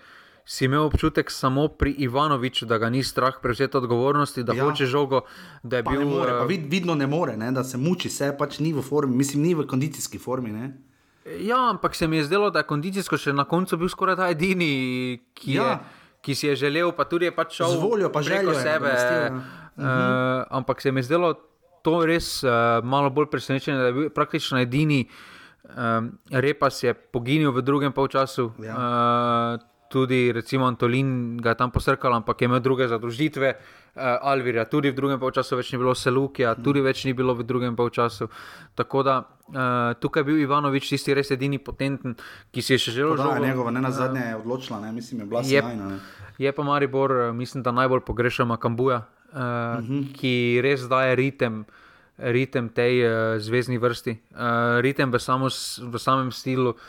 si 0.45 0.65
imel 0.65 0.81
občutek 0.81 1.31
samo 1.31 1.67
pri 1.69 1.91
Ivanoviču, 1.99 2.65
da 2.65 2.77
ga 2.77 2.89
ni 2.89 3.01
strah 3.01 3.33
prevzeti 3.41 3.77
odgovornosti, 3.77 4.43
da 4.43 4.53
Ja. 4.53 4.63
hoče 4.63 4.85
žogo, 4.85 5.21
da 5.63 5.77
je 5.77 5.83
pa 5.83 5.91
bil. 5.91 5.99
ne 5.99 6.05
more, 6.07 6.31
pa 6.31 6.37
eh, 6.39 6.47
vid, 6.47 6.61
vidno 6.67 6.95
ne 6.95 7.07
more, 7.07 7.37
ne? 7.37 7.51
da 7.51 7.63
se 7.63 7.77
muči, 7.77 8.09
se 8.09 8.35
pač 8.37 8.59
ni 8.59 8.73
v 8.73 8.81
formi, 8.81 9.15
mislim, 9.15 9.43
ni 9.43 9.53
v 9.53 9.65
kondicijski 9.65 10.17
formi. 10.17 10.51
Ne? 10.51 10.71
Ja, 11.39 11.69
ampak 11.69 11.95
se 11.95 12.07
mi 12.07 12.17
je 12.17 12.23
zdelo, 12.23 12.49
da 12.49 12.59
je 12.59 12.65
kondicijsko 12.65 13.17
še 13.17 13.33
na 13.33 13.43
koncu 13.45 13.77
bil 13.77 13.87
skoraj 13.87 14.15
ta 14.15 14.29
edini, 14.29 14.71
ki, 15.33 15.53
ja. 15.53 15.63
Je, 15.63 15.77
ki 16.21 16.35
si 16.35 16.47
je 16.47 16.55
želel, 16.57 16.91
pa 16.91 17.03
tudi 17.03 17.25
je 17.25 17.31
pač 17.31 17.55
šel 17.55 17.67
Z 17.67 17.77
voljo 17.77 18.09
pa 18.09 18.19
preko 18.21 18.51
je 18.51 18.55
sebe. 18.57 18.89
nadomestil, 18.89 19.17
ja. 19.17 19.31
Uh, 19.73 19.85
ampak 20.51 20.81
se 20.81 20.91
mi 20.91 20.99
je 20.99 21.03
zdelo 21.03 21.33
to 21.81 22.05
res 22.05 22.43
uh, 22.43 22.49
malo 22.83 23.09
bolj 23.09 23.25
presenečenje, 23.27 23.77
da 23.77 23.85
je 23.85 23.93
bil 23.93 24.09
praktično 24.11 24.59
edini. 24.59 25.05
Um, 25.67 26.11
Repas 26.27 26.83
je 26.83 26.91
poginil 26.93 27.51
v 27.51 27.61
drugem 27.61 27.91
polčasu, 27.91 28.51
Ja. 28.59 28.73
uh, 28.73 29.70
tudi 29.91 30.31
recimo 30.31 30.65
Antolin 30.65 31.09
ga 31.37 31.49
je 31.49 31.55
tam 31.57 31.69
posrkal, 31.69 32.13
ampak 32.13 32.37
je 32.37 32.45
imel 32.45 32.59
druge 32.59 32.87
zadružitve. 32.87 33.49
Uh, 33.91 34.01
Alvirja 34.23 34.63
tudi 34.65 34.87
v 34.87 34.95
drugem 34.95 35.19
polčasu 35.19 35.53
več 35.53 35.69
ni 35.69 35.77
bilo, 35.77 35.91
Selukija 35.93 36.53
Mhm. 36.53 36.63
tudi 36.63 36.79
več 36.79 37.03
ni 37.03 37.11
bilo 37.13 37.33
v 37.33 37.43
drugem 37.43 37.75
polčasu. 37.75 38.29
Tako 38.73 39.03
da 39.03 39.15
uh, 39.19 39.55
tukaj 39.95 40.21
je 40.21 40.25
bil 40.25 40.39
Ivanovič 40.39 40.87
tisti 40.87 41.11
res 41.11 41.27
edini 41.29 41.59
potenten, 41.59 42.15
ki 42.49 42.61
si 42.61 42.71
je 42.71 42.79
še 42.79 42.91
želel 42.93 43.17
žogo. 43.17 43.35
njegova 43.37 43.69
ne 43.69 43.81
na 43.81 43.91
zadnje 43.91 44.23
je 44.23 44.35
odločila, 44.37 44.79
ne? 44.79 44.91
mislim, 44.93 45.19
je 45.19 45.25
bila 45.27 45.43
sjajna. 45.43 45.99
Je 46.37 46.49
pa 46.49 46.63
Maribor, 46.63 47.11
eh, 47.11 47.31
mislim, 47.33 47.59
da 47.59 47.71
najbolj 47.73 47.99
pogreša 48.01 48.45
Makambuja, 48.45 49.03
uh, 49.27 49.35
uh 49.35 49.43
Mhm. 49.77 49.93
-huh. 49.93 50.13
ki 50.13 50.33
res 50.61 50.81
daje 50.83 51.11
ritem, 51.13 51.65
ritem 52.17 52.69
tej 52.69 52.93
uh, 53.01 53.11
zvezdni 53.37 53.77
vrsti. 53.77 54.11
Uh, 54.31 54.39
ritem 54.79 55.09
v, 55.09 55.19
samo, 55.19 55.47
s- 55.47 55.79
v 55.79 55.97
samem 55.97 56.31
stilu, 56.31 56.69
uh, 56.69 56.79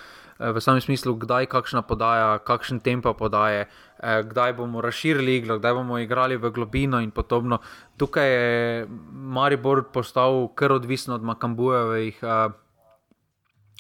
v 0.51 0.61
samem 0.61 0.81
smislu, 0.81 1.15
kdaj 1.15 1.47
kakšna 1.47 1.83
podaja, 1.83 2.39
kakšen 2.39 2.81
tempo 2.81 3.15
podaje, 3.15 3.69
uh, 3.69 4.23
kdaj 4.27 4.57
bomo 4.59 4.81
razširili 4.81 5.37
iglo, 5.37 5.59
kdaj 5.59 5.75
bomo 5.75 5.99
igrali 5.99 6.37
v 6.37 6.51
globino 6.51 7.01
in 7.01 7.11
podobno. 7.11 7.61
Tukaj 7.97 8.29
je 8.29 8.87
Maribor 9.13 9.85
postal 9.93 10.49
kar 10.55 10.73
odvisen 10.73 11.15
od 11.15 11.23
Makambujevih. 11.23 12.19
Uh, 12.23 12.53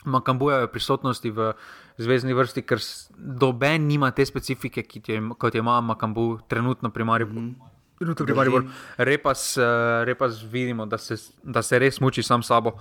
Makambujeve 0.04 0.66
prisotnosti 0.66 1.30
v 1.30 1.52
zvezdni 1.98 2.34
vrsti, 2.34 2.64
ker 2.66 2.80
doben 3.16 3.86
nima 3.86 4.10
te 4.10 4.26
specifike, 4.26 4.82
je, 4.82 5.20
kot 5.38 5.54
jo 5.54 5.62
ima 5.62 5.80
Makambu 5.80 6.40
trenutno 6.48 6.90
pri 6.90 7.04
Mariboru. 7.04 7.40
Mm 7.40 7.56
-hmm. 7.98 8.24
pri 8.24 8.34
Mariboru. 8.34 8.64
Repas, 8.96 9.56
eh, 9.56 10.04
repas 10.04 10.42
vidimo, 10.42 10.86
da 10.86 10.98
se, 10.98 11.16
da 11.42 11.62
se 11.62 11.78
res 11.78 12.00
muči 12.00 12.22
sam 12.22 12.42
s 12.42 12.46
sabo. 12.46 12.72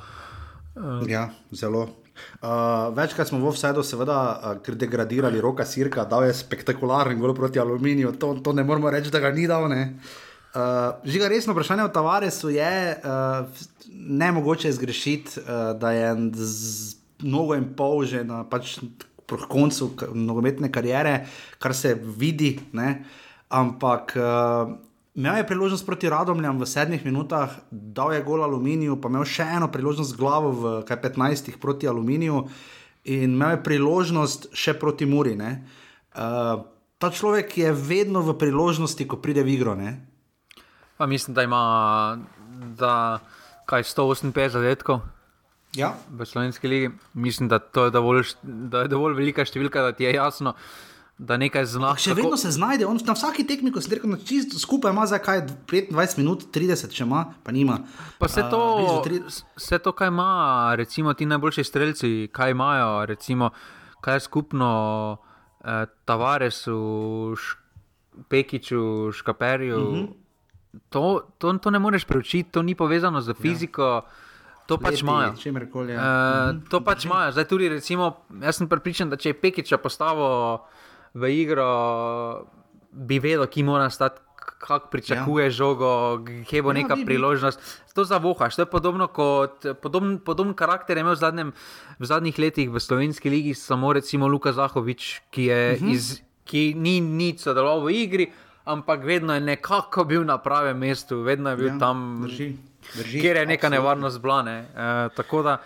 Ja, 1.08 1.30
zelo. 1.52 2.01
Uh, 2.42 2.90
večkrat 2.98 3.28
smo 3.28 3.40
v 3.40 3.48
offsajdu, 3.52 3.84
seveda, 3.84 4.18
uh, 4.66 4.76
degradirali 4.76 5.42
roka 5.42 5.66
Sirka, 5.66 6.06
dal 6.06 6.26
je 6.28 6.34
spektakularen 6.34 7.20
gol 7.20 7.34
proti 7.36 7.60
aluminiju, 7.60 8.12
to, 8.20 8.34
to 8.44 8.54
ne 8.54 8.64
moremo 8.64 8.90
reči, 8.90 9.12
da 9.14 9.20
ga 9.20 9.32
ni 9.32 9.48
dal. 9.48 9.66
Uh, 9.66 11.00
žiga 11.06 11.30
resno 11.32 11.54
vprašanje 11.54 11.84
o 11.84 11.94
Tavaresu 11.94 12.50
je, 12.50 12.98
uh, 12.98 13.66
ne 13.94 14.32
mogoče 14.32 14.72
zgrešiti, 14.72 15.40
uh, 15.40 15.80
da 15.80 15.92
je 15.92 16.16
mnogo 17.22 17.56
in 17.56 17.72
pol 17.78 18.04
že 18.06 18.24
na 18.24 18.44
pač, 18.44 18.80
koncu 19.48 19.94
nogometne 20.14 20.72
kariere, 20.72 21.26
kar 21.60 21.76
se 21.76 21.96
vidi, 21.96 22.58
ne? 22.74 23.04
ampak 23.52 24.16
uh, 24.16 24.76
imel 25.16 25.38
je 25.38 25.48
priložnost 25.48 25.86
proti 25.86 26.10
Radomljam 26.10 26.60
v 26.60 26.68
sedmih 26.68 27.06
minutah, 27.06 27.52
dal 27.72 28.14
je 28.14 28.24
gol 28.24 28.44
aluminiju, 28.44 29.00
pa 29.02 29.12
imel 29.12 29.26
še 29.28 29.48
eno 29.58 29.68
priložnost 29.72 30.14
z 30.14 30.20
glavo 30.20 30.52
v 30.52 30.74
kaj 30.88 31.02
15 31.04 31.58
proti 31.62 31.88
aluminiju 31.88 32.46
in 33.04 33.36
imel 33.36 33.58
je 33.58 33.64
priložnost 33.64 34.52
še 34.54 34.78
proti 34.80 35.06
Muri. 35.06 35.36
ne. 35.36 35.64
Uh, 36.12 36.64
ta 37.00 37.10
človek 37.10 37.58
je 37.58 37.72
vedno 37.74 38.22
v 38.22 38.38
priložnosti, 38.38 39.08
ko 39.08 39.18
pride 39.18 39.44
v 39.44 39.56
igro. 39.58 39.76
Ne? 39.76 39.98
Pa 40.98 41.08
mislim, 41.10 41.34
da 41.34 41.44
ima 41.44 41.64
da, 42.78 43.20
kaj 43.66 43.84
158 43.84 44.50
zadetkov 44.54 45.02
Ja, 45.72 45.96
v 46.12 46.26
slovenski 46.28 46.68
ligi. 46.68 46.90
Mislim, 47.14 47.48
da, 47.50 47.60
to 47.60 47.86
je 47.88 47.92
dovolj, 47.92 48.36
da 48.44 48.84
je 48.84 48.92
dovolj 48.92 49.16
velika 49.16 49.46
številka, 49.48 49.86
da 49.86 49.96
ti 49.96 50.04
je 50.04 50.12
jasno, 50.18 50.52
da 51.22 51.38
nekaj 51.38 51.66
zna. 51.70 51.92
Še 52.02 52.16
vedno 52.18 52.38
se 52.38 52.50
znajde, 52.50 52.88
on 52.90 52.98
na 53.06 53.14
vsaki 53.14 53.44
tekmi, 53.46 53.70
ko 53.72 53.82
se 53.82 53.94
reče, 53.94 54.10
čisto 54.26 54.60
skupaj 54.60 54.90
ima 54.90 55.06
za 55.06 55.20
kaj 55.22 55.44
25 55.70 56.18
minut, 56.18 56.48
30, 56.54 56.90
če 56.90 57.06
ima, 57.06 57.28
pa 57.46 57.54
nima. 57.54 57.78
Pa 58.18 58.26
vse 58.26 58.42
A, 58.42 58.50
to, 58.50 58.62
blizu 58.80 58.96
tri- 59.06 59.22
vse 59.62 59.80
to, 59.86 59.94
kaj 59.94 60.10
ima, 60.10 60.32
recimo 60.82 61.14
ti 61.14 61.30
najboljši 61.30 61.64
strelci, 61.64 62.10
kaj 62.34 62.56
imajo, 62.58 63.06
recimo, 63.06 63.52
kaj 64.02 64.18
je 64.18 64.26
skupno 64.26 64.72
eh, 65.62 65.86
Tavaresu, 66.10 66.82
Š- 67.38 67.58
Pekiču, 68.26 69.14
Škaperju. 69.14 69.78
Uh 69.78 69.94
-huh. 69.94 70.10
to, 70.90 71.22
to, 71.38 71.54
to 71.54 71.70
ne 71.70 71.80
moreš 71.80 72.06
preučiti, 72.10 72.52
to 72.52 72.62
ni 72.62 72.76
povezano 72.76 73.22
z 73.22 73.34
fiziko, 73.34 73.84
ja. 73.84 74.02
to 74.66 74.78
pač 74.78 75.02
imajo. 75.02 75.38
čimerkoli, 75.38 75.94
ja. 75.94 76.02
Uh, 76.02 76.70
to 76.70 76.82
pač 76.82 77.06
imajo. 77.06 77.32
Zdaj 77.32 77.46
tudi, 77.46 77.70
recimo, 77.70 78.18
jaz 78.42 78.58
sem 78.58 78.68
pripričan, 78.68 79.10
da 79.10 79.16
če 79.16 79.30
je 79.30 79.34
Pekiča 79.34 79.78
postavil 79.78 80.58
v 81.14 81.32
igro, 81.42 82.46
bi 82.92 83.20
vedel, 83.20 83.48
ki 83.48 83.64
mora 83.64 83.90
stati. 83.90 84.22
Kako 84.62 84.90
pričakuje 84.90 85.46
ja. 85.46 85.54
žogo, 85.54 86.22
kje 86.50 86.62
bo 86.62 86.70
Ja, 86.70 86.78
ja, 86.78 86.82
neka 86.82 86.96
bi, 86.96 87.02
bi. 87.02 87.06
priložnost. 87.06 87.60
To 87.94 88.06
zavohaš. 88.06 88.56
To 88.56 88.62
je 88.62 88.66
podobno 88.66 89.08
kot 89.08 89.66
podoben, 89.82 90.20
podoben 90.20 90.54
karakter 90.54 90.98
je 90.98 91.02
imel 91.02 91.14
v, 91.14 91.22
zadnjem, 91.22 91.50
v 92.00 92.06
zadnjih 92.06 92.40
letih 92.40 92.70
v 92.70 92.80
slovenski 92.80 93.30
ligi, 93.30 93.54
samo 93.54 93.94
recimo 93.94 94.28
Luka 94.28 94.54
Zahovič, 94.54 95.22
ki, 95.30 95.46
je 95.46 95.62
uh 95.74 95.82
-huh. 95.82 95.94
iz, 95.94 96.22
ki 96.46 96.74
ni 96.78 97.02
nič 97.02 97.42
sodeloval 97.42 97.86
v 97.86 97.94
igri, 97.94 98.32
ampak 98.66 99.04
vedno 99.04 99.34
je 99.34 99.42
nekako 99.42 100.04
bil 100.04 100.26
na 100.26 100.38
pravem 100.38 100.78
mestu, 100.78 101.22
vedno 101.22 101.50
je 101.50 101.56
bil 101.56 101.68
ja, 101.68 101.80
tam, 101.80 102.22
drži, 102.22 102.56
drži, 102.98 103.22
kjer 103.22 103.36
je 103.36 103.46
neka 103.46 103.68
absolutno. 103.68 103.78
nevarnost 103.78 104.22
blane. 104.22 104.58
E, 104.76 105.10
tako 105.16 105.42
da 105.42 105.58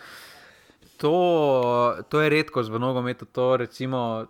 to, 0.98 1.98
to 2.10 2.22
je 2.22 2.30
redkost 2.30 2.72
v 2.72 2.80
nogometu. 2.80 3.26
To 3.26 3.58
recimo 3.58 4.26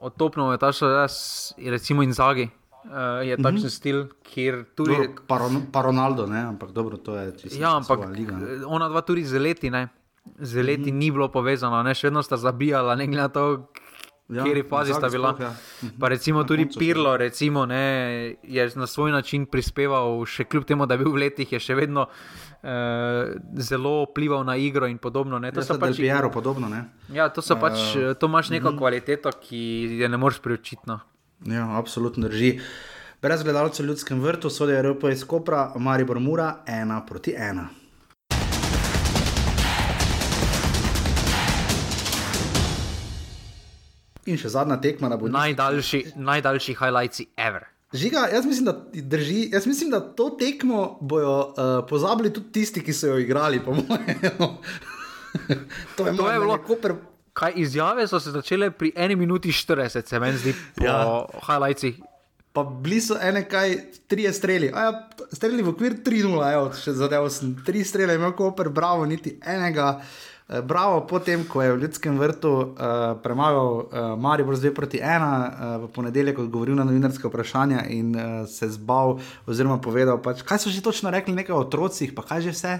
otopno 0.00 0.52
je 0.52 0.58
ta 0.58 0.72
še 0.72 0.86
jaz, 0.86 1.14
recimo 1.58 2.02
Inzagi. 2.02 2.48
Uh, 2.88 3.20
je 3.26 3.36
takšen 3.36 3.58
uh 3.58 3.68
-huh. 3.68 3.76
stil, 3.76 3.98
kjer 4.22 4.64
tudi. 4.74 4.94
Dobro, 4.94 5.12
pa, 5.26 5.36
Ron- 5.38 5.66
pa 5.72 5.82
Ronaldo, 5.82 6.26
ne? 6.26 6.40
ampak 6.40 6.70
dobro, 6.72 6.96
to 6.96 7.16
je 7.16 7.32
čisto 7.36 7.58
Ja, 7.60 7.76
ampak 7.76 8.08
liga. 8.16 8.32
ne. 8.36 8.64
ona 8.66 8.88
dva 8.88 9.00
tudi 9.02 9.24
z 9.24 9.38
leti, 9.38 9.70
ne. 9.70 9.88
Z 10.38 10.62
leti 10.62 10.92
mm 10.92 10.96
-hmm. 10.96 10.98
ni 10.98 11.10
bilo 11.10 11.28
povezano, 11.28 11.82
ne? 11.82 11.94
še 11.94 12.06
vedno 12.06 12.22
sta 12.22 12.36
zabijala, 12.36 12.94
ne 12.94 13.06
glede 13.06 13.22
na 13.22 13.28
to, 13.28 13.66
Ja, 14.28 14.44
kateri 14.44 14.62
fazi 14.68 14.92
sta 14.92 15.08
bila. 15.08 15.32
sploh, 15.32 15.46
ja. 15.46 15.54
Mhm. 15.82 16.00
Pa 16.00 16.08
recimo 16.08 16.44
tudi. 16.44 16.66
Pirlo, 16.78 17.16
recimo, 17.16 17.66
ne, 17.66 18.36
je 18.42 18.70
na 18.76 18.86
svoj 18.86 19.12
način 19.12 19.46
prispeval, 19.46 20.24
še 20.26 20.44
kljub 20.44 20.66
temu, 20.68 20.86
da 20.86 20.94
je 20.94 20.98
bil 20.98 21.12
v 21.12 21.22
letih, 21.24 21.52
je 21.52 21.60
še 21.60 21.74
vedno 21.74 22.04
eh, 22.62 23.32
zelo 23.56 24.04
vplival 24.10 24.44
na 24.44 24.56
igro 24.56 24.86
in 24.86 24.98
podobno. 24.98 25.38
Ne? 25.38 25.52
To 25.52 25.60
Ja, 25.60 25.64
sta 25.64 25.78
Del 25.78 25.88
pač, 25.88 25.96
Piero 25.96 26.30
podobno, 26.30 26.68
ne? 26.68 26.84
ja, 27.08 27.28
to 27.32 27.40
so 27.40 27.56
pač, 27.56 27.96
Eh, 27.96 28.14
to 28.20 28.28
imaš 28.28 28.50
neko 28.52 28.70
mhm. 28.70 28.78
kvaliteto, 28.78 29.32
ki 29.32 29.96
je 30.02 30.08
ne 30.08 30.16
moreš 30.20 30.42
preučiti. 30.44 30.84
No. 30.86 31.00
Ja, 31.48 31.64
absolutno 31.78 32.28
drži. 32.28 32.58
Brez 33.22 33.42
gledalcev 33.42 33.86
v 33.86 33.88
ljudskem 33.88 34.20
vrtu, 34.20 34.50
sodi 34.50 34.76
Evropa 34.76 35.10
iz 35.10 35.24
Kopra, 35.24 35.72
Maribor 35.76 36.20
Mura, 36.20 36.62
ena 36.66 37.00
proti 37.06 37.32
ena. 37.34 37.68
In 44.28 44.36
še 44.36 44.50
zadnja 44.50 44.76
tekma 44.76 45.08
na 45.08 45.16
Bodi. 45.16 45.32
Najdaljši, 45.32 46.02
najdaljši 46.16 46.74
highlights 46.74 47.24
ever. 47.38 47.64
Žiga, 47.88 48.26
jaz 48.28 48.44
mislim, 48.44 48.64
da 48.64 48.74
drži. 48.92 49.50
Jaz 49.52 49.66
mislim, 49.66 49.90
da 49.90 50.00
to 50.12 50.30
tekmo 50.30 50.98
bojo 51.00 51.36
uh, 51.46 51.54
pozabili 51.88 52.28
tudi 52.28 52.52
tisti, 52.52 52.82
ki 52.84 52.92
so 52.92 53.08
jo 53.08 53.18
igrali, 53.18 53.60
po 53.60 53.72
mojem. 53.72 54.18
to 55.96 56.06
je, 56.06 56.16
To 56.16 56.30
je 56.30 56.40
bilo- 56.40 56.58
Koper. 56.58 56.94
Kaj 57.32 57.52
izjave 57.56 58.06
so 58.06 58.20
se 58.20 58.30
začele 58.30 58.70
pri 58.70 58.92
1 58.92 59.16
minuti 59.16 59.48
40, 59.48 60.04
se 60.04 60.18
meni 60.18 60.38
zdi, 60.38 60.54
po 60.76 60.84
ja. 60.84 61.24
Highlightsih. 61.46 62.00
Pa 62.52 62.64
bili 62.64 63.00
so 63.00 63.14
ene 63.14 63.44
kaj, 63.44 63.76
tri 64.06 64.32
streli. 64.32 64.72
A 64.74 64.82
ja, 64.82 64.92
streli 65.32 65.62
v 65.62 65.68
okvir 65.68 66.00
3-0, 66.02 66.24
evo, 66.52 66.72
še 66.74 66.92
zadev 66.92 67.28
sem. 67.30 67.54
Tri 67.62 67.84
strele 67.84 68.14
imel 68.14 68.32
Koper, 68.32 68.68
bravo, 68.68 69.06
niti 69.06 69.36
enega. 69.40 70.00
Eh, 70.00 70.37
Bravo, 70.48 71.04
potem 71.04 71.44
ko 71.44 71.60
je 71.60 71.72
v 71.76 71.80
Ljudskem 71.82 72.16
vrtu 72.16 72.48
uh, 72.48 72.72
premagal 73.20 73.68
uh, 73.68 73.84
Maribor 74.16 74.56
z 74.56 74.72
2 74.72 74.74
proti 74.74 74.96
1, 74.96 75.04
uh, 75.04 75.84
v 75.84 75.92
ponedeljek 75.92 76.40
odgovoril 76.40 76.72
na 76.72 76.88
novinarske 76.88 77.28
vprašanja 77.28 77.84
in 77.92 78.16
uh, 78.16 78.48
se 78.48 78.64
zbal, 78.72 79.20
oziroma 79.44 79.76
povedal, 79.76 80.16
pač, 80.24 80.40
kaj 80.40 80.64
so 80.64 80.72
že 80.72 80.80
točno 80.80 81.12
rekli, 81.12 81.36
nekaj 81.36 81.52
o 81.52 81.60
otrocih, 81.68 82.16
pa 82.16 82.24
kaj 82.24 82.48
že 82.48 82.56
vse. 82.56 82.72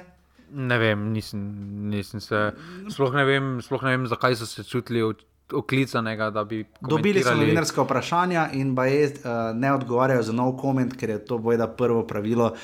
Ne 0.48 0.78
vem, 0.80 1.12
nisem, 1.12 1.44
nisem 1.92 2.24
se. 2.24 2.56
Sploh 2.88 3.12
ne 3.12 3.28
vem, 3.28 3.60
sploh 3.60 3.84
ne 3.84 3.98
vem, 3.98 4.08
zakaj 4.08 4.40
so 4.40 4.48
se 4.48 4.64
čutili 4.64 5.04
oklicanega, 5.52 6.30
da 6.30 6.44
bi. 6.44 6.64
Dobili 6.80 7.22
so 7.22 7.34
novinarska 7.34 7.82
vprašanja 7.82 8.48
in 8.52 8.74
baje 8.74 9.06
uh, 9.06 9.56
ne 9.56 9.72
odgovarjajo 9.72 10.22
za 10.22 10.32
nov 10.32 10.56
koment, 10.56 10.96
ker 10.96 11.10
je 11.10 11.24
to 11.24 11.38
bojda 11.38 11.68
prvo 11.68 12.06
pravilo. 12.06 12.54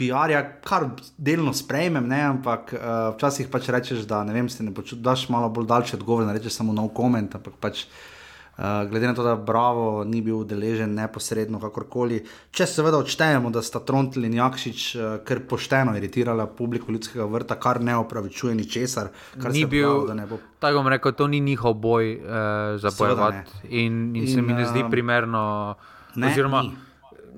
PR-ja, 0.00 0.44
kar 0.64 0.88
delno 1.18 1.52
sprejmem, 1.56 2.06
ne, 2.08 2.22
ampak 2.32 2.72
uh, 2.72 3.10
včasih 3.16 3.50
pač 3.52 3.68
rečeš, 3.68 4.06
da 4.08 4.22
ne 4.24 4.32
vem, 4.36 4.48
se 4.48 4.64
ne 4.64 4.72
počutiš 4.74 5.28
malo 5.32 5.50
bolj 5.52 5.68
daljši 5.68 5.98
odgovor, 6.00 6.24
ne 6.24 6.36
rečeš 6.36 6.56
samo 6.60 6.72
nov 6.76 6.94
koment, 6.96 7.36
ampak 7.36 7.58
pač 7.60 7.84
uh, 7.84 8.88
glede 8.88 9.10
na 9.10 9.14
to, 9.14 9.26
da 9.26 9.36
Bravo 9.36 10.04
ni 10.08 10.22
bil 10.24 10.46
deležen 10.48 10.96
neposredno, 10.96 11.60
kakorkoli. 11.60 12.22
Če 12.56 12.68
seveda 12.70 13.02
odštejemo, 13.04 13.52
da 13.52 13.62
sta 13.64 13.84
Trontel 13.84 14.24
in 14.30 14.40
Jakšič 14.40 14.88
uh, 14.96 15.08
kar 15.28 15.44
pošteno 15.50 15.96
iritirala 16.00 16.48
publiko 16.48 16.92
ljudskega 16.96 17.28
vrta, 17.28 17.60
kar 17.60 17.84
ne 17.84 18.00
opravičuje 18.00 18.56
ničesar, 18.56 19.12
kar 19.36 19.52
Ni 19.52 19.66
bil, 19.68 19.88
pravi, 19.88 20.12
da 20.14 20.20
ne 20.22 20.28
bo 20.30 20.40
tako 20.60 20.82
bom 20.82 20.92
rekel, 20.92 21.16
to 21.16 21.28
ni 21.28 21.40
njihov 21.40 21.76
boj 21.80 22.14
uh, 22.16 22.76
za 22.80 22.92
bojevati. 22.98 23.68
In, 23.68 24.14
in, 24.16 24.22
in 24.24 24.28
se 24.32 24.42
mi 24.42 24.56
ne 24.56 24.68
zdi 24.68 24.84
primerno. 24.90 25.74
ne, 26.14 26.32
oziroma, 26.32 26.62
ni. 26.62 26.89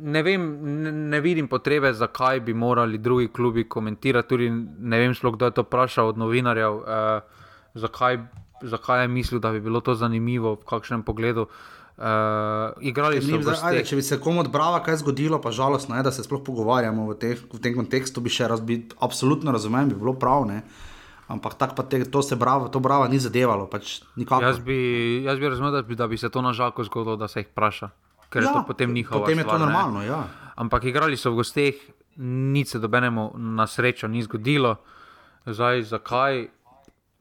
Ne, 0.02 0.22
vem, 0.22 0.46
ne, 0.82 0.92
ne 0.92 1.20
vidim 1.20 1.48
potrebe, 1.48 1.92
zakaj 1.94 2.40
bi 2.40 2.54
morali 2.54 2.98
drugi 2.98 3.28
klubi 3.28 3.68
komentirati. 3.68 4.28
Tudi 4.28 4.50
ne 4.78 4.98
vem, 4.98 5.14
sploh, 5.14 5.34
kdo 5.34 5.50
je 5.50 5.56
to 5.58 5.62
vprašal 5.66 6.12
od 6.12 6.18
novinarjev, 6.18 6.74
uh, 6.74 7.44
zakaj, 7.74 8.18
zakaj 8.62 9.04
je 9.04 9.08
mislil, 9.08 9.40
da 9.40 9.52
bi 9.52 9.60
bilo 9.60 9.80
to 9.80 9.94
zanimivo 9.94 10.54
v 10.54 10.66
kakšnem 10.66 11.02
pogledu. 11.02 11.46
Uh, 11.92 12.72
igrali 12.80 13.20
so 13.22 13.38
zdaj, 13.42 13.58
ajde, 13.62 13.82
če 13.86 13.96
bi 13.96 14.02
se 14.02 14.16
komu 14.20 14.40
od 14.40 14.48
Brava 14.50 14.80
kaj 14.82 14.96
zgodilo, 15.04 15.38
pa 15.38 15.52
žalostno 15.52 15.96
je, 15.96 16.02
da 16.02 16.12
se 16.12 16.24
sploh 16.24 16.40
pogovarjamo 16.42 17.04
v, 17.10 17.18
teh, 17.20 17.42
v 17.52 17.60
tem 17.62 17.76
kontekstu, 17.76 18.24
bi 18.24 18.32
še 18.32 18.48
raz 18.50 18.64
bi 18.64 18.80
absolutno 19.04 19.52
razumel, 19.52 19.92
bi 19.92 20.00
bilo 20.00 20.16
prav. 20.18 20.48
Ne? 20.48 20.62
Ampak 21.30 21.54
tako 21.60 21.76
pa 21.78 21.84
te, 21.86 22.02
to 22.04 22.22
se 22.24 22.36
bravo, 22.36 22.68
to 22.72 22.80
brava 22.82 23.06
ni 23.08 23.20
zadevalo, 23.22 23.68
pač 23.70 24.00
nikakor. 24.16 24.48
Jaz 24.50 24.58
bi, 24.64 24.78
jaz 25.24 25.38
bi 25.38 25.52
razumel, 25.52 25.76
da 25.76 25.82
bi, 25.86 25.96
da 25.96 26.08
bi 26.08 26.18
se 26.18 26.32
to 26.32 26.42
na 26.42 26.52
žalko 26.56 26.84
zgodilo, 26.88 27.16
da 27.20 27.28
se 27.28 27.44
jih 27.44 27.52
vpraša. 27.52 27.92
Ker 28.32 28.42
ja, 28.42 28.48
je 28.48 28.54
to 28.54 28.64
potem 28.66 28.94
njihova. 28.96 29.26
Potem 29.26 29.38
je 29.38 29.44
stvar, 29.44 29.58
to 29.58 29.66
ne. 29.66 29.72
normalno, 29.72 30.04
ja. 30.06 30.22
Ampak 30.56 30.88
igrali 30.88 31.20
so 31.20 31.34
v 31.34 31.42
gosteh, 31.42 31.76
nič 32.24 32.76
se 32.76 32.78
dobenemu 32.80 33.32
na 33.36 33.66
srečo 33.68 34.08
ni 34.08 34.24
zgodilo. 34.24 34.80
Zdaj, 35.44 35.84
zakaj? 35.92 36.48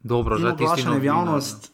Dobro, 0.02 0.40
za 0.40 0.56
tisti 0.56 0.64
oglašanje 0.64 1.00
v 1.00 1.06
javnost 1.06 1.72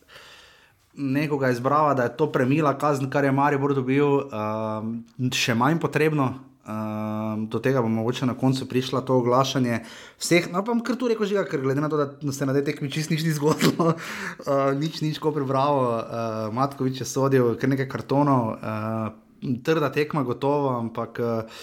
nekoga 0.97 1.49
izbrava, 1.49 1.93
da 1.93 2.03
je 2.03 2.17
to 2.17 2.31
premila 2.31 2.77
kazen, 2.77 3.09
kar 3.09 3.23
je 3.23 3.31
Maribor 3.31 3.73
dobil, 3.77 4.05
um, 4.05 5.31
še 5.33 5.55
manj 5.55 5.79
potrebno. 5.79 6.33
Um, 6.67 7.45
do 7.47 7.61
tega 7.63 7.79
bo 7.79 7.87
mogoče 7.87 8.25
na 8.27 8.33
koncu 8.35 8.65
prišla 8.67 8.99
to 9.07 9.15
oglašanje 9.21 9.77
vseh. 10.19 10.49
No, 10.51 10.59
pa 10.65 10.73
bom 10.73 10.81
kar 10.83 10.97
tu 10.99 11.07
rekel, 11.07 11.29
žiga, 11.29 11.45
ker 11.47 11.61
glede 11.63 11.79
na 11.79 11.87
to, 11.87 11.95
da 11.95 12.33
se 12.35 12.45
na 12.49 12.51
tej 12.57 12.65
tekmi 12.67 12.91
čist 12.91 13.13
nič 13.13 13.23
ni 13.23 13.31
zgodilo, 13.31 13.93
uh, 13.93 14.73
nič, 14.81 14.99
nič, 15.05 15.21
ko 15.23 15.31
prebravo, 15.31 15.85
uh, 15.95 16.49
Matkovič 16.51 16.99
je 17.05 17.07
sodil, 17.07 17.53
kar 17.61 17.71
nekaj 17.71 17.87
kartonov. 17.87 18.57
Uh, 18.57 19.15
Trda 19.63 19.91
tekma, 19.93 20.23
gotovo, 20.23 20.71
ampak 20.79 21.19
uh, 21.19 21.59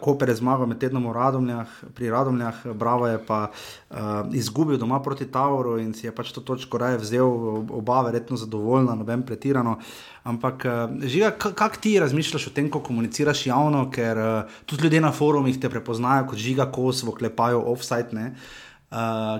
Koper 0.00 0.28
je 0.28 0.36
zmagal 0.40 0.66
med 0.66 0.78
tednom 0.80 1.10
Radomljah, 1.12 1.68
pri 1.94 2.10
Radomljah, 2.10 2.62
Bravo 2.74 3.06
je 3.06 3.18
pa 3.26 3.50
uh, 3.50 3.96
izgubil 4.32 4.78
doma 4.80 5.00
proti 5.02 5.26
Tauru 5.32 5.78
in 5.80 5.92
si 5.94 6.06
je 6.06 6.14
pač 6.14 6.32
to 6.32 6.40
točko 6.40 6.80
raje 6.80 6.98
vzel, 7.02 7.28
oba 7.68 8.00
verjetno 8.08 8.36
zadovoljna, 8.36 8.96
noben 8.96 9.26
pretirano. 9.28 9.78
Ampak, 10.24 10.64
uh, 10.64 10.96
žiga, 11.04 11.30
kako 11.36 11.80
ti 11.80 11.98
razmišljaš 12.00 12.48
o 12.48 12.54
tem, 12.56 12.70
ko 12.70 12.80
komuniciraš 12.80 13.46
javno, 13.46 13.86
ker 13.92 14.18
uh, 14.18 14.58
tudi 14.66 14.88
ljudje 14.88 15.00
na 15.00 15.12
forumih 15.12 15.60
te 15.60 15.70
prepoznajo 15.70 16.30
kot 16.32 16.40
žiga 16.40 16.70
kos, 16.72 17.04
v 17.04 17.16
klepajo 17.20 17.64
offside. 17.72 18.16
Ne? 18.16 18.32
Uh, 18.32 18.62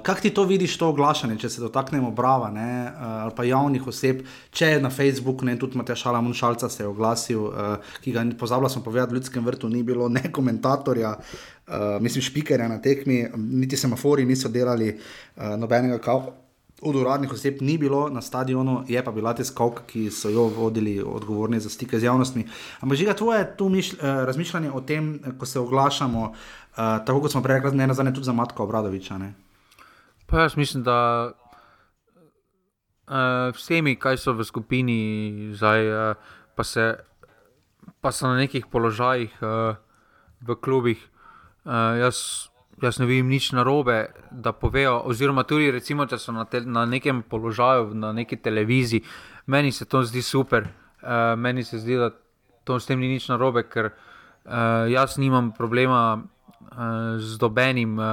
kako 0.02 0.20
ti 0.20 0.30
to 0.30 0.44
vidiš, 0.44 0.78
to 0.78 0.88
oglašanje, 0.88 1.36
če 1.38 1.48
se 1.52 1.60
dotaknemo 1.60 2.10
brava 2.10 2.50
ne, 2.50 2.88
uh, 2.88 3.02
ali 3.26 3.32
pa 3.36 3.44
javnih 3.44 3.86
oseb, 3.86 4.22
če 4.50 4.66
je 4.66 4.80
na 4.80 4.90
Facebooku, 4.90 5.44
ne 5.44 5.58
tudi 5.60 5.76
Matej 5.76 5.96
Šala 6.00 6.20
Munšalca 6.24 6.68
se 6.72 6.82
je 6.82 6.88
oglasil, 6.88 7.42
uh, 7.44 7.90
ki 8.00 8.14
ga 8.16 8.24
pozabila 8.38 8.70
sem 8.72 8.82
povedati, 8.82 9.12
v 9.12 9.20
ljudskem 9.20 9.44
vrtu 9.44 9.68
ni 9.68 9.82
bilo 9.82 10.08
ne 10.08 10.24
komentatorja, 10.32 11.16
uh, 11.18 11.74
mislim, 12.00 12.24
špikerja 12.24 12.68
na 12.68 12.80
tekmi, 12.80 13.26
niti 13.36 13.76
semafori 13.76 14.24
niso 14.24 14.48
delali, 14.48 14.94
uh, 14.96 15.52
nobenega 15.60 15.98
kao. 15.98 16.38
Od 16.82 16.96
uradnih 16.98 17.30
oseb 17.30 17.60
ni 17.62 17.76
bilo 17.78 18.08
na 18.10 18.18
stadionu, 18.18 18.80
je 18.88 18.98
pa 19.04 19.12
bila 19.14 19.30
tiskalka, 19.38 19.84
ki 19.86 20.08
so 20.10 20.32
jo 20.34 20.48
vodili 20.50 20.96
odgovorni 20.98 21.60
za 21.60 21.70
stike 21.70 22.00
z 22.00 22.08
javnostmi. 22.08 22.42
Ampak 22.80 22.98
žiga, 22.98 23.14
tvoje 23.14 23.44
tu 23.56 23.68
mišl, 23.70 24.00
uh, 24.00 24.24
razmišljanje 24.26 24.72
o 24.72 24.80
tem, 24.80 25.20
ko 25.38 25.46
se 25.46 25.60
oglašamo, 25.60 26.32
uh, 26.76 26.98
tako 27.06 27.20
kot 27.20 27.32
smo 27.32 27.42
prej 27.42 27.60
rekli, 27.60 27.76
ne 27.76 27.86
nazadnje 27.86 28.14
tudi 28.14 28.24
za 28.24 28.32
Matka 28.32 28.62
Obradoviča. 28.62 29.18
Ne? 29.18 29.32
Pa 30.26 30.46
jaz 30.46 30.56
mislim, 30.56 30.82
da 30.82 31.32
uh, 33.08 33.54
vsemi, 33.54 33.96
kaj 33.96 34.16
so 34.16 34.32
v 34.32 34.44
skupini, 34.44 35.00
zdaj, 35.52 35.80
uh, 35.90 36.16
pa, 36.56 36.64
se, 36.64 36.96
pa 38.00 38.12
so 38.12 38.30
na 38.30 38.40
nekih 38.40 38.66
položajih 38.66 39.36
uh, 39.42 39.76
v 40.40 40.56
klubih, 40.56 41.00
uh, 41.64 41.98
jaz, 42.00 42.48
jaz 42.82 42.98
ne 42.98 43.06
vidim 43.06 43.28
nič 43.28 43.52
narobe, 43.52 44.06
da 44.30 44.52
povejo. 44.52 45.02
Oziroma, 45.04 45.44
tudi 45.44 45.70
recimo, 45.70 46.06
če 46.06 46.18
so 46.18 46.32
na, 46.32 46.46
te, 46.48 46.62
na 46.64 46.86
nekem 46.86 47.22
položaju, 47.22 47.92
na 47.94 48.12
neki 48.16 48.40
televiziji, 48.40 49.04
meni 49.46 49.72
se 49.72 49.84
to 49.84 50.02
zdi 50.02 50.22
super. 50.22 50.68
Uh, 51.02 51.34
meni 51.36 51.64
se 51.64 51.78
zdi, 51.82 51.98
da 51.98 52.12
to 52.64 52.78
s 52.80 52.86
tem 52.86 53.00
ni 53.00 53.10
nič 53.10 53.26
narobe, 53.28 53.66
ker 53.66 53.90
uh, 53.90 54.86
jaz 54.88 55.18
nimam 55.18 55.50
problema 55.52 56.22
uh, 56.72 57.20
z 57.20 57.38
dobenim. 57.38 57.98
Uh, 57.98 58.04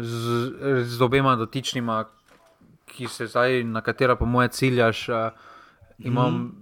z, 0.00 0.52
z 0.84 1.02
obema 1.02 1.36
dotičnima, 1.36 2.04
ki 2.86 3.08
se 3.08 3.26
zdaj, 3.26 3.64
na 3.64 3.80
katera 3.80 4.16
po 4.16 4.26
moje 4.26 4.48
ciljaš, 4.48 5.08
uh, 5.08 5.16
imam 5.98 6.34
mm. 6.34 6.52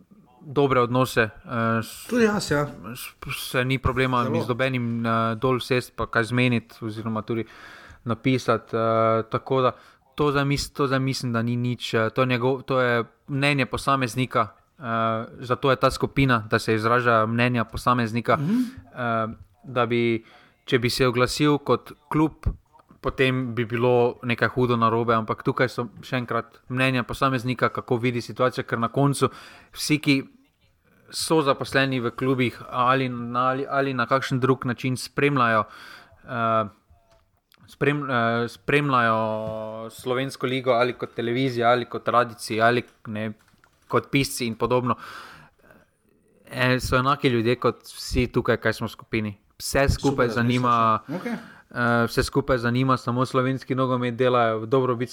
dobre 0.40 0.80
odnose. 0.80 1.28
Uh, 1.44 1.50
Tudi 2.08 2.24
jaz, 2.24 2.50
ja. 2.50 2.66
Se 3.38 3.64
ni 3.64 3.78
problema 3.78 4.24
Zelo. 4.24 4.42
z 4.42 4.46
dobenim 4.46 5.06
uh, 5.06 5.38
dol 5.38 5.60
sest, 5.60 5.92
pa 5.96 6.06
kaj 6.06 6.24
zmeniti, 6.24 6.76
oziroma 6.80 7.22
tudi 7.22 7.44
napisati. 8.04 8.76
Uh, 8.76 9.24
tako 9.30 9.60
da 9.60 9.72
to 10.14 10.32
za, 10.32 10.44
mis, 10.44 10.72
to 10.72 10.86
za 10.86 10.98
mislim, 10.98 11.32
da 11.32 11.42
ni 11.42 11.56
nič. 11.56 11.94
Uh, 11.94 12.08
to, 12.08 12.22
je 12.22 12.26
njegov, 12.26 12.62
to 12.62 12.80
je 12.80 13.04
mnenje 13.28 13.66
posameznika. 13.66 14.48
Uh, 14.78 14.84
zato 15.38 15.70
je 15.70 15.76
ta 15.76 15.90
skupina, 15.90 16.46
da 16.50 16.58
se 16.58 16.74
izraža 16.74 17.26
mnenja 17.26 17.64
posameznika. 17.64 18.36
Mm 18.36 18.48
-hmm. 18.48 19.28
uh, 19.28 19.34
da 19.64 19.86
bi, 19.86 20.22
če 20.64 20.78
bi 20.78 20.90
se 20.90 21.06
oglasil 21.06 21.58
kot 21.66 21.92
klub, 22.12 22.46
potem 23.02 23.48
bi 23.54 23.64
bilo 23.66 24.20
nekaj 24.22 24.52
hudo 24.54 24.76
narobe, 24.78 25.14
ampak 25.14 25.42
tukaj 25.42 25.70
so 25.72 25.88
še 26.06 26.20
enkrat 26.22 26.60
mnenja 26.70 27.02
posameznika, 27.06 27.72
kako 27.74 27.98
vidi 28.02 28.22
situacijo, 28.22 28.64
ker 28.68 28.78
na 28.78 28.92
koncu 28.94 29.30
vsi, 29.74 29.98
ki 29.98 30.16
so 31.12 31.42
zaposleni 31.44 32.00
v 32.00 32.12
klubih 32.16 32.56
ali 32.70 33.08
na, 33.08 33.50
ali, 33.52 33.66
ali 33.68 33.94
na 33.94 34.06
kakšen 34.06 34.40
drug 34.40 34.64
način 34.66 34.96
spremljajo. 34.96 35.66
Uh, 36.24 36.70
Sprem, 37.72 38.02
uh, 38.02 38.44
spremljajo 38.50 39.90
slovensko 39.94 40.46
ligo 40.46 40.72
ali 40.76 40.92
kot 40.98 41.14
televizijo, 41.14 41.66
ali 41.68 41.86
kot 41.88 42.04
tradicijo, 42.04 42.64
ali 42.64 42.82
ne, 43.06 43.30
kot 43.88 44.10
pisci 44.10 44.46
in 44.46 44.56
podobno. 44.58 44.96
E, 46.50 46.80
so 46.80 46.98
enaki 46.98 47.30
ljudje 47.32 47.56
kot 47.62 47.86
vsi 47.86 48.26
tukaj, 48.34 48.58
kaj 48.60 48.76
smo 48.76 48.90
v 48.90 48.92
skupini. 48.92 49.32
Vse 49.62 49.88
skupaj 49.90 50.26
Super, 50.26 50.34
zanima. 50.34 50.98
Okay. 51.08 51.36
Uh, 51.70 51.78
vse 52.04 52.22
skupaj 52.22 52.58
zanima, 52.58 52.96
samo 52.96 53.22
slovenski 53.22 53.74
nogomet 53.74 54.14
delajo 54.14 54.58
v 54.58 54.66
dobrobit, 54.66 55.10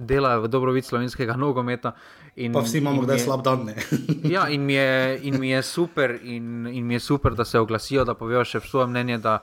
delajo 0.00 0.42
v 0.42 0.48
dobrobit 0.48 0.84
slovenskega 0.84 1.34
nogometa. 1.34 1.92
In, 2.36 2.52
Pa 2.52 2.60
vsi 2.60 2.78
imamo 2.78 3.02
kdaj 3.02 3.14
mi 3.14 3.20
je- 3.20 3.24
slab 3.24 3.42
dan. 3.42 3.64
ne. 3.64 3.74
Ja, 4.30 4.48
in 4.48 4.62
mi 4.62 4.74
je, 4.74 4.92
in 5.22 5.40
mi 5.40 5.50
je, 5.50 5.62
super, 5.62 6.14
in, 6.22 6.46
in 6.68 6.86
mi 6.86 6.94
je 6.94 7.00
super, 7.00 7.34
da 7.34 7.44
se 7.44 7.58
oglasijo, 7.58 8.04
da 8.04 8.14
povejo 8.14 8.44
še 8.44 8.60
svoje 8.62 8.86
mnenje, 8.86 9.18
da, 9.18 9.38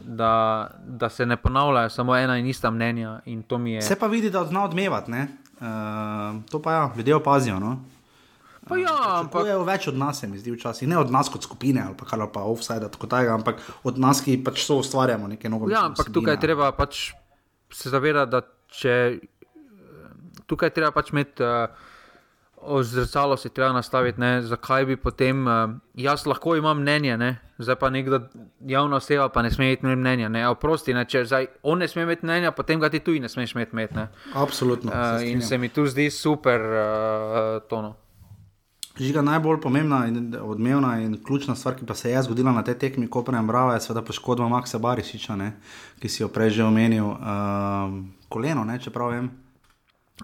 da, 0.00 0.32
da 0.80 1.08
se 1.08 1.26
ne 1.26 1.36
ponavljajo 1.36 1.90
samo 1.90 2.16
ena 2.16 2.38
in 2.38 2.46
ista 2.46 2.70
mnenja. 2.70 3.20
In 3.26 3.42
to 3.42 3.58
mi 3.58 3.72
je. 3.72 3.82
Se 3.82 3.94
pa 3.94 4.06
vidi, 4.08 4.30
da 4.30 4.44
zna 4.44 4.64
odmevati. 4.64 5.12
Uh, 5.12 5.68
to 6.44 6.58
pa 6.58 6.72
ja, 6.72 6.92
ljudje 6.96 7.14
opazijo. 7.14 7.60
No? 7.60 7.76
Pa 8.70 8.78
ja, 8.78 8.96
ampak 9.18 9.50
je 9.50 9.58
več 9.66 9.88
od 9.90 9.98
nas, 9.98 10.22
se 10.22 10.28
mi 10.30 10.38
zdi 10.38 10.54
včasih. 10.54 10.88
Ne 10.88 10.98
od 11.00 11.10
nas 11.10 11.28
kot 11.32 11.42
skupine 11.42 11.82
ali 11.82 11.98
pa 11.98 12.06
kar 12.06 12.22
ali 12.22 12.30
pa 12.32 12.46
offside, 12.46 12.88
tako 12.94 13.10
tega, 13.10 13.34
ampak 13.34 13.60
od 13.84 13.98
nas, 13.98 14.22
ki 14.22 14.38
pač 14.46 14.62
so 14.64 14.78
ustvarjamo 14.84 15.28
nekaj 15.34 15.50
novega. 15.50 15.74
Ja, 15.74 15.84
ampak 15.90 16.12
tukaj 16.14 16.38
je 16.38 16.44
treba 16.46 16.70
pač 16.76 17.10
se 17.74 17.90
zavedati, 17.90 18.30
da 18.30 18.42
če 18.70 18.96
tukaj 20.46 20.70
je 20.70 20.76
treba 20.80 20.94
pač 20.94 21.14
imeti. 21.14 21.46
Uh, 21.46 21.88
Zrcalo 22.60 23.38
si 23.40 23.48
treba 23.48 23.72
nastaviti, 23.72 24.20
ne, 24.20 24.42
zakaj 24.44 24.84
bi 24.84 24.96
potem, 25.00 25.46
uh, 25.48 25.70
jaz 25.96 26.26
lahko 26.28 26.58
imam 26.60 26.82
mnenje, 26.82 27.14
ne, 27.16 27.30
zdaj 27.56 27.78
pa 27.80 27.88
nekdo 27.90 28.18
javna 28.68 28.98
oseba 29.00 29.30
pa 29.32 29.40
ne 29.42 29.48
sme 29.50 29.70
imeti 29.70 29.86
mnenja. 29.86 30.28
Ne, 30.28 30.42
oprosti, 30.48 30.92
ne, 30.92 31.06
če 31.08 31.24
zdaj 31.24 31.48
on 31.62 31.80
ne 31.80 31.88
sme 31.88 32.04
imeti 32.04 32.28
mnenja, 32.28 32.52
potem 32.52 32.76
ga 32.80 32.92
ti 32.92 33.00
tudi 33.00 33.22
ne 33.24 33.32
smeš 33.32 33.54
imeti. 33.56 33.96
ne. 33.96 34.06
Absolutno. 34.34 34.92
Uh, 34.92 35.18
se 35.18 35.30
in 35.30 35.42
se 35.42 35.58
mi 35.58 35.72
tu 35.72 35.86
zdi 35.86 36.10
super 36.10 36.60
uh, 36.60 37.64
tono. 37.64 37.94
Žiga 39.00 39.22
najbolj 39.24 39.60
pomembna 39.64 40.02
in 40.06 40.34
odmevna 40.36 40.98
in 41.00 41.16
ključna 41.24 41.54
stvar, 41.56 41.74
ki 41.74 41.86
pa 41.88 41.94
se 41.96 42.10
je 42.10 42.22
zgodila 42.22 42.52
na 42.52 42.62
tej 42.62 42.76
tekmi, 42.78 43.08
ko 43.08 43.22
prejem 43.24 43.46
brava, 43.48 43.74
je 43.74 43.80
seveda 43.86 44.02
poškodba 44.04 44.48
Maksa 44.48 44.78
Barišiča, 44.78 45.36
ne, 45.40 45.54
ki 46.02 46.08
si 46.08 46.22
jo 46.22 46.28
prej 46.28 46.50
že 46.60 46.66
omenil. 46.68 47.06
Um, 47.16 48.02
koleno, 48.28 48.64
ne, 48.64 48.76
čeprav 48.78 49.14
vem. 49.16 49.30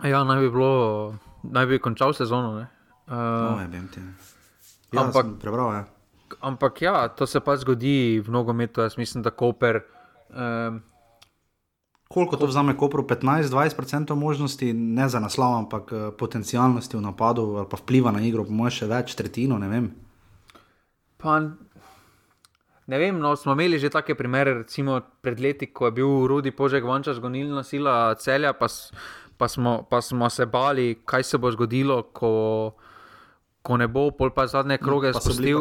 Ja, 0.04 0.24
naj 0.24 0.44
bi 0.44 0.50
bilo 0.52 1.14
naj 1.52 1.66
bi 1.66 1.78
končal 1.78 2.12
sezono. 2.12 2.52
Uh, 2.58 3.14
no, 3.14 3.60
ja, 3.60 3.66
vem 3.70 3.88
ti. 3.88 4.00
Ja, 4.92 5.06
ampak, 5.06 5.26
prebral, 5.40 5.72
ja. 5.72 5.84
ampak 6.40 6.82
ja, 6.82 7.08
to 7.08 7.26
se 7.26 7.40
pa 7.40 7.56
zgodi 7.56 8.20
v 8.20 8.30
nogometu. 8.30 8.80
Jaz 8.80 8.98
mislim, 8.98 9.22
da 9.22 9.30
Koper. 9.30 9.80
Um, 10.30 10.82
Koliko 12.08 12.36
to 12.36 12.46
vzame, 12.46 12.76
ko 12.78 12.86
pro 12.88 13.02
15-20% 13.02 14.14
možnosti, 14.14 14.72
ne 14.72 15.08
za 15.08 15.18
naslov, 15.20 15.66
ampak 15.66 15.84
uh, 15.92 16.02
potencialnosti 16.14 16.96
v 16.96 17.02
napadu 17.02 17.58
ali 17.58 17.66
pa 17.66 17.76
vpliva 17.76 18.14
na 18.14 18.22
igro, 18.22 18.46
po 18.46 18.54
mojem, 18.54 18.70
še 18.78 18.86
več, 18.86 19.14
tretjino, 19.18 19.58
ne 19.58 19.68
vem. 19.68 19.88
Pa, 21.18 21.40
ne 22.86 23.00
vem, 23.02 23.18
no, 23.18 23.34
smo 23.34 23.58
imeli 23.58 23.82
že 23.82 23.90
take 23.90 24.14
primere, 24.14 24.62
recimo 24.62 25.00
pred 25.20 25.42
leti, 25.42 25.66
ko 25.74 25.90
je 25.90 25.96
bil 25.98 26.30
Rudi 26.30 26.54
Požek 26.54 26.86
Vanča 26.86 27.16
zgonilna 27.18 27.66
sila 27.66 28.14
celja, 28.22 28.54
pa, 28.54 28.70
pa, 29.36 29.50
smo, 29.50 29.82
pa 29.90 29.98
smo 29.98 30.30
se 30.30 30.46
bali, 30.46 31.02
kaj 31.02 31.26
se 31.26 31.42
bo 31.42 31.50
zgodilo, 31.50 32.04
ko, 32.14 32.76
ko 33.66 33.76
ne 33.82 33.90
bo, 33.90 34.12
pol 34.14 34.30
pa 34.30 34.46
zadnje 34.46 34.78
kroge 34.78 35.10
no, 35.10 35.18
spustil. 35.18 35.58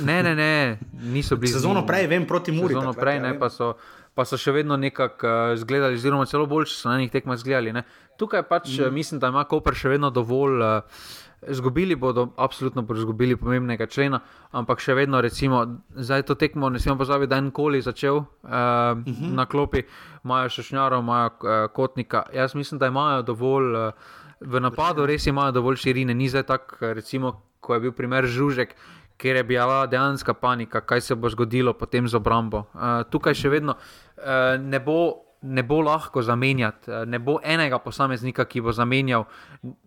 Ne, 0.00 0.22
ne, 0.22 0.32
ne, 0.38 0.78
niso 0.92 1.36
bili. 1.36 1.52
Sezono 1.52 1.82
prej, 1.84 2.06
vem, 2.06 2.24
proti 2.24 2.54
Muri. 2.54 2.72
Sezono 2.72 2.94
takrat, 2.94 3.04
prej, 3.04 3.16
ja, 3.18 3.22
ne, 3.26 3.32
pa 3.36 3.50
so 3.50 3.74
pa 4.14 4.24
so 4.24 4.38
še 4.40 4.52
vedno 4.52 4.76
nekako 4.76 5.26
uh, 5.26 5.56
zgledali, 5.58 5.98
oziroma 5.98 6.26
celo 6.26 6.46
boljši 6.46 6.76
so 6.76 6.90
na 6.90 6.98
njih 7.00 7.10
tekmah 7.10 7.38
zgledali. 7.38 7.72
Ne. 7.72 7.82
Tukaj 8.18 8.42
pač 8.48 8.68
mm. 8.78 8.94
mislim, 8.94 9.20
da 9.20 9.30
ima 9.32 9.44
Koper 9.44 9.74
še 9.74 9.96
vedno 9.96 10.10
dovolj. 10.10 10.62
Uh, 10.62 11.02
Zgubili 11.40 11.96
bodo, 11.96 12.26
absolutno 12.36 12.82
bodo 12.84 13.00
izgubili 13.00 13.32
pomembnega 13.32 13.86
člena, 13.88 14.18
ampak 14.52 14.82
še 14.84 14.92
vedno, 14.92 15.22
recimo, 15.24 15.62
zdaj 15.96 16.26
to 16.28 16.34
tekmo, 16.36 16.68
ne 16.68 16.76
smemo 16.76 16.98
pozabiti, 17.00 17.30
da 17.32 17.38
je 17.38 17.44
en 17.46 17.48
koli 17.56 17.80
začel 17.80 18.18
uh, 18.18 18.26
uh 18.44 18.52
-huh. 18.52 19.30
na 19.38 19.46
klopi, 19.48 19.86
imajo 20.20 20.50
še 20.52 20.62
šnjaro, 20.68 20.98
imajo 21.00 21.30
uh, 21.30 21.72
kotnika. 21.72 22.26
Jaz 22.34 22.54
mislim, 22.54 22.78
da 22.78 22.92
imajo 22.92 23.22
dovolj 23.22 23.72
uh, 23.72 23.92
v 24.40 24.60
napadu, 24.60 25.06
res 25.06 25.26
imajo 25.26 25.52
dovolj 25.52 25.76
širine. 25.76 26.14
Ni 26.14 26.28
zdaj 26.28 26.42
tako, 26.42 26.92
recimo, 26.92 27.40
ko 27.60 27.74
je 27.74 27.80
bil 27.80 27.92
primer 27.92 28.26
Žužek, 28.26 28.74
ker 29.20 29.36
je 29.36 29.44
bila 29.44 29.86
dejansko 29.86 30.34
panika, 30.34 30.80
kaj 30.80 31.00
se 31.00 31.14
bo 31.14 31.28
zgodilo 31.28 31.74
potem 31.76 32.08
z 32.08 32.16
obrambo. 32.16 32.64
Uh, 32.72 33.04
tukaj 33.10 33.36
še 33.36 33.52
vedno 33.52 33.76
uh, 33.76 34.56
ne, 34.56 34.80
bo, 34.80 35.00
ne 35.42 35.62
bo 35.62 35.82
lahko 35.84 36.24
zamenjati, 36.24 36.90
uh, 36.90 37.04
ne 37.04 37.20
bo 37.20 37.36
enega 37.44 37.78
posameznika, 37.84 38.48
ki 38.48 38.64
bo 38.64 38.72
zamenjal 38.72 39.28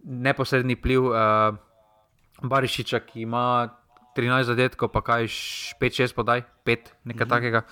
neposredni 0.04 0.78
pliv 0.78 1.10
uh, 1.10 1.58
Barišiča, 2.44 3.02
ki 3.08 3.26
ima 3.26 3.74
13 4.18 4.54
zadetkov, 4.54 4.94
pa 4.94 5.02
kaj 5.02 5.30
5-6 5.82 6.14
podaj, 6.14 6.46
5, 6.68 6.94
nekaj 7.10 7.26
mhm. 7.26 7.34
takega. 7.34 7.66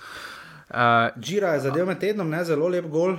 Uh, 0.72 1.12
Džira 1.20 1.50
je 1.52 1.66
zadev 1.66 1.84
med 1.84 1.98
tednom, 2.00 2.30
ne 2.32 2.38
zelo 2.48 2.64
lep 2.72 2.86
gol 2.88 3.10
uh, 3.12 3.18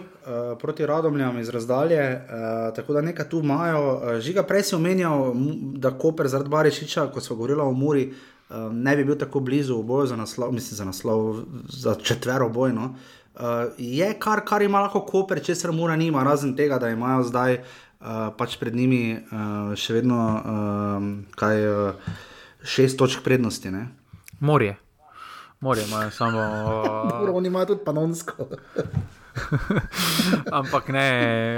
proti 0.57 0.88
Radomljam 0.90 1.38
iz 1.38 1.52
razdalje, 1.53 2.02
uh, 2.02 2.72
tako 2.76 2.98
da 2.98 3.03
nekaj 3.06 3.30
tu 3.30 3.44
imajo. 3.45 3.84
Uh, 3.94 4.15
Žiga 4.26 4.44
prej 4.49 4.64
si 4.72 4.76
omenjal, 4.76 5.36
da 5.78 5.94
Koper 5.94 6.28
zaradi 6.28 6.49
Barišiča, 6.49 7.11
ko 7.14 7.22
smo 7.22 7.38
govorili 7.38 7.61
o 7.61 7.72
Muri, 7.72 8.07
uh, 8.10 8.32
um, 8.49 8.82
ne 8.82 8.95
bi 8.95 9.03
bil 9.03 9.18
tako 9.20 9.40
blizu 9.40 9.78
v 9.80 9.84
boju 9.84 10.07
za 10.07 10.15
naslov, 10.15 10.52
mislim 10.52 10.78
za 10.78 10.86
naslov, 10.86 11.44
za 11.70 11.95
četvero 11.95 12.49
bojno. 12.49 12.95
Uh, 13.36 13.41
je 13.78 14.14
kar, 14.20 14.44
kar 14.45 14.61
ima 14.61 14.82
lahko 14.82 15.02
Koper, 15.02 15.41
če 15.44 15.56
se 15.56 15.72
mora 15.72 15.95
nima, 15.95 16.24
razen 16.24 16.56
tega, 16.56 16.78
da 16.80 16.90
imajo 16.90 17.24
zdaj 17.24 17.57
uh, 17.57 18.30
pač 18.38 18.57
pred 18.61 18.76
njimi 18.76 19.18
uh, 19.18 19.74
še 19.76 19.98
vedno 19.98 20.20
um, 20.20 21.11
kaj, 21.36 21.65
uh, 21.65 22.14
šest 22.64 22.98
točk 22.98 23.24
prednosti. 23.26 23.72
Ne? 23.72 23.88
Morje. 24.40 24.78
Morje 25.60 25.88
imajo 25.88 26.11
samo. 26.11 26.40
Uh... 26.40 27.36
Oni 27.38 27.48
imajo 27.48 27.74
tudi 27.74 27.86
panonsko. 27.86 28.49
Ampak 30.60 30.89
ne, 30.89 31.07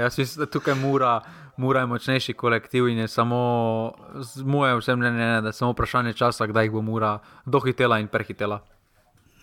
jaz 0.00 0.18
mislim, 0.18 0.44
da 0.44 0.50
tukaj 0.50 0.74
mora 0.74 1.20
mora 1.56 1.80
je 1.80 1.86
močnejši 1.86 2.32
kolektiv 2.32 2.88
in 2.88 2.98
je 2.98 3.08
samo, 3.08 3.92
moje 4.44 4.76
vse 4.76 4.96
mnenje, 4.96 5.40
da 5.40 5.48
je 5.48 5.52
samo 5.52 5.72
vprašanje 5.72 6.12
časa, 6.12 6.46
kdaj 6.46 6.64
jih 6.64 6.72
bo 6.72 6.82
mora 6.82 7.18
dohitela 7.44 7.98
in 7.98 8.08
prehitela. 8.08 8.60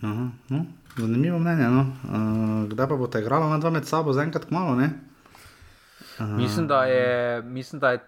Aha, 0.01 0.29
no, 0.49 0.65
zanimivo 0.97 1.39
mnenje. 1.39 1.69
No. 1.69 1.81
Uh, 1.81 2.69
kdaj 2.69 2.87
pa 2.87 2.95
bo 2.95 3.07
ta 3.07 3.19
igrala 3.19 3.49
na 3.49 3.57
dva 3.57 3.69
med 3.69 3.85
sabo, 3.85 4.13
zaenkrat 4.13 4.51
malo? 4.51 4.75
Uh, 4.75 6.27
mislim, 6.37 6.67
da 6.67 6.83
je, 6.85 7.41
mislim, 7.41 7.79
da 7.79 7.91
je 7.91 7.99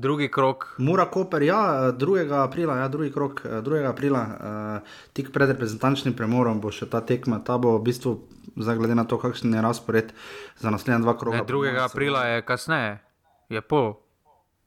drugi 0.00 0.28
krok. 0.30 0.74
Mura 0.78 1.06
Koper, 1.10 1.42
ja, 1.42 1.92
2. 1.92 2.28
aprila, 2.44 2.76
ja, 2.76 2.88
drugi 2.88 3.12
krok, 3.12 3.42
2. 3.44 3.82
aprila, 3.88 4.22
uh, 4.22 4.96
tik 5.12 5.32
pred 5.32 5.50
reprezentančnim 5.54 6.14
premorom 6.16 6.60
bo 6.60 6.70
še 6.70 6.88
ta 6.92 7.00
tekma. 7.00 7.40
Ta 7.44 7.58
bo 7.58 7.76
v 7.78 7.84
bistvu, 7.88 8.16
glede 8.56 8.94
na 8.94 9.04
to, 9.08 9.18
kakšen 9.18 9.54
je 9.56 9.64
razpored 9.64 10.12
za 10.60 10.70
naslednja 10.70 11.02
dva 11.04 11.16
kroga. 11.18 11.44
2. 11.48 11.76
aprila 11.82 12.26
je 12.28 12.42
kasneje, 12.46 12.98
je 13.48 13.60
pol. 13.64 14.05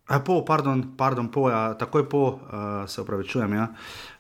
A, 0.09 0.19
po, 0.25 0.41
pardon, 0.41 0.81
pardon, 0.97 1.27
po, 1.29 1.49
ja, 1.53 1.77
takoj 1.77 2.09
po, 2.09 2.41
uh, 2.41 2.89
se 2.89 3.01
upravičujem. 3.01 3.53
Ja. 3.53 3.67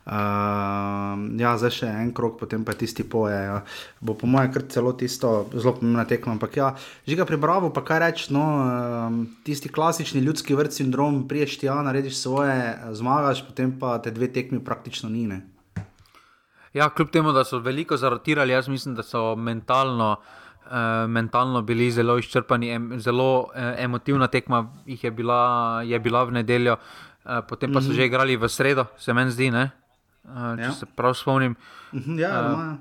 Uh, 0.05 1.17
ja, 1.41 1.55
zdaj 1.57 1.73
še 1.73 1.89
en 1.89 2.11
krok, 2.13 2.35
potem 2.37 2.61
pa 2.65 2.75
tisti 2.77 3.01
poje. 3.01 3.33
Ja. 3.33 3.63
Bo 3.97 4.13
po 4.13 4.29
mojem 4.29 4.53
kar 4.53 4.67
celo 4.69 4.93
tisto 4.93 5.49
zelo 5.49 5.73
pomembno 5.79 6.05
tekmo. 6.05 6.35
Ampak 6.37 6.57
ja, 6.61 6.67
žiga 7.09 7.25
pri 7.25 7.41
Bravo, 7.41 7.71
pa 7.73 7.81
kaj 7.81 8.01
reči, 8.05 8.27
no, 8.37 8.45
uh, 8.61 9.17
tisti 9.45 9.73
klasični 9.73 10.21
ljudski 10.21 10.53
vrt 10.53 10.77
sindrom, 10.77 11.23
priješ 11.25 11.57
ti, 11.57 11.69
ja, 11.71 11.79
narediš 11.81 12.21
svoje, 12.21 12.77
zmagaš, 12.93 13.41
potem 13.49 13.73
pa 13.81 13.97
te 13.97 14.13
dve 14.13 14.29
tekmi 14.29 14.61
praktično 14.61 15.09
ni. 15.09 15.25
Ne. 15.25 15.41
Ja, 16.77 16.91
kljub 16.93 17.09
temu, 17.09 17.33
da 17.33 17.41
so 17.49 17.57
veliko 17.65 17.97
zarotirali, 17.97 18.53
jaz 18.53 18.69
mislim, 18.69 18.93
da 18.93 19.01
so 19.01 19.33
mentalno. 19.33 20.19
Uh, 20.69 21.09
mentalno 21.09 21.63
bili 21.65 21.91
zelo 21.91 22.19
izčrpani, 22.21 22.69
em, 22.69 22.99
zelo 23.01 23.39
uh, 23.39 23.73
emotivna 23.77 24.27
tekma 24.27 24.67
je 24.85 25.11
bila, 25.11 25.81
je 25.81 25.99
bila 25.99 26.23
v 26.23 26.31
nedeljo, 26.31 26.75
uh, 26.77 27.39
potem 27.49 27.73
pa 27.73 27.81
so 27.81 27.89
mm 27.89 27.91
-hmm. 27.91 27.95
že 27.95 28.05
igrali 28.05 28.37
v 28.37 28.49
sredo, 28.49 28.85
se 28.97 29.13
meni 29.13 29.31
zdi, 29.31 29.49
uh, 29.49 29.65
če 30.55 30.61
ja. 30.61 30.71
se 30.71 30.85
prav 30.85 31.13
spomnim. 31.13 31.55
-hmm, 31.93 32.19
ja, 32.19 32.29
uh, 32.29 32.49
doma. 32.49 32.77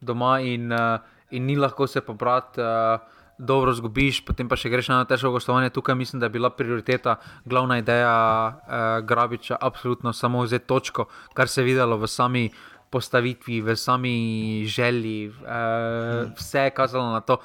doma 0.00 0.40
in, 0.40 0.72
uh, 0.72 0.98
in 1.30 1.46
ni 1.46 1.56
lahko 1.56 1.86
se 1.86 2.00
pobrati, 2.00 2.60
uh, 2.60 3.00
dobro 3.38 3.72
zgubiš, 3.72 4.24
potem 4.26 4.48
pa 4.50 4.58
še 4.58 4.70
greš 4.70 4.90
na 4.90 5.04
težko 5.06 5.30
gostovanje. 5.30 5.70
Tukaj 5.70 5.94
mislim, 5.94 6.20
da 6.20 6.26
je 6.26 6.34
bila 6.34 6.50
prioriteta, 6.50 7.16
glavna 7.46 7.78
ideja 7.78 8.14
uh, 8.48 9.06
Grabiča, 9.06 9.56
absolutno 9.60 10.12
samo 10.12 10.42
vzeti 10.42 10.66
točko, 10.66 11.06
kar 11.34 11.48
se 11.48 11.60
je 11.60 11.70
videlo 11.70 11.96
v 11.96 12.10
sami 12.10 12.50
postavitvi, 12.90 13.60
v 13.60 13.76
sami 13.76 14.64
želji, 14.66 15.28
uh, 15.28 16.32
vse 16.38 16.68
je 16.68 16.70
kazalo 16.70 17.12
na 17.12 17.20
to, 17.20 17.36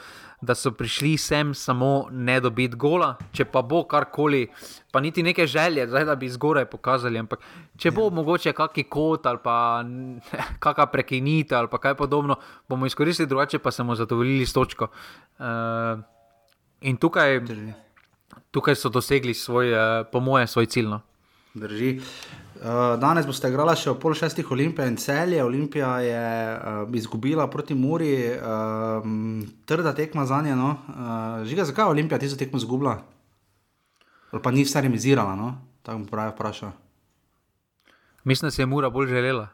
da 0.41 0.55
so 0.55 0.71
prišli 0.71 1.17
sem 1.17 1.53
samo 1.53 2.07
ne 2.11 2.39
dobiti 2.39 2.75
gola. 2.75 3.13
Če 3.31 3.45
pa 3.45 3.61
bo 3.61 3.83
karkoli, 3.87 4.47
pa 4.91 4.99
niti 4.99 5.23
neke 5.23 5.47
želje, 5.47 5.87
zdaj, 5.87 6.05
da 6.05 6.15
bi 6.19 6.29
zgoraj 6.29 6.65
pokazali. 6.71 7.19
Ampak 7.19 7.43
če 7.79 7.91
bo 7.95 8.09
ja. 8.09 8.15
mogoče 8.19 8.53
kakšen 8.53 8.89
kot 8.91 9.25
ali 9.25 9.39
pa 9.43 9.55
kakšna 10.63 10.87
prekinitev 10.91 11.63
ali 11.63 11.71
kaj 11.71 11.95
podobno, 11.99 12.39
bomo 12.69 12.85
izkoristili 12.85 13.29
drugače, 13.29 13.59
pa 13.59 13.71
se 13.71 13.83
bomo 13.83 13.95
zadovoljili 13.95 14.45
s 14.45 14.53
točko. 14.53 14.91
Uh, 15.39 16.03
in 16.81 16.97
tukaj, 16.97 17.39
tukaj 18.51 18.75
so 18.75 18.89
dosegli 18.89 19.33
svoj, 19.33 19.73
uh, 19.73 20.07
po 20.11 20.19
moje, 20.19 20.47
svoj 20.47 20.65
cilj. 20.65 20.91
No. 20.91 21.01
Drži. 21.53 21.99
Uh, 22.63 22.95
danes 22.95 23.25
boste 23.27 23.49
igrali 23.51 23.73
še 23.75 23.91
v 23.91 23.99
pol 23.99 24.13
šestih 24.15 24.47
Olimpij 24.55 24.87
in 24.87 24.95
celje. 24.95 25.41
Olimpija 25.43 25.89
je 25.99 26.19
uh, 26.55 26.83
izgubila 26.95 27.43
proti 27.51 27.75
Muri, 27.75 28.13
uh, 28.31 29.03
trda 29.67 29.91
tekma 29.91 30.23
za 30.23 30.39
njo. 30.45 30.55
No? 30.55 30.69
Uh, 30.87 31.41
Žiga, 31.43 31.65
zakaj 31.67 31.89
je 31.89 31.95
Olimpija 31.97 32.21
tisto 32.23 32.39
tekmo 32.39 32.61
izgubila? 32.61 33.01
Ali 34.31 34.41
pa 34.41 34.53
ni 34.55 34.63
vse 34.63 34.79
remisirala, 34.81 35.35
no? 35.35 35.49
tako 35.83 36.05
mu 36.05 36.07
pravi 36.07 36.31
vprašal. 36.31 36.71
Mislim, 38.23 38.47
da 38.47 38.51
se 38.55 38.61
je 38.61 38.65
Mura 38.65 38.89
bolj 38.89 39.11
želela. 39.11 39.49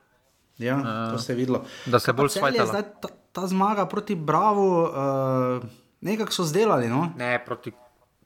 Ja, 0.62 0.78
uh, 0.78 0.84
to 1.16 1.18
se 1.18 1.32
je 1.34 1.36
videlo. 1.36 1.64
Da 1.86 2.00
se 2.00 2.14
bolj 2.14 2.30
spajala. 2.30 2.84
Ta, 3.02 3.10
ta 3.34 3.48
zmaga 3.48 3.88
proti 3.90 4.16
Bravo, 4.16 4.84
uh, 4.86 5.66
nekako 6.02 6.32
so 6.32 6.46
zdelali. 6.46 6.86
No? 6.90 7.10
Ne, 7.18 7.42
proti, 7.46 7.74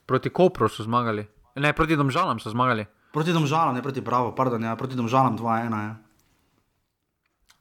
proti 0.05 0.29
Kopru 0.29 0.67
so 0.67 0.83
zmagali. 0.83 1.23
Ne, 1.55 1.71
proti 1.73 1.95
Domžalam 1.95 2.43
so 2.43 2.51
zmagali. 2.51 2.83
Proti 3.13 3.33
domžalam, 3.33 3.75
ne 3.77 3.81
proti 3.85 4.01
pravu, 4.01 4.31
pardon, 4.33 4.63
ja, 4.63 4.73
proti 4.75 4.97
domžalam 4.97 5.37
2-1. 5.37 5.69
Ja. 5.69 5.93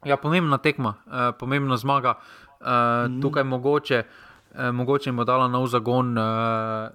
ja, 0.05 0.17
pomembna 0.17 0.57
tekma, 0.57 0.95
eh, 1.05 1.29
pomembna 1.37 1.77
zmaga. 1.77 2.17
Eh, 2.17 2.65
mm. 2.65 3.21
Tukaj 3.21 3.43
mogoče, 3.43 3.99
eh, 4.03 4.71
mogoče 4.71 5.09
jim 5.09 5.21
bo 5.21 5.27
dala 5.29 5.47
nov 5.47 5.67
zagon, 5.69 6.17
eh, 6.17 6.89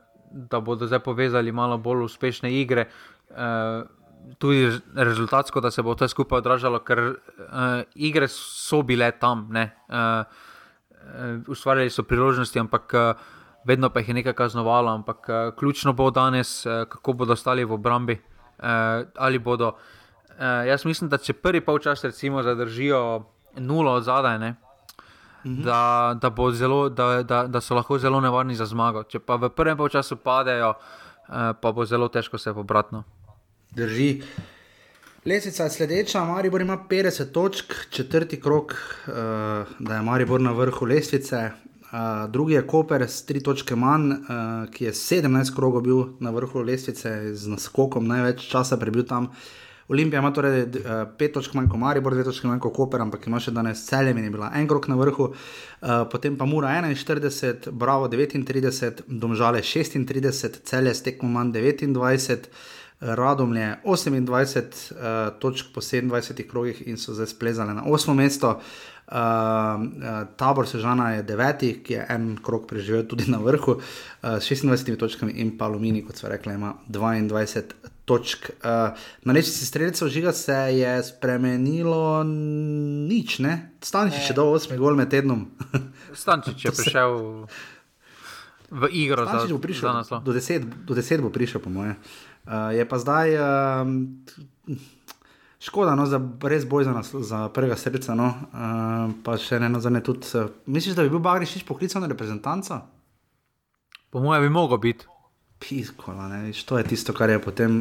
da 0.51 0.60
bodo 0.60 0.86
zdaj 0.86 0.98
povezali 1.06 1.52
malo 1.52 1.78
bolj 1.78 2.02
uspešne 2.10 2.51
igre. 2.51 2.89
Eh, 3.30 3.82
tudi 4.39 4.74
rezultatsko, 4.94 5.60
da 5.60 5.70
se 5.70 5.82
bo 5.82 5.94
vse 5.94 6.09
skupaj 6.09 6.43
odražalo, 6.43 6.82
ker 6.82 6.98
eh, 6.98 7.85
igre 7.94 8.26
so 8.28 8.82
bile 8.82 9.12
tam, 9.20 9.47
ne. 9.55 9.70
Eh, 9.89 10.24
eh, 11.14 11.39
ustvarjali 11.47 11.90
so 11.90 12.02
priložnosti, 12.02 12.59
ampak. 12.59 12.94
Eh, 12.94 13.36
Vedno 13.68 13.90
pa 13.90 14.01
jih 14.01 14.09
je 14.09 14.14
nekaj 14.14 14.32
kaznovalo, 14.32 14.89
ampak 14.94 15.26
uh, 15.28 15.55
ključno 15.59 15.93
bo 15.93 16.10
danes, 16.10 16.66
uh, 16.66 16.86
kako 16.89 17.12
bodo 17.12 17.36
stali 17.36 17.64
v 17.64 17.74
obrambi. 17.74 18.14
Uh, 18.59 19.09
ali 19.16 19.39
bodo. 19.39 19.68
Uh, 19.68 20.66
jaz 20.66 20.85
mislim, 20.85 21.10
da 21.10 21.18
če 21.18 21.32
prvi 21.32 21.60
polčas 21.60 22.05
recimo 22.05 22.43
zadržijo 22.43 23.24
nulo 23.56 23.93
od 23.93 24.05
zadaj, 24.05 24.39
ne, 24.39 24.55
mhm. 25.44 25.62
da, 25.62 26.18
da, 26.20 26.32
zelo, 26.52 26.89
da, 26.89 27.22
da, 27.22 27.47
da 27.47 27.60
so 27.60 27.74
lahko 27.74 27.98
zelo 27.98 28.20
nevarni 28.20 28.55
za 28.55 28.66
zmago. 28.66 29.02
Če 29.02 29.18
pa 29.18 29.36
v 29.36 29.51
prvem 29.51 29.76
polčasu 29.76 30.16
padejo, 30.16 30.74
uh, 30.74 31.52
pa 31.60 31.72
bo 31.72 31.86
zelo 31.86 32.09
težko 32.09 32.39
se 32.39 32.55
pobratno. 32.55 33.05
Drži. 33.70 34.22
Lesica 35.26 35.64
je 35.64 35.70
sledeča, 35.70 36.24
Maribor 36.24 36.60
ima 36.60 36.78
50 36.90 37.32
točk, 37.32 37.74
četrti 37.90 38.40
krok, 38.40 38.74
uh, 38.74 39.14
da 39.78 39.94
je 39.94 40.02
Maribor 40.02 40.40
na 40.40 40.52
vrhu 40.52 40.86
lestvice. 40.86 41.51
Uh, 41.93 42.31
drugi 42.31 42.55
je 42.55 42.66
Koper 42.66 43.02
s 43.02 43.24
3 43.27 43.40
točke 43.44 43.77
manj, 43.77 44.10
uh, 44.12 44.19
ki 44.70 44.85
je 44.85 44.93
17 44.93 45.55
krogov 45.56 45.82
bil 45.82 46.02
na 46.20 46.31
vrhu 46.31 46.60
lestvice, 46.60 47.35
z 47.35 47.48
naskokom 47.48 48.05
največ 48.05 48.44
časa 48.44 48.77
prebil 48.77 49.06
tam. 49.09 49.31
Olimpija 49.89 50.20
ima 50.20 50.28
torej 50.36 50.66
5 50.66 51.28
uh, 51.28 51.32
točk 51.32 51.55
manj 51.56 51.70
kot 51.73 51.81
Maribor, 51.81 52.12
2 52.12 52.27
točke 52.28 52.44
manj 52.47 52.60
kot 52.60 52.74
Koper, 52.77 53.01
ampak 53.01 53.24
ima 53.27 53.40
še 53.40 53.55
danes 53.56 53.86
celjem 53.86 54.20
in 54.20 54.28
je 54.28 54.32
bila 54.35 54.51
en 54.52 54.69
krok 54.69 54.90
na 54.93 54.98
vrhu. 55.01 55.31
Uh, 55.32 56.05
potem 56.12 56.36
pa 56.36 56.44
Mura 56.44 56.74
41, 56.77 57.70
Bravo 57.73 58.09
39, 58.12 59.06
Domžale 59.09 59.65
36, 59.65 60.60
celje 60.69 60.93
s 60.93 61.02
tekmo 61.09 61.32
manj 61.32 61.56
29. 61.56 62.52
Radom 63.01 63.52
je 63.55 63.66
28 63.86 64.93
uh, 64.93 65.32
točk 65.40 65.73
po 65.73 65.81
27 65.81 66.44
krogih 66.51 66.82
in 66.85 66.98
so 66.98 67.15
zdaj 67.15 67.32
splezali 67.32 67.73
na 67.73 67.89
8 67.89 68.12
mesto. 68.19 68.59
Uh, 68.59 68.98
uh, 69.09 70.26
tabor 70.36 70.68
Sežana 70.68 71.10
je 71.16 71.22
deveti, 71.22 71.72
ki 71.85 71.94
je 71.94 72.06
en 72.14 72.30
krok 72.43 72.66
preživel 72.68 73.06
tudi 73.09 73.28
na 73.30 73.40
vrhu 73.43 73.78
uh, 73.78 73.82
s 74.39 74.51
26 74.51 74.97
točkami, 74.98 75.32
in 75.40 75.56
pa 75.59 75.66
Alumini, 75.66 76.05
kot 76.06 76.20
so 76.20 76.28
rekli, 76.28 76.55
ima 76.55 76.74
22 76.89 77.62
točk. 78.09 78.51
Uh, 78.64 78.97
na 79.24 79.32
lečnici 79.32 79.66
streljcev 79.66 80.09
žiga 80.09 80.32
se 80.32 80.56
je 80.76 80.93
spremenilo 81.05 82.24
nič, 83.09 83.39
ne? 83.39 83.72
Stančič 83.80 84.30
je 84.30 84.36
do 84.36 84.48
8 84.52 84.76
gol 84.76 84.97
med 84.97 85.10
tednom. 85.12 85.48
Stančič 86.22 86.64
je 86.64 86.72
prišel 86.72 87.12
v 88.68 88.89
igro 88.93 89.24
Stančič 89.28 89.52
za, 89.52 89.55
bo 89.56 89.60
prišel, 89.60 89.89
za 89.89 89.93
naslov. 89.93 90.24
do 90.24 90.32
10, 90.32 90.64
do 90.89 90.97
10 90.97 91.24
bo 91.24 91.32
prišel, 91.32 91.60
po 91.60 91.72
moje. 91.72 91.97
Uh, 92.48 92.72
je 92.72 92.85
pa 92.89 92.97
zdaj 92.97 93.28
um, 93.36 94.24
škoda, 95.60 95.94
no, 95.98 96.06
za 96.06 96.20
res 96.43 96.64
boj 96.68 96.85
za, 96.85 96.93
nas, 96.93 97.10
za 97.14 97.48
prvega 97.48 97.76
srca. 97.76 98.14
No, 98.14 98.28
uh, 98.28 99.12
pa 99.24 99.36
še 99.40 99.60
ne 99.62 99.68
na 99.72 99.82
zadnje 99.82 100.05
tudi. 100.06 100.30
Uh, 100.35 100.51
misliš, 100.66 100.97
da 100.98 101.06
bi 101.06 101.12
bil 101.12 101.22
Bagrišič 101.24 101.66
poklican 101.68 102.05
na 102.05 102.10
reprezentanca? 102.10 102.82
Po 104.10 104.22
mojem 104.24 104.47
bi 104.47 104.52
mogel 104.55 104.80
biti. 104.82 105.09
Piskola, 105.59 106.28
ne, 106.30 106.44
viš, 106.48 106.62
to 106.64 106.78
je 106.78 106.86
tisto, 106.86 107.12
kar 107.12 107.30
je 107.30 107.40
potem. 107.43 107.80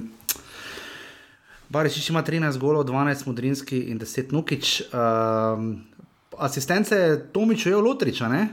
Barišič 1.69 2.09
ima 2.09 2.23
13 2.23 2.57
golov, 2.57 2.87
12 2.87 3.27
modrinski 3.27 3.87
in 3.91 3.99
10 3.99 4.33
nukič. 4.33 4.89
Um, 4.89 5.83
asistence 6.39 6.95
je 6.95 7.17
Tomiču 7.31 7.69
je 7.69 7.81
Lotriča, 7.81 8.31
ne? 8.31 8.47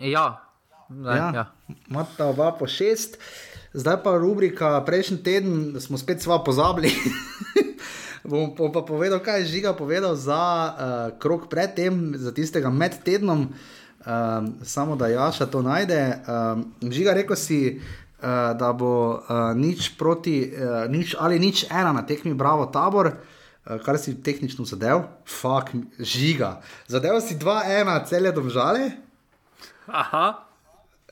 Ja, 0.00 0.50
Zdaj, 0.90 1.18
ja. 1.18 1.30
ja. 1.34 1.44
Imata 1.88 2.26
oba 2.26 2.50
po 2.58 2.66
šest, 2.66 3.18
zdaj 3.72 4.02
pa 4.02 4.16
rubrika 4.18 4.80
prejšnji 4.86 5.22
teden, 5.22 5.80
smo 5.80 5.98
spet 5.98 6.22
sva 6.22 6.42
pozabili. 6.44 6.90
bom, 8.24 8.52
bom 8.54 8.72
pa 8.72 8.82
povedal, 8.82 9.20
kaj 9.22 9.44
je 9.44 9.52
žiga 9.60 9.72
povedal 9.72 10.16
za 10.16 10.36
uh, 10.36 10.72
krok 11.18 11.48
predtem, 11.48 12.12
za 12.18 12.34
tistega 12.34 12.70
med 12.70 12.98
tednom, 13.04 13.48
um, 13.48 14.44
samo 14.62 14.96
da 14.96 15.08
Jaša 15.08 15.46
to 15.46 15.62
najde. 15.62 16.20
Um, 16.26 16.74
žiga 16.92 17.16
rekel 17.16 17.36
si, 17.36 17.78
uh, 17.78 18.52
da 18.58 18.72
bo 18.72 19.22
uh, 19.22 19.54
nič 19.56 19.96
proti, 19.96 20.50
uh, 20.50 20.84
nič 20.90 21.16
ali 21.18 21.38
nič 21.38 21.70
ena 21.70 21.92
na 21.92 22.02
tekmi, 22.02 22.34
bravo 22.34 22.66
tabor. 22.68 23.14
Uh, 23.16 23.76
kar 23.84 23.98
si 24.00 24.16
tehnično 24.16 24.64
zadev, 24.64 25.06
fuk, 25.28 25.72
žiga. 26.00 26.60
Zadev 26.88 27.20
si 27.20 27.36
2-1, 27.36 28.08
celje 28.08 28.32
domžale. 28.32 28.96
Aha. 29.86 30.49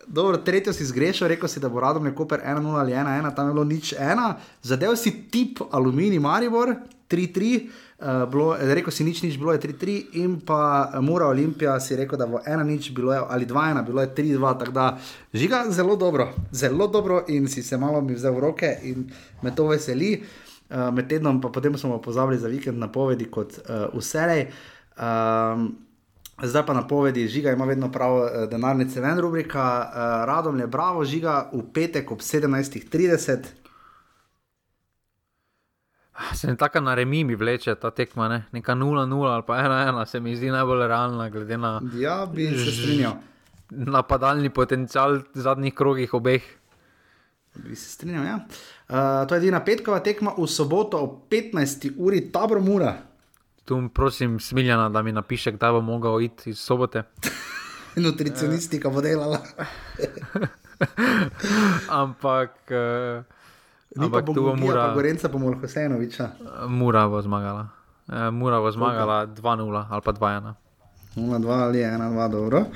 Dobro, 0.09 0.39
tretjo 0.41 0.73
si 0.73 0.87
zgrešil, 0.89 1.29
rekel 1.29 1.49
si, 1.49 1.61
da 1.61 1.69
bo 1.69 1.81
radom 1.85 2.05
neko 2.09 2.25
per 2.25 2.41
1-0 2.41 2.81
ali 2.81 2.93
1-1, 2.93 3.35
tam 3.37 3.49
je 3.49 3.53
bilo 3.53 3.65
nič 3.65 3.93
1. 3.93 4.33
Zadev 4.63 4.97
si 4.97 5.29
tip 5.29 5.61
Alumini 5.71 6.19
Maribor 6.19 6.73
3-3, 7.11 7.69
uh, 8.01 8.57
rekel 8.73 8.93
si 8.93 9.05
nič, 9.05 9.21
nič 9.23 9.37
bilo 9.37 9.53
je 9.53 9.61
3-3 9.61 10.17
in 10.25 10.41
pa 10.41 10.89
Mura 11.05 11.29
Olimpija 11.29 11.77
si 11.81 11.97
rekel, 11.97 12.17
da 12.17 12.25
bo 12.27 12.41
1-0 12.41 12.95
bilo 12.97 13.13
je, 13.13 13.21
ali 13.21 13.47
2-1, 13.47 13.85
bilo 13.85 14.01
je 14.01 14.09
3-2, 14.15 14.59
tako 14.59 14.73
da 14.73 14.87
žiga 15.33 15.65
zelo 15.69 15.97
dobro, 15.97 16.33
zelo 16.53 16.87
dobro 16.87 17.25
in 17.29 17.49
si 17.49 17.63
se 17.63 17.77
malo 17.77 18.01
mi 18.01 18.17
vzel 18.17 18.33
v 18.33 18.41
roke 18.41 18.79
in 18.83 19.11
me 19.43 19.55
to 19.55 19.69
veseli. 19.69 20.23
Uh, 20.71 20.89
med 20.93 21.09
tednom 21.09 21.41
pa 21.41 21.49
potem 21.49 21.77
smo 21.79 22.01
pozabili 22.01 22.39
za 22.39 22.49
vikend 22.49 22.79
napovedi 22.79 23.29
kot 23.29 23.61
uh, 23.61 23.93
vselej. 23.93 24.49
Um, 24.97 25.88
Zdaj 26.43 26.67
pa 26.67 26.73
napovedi, 26.75 27.29
žiga 27.29 27.51
ima 27.51 27.65
vedno 27.65 27.93
prav, 27.93 28.27
eh, 28.27 28.47
denarnice 28.47 29.01
ven, 29.01 29.19
rubrika, 29.19 29.91
uh, 29.91 29.95
radom 30.27 30.61
je 30.61 30.67
bravo, 30.67 31.05
žiga 31.05 31.51
v 31.53 31.63
petek 31.75 32.11
ob 32.11 32.19
17:30. 32.21 33.39
Se 36.35 36.47
ne 36.47 36.57
tako 36.57 36.81
na 36.81 36.95
remi 36.95 37.25
mi 37.25 37.35
vleče 37.35 37.75
ta 37.75 37.91
tekma, 37.91 38.29
ne? 38.29 38.45
neka 38.53 38.75
0-0 38.75 39.27
ali 39.27 39.43
pa 39.47 39.55
1-1, 39.57 40.07
se 40.07 40.21
mi 40.21 40.37
zdi 40.37 40.51
najbolj 40.51 40.87
realna, 40.87 41.29
glede 41.31 41.57
na 41.59 41.81
Ja, 41.95 42.27
bi 42.35 42.47
se 42.47 42.73
strinjal. 42.73 43.13
napadalni 43.71 44.51
potencial 44.51 45.21
zadnjih 45.35 45.75
krogih 45.75 46.15
obeh. 46.15 46.43
Bi 47.55 47.77
se 47.77 47.91
strinjal, 47.91 48.25
ja. 48.25 48.39
Uh, 48.89 49.29
to 49.29 49.35
je 49.35 49.39
edina 49.39 49.65
petkova 49.65 50.01
tekma 50.01 50.33
v 50.39 50.47
soboto 50.47 50.99
ob 50.99 51.29
15. 51.31 51.91
uri, 51.97 52.33
tabor 52.33 52.61
mura. 52.61 53.08
Tu 53.69 53.89
prosim 53.95 54.41
Smiljana, 54.41 54.89
da 54.89 55.03
mi 55.03 55.13
napiše, 55.13 55.53
kdaj 55.53 55.73
bo 55.73 55.81
mogel 55.81 56.23
iti 56.23 56.51
iz 56.51 56.59
sobote. 56.59 57.03
Nutricionistika 57.97 58.89
bo 58.89 59.01
delala. 59.01 59.39
Ampak, 62.03 62.51
uh, 62.71 63.25
Ni 63.97 64.11
pa 64.11 64.19
ampak 64.19 64.27
tu 64.27 64.33
bo 64.33 64.43
Bogumija, 64.43 64.73
pa 64.73 64.81
Mura, 64.81 64.95
Gorenca 64.95 65.29
pa 65.29 65.39
Molho 65.39 65.69
Senoviča. 65.69 66.31
Mura 66.69 67.09
bo 67.09 67.21
zmagala. 67.23 67.69
Uh, 68.07 68.15
Mura 68.33 68.61
bo 68.61 68.71
zmagala 68.71 69.27
2-0 69.27 69.85
ali 69.91 70.03
pa 70.05 70.13
2-1. 70.13 70.53
0-2 71.17 71.51
ali 71.51 71.79
1-2, 71.79 72.31
dobro. 72.31 72.59
Uh, 72.59 72.67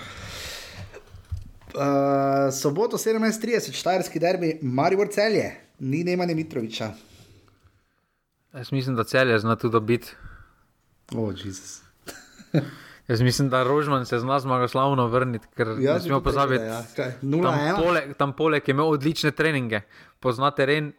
soboto 2.52 2.96
17:30, 2.96 3.72
štajerski 3.72 4.18
derbi, 4.18 4.58
Maribor 4.62 5.08
celje, 5.08 5.56
ni 5.78 6.04
Nemanja 6.04 6.34
Mitroviča. 6.34 6.90
Jaz 8.54 8.72
mislim, 8.72 8.96
da 8.96 9.04
celje 9.04 9.38
zna 9.38 9.56
tu 9.56 9.68
dobiti. 9.68 10.12
Oh, 11.16 11.32
Jezus. 11.44 11.82
Jaz 13.08 13.20
mislim, 13.20 13.48
da 13.50 13.62
Rožman 13.62 14.06
se 14.06 14.18
zna 14.18 14.40
zmagoslavno 14.40 15.06
vrniti, 15.06 15.46
ker 15.56 15.68
Ja, 15.80 15.94
ne 15.94 16.00
smemo 16.00 16.20
pozabiti. 16.20 16.64
Ja. 16.64 16.82
Kaj, 16.96 17.10
Tam 17.20 17.30
0-1. 17.30 17.82
poleg, 17.82 18.16
tam 18.16 18.32
poleg 18.32 18.68
je 18.68 18.72
imel 18.72 18.88
odlične 18.88 19.30
treninge, 19.30 19.80
pozna 20.20 20.50
teren, 20.50 20.92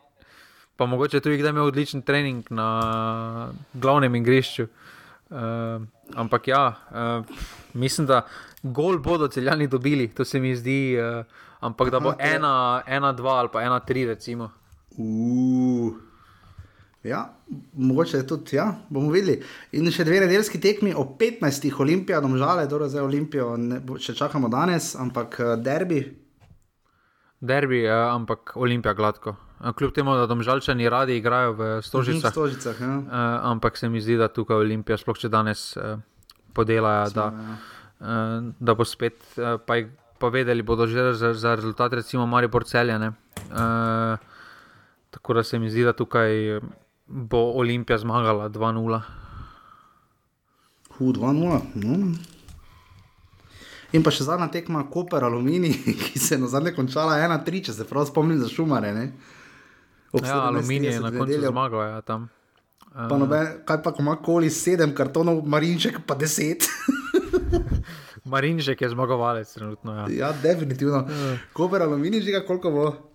pa 0.76 0.86
mogoče 0.86 1.20
tudi 1.20 1.38
kdaj 1.38 1.50
imel 1.50 1.70
odličen 1.72 2.02
trening 2.02 2.44
na 2.50 3.52
glavnem 3.74 4.16
igrišču. 4.16 4.68
Uh, 5.30 5.40
ampak 6.16 6.48
ja, 6.48 6.76
uh, 6.92 7.26
mislim, 7.74 8.08
da 8.08 8.26
gol 8.64 8.98
bodo 9.00 9.28
celjani 9.28 9.68
dobili, 9.68 10.08
to 10.08 10.26
se 10.26 10.40
mi 10.40 10.56
zdi, 10.56 10.98
uh, 11.00 11.26
ampak 11.60 11.90
da 11.90 12.00
bo 12.00 12.10
Aha, 12.10 12.36
ena, 12.36 12.84
ena, 12.88 13.14
dva 13.14 13.40
ali 13.40 13.50
pa 13.54 13.62
ena, 13.64 13.80
tri, 13.80 14.06
recimo. 14.06 14.52
Uh. 14.98 16.13
Ja, 17.04 17.34
mogoče 17.74 18.18
je 18.18 18.28
tudi, 18.28 18.56
ja, 18.56 18.70
bomo 18.90 19.12
videli. 19.12 19.42
In 19.76 19.90
še 19.92 20.06
dve 20.08 20.22
nedeljski 20.24 20.60
tekmi 20.64 20.94
o 20.96 21.04
15. 21.20 21.66
Olimpija, 21.84 22.22
domžale, 22.24 22.64
torej 22.72 22.94
zdaj 22.94 23.04
Olimpijo 23.04 23.50
ne, 23.60 23.82
še 24.00 24.16
čakamo 24.16 24.48
danes, 24.48 24.94
ampak 24.96 25.36
eh, 25.44 25.56
derbi. 25.60 26.00
Derbi, 27.44 27.82
uh, 27.84 28.14
ampak 28.14 28.54
Olimpija 28.56 28.94
gladko. 28.96 29.36
Kljub 29.76 29.92
temu, 29.96 30.14
da 30.16 30.30
domžalčani 30.32 30.88
radi 30.92 31.18
igrajo 31.20 31.58
v 31.58 31.68
v 31.82 31.84
Stožicah, 31.84 32.32
Stožicah, 32.32 32.80
ja. 32.80 32.94
uh, 33.00 33.08
ampak 33.52 33.76
se 33.80 33.90
mi 33.92 34.00
zdi, 34.00 34.16
da 34.20 34.30
tukaj 34.32 34.64
Olimpija, 34.64 34.96
sploh 35.00 35.20
če 35.20 35.32
danes 35.32 35.74
uh, 35.76 35.98
podelajo, 36.56 37.10
da, 37.16 37.26
ja. 37.36 37.58
uh, 38.00 38.48
da 38.64 38.76
bo 38.80 38.88
spet, 38.88 39.20
uh, 39.36 39.58
pa, 39.60 39.82
pa 40.24 40.32
vedeli 40.32 40.64
bodo 40.64 40.88
že 40.88 41.12
za, 41.20 41.34
za 41.36 41.56
rezultat, 41.60 42.00
recimo 42.00 42.24
Maribor 42.28 42.64
celjane. 42.64 43.12
Uh, 43.52 44.16
tako 45.12 45.36
da 45.40 45.44
se 45.44 45.60
mi 45.60 45.72
zdi, 45.72 45.84
da 45.84 45.92
tukaj 45.92 46.64
bo 47.14 47.54
Olimpija 47.54 47.98
zmagala 47.98 48.50
2-0. 48.50 49.02
Hu 50.98 51.14
2-0. 51.14 51.62
No. 51.76 52.16
In 53.94 54.02
pa 54.02 54.10
še 54.10 54.26
zadnja 54.26 54.50
tekma, 54.50 54.88
Koper 54.90 55.22
Alumini, 55.28 55.70
ki 56.04 56.20
se 56.20 56.34
je 56.36 56.42
na 56.42 56.50
zadnje 56.50 56.74
končala 56.74 57.20
1-3, 57.22 57.68
če 57.70 57.78
se 57.78 57.86
prav 57.86 58.08
spomnim 58.10 58.42
za 58.42 58.50
šumare. 58.50 58.90
Ne? 58.94 59.06
Ja, 60.14 60.48
Aluminij 60.50 60.90
je 60.90 60.98
17:30 60.98 61.04
na 61.04 61.12
koncu 61.12 61.30
nedeljo. 61.30 61.52
zmagal, 61.54 61.86
ja, 61.90 62.02
tam. 62.02 62.28
Pa 62.94 63.18
noben, 63.18 63.48
kaj 63.66 63.80
pa, 63.86 63.94
ko 63.94 64.06
ima 64.06 64.18
koli 64.22 64.50
sedem 64.54 64.94
kartonov, 64.94 65.42
Marinček 65.50 66.02
pa 66.06 66.18
deset. 66.18 66.66
Marinžek 68.34 68.82
je 68.82 68.90
zmagovalec 68.90 69.50
trenutno. 69.54 69.94
Ja. 69.94 70.06
ja, 70.10 70.30
definitivno. 70.42 71.06
Koper 71.54 71.86
Alumini, 71.86 72.22
že 72.22 72.42
koliko 72.46 72.72
bo. 72.72 73.13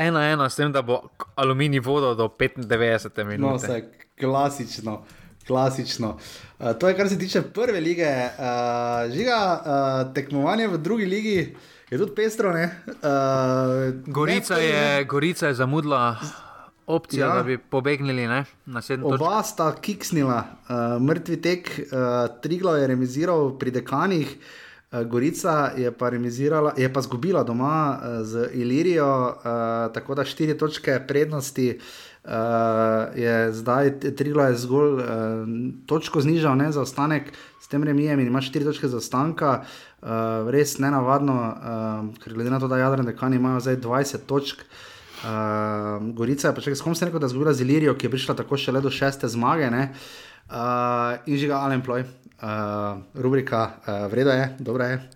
Ena, 0.00 0.24
ena, 0.32 0.48
s 0.48 0.56
tem, 0.56 0.72
da 0.72 0.80
bo 0.82 1.02
aluminij 1.36 1.82
vodil 1.84 2.14
do 2.16 2.28
95 2.28 3.24
minut. 3.28 3.50
No, 3.50 3.56
vse 3.56 3.82
klasično. 4.20 5.02
Klasično. 5.46 6.16
Uh, 6.58 6.72
to 6.78 6.88
je, 6.88 6.96
kar 6.96 7.08
se 7.08 7.18
tiče 7.18 7.42
prve 7.42 7.80
lige. 7.80 8.08
Uh, 8.08 9.12
žiga, 9.12 9.40
uh, 9.60 10.14
tekmovanje 10.14 10.68
v 10.68 10.78
drugi 10.78 11.04
ligi, 11.04 11.56
je 11.90 11.98
tudi 11.98 12.14
pestro. 12.16 12.50
Uh, 12.50 12.56
Gorica, 14.06 14.56
ne, 14.56 14.64
je, 14.64 15.04
Gorica 15.04 15.46
je 15.46 15.54
zamudila 15.54 16.16
opcijo, 16.86 17.26
ja. 17.26 17.34
da 17.34 17.42
bi 17.42 17.58
pobegnili 17.58 18.26
ne, 18.26 18.44
na 18.66 18.82
sedem 18.82 19.04
točk. 19.04 19.22
Oba 19.22 19.42
sta 19.42 19.68
kiksnila, 19.80 20.44
uh, 20.68 21.02
mrtvi 21.02 21.40
tek, 21.42 21.70
uh, 21.92 22.40
Triglo 22.40 22.76
je 22.76 22.86
remiziral 22.86 23.58
pri 23.58 23.70
dekanih. 23.70 24.36
Gorica 24.90 25.70
je 25.76 25.92
pa, 25.92 26.10
je 26.76 26.92
pa 26.92 27.00
zgubila 27.00 27.44
doma 27.46 27.94
uh, 27.94 28.26
z 28.26 28.50
Ilirijo, 28.52 29.28
uh, 29.28 29.92
tako 29.94 30.14
da 30.14 30.24
štiri 30.24 30.58
točke 30.58 30.98
prednosti 31.08 31.78
uh, 32.24 32.30
je 33.14 33.52
zdaj, 33.52 34.00
Triglo 34.00 34.42
je 34.42 34.56
zgolj 34.56 34.92
uh, 34.94 35.04
točko 35.86 36.20
znižal, 36.20 36.56
ne 36.56 36.72
za 36.72 36.82
ostanek, 36.82 37.30
s 37.60 37.68
tem 37.68 37.84
remijem 37.84 38.20
in 38.20 38.26
ima 38.26 38.40
štiri 38.42 38.64
točke 38.64 38.88
za 38.88 38.96
ostanka. 38.96 39.62
Uh, 40.02 40.50
res 40.50 40.78
ne 40.78 40.90
navadno, 40.90 41.38
uh, 41.38 42.18
ker 42.18 42.34
glede 42.34 42.50
na 42.50 42.58
to, 42.58 42.68
da 42.68 42.82
Jadran 42.82 43.06
dekani 43.06 43.36
imajo 43.36 43.60
zdaj 43.60 43.76
20 43.76 44.26
točk. 44.26 44.64
Uh, 45.22 46.02
Gorica 46.18 46.48
je 46.48 46.54
pa 46.56 46.64
še, 46.64 46.74
s 46.74 46.82
kom 46.82 46.98
se 46.98 47.06
rekel, 47.06 47.22
da 47.22 47.30
je 47.30 47.36
zgubila 47.36 47.54
z 47.54 47.62
Ilirijo, 47.62 47.94
ki 47.94 48.08
je 48.08 48.16
prišla 48.16 48.34
tako 48.42 48.58
še 48.58 48.74
le 48.74 48.82
do 48.82 48.90
šeste 48.90 49.30
zmage. 49.30 49.70
Uh, 50.50 51.14
in 51.30 51.38
že 51.38 51.46
ga 51.46 51.62
Alenploj 51.62 52.02
uh, 52.42 53.02
rubrika, 53.14 53.70
uh, 53.86 54.10
vredno 54.12 54.32
je, 54.32 54.56
dobro 54.58 54.84
je. 54.84 55.10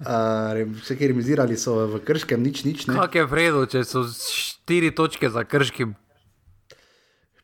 Uh, 0.00 0.76
vse, 0.80 0.96
ki 0.96 1.10
remizirali 1.12 1.56
so 1.60 1.74
v 1.86 2.00
krškem, 2.04 2.40
nič, 2.42 2.64
nič. 2.64 2.86
Kako 2.88 3.18
je 3.18 3.26
vredno, 3.28 3.64
če 3.68 3.84
so 3.84 4.06
štiri 4.08 4.94
točke 4.96 5.28
za 5.28 5.44
krškim? 5.44 5.92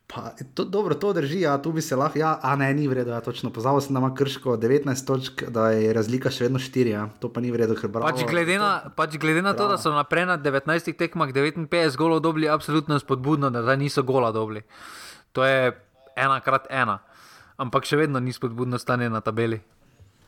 Pa, 0.06 0.30
to, 0.54 0.64
dobro, 0.64 0.94
to 0.94 1.10
drži, 1.12 1.40
ja, 1.42 1.58
tu 1.58 1.72
bi 1.74 1.82
se 1.82 1.96
lahko, 1.98 2.16
ja, 2.18 2.38
a 2.42 2.54
ne, 2.56 2.70
ni 2.74 2.86
vredno, 2.88 3.12
ja, 3.12 3.20
točno. 3.20 3.50
Pozval 3.50 3.80
sem, 3.82 3.92
da 3.92 4.00
ima 4.00 4.14
krško 4.14 4.54
19 4.56 5.06
točk, 5.06 5.42
da 5.50 5.68
je 5.74 5.90
razlika 5.92 6.30
še 6.30 6.46
vedno 6.46 6.62
4, 6.62 6.92
ja. 6.94 7.08
to 7.20 7.28
pa 7.28 7.42
ni 7.42 7.50
vredno, 7.50 7.74
ker 7.76 7.90
bravo. 7.90 8.06
Pač 8.06 8.22
glede 8.30 8.56
na, 8.62 8.70
pač 8.96 9.18
glede 9.20 9.42
na 9.42 9.52
to, 9.58 9.66
da 9.68 9.76
so 9.82 9.90
naprej 9.92 10.24
na 10.30 10.38
19 10.38 10.94
tekmah 10.96 11.34
59 11.34 11.98
golov 11.98 12.22
dobili, 12.22 12.48
absolutno 12.48 12.96
spodbudno, 13.02 13.50
da 13.50 13.76
niso 13.76 14.06
gola 14.06 14.30
dobili. 14.32 14.62
To 15.36 15.44
je 15.44 15.74
ena 16.16 16.40
krat 16.40 16.70
ena 16.70 17.02
ampak 17.56 17.88
še 17.88 17.98
vedno 18.00 18.20
ni 18.20 18.34
spodbudno 18.36 18.78
stanje 18.78 19.08
na 19.10 19.22
tabeli. 19.24 19.60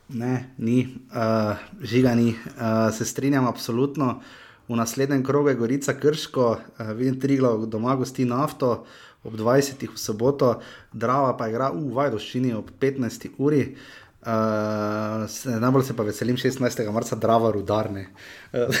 Ne, 0.09 0.49
ni, 0.57 0.81
uh, 1.13 1.53
žiga 1.85 2.15
ni, 2.17 2.33
uh, 2.33 2.89
se 2.93 3.05
strinjam, 3.05 3.45
absolutno. 3.45 4.19
V 4.69 4.77
naslednjem 4.77 5.21
krogu 5.25 5.49
je 5.49 5.57
Gorica 5.57 5.93
Krško, 5.93 6.47
uh, 6.49 6.91
vidim 6.97 7.19
tri 7.21 7.37
glav, 7.37 7.65
doma 7.69 7.95
gosti 7.95 8.25
nafto 8.25 8.85
ob 9.23 9.35
20. 9.37 9.85
v 9.93 9.99
soboto, 9.99 10.59
Drava 10.93 11.35
pa 11.37 11.49
igra 11.51 11.69
v 11.75 11.91
Vajdoščini 11.93 12.55
ob 12.57 12.71
15. 12.81 13.29
uri. 13.37 13.75
Uh, 14.19 15.29
najbolj 15.61 15.85
se 15.87 15.95
pa 15.95 16.03
veselim 16.03 16.37
16. 16.39 16.81
marca, 16.91 17.15
Drava 17.15 17.51
rudarne. 17.53 18.07
Uh, 18.51 18.73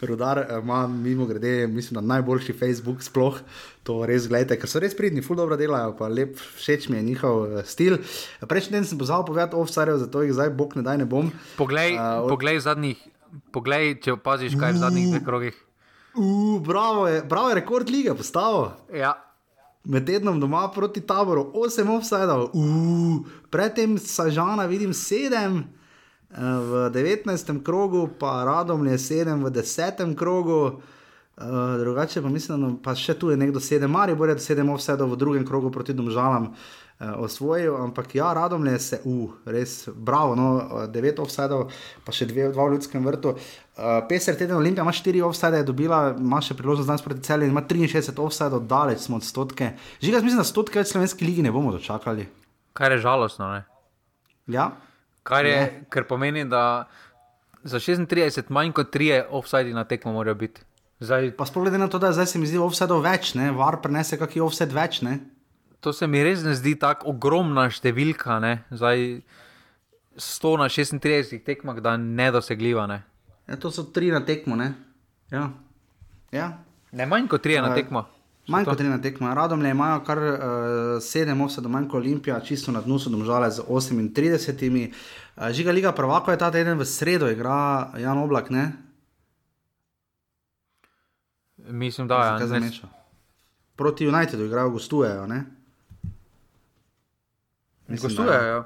rudar 0.00 0.46
ima, 0.62 0.86
mimo 0.88 1.28
grede, 1.28 1.66
mislim, 1.66 2.00
najboljši 2.06 2.56
Facebook 2.56 3.04
sploh. 3.04 3.36
Uh, 3.36 3.71
to 3.82 4.02
res 4.06 4.28
gledajte, 4.30 4.58
ker 4.60 4.70
so 4.70 4.80
res 4.82 4.94
pridni, 4.98 5.24
ful 5.24 5.38
dobro 5.38 5.58
delajo, 5.58 5.96
pa 5.98 6.08
lep, 6.10 6.38
všeč 6.58 6.88
mi 6.92 7.00
je 7.00 7.06
njihov 7.10 7.40
uh, 7.42 7.64
stil. 7.66 7.98
Prejšnji 8.46 8.76
teden 8.76 8.86
sem 8.86 9.00
pozval 9.00 9.26
povedati 9.26 9.58
ovsarjev, 9.58 9.98
zato 10.04 10.22
jih 10.22 10.34
zdaj 10.36 10.52
bog 10.58 10.76
ne 10.78 10.86
daj 10.86 11.02
ne 11.02 11.08
bom. 11.08 11.32
Poglej, 11.58 11.98
uh, 11.98 12.30
poglej 12.30 12.62
zadnjih, 12.62 13.02
poglej, 13.54 13.96
če 14.04 14.14
opaziš, 14.14 14.56
kaj 14.60 14.74
je 14.74 14.78
v 14.78 14.82
zadnjih 14.86 15.10
dveh 15.16 15.26
krogih. 15.26 15.58
Uh, 16.14 16.62
bravo, 16.62 17.08
je, 17.10 17.22
bravo 17.26 17.50
je 17.50 17.58
rekord 17.58 17.90
lige 17.90 18.14
postavo. 18.14 18.70
Ja. 18.94 19.16
Med 19.82 20.06
tednom 20.06 20.38
doma 20.38 20.68
proti 20.70 21.02
taboru, 21.02 21.48
8 21.58 21.88
offsajdov, 21.90 22.52
uh, 22.54 23.30
predtem 23.50 23.98
sažana 23.98 24.70
vidim 24.70 24.94
7. 24.94 25.62
V 26.32 26.88
19. 26.88 27.60
krogu, 27.60 28.06
pa 28.16 28.40
radom 28.48 28.86
je 28.88 28.96
7 28.96 29.44
v 29.44 29.50
10. 29.52 30.14
krogu, 30.16 30.80
Uh, 31.36 31.44
drugače 31.80 32.22
pa 32.22 32.28
mislim, 32.28 32.60
da 32.60 32.68
pa 32.84 32.92
še 32.94 33.14
tu 33.16 33.30
je 33.32 33.38
nekdo 33.40 33.60
sedem, 33.60 33.94
ali 33.96 34.12
bo 34.14 34.26
rekel 34.28 34.44
sedem 34.44 34.68
offsetov 34.68 35.14
v 35.14 35.16
drugem 35.16 35.46
krogu 35.48 35.70
proti 35.72 35.94
domžalam 35.96 36.50
uh, 36.52 37.14
osvojil, 37.24 37.72
ampak 37.80 38.14
ja, 38.14 38.34
radom 38.36 38.66
je 38.68 38.78
se, 38.78 38.98
uh, 39.08 39.30
res 39.48 39.88
bravo, 39.96 40.34
no, 40.36 40.48
devet 40.92 41.22
offsetov, 41.24 41.70
pa 42.04 42.12
še 42.12 42.26
dve, 42.28 42.50
dva 42.52 42.66
v 42.68 42.74
ljudskem 42.74 43.08
vrtu. 43.08 43.32
Uh, 43.32 44.02
Peser 44.10 44.36
teden 44.36 44.58
Olimpija 44.58 44.84
ima 44.84 44.92
štiri 44.92 45.22
offsete, 45.24 45.62
je 45.62 45.66
dobila, 45.70 46.02
ima 46.20 46.42
še 46.44 46.52
priložnost 46.58 46.92
danes 46.92 47.04
proti 47.06 47.24
celju, 47.24 47.48
ima 47.48 47.62
63 47.64 48.12
offsetov, 48.20 48.66
daleč 48.68 49.06
smo 49.06 49.16
od 49.16 49.24
stotke. 49.24 49.70
Žiga, 50.04 50.20
mislim, 50.20 50.42
da 50.42 50.44
stotke 50.44 50.82
več 50.82 50.92
slovenski 50.92 51.24
ligi 51.24 51.46
ne 51.46 51.52
bomo 51.54 51.72
dočakali. 51.72 52.26
Kar 52.76 52.92
je 52.92 53.00
žalostno, 53.06 53.48
ne? 53.54 53.64
Ja. 54.52 54.74
Kar 55.24 55.48
je, 55.48 55.86
ker 55.88 56.04
pomeni, 56.04 56.44
da 56.44 56.84
za 57.64 57.80
36 57.80 58.52
manj 58.52 58.74
kot 58.76 58.92
3 58.92 59.32
offseti 59.32 59.72
na 59.72 59.86
tekmo 59.88 60.12
morajo 60.12 60.36
biti. 60.44 60.68
Zdaj, 61.02 61.32
pa 61.34 61.46
sploh 61.48 61.66
glede 61.66 61.80
na 61.82 61.88
to, 61.90 61.98
da 61.98 62.12
zdaj 62.14 62.26
se 62.30 62.38
mi 62.38 62.46
zdi 62.46 62.60
offset 62.62 62.90
več, 63.02 63.34
ne? 63.34 63.50
var 63.50 63.80
prenese 63.82 64.18
kakšen 64.20 64.44
offset 64.46 64.70
več. 64.74 65.00
Ne? 65.02 65.18
To 65.82 65.90
se 65.90 66.06
mi 66.06 66.22
res 66.22 66.44
ne 66.46 66.54
zdi 66.54 66.76
tako 66.78 67.10
ogromna 67.10 67.66
številka, 67.74 68.38
ne? 68.42 68.60
zdaj 68.70 69.18
100 70.14 70.52
na 70.60 70.68
36 70.70 71.42
tekmah, 71.42 71.80
da 71.82 71.96
ne 71.98 72.28
dosegljiva. 72.30 72.86
Ne? 72.86 73.00
Ja, 73.50 73.58
to 73.58 73.72
so 73.74 73.88
tri 73.90 74.12
na 74.14 74.20
tekmo. 74.22 74.54
Ne, 74.56 74.74
ja. 75.32 75.50
Ja. 76.32 76.52
ne 76.92 77.06
manj 77.08 77.26
kot 77.32 77.42
tri 77.42 77.58
na 77.58 77.74
tekmo. 77.74 78.04
Manj 78.52 78.68
kot 78.68 78.78
tri 78.78 78.86
na 78.86 79.00
tekmo. 79.02 79.32
Radom 79.34 79.62
le 79.64 79.72
imajo 79.74 80.04
kar 80.06 80.22
uh, 80.22 80.38
sedem 81.02 81.42
offsetov, 81.42 81.72
manj 81.72 81.88
kot 81.90 82.02
Olimpija, 82.02 82.38
čisto 82.46 82.70
na 82.74 82.84
dnu 82.84 83.00
so 83.02 83.10
domžale 83.10 83.50
z 83.50 83.66
38. 83.66 84.78
Uh, 85.34 85.50
Žiga 85.50 85.74
Liga 85.74 85.92
Prvako 85.96 86.30
je 86.30 86.38
ta 86.38 86.50
teden 86.54 86.78
v 86.78 86.86
sredo, 86.86 87.26
igra 87.26 87.90
Jan 87.98 88.22
Oblak. 88.22 88.54
Ne? 88.54 88.70
Mislim, 91.68 92.08
da 92.08 92.14
je 92.24 92.48
to 92.48 92.58
nekaj. 92.58 92.78
Proti 93.76 94.08
Unitedu 94.08 94.44
igrajo, 94.44 94.70
gostujejo. 94.70 95.28
Gostujejo. 97.88 98.42
Ja. 98.42 98.64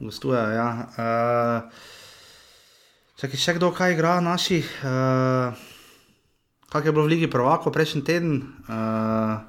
Gostujejo, 0.00 0.50
ja. 0.50 0.68
Uh, 0.98 1.72
čakaj, 3.16 3.40
še 3.40 3.54
kdo 3.56 3.70
kaj 3.72 3.94
igra, 3.96 4.20
naši. 4.20 4.60
Uh, 4.84 5.56
kaj 6.72 6.88
je 6.88 6.92
bilo 6.92 7.06
v 7.06 7.14
Ligi 7.14 7.30
Prvako 7.30 7.72
prejšnji 7.72 8.04
teden? 8.04 8.42
Uh, 8.68 9.40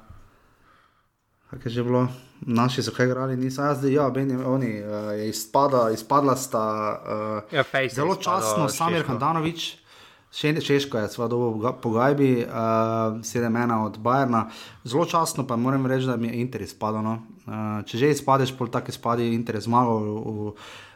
kaj 1.50 1.68
je 1.68 1.76
že 1.80 1.84
bilo? 1.84 2.08
Naši 2.38 2.82
so 2.86 2.94
kaj 2.94 3.10
igrali, 3.10 3.36
niso 3.36 3.64
jaz, 3.66 3.80
da 3.82 3.90
ja, 3.90 4.06
ben, 4.14 4.30
oni, 4.46 4.78
uh, 4.78 5.10
je 5.18 5.28
izpada, 5.28 5.88
izpadla 5.90 6.36
sta 6.38 6.62
uh, 6.62 7.52
ja, 7.52 7.64
zelo 7.90 8.14
časno, 8.14 8.68
Samir 8.68 9.02
Handanovič. 9.06 9.87
Češko 10.30 10.98
je, 10.98 11.08
seveda, 11.08 11.72
po 11.80 11.90
Gajbi, 11.90 12.44
uh, 12.44 12.44
eh, 12.44 13.24
sedem 13.24 13.56
ena 13.56 13.84
od 13.84 13.98
Bajerna. 13.98 14.48
Zelo 14.84 15.04
časno 15.04 15.46
pa 15.46 15.56
moram 15.56 15.86
reči, 15.86 16.06
da 16.06 16.16
mi 16.16 16.28
je 16.28 16.40
interes 16.40 16.74
padlo. 16.74 17.02
No. 17.02 17.22
Uh, 17.46 17.80
če 17.84 17.98
že 17.98 18.10
izpadeš, 18.12 18.52
pol 18.58 18.68
tako 18.68 18.92
izpadi 18.92 19.32
interes 19.34 19.64
zmagal 19.64 20.52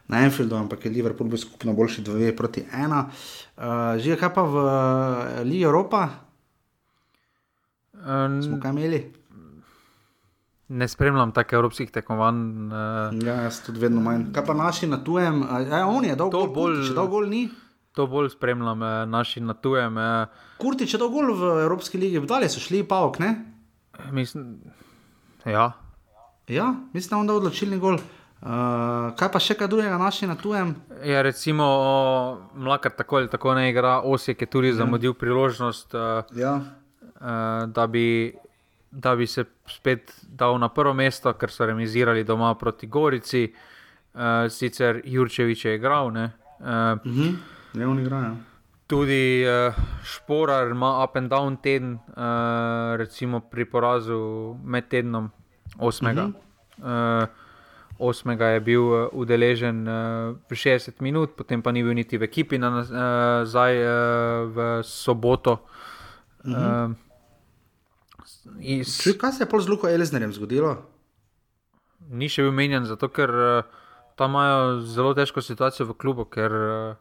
na 0.08 0.24
Enfieldu, 0.26 0.56
ampak 0.56 0.84
je 0.84 0.92
Liverpool 0.92 1.30
bil 1.30 1.38
skupno 1.38 1.72
boljši 1.72 2.02
dve 2.02 2.36
proti 2.36 2.64
ena. 2.72 3.08
Uh, 3.56 3.96
že 3.96 4.20
kaj 4.20 4.34
pa 4.34 4.44
v 4.44 4.54
uh, 4.60 5.40
Ligi 5.48 5.64
Evropa? 5.64 6.08
Um, 7.96 8.42
Smo 8.42 8.60
kaj 8.60 8.76
imeli? 8.76 9.00
Ne 10.72 10.88
spremljam 10.88 11.32
tako 11.32 11.56
evropskih 11.56 11.90
tekmovanj. 11.90 12.36
Uh, 12.68 13.24
ja, 13.24 13.48
jaz 13.48 13.62
tudi 13.64 13.80
vedno 13.80 14.00
manj. 14.00 14.28
Kaj 14.32 14.44
pa 14.44 14.54
naši 14.54 14.86
na 14.86 15.00
tujem? 15.04 15.40
Uh, 15.42 15.64
ja, 15.64 15.86
on 15.88 16.04
je 16.04 16.16
dolgo 16.16 16.46
bolj. 16.52 16.88
Če 16.88 16.96
dolgo 16.96 17.24
ni 17.24 17.48
to 17.92 18.06
bolj 18.06 18.30
spremljam, 18.30 18.82
eh, 18.82 19.06
naši 19.06 19.40
na 19.40 19.54
tujem. 19.54 19.98
Eh. 19.98 20.26
Kurti, 20.58 20.86
če 20.86 20.98
to 20.98 21.08
gol 21.08 21.34
v 21.34 21.52
Evropski 21.64 21.98
ligi, 21.98 22.20
dalje 22.26 22.48
so 22.48 22.60
šli 22.60 22.82
pa 22.88 23.04
ok, 23.04 23.18
ne? 23.18 23.34
Mislim, 24.10 24.56
ja. 25.46 25.72
Ja, 26.48 26.74
mislim, 26.92 27.26
da 27.26 27.32
je 27.32 27.36
odločilni 27.36 27.78
gol. 27.78 27.98
Uh, 28.42 29.12
kaj 29.14 29.28
pa 29.30 29.38
še 29.38 29.54
kaj 29.54 29.68
drugega, 29.70 29.94
naši 30.02 30.26
na 30.26 30.34
tujem? 30.34 30.72
Ja, 31.06 31.20
recimo, 31.22 31.66
mlaka 32.58 32.90
tako 32.90 33.20
ali 33.20 33.28
tako 33.30 33.54
ne 33.54 33.68
igra, 33.70 34.00
Osijek 34.02 34.42
je 34.42 34.48
tudi 34.50 34.72
ja. 34.72 34.80
zamudil 34.80 35.14
priložnost, 35.14 35.94
uh, 35.94 36.26
ja. 36.34 36.56
uh, 36.58 37.70
da, 37.70 37.86
bi, 37.86 38.34
da 38.90 39.14
bi 39.14 39.28
se 39.30 39.44
spet 39.70 40.10
dal 40.26 40.58
na 40.58 40.72
prvo 40.74 40.90
mesto, 40.90 41.30
ker 41.38 41.54
so 41.54 41.68
remizirali 41.70 42.24
doma 42.26 42.50
proti 42.58 42.90
Gorici, 42.90 43.44
uh, 43.46 44.50
sicer 44.50 44.98
Jurčevič 45.04 45.64
je 45.64 45.76
igral. 45.78 46.10
Uh, 46.10 46.18
uh 46.18 46.98
-huh. 47.06 47.36
Ne, 47.74 47.86
oni 47.86 48.02
igrajo. 48.02 48.36
Tudi 48.86 49.44
uh, 49.48 49.74
Šporar 50.04 50.70
ima 50.70 51.04
up 51.04 51.16
and 51.16 51.30
down 51.30 51.56
teden, 51.56 51.92
uh, 51.94 52.96
recimo 52.96 53.40
pri 53.40 53.64
porazu 53.64 54.56
med 54.64 54.88
tednom 54.88 55.30
8. 55.78 56.12
Uh 56.12 56.32
-huh. 56.78 57.22
uh, 57.22 57.28
8. 57.98 58.40
je 58.42 58.60
bil 58.60 58.82
uh, 58.82 59.08
udeležen 59.12 59.88
uh, 59.88 60.36
60 60.50 61.00
minut, 61.00 61.30
potem 61.36 61.62
pa 61.62 61.72
ni 61.72 61.82
bil 61.82 61.94
niti 61.94 62.18
v 62.18 62.22
ekipi 62.22 62.58
nazaj 62.58 63.76
uh, 63.76 63.88
uh, 63.88 64.54
v 64.54 64.82
soboto. 64.82 65.52
Uh 66.44 66.52
-huh. 66.52 66.90
uh, 66.90 66.94
iz... 68.60 69.02
Čuj, 69.02 69.18
kaj 69.18 69.32
se 69.32 69.42
je 69.42 69.48
pol 69.48 69.60
z 69.60 69.68
Luko 69.68 69.88
Eliznerjem 69.88 70.32
zgodilo? 70.32 70.76
Ni 72.10 72.28
še 72.28 72.42
bil 72.42 72.52
menjen, 72.52 72.84
zato 72.84 73.08
ker 73.08 73.30
uh, 73.30 73.64
tam 74.16 74.30
imajo 74.30 74.80
zelo 74.80 75.14
težko 75.14 75.40
situacijo 75.40 75.86
v 75.86 75.94
klubu. 75.94 76.24
Ker, 76.24 76.52
uh, 76.52 76.96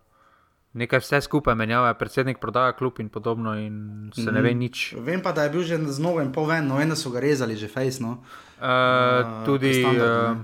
nekaj 0.74 1.00
vse 1.00 1.22
skupaj 1.22 1.56
menjava, 1.56 1.94
predsednik 1.94 2.40
prodaja 2.40 2.72
klub 2.72 3.00
in 3.00 3.10
podobno, 3.10 3.56
in 3.60 4.12
se 4.16 4.22
mm 4.22 4.26
-hmm. 4.26 4.34
ne 4.34 4.42
ve 4.42 4.54
nič. 4.54 4.96
Vem 4.98 5.22
pa, 5.22 5.32
da 5.32 5.44
je 5.44 5.50
bil 5.50 5.64
že 5.64 5.78
z 5.78 6.00
nogo 6.00 6.22
in 6.22 6.32
pol 6.32 6.46
ven, 6.46 6.68
no, 6.68 6.82
eno 6.82 6.96
so 6.96 7.10
ga 7.10 7.20
rezali, 7.20 7.56
že 7.56 7.68
fejsno. 7.68 8.10
Uh, 8.10 8.66
uh, 8.66 9.46
tudi 9.46 9.86
uh, 9.86 10.38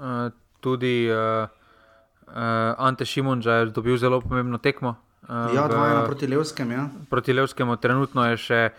uh, 0.00 0.32
tudi 0.60 1.10
uh, 1.10 1.48
uh, 2.26 2.74
Ante 2.78 3.04
Šimunča 3.04 3.52
je 3.52 3.66
dobil 3.66 3.96
zelo 3.96 4.20
pomembno 4.20 4.58
tekmo. 4.58 4.96
Uh, 5.22 5.54
ja, 5.54 5.68
dva 5.68 5.90
ena 5.90 6.04
proti 6.04 6.26
Levskemu. 6.26 6.72
Ja. 6.72 6.88
Proti 7.10 7.32
Levskemu 7.32 7.76
trenutno 7.76 8.24
je 8.30 8.36
še 8.36 8.70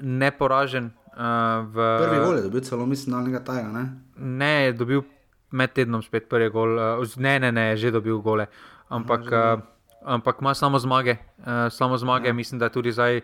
neporažen. 0.00 0.90
Uh, 1.12 1.68
v, 1.68 1.74
Prvi 2.00 2.18
gol 2.24 2.36
je 2.36 2.42
dobil 2.42 2.60
celo, 2.60 2.86
mislim, 2.86 3.16
na 3.16 3.22
nekaj 3.22 3.44
tajega. 3.44 3.68
Ne? 3.68 3.84
ne, 4.16 4.64
je 4.64 4.72
dobil 4.72 5.02
med 5.50 5.72
tednom 5.72 6.02
spet 6.02 6.28
prvi 6.28 6.48
gol. 6.48 6.78
Uh, 6.78 7.16
ne, 7.16 7.38
ne, 7.38 7.52
ne, 7.52 7.60
je 7.60 7.76
že 7.76 7.90
dobil 7.90 8.18
gole. 8.18 8.46
Ampak. 8.88 9.30
Ja, 9.30 9.60
ampak 10.04 10.36
ima 10.40 10.54
samo 10.54 10.78
zmage. 10.78 11.16
Uh, 11.38 11.46
samo 11.70 11.98
zmage, 11.98 12.28
ja. 12.28 12.32
mislim, 12.32 12.58
da 12.58 12.64
je 12.64 12.72
tudi 12.72 12.92
zdaj 12.92 13.16
uh, 13.16 13.22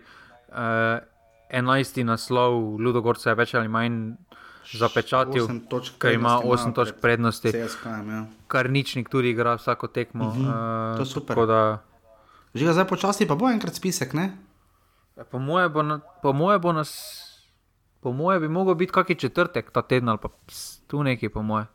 eh, 1.49 1.61
11. 1.61 2.03
naslov, 2.03 2.77
Ludogorca 2.77 3.33
več 3.33 3.53
ali 3.53 3.67
manj 3.67 4.13
zapečatil, 4.73 5.47
ker 5.97 6.13
ima 6.13 6.39
8 6.45 6.73
točk 6.73 7.01
prednosti. 7.01 7.53
Ja. 7.57 8.25
Kar 8.47 8.69
ničnik 8.69 9.09
tudi 9.09 9.29
igra 9.29 9.55
vsako 9.55 9.87
tekmo. 9.87 10.27
Uh 10.27 10.35
-huh. 10.35 10.91
uh, 10.91 10.97
to 10.97 11.01
je 11.01 11.05
super. 11.05 11.47
Da... 11.47 11.81
Že 12.53 12.65
ga 12.65 12.73
zdaj 12.73 12.87
počasi, 12.87 13.27
pa 13.27 13.35
bo 13.35 13.49
enkrat 13.49 13.75
spisek, 13.75 14.13
ne? 14.13 14.37
Ja, 15.17 15.23
po 15.23 15.39
moje 15.39 15.69
bo, 15.69 15.83
na, 15.83 15.99
po 16.21 16.33
moje 16.33 16.59
bo 16.59 16.73
nas. 16.73 17.25
Po 18.01 18.11
moje 18.11 18.39
bi 18.39 18.47
mogel 18.47 18.75
biti 18.75 18.91
kakšen 18.91 19.17
četrtek 19.17 19.71
ta 19.71 19.81
teden 19.81 20.09
ali 20.09 20.17
pa 20.21 20.29
tu 20.87 21.03
neki, 21.03 21.29
po 21.29 21.41
moje 21.41 21.65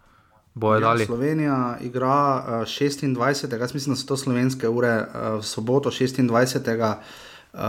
bojo 0.54 0.74
ja, 0.74 0.80
dali. 0.80 1.06
Slovenija 1.06 1.76
igra 1.80 2.44
uh, 2.46 2.52
26. 2.52 3.60
Jaz 3.60 3.74
mislim, 3.74 3.94
da 3.94 4.00
so 4.00 4.06
to 4.06 4.16
slovenske 4.16 4.68
ure 4.68 4.96
uh, 4.98 5.38
v 5.38 5.42
soboto 5.42 5.90
26. 5.90 6.94
Uh, 7.52 7.60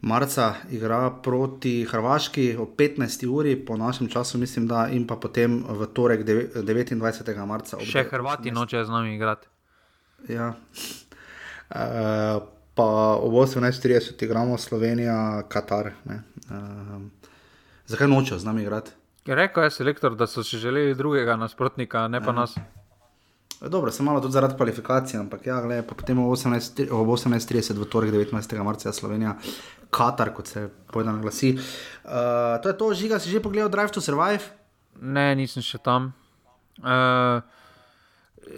marca 0.00 0.54
igra 0.70 1.10
proti 1.22 1.84
Hrvaški 1.84 2.56
o 2.58 2.66
15. 2.66 3.26
uri, 3.26 3.56
po 3.66 3.76
našem 3.76 4.08
času, 4.08 4.38
mislim, 4.38 4.66
da 4.66 4.88
in 4.92 5.06
pa 5.06 5.16
potem 5.16 5.64
v 5.68 5.86
torek 5.86 6.26
29. 6.26 7.46
marca. 7.46 7.80
Še 7.80 8.04
Hrvati 8.10 8.50
nočejo 8.50 8.84
z 8.84 8.90
nami 8.90 9.14
igrati. 9.14 9.48
Ja. 10.28 10.54
Uh, 11.70 12.42
pa 12.78 13.18
ob 13.18 13.32
18:30 13.34 14.24
igramo 14.24 14.58
Slovenija, 14.58 15.42
Katar. 15.48 15.92
Uh, 16.06 17.02
zakaj 17.86 18.08
nočejo 18.08 18.38
z 18.38 18.44
nami 18.44 18.62
igrati? 18.62 18.97
Rekel 19.28 19.64
je 19.64 19.70
selektor, 19.70 20.14
da 20.16 20.26
so 20.26 20.42
si 20.44 20.58
želeli 20.58 20.94
drugega 20.94 21.36
nasprotnika, 21.36 22.08
ne 22.08 22.20
pa 22.20 22.30
ja. 22.30 22.32
nas. 22.32 22.54
Dobro, 23.60 23.90
sem 23.90 24.06
malo 24.06 24.20
tudi 24.20 24.32
zaradi 24.32 24.56
kvalifikacije, 24.56 25.20
ampak 25.20 25.46
ja, 25.46 25.60
gled, 25.60 25.86
pa 25.86 25.94
potem 25.94 26.18
ob 26.18 26.30
18.30 26.30 26.92
18 26.92 27.78
v 27.78 27.84
torek 27.90 28.12
19. 28.14 28.62
marca 28.64 28.92
Slovenija, 28.92 29.34
Katar, 29.90 30.30
kot 30.34 30.46
se 30.46 30.68
pojedno 30.92 31.18
glasi. 31.18 31.58
Uh, 31.58 32.62
to 32.62 32.68
je 32.68 32.78
to, 32.78 32.94
žiga 32.94 33.18
si 33.18 33.30
že 33.30 33.42
pogledal 33.42 33.68
Drive 33.68 33.90
to 33.90 34.00
Survive? 34.00 34.44
Ne, 35.00 35.34
nisem 35.36 35.62
še 35.62 35.78
tam. 35.78 36.12
Uh, 36.78 37.42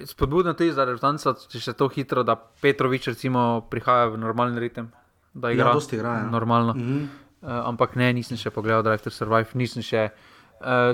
spodbudno 0.04 0.52
tudi 0.54 0.72
za 0.72 0.84
rezultanca, 0.84 1.34
če 1.48 1.60
se 1.60 1.72
to 1.72 1.88
hitro, 1.88 2.22
da 2.22 2.36
Petrovič 2.36 3.08
recimo 3.08 3.66
prihaja 3.70 4.12
v 4.12 4.20
normalen 4.20 4.58
ritem. 4.58 4.92
Da 5.34 5.48
ja, 5.48 5.56
igra. 5.56 5.72
Ja, 5.72 5.74
dosti 5.74 5.96
igra. 5.96 6.18
Ja. 6.18 6.30
Normalno. 6.30 6.74
Mm 6.74 6.80
-hmm. 6.80 7.06
uh, 7.42 7.68
ampak 7.68 7.96
ne, 7.96 8.12
nisem 8.12 8.36
še 8.36 8.50
pogledal 8.50 8.82
Drive 8.82 9.02
to 9.02 9.10
Survive, 9.10 9.48
nisem 9.54 9.82
še. 9.82 10.10
Uh, 10.12 10.29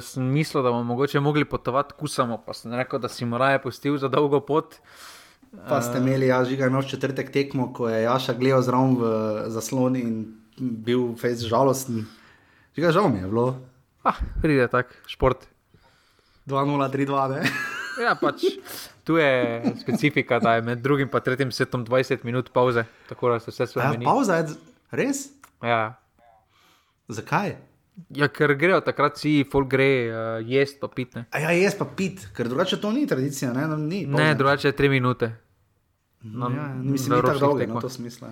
sem 0.03 0.25
mislil, 0.31 0.63
da 0.63 0.71
bomo 0.71 0.85
mogoče 0.93 1.21
mogli 1.21 1.45
potovati 1.45 1.95
kusamo, 1.99 2.39
pa 2.47 2.55
sem 2.55 2.75
rekel, 2.75 3.01
da 3.03 3.09
si 3.09 3.25
moraje 3.25 3.63
pustil 3.63 3.99
za 3.99 4.09
dolgo 4.09 4.41
pot. 4.41 4.79
Pa 5.69 5.81
ste 5.83 5.99
imeli, 5.99 6.27
ja, 6.27 6.43
žiga 6.45 6.67
imel 6.67 6.83
četrtek 6.83 7.31
tekmo, 7.33 7.73
ko 7.75 7.89
je 7.89 8.03
Jaša 8.03 8.35
gledal 8.39 8.63
zraven 8.63 8.97
v 9.01 9.11
zasloni 9.51 10.03
in 10.03 10.17
bil 10.59 11.15
fejs 11.21 11.47
žalosten. 11.49 12.05
Žiga 12.77 12.93
žal 12.93 13.09
mi 13.09 13.23
je 13.23 13.31
bilo. 13.31 13.47
Ah, 14.05 14.19
pride 14.43 14.69
tak, 14.69 14.93
šport. 15.07 15.47
2-0-3-2, 16.47 17.29
ne? 17.35 17.43
ja, 18.05 18.15
pač 18.21 18.45
tu 19.07 19.17
je 19.17 19.63
specifika, 19.81 20.39
da 20.39 20.55
je 20.55 20.63
med 20.63 20.79
drugim 20.79 21.11
in 21.13 21.21
tretjim 21.21 21.53
setom 21.53 21.87
20 21.87 22.25
minut 22.25 22.51
pauze, 22.53 22.85
tako 23.09 23.31
da 23.31 23.41
se 23.41 23.51
vse 23.51 23.67
spremeni. 23.67 24.05
Ja, 24.05 24.11
pauza 24.11 24.37
je 24.37 24.47
res? 24.91 25.29
Ja. 25.63 25.95
Zakaj? 27.09 27.57
Ja, 28.13 28.29
ker 28.29 28.53
grejo 28.61 28.83
takrat 28.85 29.17
vsi, 29.17 29.47
folk 29.49 29.71
gre 29.73 29.89
uh, 30.11 30.19
jesti 30.45 30.81
pa 30.83 30.89
pit. 30.93 31.17
Ja, 31.33 31.53
jesti 31.57 31.81
pa 31.81 31.87
pit, 31.97 32.27
ker 32.37 32.49
drugače 32.49 32.77
to 32.81 32.93
ni 32.93 33.07
tradicija. 33.09 33.55
Ne, 33.57 33.65
no, 33.71 33.79
ni, 33.81 34.05
ne 34.07 34.35
drugače 34.37 34.69
je 34.69 34.77
tri 34.77 34.91
minute. 34.93 35.31
No, 36.23 36.51
ja, 36.51 36.69
mislim, 36.75 37.11
da 37.11 37.17
je 37.17 37.23
to 37.23 37.39
dolgo, 37.39 37.67
no, 37.67 37.81
to 37.81 37.89
smisla. 37.89 38.29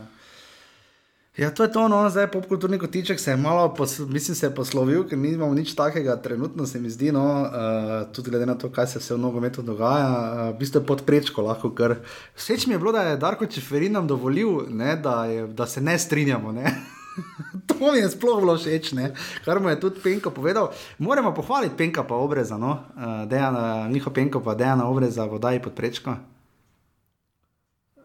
Ja, 1.36 1.50
to 1.50 1.64
je 1.64 1.72
to, 1.72 1.88
no, 1.88 2.10
zdaj 2.10 2.28
popkulturni 2.30 2.78
kotiček 2.78 3.20
se 3.20 3.30
je 3.30 3.36
malo, 3.36 3.74
pos, 3.74 3.98
mislim, 3.98 4.34
se 4.34 4.46
je 4.46 4.54
poslovil, 4.54 5.02
ker 5.08 5.18
nimamo 5.18 5.54
nič 5.54 5.72
takega, 5.74 6.14
trenutno 6.22 6.66
se 6.66 6.80
mi 6.80 6.90
zdi, 6.90 7.10
no, 7.12 7.24
uh, 7.42 8.12
tudi 8.14 8.30
glede 8.30 8.46
na 8.46 8.54
to, 8.54 8.70
kaj 8.70 8.86
se 8.86 8.98
vse 8.98 9.14
v 9.14 9.18
nogometu 9.18 9.62
dogaja, 9.62 10.10
uh, 10.10 10.42
v 10.54 10.58
bistvu 10.60 10.82
je 10.82 10.86
podprečko 10.86 11.42
lahko, 11.42 11.72
ker 11.74 11.96
vseč 12.36 12.66
mi 12.66 12.76
je 12.76 12.78
bilo, 12.78 12.92
da 12.92 13.02
je 13.02 13.16
Darko 13.16 13.46
Čeferin 13.46 13.92
nam 13.92 14.06
dovolil, 14.06 14.68
ne, 14.70 14.94
da, 14.96 15.24
je, 15.24 15.46
da 15.46 15.66
se 15.66 15.80
ne 15.80 15.98
strinjamo, 15.98 16.52
ne. 16.52 16.74
to 17.68 17.92
mi 17.92 17.98
je 17.98 18.08
sploh 18.10 18.40
bilo 18.40 18.56
všeč, 18.58 18.92
ne? 18.92 19.12
kar 19.44 19.60
mu 19.60 19.68
je 19.68 19.80
tudi 19.80 20.00
Penko 20.02 20.30
povedal. 20.30 20.70
Moramo 20.98 21.34
pohvaliti 21.34 21.76
Penka 21.76 22.02
pa 22.02 22.14
obreza, 22.14 22.58
no? 22.58 22.84
uh, 22.96 23.24
dejana, 23.28 23.88
njihov 23.88 24.12
Penko 24.12 24.40
pa 24.40 24.54
dejana 24.54 24.88
obreza, 24.88 25.24
vodaj 25.24 25.62
pod 25.62 25.74
prečko. 25.74 26.16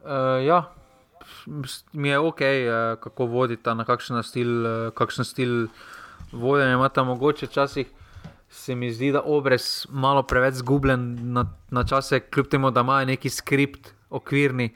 Uh, 0.04 0.42
ja, 0.46 0.74
mi 1.94 2.10
je 2.10 2.20
ok, 2.20 2.42
uh, 2.42 3.00
kako 3.04 3.26
vodita, 3.26 3.74
na 3.74 3.86
kakšen 3.86 4.24
stil, 4.24 4.52
uh, 4.66 4.94
kakšen 4.94 5.26
stil 5.26 5.68
vodenja 6.32 6.78
imata 6.78 7.04
mogoče 7.04 7.46
včasih. 7.46 7.88
Se 8.50 8.76
mi 8.76 8.90
zdi, 8.92 9.12
da 9.14 9.22
obrez 9.22 9.86
malo 9.90 10.24
preveč 10.24 10.56
zgubljen 10.64 11.34
na, 11.34 11.46
na 11.70 11.84
čase, 11.86 12.20
kljub 12.20 12.48
temu, 12.50 12.72
da 12.72 12.82
ima 12.82 13.04
neki 13.06 13.30
skript, 13.30 13.94
okvirni. 14.10 14.72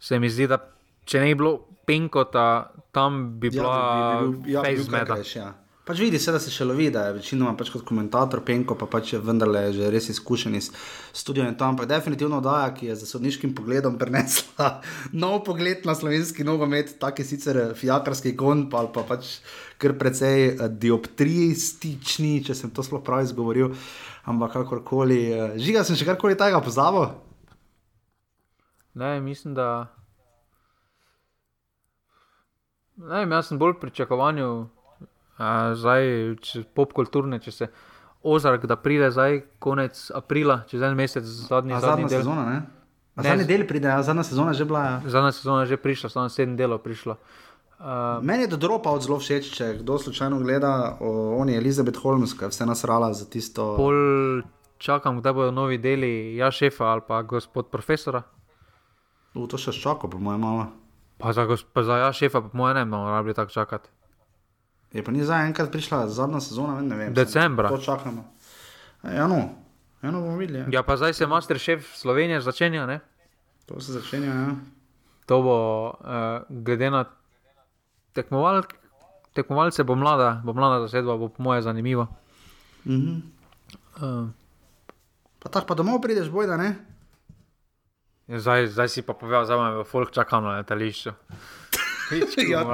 Se 0.00 0.18
mi 0.20 0.28
zdi, 0.28 0.46
da 0.46 0.58
če 1.04 1.20
ne 1.20 1.30
bi 1.32 1.34
bilo 1.40 1.54
penkota, 1.86 2.72
tam 2.92 3.38
bi 3.40 3.52
ja, 3.52 3.56
bila 3.56 3.76
ja, 3.76 4.18
bi, 4.20 4.26
bi 4.26 4.42
bil, 4.42 4.52
ja, 4.54 4.66
fejzmeda. 4.66 5.20
Ja. 5.34 5.52
Pač 5.86 6.00
vidi 6.02 6.18
se, 6.18 6.32
da 6.34 6.40
se 6.42 6.50
še 6.50 6.64
lovi, 6.66 6.88
da 6.90 7.04
je 7.06 7.12
večinoma 7.20 7.52
pač 7.54 7.68
kot 7.70 7.84
komentator 7.86 8.40
penko, 8.42 8.74
pa 8.74 8.88
pač 8.90 9.12
je 9.12 9.20
vendarle 9.22 9.68
že 9.70 9.86
res 9.94 10.08
izkušen 10.10 10.56
iz 10.58 10.72
studia 11.14 11.44
in 11.46 11.54
tam. 11.54 11.76
Ampak 11.76 11.86
definitivno 11.86 12.40
oddaja, 12.42 12.72
ki 12.74 12.88
je 12.88 12.96
za 12.98 13.06
sodniškim 13.06 13.52
pogledom 13.54 13.94
prenesla 14.00 14.80
nov 15.22 15.44
pogled 15.46 15.86
na 15.86 15.94
slovenski 15.94 16.42
nogomet, 16.42 16.96
tak 16.98 17.22
je 17.22 17.28
sicer 17.28 17.60
fijakarski 17.78 18.34
kon, 18.34 18.66
pa, 18.72 18.82
pa 18.90 19.06
pač 19.06 19.36
kar 19.78 19.94
precej 19.94 20.48
eh, 20.48 20.66
dioptristični, 20.66 22.40
če 22.42 22.58
sem 22.58 22.74
to 22.74 22.82
sploh 22.82 23.04
prav 23.06 23.22
izgovoril. 23.22 23.70
Ampak 24.26 24.58
kakorkoli, 24.58 25.20
eh, 25.30 25.54
žiga 25.62 25.86
sem 25.86 25.94
še 25.94 26.08
karkoli 26.10 26.34
tega 26.34 26.58
pozabil. 26.66 27.12
Ne, 28.98 29.20
mislim, 29.22 29.54
da. 29.54 29.95
Ne, 32.96 33.26
jaz 33.28 33.50
sem 33.50 33.58
bolj 33.60 33.76
pričakovanju, 33.80 34.68
zdaj 35.76 36.06
popkulturne, 36.74 37.38
če 37.44 37.52
se 37.52 37.68
ozrak, 38.26 38.66
da 38.66 38.76
pride 38.76 39.10
zdaj 39.12 39.42
konec 39.62 39.98
aprila, 40.14 40.62
čez 40.70 40.82
en 40.82 40.96
mesec, 40.96 41.24
zadnji, 41.24 41.76
zadnji 41.80 42.08
del. 42.08 42.24
Sezona, 42.24 42.46
ne? 42.48 42.62
Ne, 43.16 43.24
zadnji 43.24 43.48
del 43.48 43.66
pride, 43.68 43.90
a 43.92 44.02
zadnja 44.02 44.24
sezona 44.28 44.52
že 44.56 44.64
bila. 44.68 44.84
Ja. 44.84 44.96
Zadnja 45.06 45.32
sezona 45.32 45.64
je 45.64 45.74
že 45.74 45.80
prišla, 45.80 46.10
samo 46.12 46.32
sedem 46.32 46.56
delov 46.56 46.82
prišla. 46.84 47.16
Uh, 47.76 48.24
Meni 48.24 48.48
je 48.48 48.56
dropa 48.56 48.88
od 48.96 49.04
zelo 49.04 49.20
všeč, 49.20 49.50
če 49.52 49.66
kdo 49.82 49.98
slučajno 50.00 50.40
gleda, 50.40 50.96
o, 50.96 51.36
on 51.36 51.52
je 51.52 51.60
Elizabeth 51.60 52.00
Holmes, 52.00 52.32
ki 52.32 52.46
je 52.46 52.48
vse 52.48 52.64
nasrala 52.64 53.12
za 53.12 53.28
tisto. 53.28 53.74
Pol 53.76 54.40
čakam, 54.80 55.20
kdaj 55.20 55.36
bodo 55.36 55.52
novi 55.52 55.76
deli, 55.76 56.36
ja, 56.40 56.48
šefa 56.48 56.88
ali 56.88 57.04
pa 57.04 57.20
gospod 57.20 57.68
profesora. 57.68 58.24
U, 59.36 59.44
to 59.44 59.60
še 59.60 59.76
čakam, 59.76 60.08
po 60.08 60.16
mojem, 60.16 60.40
malo. 60.40 60.66
Pa 61.18 61.32
za, 61.32 61.46
pa 61.72 61.82
za 61.82 61.96
ja, 61.96 62.12
šefa, 62.12 62.40
po 62.40 62.50
mojem, 62.52 62.76
ne 62.76 62.84
bomo 62.84 63.10
rabili 63.10 63.34
tako 63.34 63.50
čakati. 63.50 63.88
Je 64.92 65.02
pa 65.04 65.12
ni 65.12 65.24
za 65.24 65.36
enkrat 65.36 65.72
prišla 65.72 66.08
zadnja 66.08 66.40
sezona, 66.40 66.80
ne 66.80 66.96
vem. 66.96 67.14
Decembra. 67.14 67.68
To 67.68 67.78
čakamo. 67.78 68.24
Ja, 69.02 69.26
no, 69.26 69.48
eno 70.02 70.20
bomo 70.20 70.36
videli. 70.36 70.58
Ja. 70.58 70.66
ja, 70.70 70.82
pa 70.82 70.96
zdaj 70.96 71.14
se 71.14 71.26
master 71.26 71.58
šef 71.58 71.96
Slovenije 71.96 72.40
začenja, 72.40 72.86
ne? 72.86 73.00
To 73.66 73.80
se 73.80 73.92
začenja, 73.92 74.34
ja. 74.34 74.54
To 75.26 75.42
bo, 75.42 75.56
uh, 75.88 76.46
glede 76.48 76.90
na 76.90 77.04
tekmoval, 78.12 78.62
tekmovalce, 79.32 79.84
bo 79.84 79.94
mlada, 79.94 80.40
bo 80.44 80.52
mlada 80.52 80.86
zasedba, 80.86 81.16
bo 81.16 81.28
po 81.28 81.42
moje 81.42 81.62
zanimivo. 81.62 82.06
Mhm. 82.86 83.20
Uh. 83.96 84.28
Pa 85.38 85.48
tako 85.48 85.66
pa 85.66 85.74
domov 85.74 86.00
prideš, 86.02 86.30
bojda, 86.30 86.56
ne? 86.56 86.76
Zdaj, 88.26 88.66
zdaj 88.66 88.88
si 88.88 89.02
pa 89.06 89.14
povedal, 89.14 89.46
da 89.46 89.56
me 89.56 89.84
folk 89.84 90.10
čaka 90.10 90.40
na 90.40 90.58
letališču. 90.58 91.10
Ja, 92.50 92.62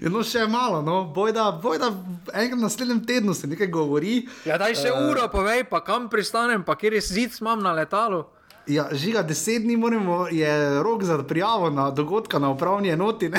No, 0.00 0.22
še 0.22 0.46
malo, 0.48 0.82
no. 0.86 1.04
bojda, 1.12 1.58
bojda 1.62 1.90
enkrat 2.32 2.56
na 2.56 2.62
naslednjem 2.68 3.00
tednu 3.04 3.34
se 3.34 3.46
nekaj 3.50 3.66
govori. 3.66 4.28
Ja, 4.46 4.56
daj 4.56 4.74
še 4.78 4.92
uh, 4.94 5.08
uro, 5.10 5.26
povej, 5.32 5.64
pa 5.68 5.80
kam 5.84 6.08
pristanem, 6.08 6.62
pa 6.64 6.76
kjer 6.78 6.92
je 6.96 7.00
zid 7.04 7.30
imam 7.42 7.60
na 7.60 7.72
letalu. 7.76 8.22
Ja, 8.70 8.86
žiga, 8.92 9.22
deset 9.26 9.62
dni 9.66 9.76
moramo, 9.76 10.28
je 10.32 10.80
rok 10.86 11.02
za 11.04 11.18
prijavo 11.26 11.70
na 11.74 11.90
dogodka 11.90 12.38
na 12.38 12.48
upravni 12.54 12.88
enoti. 12.94 13.32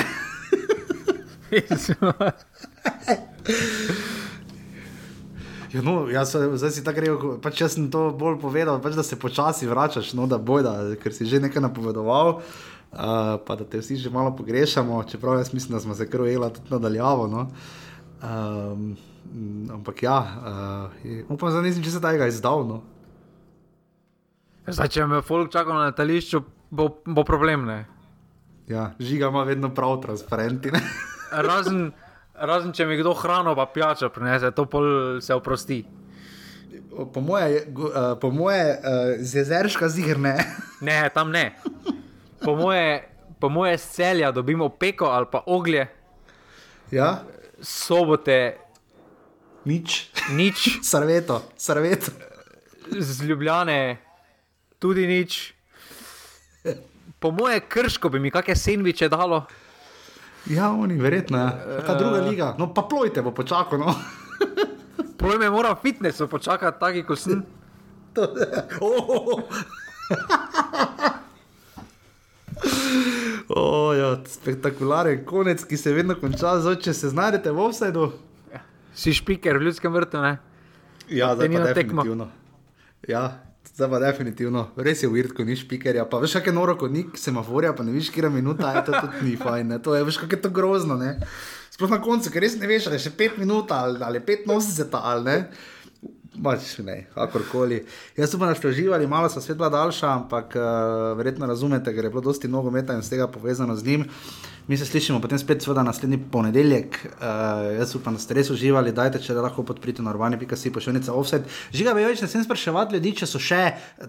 Ja, 5.70 5.82
no, 5.86 6.08
jaz, 6.10 6.34
zdaj 6.34 6.72
si 6.74 6.82
tako 6.82 7.02
rekel, 7.04 7.34
pač 7.42 7.60
jaz 7.62 7.76
sem 7.76 7.86
to 7.92 8.08
bolj 8.18 8.40
povedal, 8.42 8.80
pač, 8.82 8.96
da 8.98 9.04
se 9.06 9.18
počasi 9.18 9.68
vračaš, 9.70 10.12
no, 10.18 10.26
da 10.26 10.38
bojda, 10.38 10.96
ker 10.98 11.14
si 11.14 11.28
že 11.30 11.38
nekaj 11.44 11.62
napovedoval, 11.62 12.40
uh, 12.40 13.36
pa 13.46 13.56
da 13.58 13.62
te 13.62 13.78
vsi 13.78 14.00
že 14.02 14.10
malo 14.10 14.34
pogrešamo, 14.34 14.98
čeprav 15.06 15.38
jaz 15.38 15.52
mislim, 15.54 15.78
da 15.78 15.82
smo 15.84 15.94
se 15.94 16.08
kar 16.10 16.26
ujeli 16.26 16.50
tudi 16.56 16.74
nadaljavo. 16.74 17.28
No. 17.30 17.46
Um, 18.20 18.96
ampak 19.70 20.02
ja, 20.02 20.18
uh, 20.98 21.30
upam, 21.30 21.54
da 21.54 21.62
nisem 21.62 21.86
če 21.86 21.94
se 21.94 22.02
tega 22.02 22.26
izdal. 22.26 22.66
No. 22.66 22.82
Zdaj, 24.66 24.90
če 24.90 25.06
me 25.06 25.22
folk 25.22 25.54
čaka 25.54 25.74
na 25.74 25.86
letališču, 25.90 26.42
bo, 26.70 26.90
bo 27.06 27.22
problem. 27.24 27.64
Ne? 27.70 27.78
Ja, 28.70 28.90
žiga 28.98 29.30
ima 29.30 29.46
vedno 29.46 29.70
prav 29.74 30.00
transparentne. 30.02 30.82
razen, 31.46 31.92
razen, 32.40 32.72
če 32.72 32.86
mi 32.88 32.98
kdo 33.00 33.14
hrano 33.14 33.54
pa 33.56 33.66
pijačo 33.70 34.10
prinese, 34.12 34.50
to 34.56 34.66
pol 34.70 35.20
se 35.22 35.34
oprosti. 35.34 35.84
Po 37.12 37.20
moje, 37.20 37.62
uh, 37.76 38.16
po 38.20 38.30
moje 38.34 38.64
uh, 38.76 39.12
z 39.18 39.42
jezerška 39.42 39.88
zigrne. 39.88 40.34
ne, 40.86 40.98
tam 41.14 41.30
ne. 41.30 41.52
Po 42.42 42.56
moje, 42.56 43.04
po 43.40 43.48
moje 43.48 43.78
z 43.78 43.86
celja 43.96 44.32
dobimo 44.32 44.68
peko 44.68 45.12
ali 45.12 45.26
pa 45.30 45.42
oglje. 45.46 45.86
Ja. 46.90 47.22
Sobote. 47.60 48.58
Nič. 49.64 50.10
Nič. 50.34 50.68
Sarveto, 50.90 51.42
sarveto. 51.56 52.12
Z 52.90 53.22
ljubljene 53.22 54.10
tudi 54.80 55.06
nič. 55.06 55.52
Po 57.20 57.30
moje 57.30 57.60
krško 57.60 58.08
bi 58.08 58.18
mi 58.18 58.32
kakšne 58.32 58.56
sendviče 58.56 59.08
dalo. 59.12 59.44
Ja, 60.50 60.70
oni, 60.74 60.96
verjetno. 60.98 61.38
Ja. 61.38 61.82
Kaj 61.86 61.98
druga 61.98 62.20
liga? 62.26 62.54
No, 62.58 62.72
pa 62.74 62.82
plojte, 62.82 63.22
bo 63.22 63.30
počakal. 63.34 63.78
No. 63.78 63.94
Ploj 65.20 65.38
me 65.38 65.50
mora 65.50 65.76
fitnesu 65.78 66.26
počakati, 66.28 66.80
taki 66.80 67.02
kot 67.06 67.18
sem. 67.18 67.42
oh. 68.80 69.42
oh, 73.48 73.96
ja, 74.00 74.16
spektakularen 74.26 75.24
konec, 75.24 75.64
ki 75.64 75.76
se 75.76 75.92
vedno 75.94 76.16
konča, 76.18 76.56
zdaj, 76.64 76.80
če 76.82 76.94
se 76.96 77.12
znajdete 77.14 77.52
v 77.54 77.66
offsajdu. 77.68 78.08
Si 78.94 79.14
špiker 79.14 79.60
v 79.60 79.68
ljudskem 79.68 79.94
vrtu, 79.94 80.18
ne? 80.18 80.38
Ja, 81.06 81.34
zdaj 81.36 81.52
pa 81.54 81.70
definitivno. 81.70 82.26
Ja, 83.08 83.22
Zdaj 83.80 83.88
pa 83.88 83.98
definitivno, 83.98 84.62
res 84.76 85.00
je 85.00 85.08
uvid, 85.08 85.30
ko 85.32 85.40
niš 85.40 85.62
pikerja. 85.64 86.02
Pa 86.04 86.18
veš, 86.20 86.34
kaj 86.44 86.50
je 86.50 86.52
noro, 86.52 86.74
ko 86.76 86.84
ni 86.92 87.06
semaforja, 87.16 87.70
pa 87.72 87.80
ne 87.80 87.94
veš, 87.94 88.10
kje 88.12 88.26
je 88.26 88.30
minuta, 88.34 88.74
je 88.76 88.82
to 88.84 88.92
tudi 88.92 89.22
ni 89.24 89.38
fajn. 89.40 89.70
Ne? 89.72 89.78
To 89.80 89.94
je, 89.96 90.02
veš, 90.04 90.18
kako 90.20 90.36
je 90.36 90.40
to 90.44 90.50
grozno. 90.52 90.98
Sploh 91.72 91.88
na 91.88 91.96
koncu, 92.04 92.28
ker 92.28 92.44
res 92.44 92.58
ne 92.60 92.68
veš, 92.68 92.90
ali 92.90 92.98
je 92.98 93.06
še 93.06 93.14
pet 93.16 93.38
minut 93.40 93.72
ali, 93.72 93.96
ali 94.04 94.20
pet 94.20 94.44
nosit 94.44 94.92
ali 94.92 95.24
ne. 95.24 95.36
Pač 96.40 96.78
ne, 96.80 97.04
kakorkoli. 97.14 97.82
Jaz 98.16 98.32
da 98.32 98.54
ste 98.54 98.68
uživali, 98.68 99.06
malo 99.06 99.28
so 99.28 99.40
svet 99.40 99.56
bila 99.56 99.68
daljša, 99.68 100.08
ampak 100.08 100.54
uh, 100.56 100.62
verjetno 101.18 101.46
razumete, 101.46 101.92
ker 101.94 102.04
je 102.04 102.10
bilo 102.10 102.22
dosti 102.24 102.48
nogometa 102.48 102.94
in 102.96 103.02
z 103.02 103.10
tega 103.10 103.26
povezano 103.28 103.76
z 103.76 103.84
njim. 103.84 104.06
Mi 104.68 104.76
se 104.76 104.86
slišimo 104.86 105.20
potem 105.20 105.38
spet, 105.38 105.62
seveda, 105.62 105.82
naslednji 105.82 106.18
ponedeljek. 106.32 106.96
Uh, 107.04 107.76
jaz 107.78 107.94
upam, 107.96 108.14
da 108.14 108.20
ste 108.22 108.34
res 108.38 108.50
uživali, 108.50 108.92
dajte, 108.92 109.20
če 109.20 109.34
da 109.34 109.42
lahko 109.44 109.64
podprite 109.66 110.02
na 110.02 110.14
urbani.si 110.14 110.72
pošiljnica 110.72 111.12
offset. 111.12 111.44
Žiga, 111.74 111.94
bi 111.94 112.06
več 112.06 112.22
ne 112.24 112.28
sem 112.30 112.44
spraševati 112.44 112.96
ljudi, 112.96 113.12
če 113.20 113.28
so 113.28 113.42
še 113.42 113.60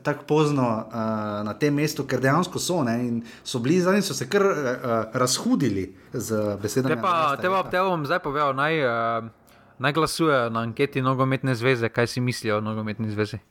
tako 0.06 0.28
pozno 0.30 0.70
uh, 0.70 1.42
na 1.48 1.58
tem 1.60 1.76
mestu, 1.76 2.08
ker 2.08 2.24
dejansko 2.24 2.62
so 2.62 2.80
ne, 2.88 2.96
in 3.08 3.20
so 3.44 3.60
bili 3.60 3.82
zadnji, 3.82 4.06
so 4.08 4.16
se 4.16 4.30
kar 4.32 4.48
uh, 4.48 4.88
razhudili 5.14 5.90
z 6.14 6.56
besedami. 6.62 6.96
Te 6.96 7.02
pa, 7.04 7.36
te 7.42 7.52
pa, 7.52 7.66
te 7.68 7.84
bom 7.84 8.08
zdaj 8.08 8.24
povedal. 8.24 8.56
Naj, 8.56 8.84
uh 8.88 9.41
naj 9.82 9.94
glasujejo 9.98 10.50
na 10.50 10.62
anketi 10.68 11.02
nogometne 11.02 11.56
zveze, 11.56 11.90
kaj 11.90 12.08
si 12.08 12.22
mislijo 12.22 12.58
o 12.58 12.62
nogometni 12.62 13.10
zvezi. 13.12 13.42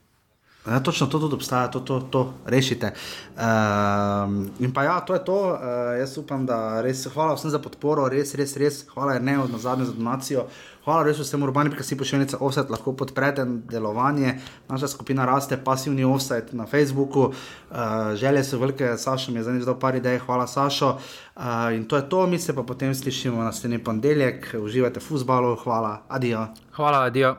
Ja, 0.67 0.79
točno 0.79 1.07
to 1.07 1.19
tudi 1.19 1.35
obstaja, 1.35 1.67
to, 1.71 1.79
to, 1.79 1.99
to 1.99 2.33
rešite. 2.45 2.93
Um, 3.33 4.49
in 4.59 4.73
pa 4.73 4.83
ja, 4.83 4.99
to 5.01 5.13
je 5.13 5.25
to. 5.25 5.39
Uh, 5.53 5.57
jaz 5.99 6.17
upam, 6.17 6.45
da 6.45 6.81
res 6.81 7.07
hvala 7.13 7.33
vsem 7.33 7.49
za 7.49 7.59
podporo, 7.59 8.05
res, 8.09 8.35
res, 8.37 8.53
res. 8.61 8.83
Hvala 8.93 9.17
ne 9.19 9.39
od 9.41 9.51
nazadnje 9.51 9.89
za 9.89 9.93
donacijo. 9.97 10.45
Hvala 10.81 11.03
res 11.05 11.19
vsem 11.21 11.43
urbani, 11.45 11.69
ki 11.77 11.83
si 11.85 11.97
pošiljate 11.97 12.39
offset, 12.41 12.69
lahko 12.73 12.95
podprete 12.97 13.45
delovanje. 13.69 14.33
Naša 14.69 14.87
skupina 14.95 15.27
raste, 15.29 15.59
pasivni 15.61 16.03
offset 16.03 16.53
na 16.57 16.65
Facebooku. 16.65 17.27
Uh, 17.29 18.15
želje 18.17 18.43
so 18.43 18.57
velike, 18.57 18.95
Saša 18.97 19.31
mi 19.31 19.39
je 19.39 19.43
zdaj 19.43 19.59
dal 19.65 19.77
par 19.79 19.95
idej, 19.95 20.17
hvala 20.25 20.47
Sašo. 20.47 20.95
Uh, 21.35 21.69
in 21.75 21.85
to 21.85 22.01
je 22.01 22.09
to, 22.09 22.25
mi 22.27 22.39
se 22.39 22.55
pa 22.55 22.63
potem 22.63 22.95
slišimo 22.95 23.43
naslednji 23.43 23.83
ponedeljek. 23.83 24.55
Uživajte 24.57 24.99
v 24.99 25.03
futbalu, 25.03 25.55
hvala, 25.63 26.01
adijo. 26.09 26.47
Hvala, 26.71 27.05
adijo. 27.11 27.35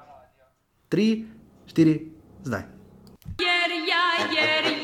Tri, 0.89 1.25
štiri, 1.67 1.99
zdaj. 2.45 2.63
Jer 3.43 3.71
ja, 3.89 4.07
jer 4.31 4.73
ja 4.77 4.82